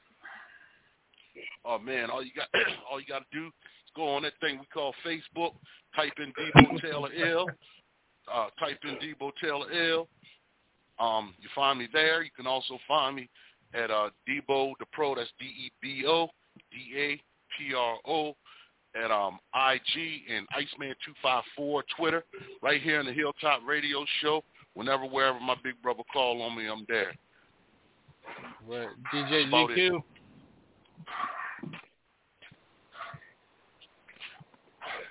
Oh 1.65 1.79
man, 1.79 2.09
all 2.09 2.23
you 2.23 2.31
got 2.35 2.47
all 2.91 2.99
you 2.99 3.05
got 3.05 3.19
to 3.19 3.37
do 3.37 3.47
is 3.47 3.91
go 3.95 4.07
on 4.15 4.23
that 4.23 4.33
thing 4.41 4.59
we 4.59 4.65
call 4.73 4.93
Facebook. 5.05 5.53
Type 5.95 6.13
in 6.17 6.33
Debo 6.33 6.81
Taylor 6.81 7.09
L. 7.25 7.47
Uh, 8.31 8.47
type 8.59 8.79
in 8.83 8.95
Debo 8.95 9.31
Taylor 9.41 9.71
L. 9.71 10.07
Um, 10.99 11.33
you 11.39 11.49
find 11.55 11.79
me 11.79 11.87
there. 11.91 12.23
You 12.23 12.31
can 12.35 12.47
also 12.47 12.77
find 12.87 13.15
me 13.15 13.29
at 13.73 13.91
uh, 13.91 14.09
Debo 14.27 14.73
the 14.79 14.85
Pro. 14.91 15.15
That's 15.15 15.29
D 15.39 15.45
E 15.45 15.71
B 15.81 16.03
O 16.07 16.27
D 16.71 16.97
A 16.97 17.21
P 17.57 17.73
R 17.75 17.97
O 18.07 18.35
at 18.95 19.11
um, 19.11 19.39
IG 19.55 20.21
and 20.31 20.47
Iceman 20.55 20.95
two 21.05 21.13
five 21.21 21.43
four 21.55 21.83
Twitter. 21.97 22.23
Right 22.61 22.81
here 22.81 22.99
in 22.99 23.05
the 23.05 23.13
Hilltop 23.13 23.61
Radio 23.65 24.05
Show. 24.21 24.43
Whenever, 24.75 25.05
wherever 25.05 25.39
my 25.39 25.55
big 25.63 25.79
brother 25.83 26.01
call 26.11 26.41
on 26.41 26.57
me, 26.57 26.67
I'm 26.67 26.85
there. 26.87 27.13
Right. 28.67 28.87
DJ 29.13 29.47
About. 29.47 29.69
GQ. 29.69 30.03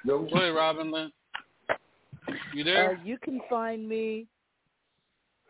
No. 0.05 0.19
Go 0.23 0.37
ahead, 0.37 0.55
Robin 0.55 0.91
Lynn. 0.91 1.13
You 2.55 2.65
there? 2.65 2.93
Uh, 2.93 3.05
you 3.05 3.19
can 3.19 3.41
find 3.49 3.89
me. 3.89 4.27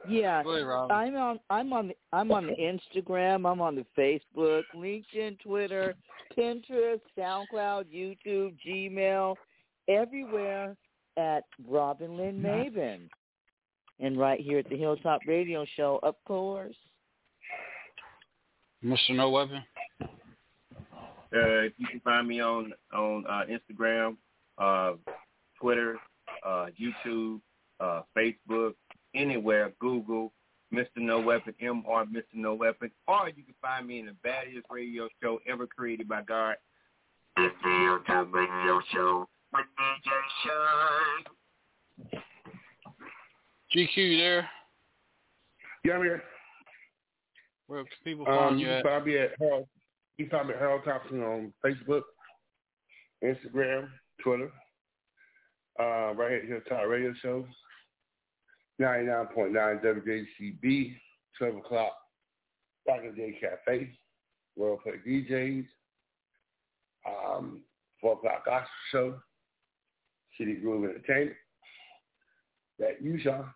Yeah, 0.08 0.42
Go. 0.42 0.88
I'm 0.90 1.14
on. 1.14 1.38
I'm 1.48 1.72
on. 1.72 1.88
The, 1.88 1.94
I'm 2.12 2.32
on 2.32 2.46
the 2.46 2.54
Instagram. 2.54 3.50
I'm 3.50 3.60
on 3.60 3.76
the 3.76 3.86
Facebook, 3.96 4.62
LinkedIn, 4.74 5.38
Twitter, 5.40 5.94
Pinterest, 6.36 7.00
SoundCloud, 7.16 7.84
YouTube, 7.94 8.56
Gmail, 8.66 9.36
everywhere 9.88 10.76
at 11.16 11.44
Robin 11.68 12.16
Lynn 12.16 12.42
Maven, 12.42 13.08
and 14.00 14.18
right 14.18 14.40
here 14.40 14.58
at 14.58 14.68
the 14.68 14.76
Hilltop 14.76 15.20
Radio 15.26 15.64
Show, 15.76 16.00
of 16.02 16.16
course. 16.24 16.74
Mr. 18.84 19.14
No 19.14 19.30
Weapon. 19.30 19.62
Uh, 21.34 21.62
you 21.78 21.86
can 21.90 22.00
find 22.04 22.28
me 22.28 22.40
on 22.40 22.72
on 22.92 23.24
uh, 23.26 23.42
Instagram, 23.50 24.16
uh, 24.58 24.92
Twitter, 25.58 25.96
uh, 26.44 26.66
YouTube, 26.78 27.40
uh, 27.80 28.02
Facebook, 28.16 28.74
anywhere. 29.14 29.72
Google 29.80 30.32
Mr. 30.72 30.86
No 30.96 31.20
Weapon, 31.20 31.54
MR 31.62 32.04
Mr. 32.06 32.22
No 32.34 32.54
Weapon, 32.54 32.90
or 33.06 33.28
you 33.28 33.44
can 33.44 33.54
find 33.60 33.86
me 33.86 34.00
in 34.00 34.06
the 34.06 34.16
baddest 34.22 34.66
radio 34.70 35.08
show 35.22 35.38
ever 35.48 35.66
created 35.66 36.08
by 36.08 36.22
God. 36.22 36.56
It's 37.36 37.54
the 37.62 37.70
Hilltop 37.70 38.32
Radio 38.32 38.80
Show 38.92 39.28
with 39.52 39.64
DJ 39.78 40.10
Sean. 40.44 42.22
GQ, 43.74 43.96
you 43.96 44.16
there? 44.18 44.48
Yeah, 45.84 45.94
I'm 45.94 46.02
here. 46.02 46.22
Where 47.72 47.84
can 47.84 47.92
people 48.04 48.28
Um, 48.28 48.58
you 48.58 48.66
you 48.66 48.66
can 48.66 48.76
at? 48.76 48.84
find 48.84 49.06
me 49.06 49.16
at 49.16 49.30
Harold. 49.40 49.68
You 50.18 50.28
find 50.28 50.48
me 50.48 50.52
at 50.52 50.60
Harold 50.60 50.84
Thompson 50.84 51.22
on 51.22 51.54
Facebook, 51.64 52.02
Instagram, 53.24 53.88
Twitter. 54.22 54.52
Uh, 55.80 56.12
right 56.14 56.32
here 56.32 56.40
at 56.42 56.48
Hilltop 56.68 56.86
Radio 56.86 57.14
Show. 57.22 57.48
99.9 58.78 59.82
WJCB, 59.82 60.96
12 61.38 61.56
o'clock, 61.56 61.96
the 62.84 63.12
Day 63.16 63.38
Cafe, 63.40 63.90
World 64.56 64.80
Play 64.82 64.98
DJs, 65.06 65.66
um, 67.06 67.62
4 68.02 68.12
o'clock 68.14 68.44
Gospel 68.44 68.68
Show, 68.90 69.22
City 70.36 70.56
Groove 70.56 70.90
Entertainment. 70.90 71.36
That 72.78 73.00
you, 73.00 73.18
Sean. 73.18 73.46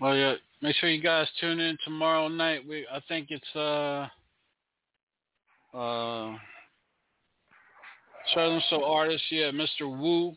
Well, 0.00 0.16
yeah. 0.16 0.34
Make 0.64 0.76
sure 0.76 0.88
you 0.88 1.02
guys 1.02 1.28
tune 1.42 1.60
in 1.60 1.76
tomorrow 1.84 2.26
night. 2.26 2.66
We, 2.66 2.86
I 2.90 2.98
think 3.06 3.26
it's 3.28 3.44
uh, 3.54 4.08
uh, 5.76 6.38
Southern 8.34 8.62
Soul 8.70 8.82
artist, 8.82 9.22
yeah, 9.30 9.50
Mr. 9.50 9.82
Wu. 9.82 10.34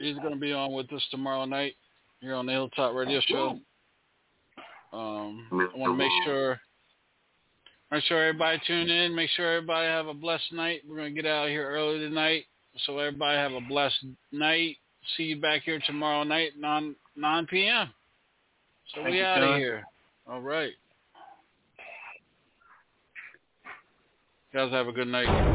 He's 0.00 0.16
going 0.16 0.34
to 0.34 0.40
be 0.40 0.52
on 0.52 0.72
with 0.72 0.92
us 0.92 1.06
tomorrow 1.12 1.44
night 1.44 1.74
here 2.18 2.34
on 2.34 2.46
the 2.46 2.52
Hilltop 2.52 2.96
Radio 2.96 3.20
Show. 3.28 3.60
Um, 4.92 5.46
I 5.52 5.78
want 5.78 5.92
to 5.92 5.96
make 5.96 6.10
sure, 6.24 6.60
make 7.92 8.02
sure 8.02 8.26
everybody 8.26 8.60
tune 8.66 8.90
in. 8.90 9.14
Make 9.14 9.30
sure 9.36 9.54
everybody 9.54 9.86
have 9.86 10.08
a 10.08 10.14
blessed 10.14 10.52
night. 10.52 10.80
We're 10.84 10.96
going 10.96 11.14
to 11.14 11.22
get 11.22 11.30
out 11.30 11.44
of 11.44 11.50
here 11.50 11.70
early 11.70 12.00
tonight, 12.00 12.46
so 12.84 12.98
everybody 12.98 13.38
have 13.38 13.52
a 13.52 13.60
blessed 13.68 14.04
night. 14.32 14.78
See 15.16 15.22
you 15.22 15.40
back 15.40 15.62
here 15.62 15.80
tomorrow 15.86 16.24
night, 16.24 16.54
9 16.58 16.96
9 17.16 17.46
p.m. 17.46 17.90
So 18.92 19.02
Thank 19.02 19.14
we 19.14 19.22
out 19.22 19.42
of 19.42 19.56
here. 19.56 19.84
All 20.28 20.40
right. 20.40 20.72
You 24.52 24.60
guys 24.60 24.70
have 24.72 24.86
a 24.86 24.92
good 24.92 25.08
night. 25.08 25.53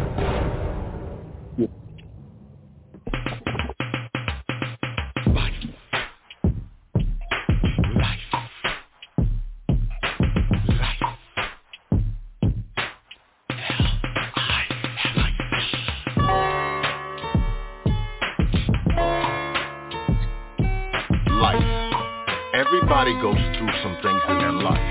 Everybody 22.90 23.22
goes 23.22 23.38
through 23.54 23.70
some 23.86 23.94
things 24.02 24.22
in 24.34 24.38
their 24.42 24.52
life. 24.66 24.82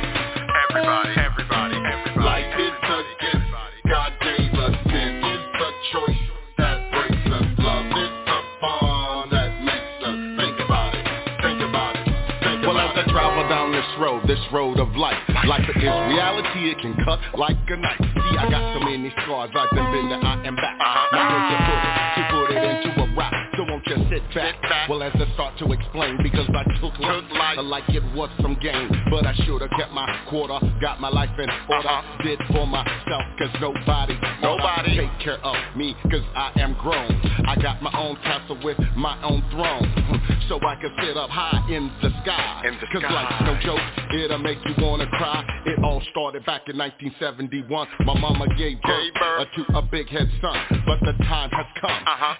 Everybody, 0.71 1.19
everybody, 1.19 1.75
everybody. 1.83 2.23
Life 2.23 2.55
is 2.55 2.71
a 2.79 3.01
gift 3.19 3.51
God 3.91 4.13
gave 4.23 4.55
us. 4.55 4.75
Sin 4.87 5.19
is 5.19 5.43
the 5.59 5.71
choice 5.91 6.25
that 6.63 6.79
breaks 6.95 7.27
us. 7.27 7.47
Love 7.59 7.91
is 7.91 8.15
the 8.23 8.39
bond 8.63 9.33
that 9.35 9.51
makes 9.67 9.99
us. 10.07 10.15
Think 10.15 10.57
about 10.63 10.95
it. 10.95 11.05
Think 11.43 11.59
about 11.59 11.99
it. 11.99 12.07
Think 12.39 12.63
well, 12.71 12.79
as 12.79 12.95
I 12.95 13.03
travel 13.11 13.43
down 13.51 13.75
this 13.75 13.91
road, 13.99 14.23
this 14.31 14.47
road 14.55 14.79
of 14.79 14.95
life, 14.95 15.19
life 15.51 15.67
is 15.67 15.83
reality. 15.83 16.71
It 16.71 16.79
can 16.79 16.95
cut 17.03 17.19
like 17.35 17.59
a 17.67 17.77
knife. 17.83 17.99
See, 17.99 18.39
I 18.39 18.47
got 18.47 18.79
so 18.79 18.81
many 18.87 19.11
scars. 19.27 19.51
I've 19.51 19.75
been 19.75 19.91
been 19.91 20.07
there, 20.07 20.23
I 20.23 20.47
am 20.47 20.55
back. 20.55 20.79
Uh-huh. 20.79 21.19
Now 21.19 21.35
where's 21.35 21.51
your 21.51 21.61
put 21.67 21.83
it? 21.83 22.15
To 22.15 22.23
put 22.31 22.47
it 22.55 22.63
into 22.63 23.03
a 23.03 23.17
rap. 23.19 23.48
So 23.59 23.65
won't 23.65 23.85
you 23.89 23.97
sit 24.09 24.23
back? 24.37 24.89
Well, 24.89 25.03
as 25.03 25.11
I 25.17 25.35
start 25.35 25.59
to 25.59 25.73
explain, 25.73 26.17
because 26.23 26.49
I 26.55 26.63
took 26.81 26.97
life, 27.01 27.59
like 27.61 27.89
it 27.89 28.05
was 28.15 28.31
some 28.41 28.57
game. 28.63 28.89
But 29.11 29.27
I 29.27 29.35
should've 29.45 29.69
kept 29.77 29.91
my 29.91 30.07
quarter, 30.31 30.61
got 30.81 31.01
my 31.01 31.09
life 31.09 31.35
in 31.37 31.51
order. 31.69 32.03
Did 32.23 32.39
for 32.53 32.69
myself, 32.69 33.23
cause 33.37 33.51
nobody, 33.61 34.15
nobody 34.41 34.97
take 34.97 35.19
care 35.19 35.45
of 35.45 35.57
me, 35.77 35.97
cause 36.05 36.23
I 36.37 36.53
am 36.61 36.75
grown. 36.75 37.11
I 37.49 37.57
got 37.61 37.83
my 37.83 37.91
own 37.99 38.15
castle 38.23 38.61
with 38.63 38.79
my 38.97 39.21
own 39.25 39.43
throne. 39.51 40.25
So 40.49 40.59
I 40.67 40.77
can 40.77 40.91
sit 41.05 41.15
up 41.15 41.29
high 41.29 41.61
in 41.69 41.93
the 42.01 42.09
sky. 42.23 42.63
cause 42.91 43.03
life's 43.03 43.35
no 43.43 43.59
joke, 43.61 43.81
it'll 44.15 44.39
make 44.39 44.57
you 44.65 44.73
wanna 44.83 45.07
cry. 45.09 45.45
It 45.67 45.79
all 45.85 46.01
started 46.11 46.47
back 46.47 46.63
in 46.69 46.79
1971. 46.79 47.89
My 48.07 48.19
mama 48.19 48.47
gave 48.57 48.81
birth 48.81 49.13
uh, 49.21 49.45
to 49.45 49.77
a 49.77 49.83
big 49.83 50.09
head 50.09 50.31
son. 50.41 50.57
But 50.87 51.01
the 51.01 51.13
time 51.25 51.51
has 51.51 51.67
come. 51.79 51.91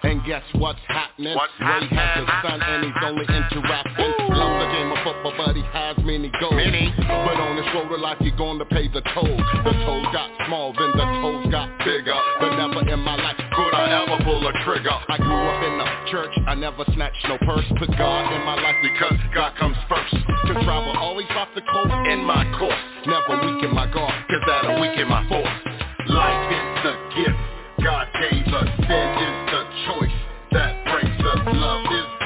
And 0.01 0.25
guess 0.25 0.41
what's 0.55 0.79
happening? 0.87 1.08
Ray 1.19 1.83
has 1.91 2.23
a 2.23 2.47
son 2.47 2.61
and 2.63 2.85
he's 2.85 3.03
only 3.03 3.27
into 3.27 3.59
rapping. 3.67 4.13
Loves 4.31 4.55
the 4.63 4.67
game 4.71 4.91
of 4.91 4.99
football, 5.03 5.33
but 5.35 5.55
he 5.55 5.63
has 5.75 5.97
many 6.07 6.31
goals. 6.39 6.55
But 6.55 7.35
on 7.35 7.59
road 7.75 7.91
of 7.91 7.99
life, 7.99 8.17
you're 8.21 8.35
gonna 8.37 8.65
pay 8.65 8.87
the 8.87 9.01
toll. 9.13 9.35
The 9.35 9.73
toll 9.83 10.03
got 10.13 10.31
small, 10.47 10.73
then 10.73 10.91
the 10.95 11.05
tolls 11.19 11.45
got 11.51 11.67
bigger. 11.83 12.15
But 12.39 12.55
never 12.55 12.87
in 12.87 12.99
my 12.99 13.15
life 13.15 13.35
could 13.35 13.73
I 13.75 14.03
ever 14.03 14.23
pull 14.23 14.47
a 14.47 14.53
trigger. 14.63 14.95
I 15.09 15.17
grew 15.17 15.35
up 15.35 15.63
in 15.63 15.77
the 15.77 15.87
church, 16.11 16.33
I 16.47 16.55
never 16.55 16.85
snatched 16.93 17.25
no 17.27 17.37
purse. 17.39 17.65
Put 17.77 17.91
God 17.97 18.31
in 18.33 18.45
my 18.45 18.55
life 18.55 18.79
because 18.81 19.19
God 19.35 19.55
comes 19.57 19.77
first. 19.89 20.15
To 20.47 20.53
travel 20.63 20.95
always 20.97 21.27
off 21.35 21.49
the 21.53 21.61
coast 21.61 21.93
in 22.07 22.23
my 22.23 22.47
course. 22.57 22.83
Never 23.05 23.43
weaken 23.43 23.75
my 23.75 23.91
guard, 23.91 24.15
cause 24.31 24.43
that'll 24.47 24.79
weaken 24.79 25.07
my 25.09 25.27
force. 25.27 25.55
Life 26.07 26.51
is 26.51 26.67
the 26.83 26.93
gift 27.15 27.59
God 27.83 28.07
gave 28.13 28.53
us. 28.53 28.69
Sin 28.87 29.09
is 29.19 29.37
the 29.51 29.61
choice 29.87 30.09
that 30.09 30.09
breaks 30.09 30.13
us. 30.13 30.18
Love 31.47 31.85
is 31.91 32.18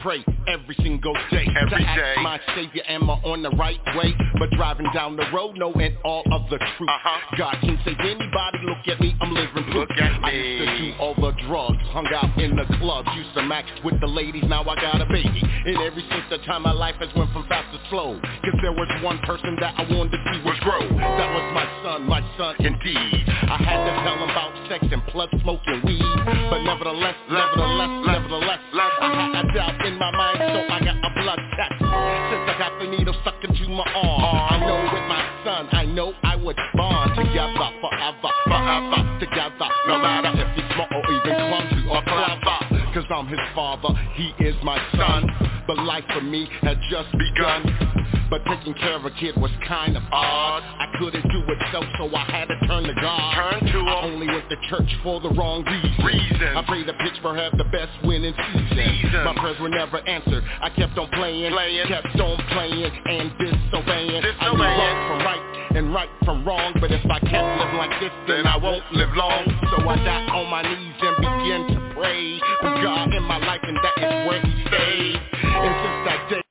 pray 0.00 0.24
every 0.46 0.76
single 0.82 1.14
day. 1.30 1.46
Every 1.60 1.70
to 1.70 1.88
ask 1.88 2.20
my 2.22 2.40
savior, 2.54 2.82
am 2.88 3.10
I 3.10 3.14
on 3.24 3.42
the 3.42 3.50
right 3.50 3.80
way? 3.96 4.14
But 4.38 4.50
driving 4.52 4.88
down 4.94 5.16
the 5.16 5.26
road, 5.32 5.56
knowing 5.56 5.96
all 6.04 6.22
of 6.32 6.48
the 6.50 6.58
truth. 6.76 6.90
God 7.36 7.56
can 7.60 7.78
save 7.84 7.98
anybody. 8.00 8.58
Look 8.64 8.86
at 8.88 9.00
me, 9.00 9.16
I'm 9.20 9.34
living 9.34 9.64
proof. 9.72 9.88
I 9.98 10.30
used 10.30 10.64
to 10.64 10.78
do 10.78 10.94
all 11.00 11.14
the 11.14 11.32
drugs, 11.46 11.82
hung 11.90 12.06
out 12.14 12.38
in 12.38 12.56
the 12.56 12.64
clubs, 12.78 13.08
used 13.16 13.34
to 13.34 13.42
max 13.42 13.68
with 13.84 14.00
the 14.00 14.06
ladies. 14.06 14.44
Now 14.46 14.62
I 14.62 14.74
got 14.76 15.00
a 15.00 15.06
baby, 15.06 15.42
and 15.42 15.78
every 15.78 16.04
since 16.10 16.24
the 16.30 16.38
time 16.46 16.62
my 16.62 16.72
life 16.72 16.96
has 17.00 17.08
went 17.16 17.32
from 17.32 17.46
fast 17.48 17.72
to 17.72 17.80
slow. 17.90 18.18
Cause 18.20 18.58
there 18.62 18.72
was 18.72 18.88
one 19.02 19.18
person 19.20 19.56
that 19.60 19.74
I 19.78 19.82
wanted 19.92 20.12
to 20.12 20.20
see 20.32 20.40
was 20.44 20.58
grow. 20.60 20.80
That 20.80 21.30
was 21.34 21.46
my 21.54 21.66
son, 21.82 22.08
my 22.08 22.22
son 22.38 22.54
indeed. 22.60 23.24
I 23.48 23.56
had 23.56 23.84
to 23.84 23.92
tell 24.04 24.16
him 24.16 24.30
about 24.30 24.52
sex 24.68 24.84
and 24.90 25.02
plus 25.08 25.28
smoking 25.42 25.82
weed. 25.84 26.04
But 26.50 26.62
nevertheless, 26.62 27.16
nevertheless, 27.30 27.92
nevertheless, 28.06 28.60
I 28.72 29.32
had 29.32 29.44
a 29.44 29.54
doubt 29.54 29.87
in 29.88 29.98
my 29.98 30.10
mind, 30.12 30.38
so 30.38 30.60
I 30.68 30.78
got 30.84 30.96
a 31.00 31.10
blood 31.16 31.40
test. 31.56 31.80
Since 31.80 32.44
I 32.44 32.54
got 32.58 32.78
the 32.78 32.86
needle 32.92 33.16
stuck 33.22 33.42
into 33.42 33.68
my 33.72 33.88
arm, 33.96 34.20
I 34.52 34.60
know 34.60 34.78
with 34.92 35.06
my 35.08 35.24
son, 35.44 35.68
I 35.72 35.84
know 35.86 36.12
I 36.22 36.36
would 36.36 36.56
bond 36.76 37.16
together 37.16 37.68
forever, 37.80 38.30
forever 38.44 39.00
together. 39.18 39.68
No 39.88 39.96
matter 39.98 40.32
if 40.36 40.48
he's 40.54 40.68
small 40.76 40.92
or 40.92 41.04
even 41.08 41.32
clumsy 41.32 41.88
or 41.88 42.02
clever. 42.04 42.58
Cause 42.92 43.04
I'm 43.10 43.28
his 43.28 43.40
father, 43.54 43.94
he 44.14 44.32
is 44.44 44.56
my 44.62 44.78
son. 44.96 45.24
But 45.66 45.78
life 45.78 46.04
for 46.12 46.20
me 46.20 46.48
had 46.62 46.78
just 46.90 47.08
begun. 47.12 48.17
But 48.30 48.44
taking 48.44 48.74
care 48.74 48.96
of 48.96 49.04
a 49.04 49.10
kid 49.10 49.36
was 49.36 49.50
kind 49.66 49.96
of 49.96 50.02
odd. 50.12 50.62
I 50.62 50.92
couldn't 50.98 51.22
do 51.22 51.40
it 51.48 51.58
self, 51.72 51.84
so 51.96 52.14
I 52.14 52.24
had 52.28 52.48
to 52.48 52.58
turn 52.66 52.84
to 52.84 52.94
God. 52.94 53.34
Turn 53.34 53.72
to 53.72 53.78
I 53.88 54.02
only 54.04 54.26
went 54.26 54.48
to 54.50 54.56
church 54.68 54.88
for 55.02 55.20
the 55.20 55.30
wrong 55.30 55.64
reason. 55.64 56.04
reason. 56.04 56.56
I 56.56 56.62
prayed 56.66 56.86
the 56.86 56.92
Pittsburgh 56.94 57.38
have 57.38 57.56
the 57.56 57.64
best 57.64 57.92
winning 58.04 58.34
season. 58.36 58.68
season. 58.76 59.24
My 59.24 59.34
prayers 59.34 59.58
were 59.60 59.68
never 59.68 59.98
answered. 60.06 60.44
I 60.60 60.68
kept 60.70 60.98
on 60.98 61.08
playing, 61.12 61.52
playing. 61.52 61.88
kept 61.88 62.20
on 62.20 62.36
playing, 62.52 62.84
and 62.84 63.32
disobeying. 63.38 64.22
I 64.40 64.52
knew 64.52 64.60
wrong 64.60 64.96
from 65.08 65.18
right 65.24 65.76
and 65.76 65.94
right 65.94 66.10
from 66.24 66.44
wrong. 66.44 66.74
But 66.80 66.92
if 66.92 67.04
I 67.10 67.20
kept 67.20 67.48
living 67.60 67.76
like 67.76 68.00
this, 68.00 68.12
then 68.28 68.46
I 68.46 68.56
won't 68.56 68.84
live 68.92 69.10
long. 69.16 69.44
So 69.72 69.88
I 69.88 69.96
got 70.04 70.28
on 70.36 70.50
my 70.50 70.62
knees 70.62 71.00
and 71.00 71.16
began 71.16 71.60
to 71.74 71.94
pray. 71.94 72.40
With 72.62 72.82
God 72.82 73.14
in 73.14 73.22
my 73.22 73.38
life, 73.38 73.60
and 73.62 73.76
that 73.76 73.96
is 73.98 74.28
where 74.28 74.40
He 74.42 74.52
stayed. 74.66 75.16
And 75.42 75.74
since 75.80 76.30
that 76.30 76.47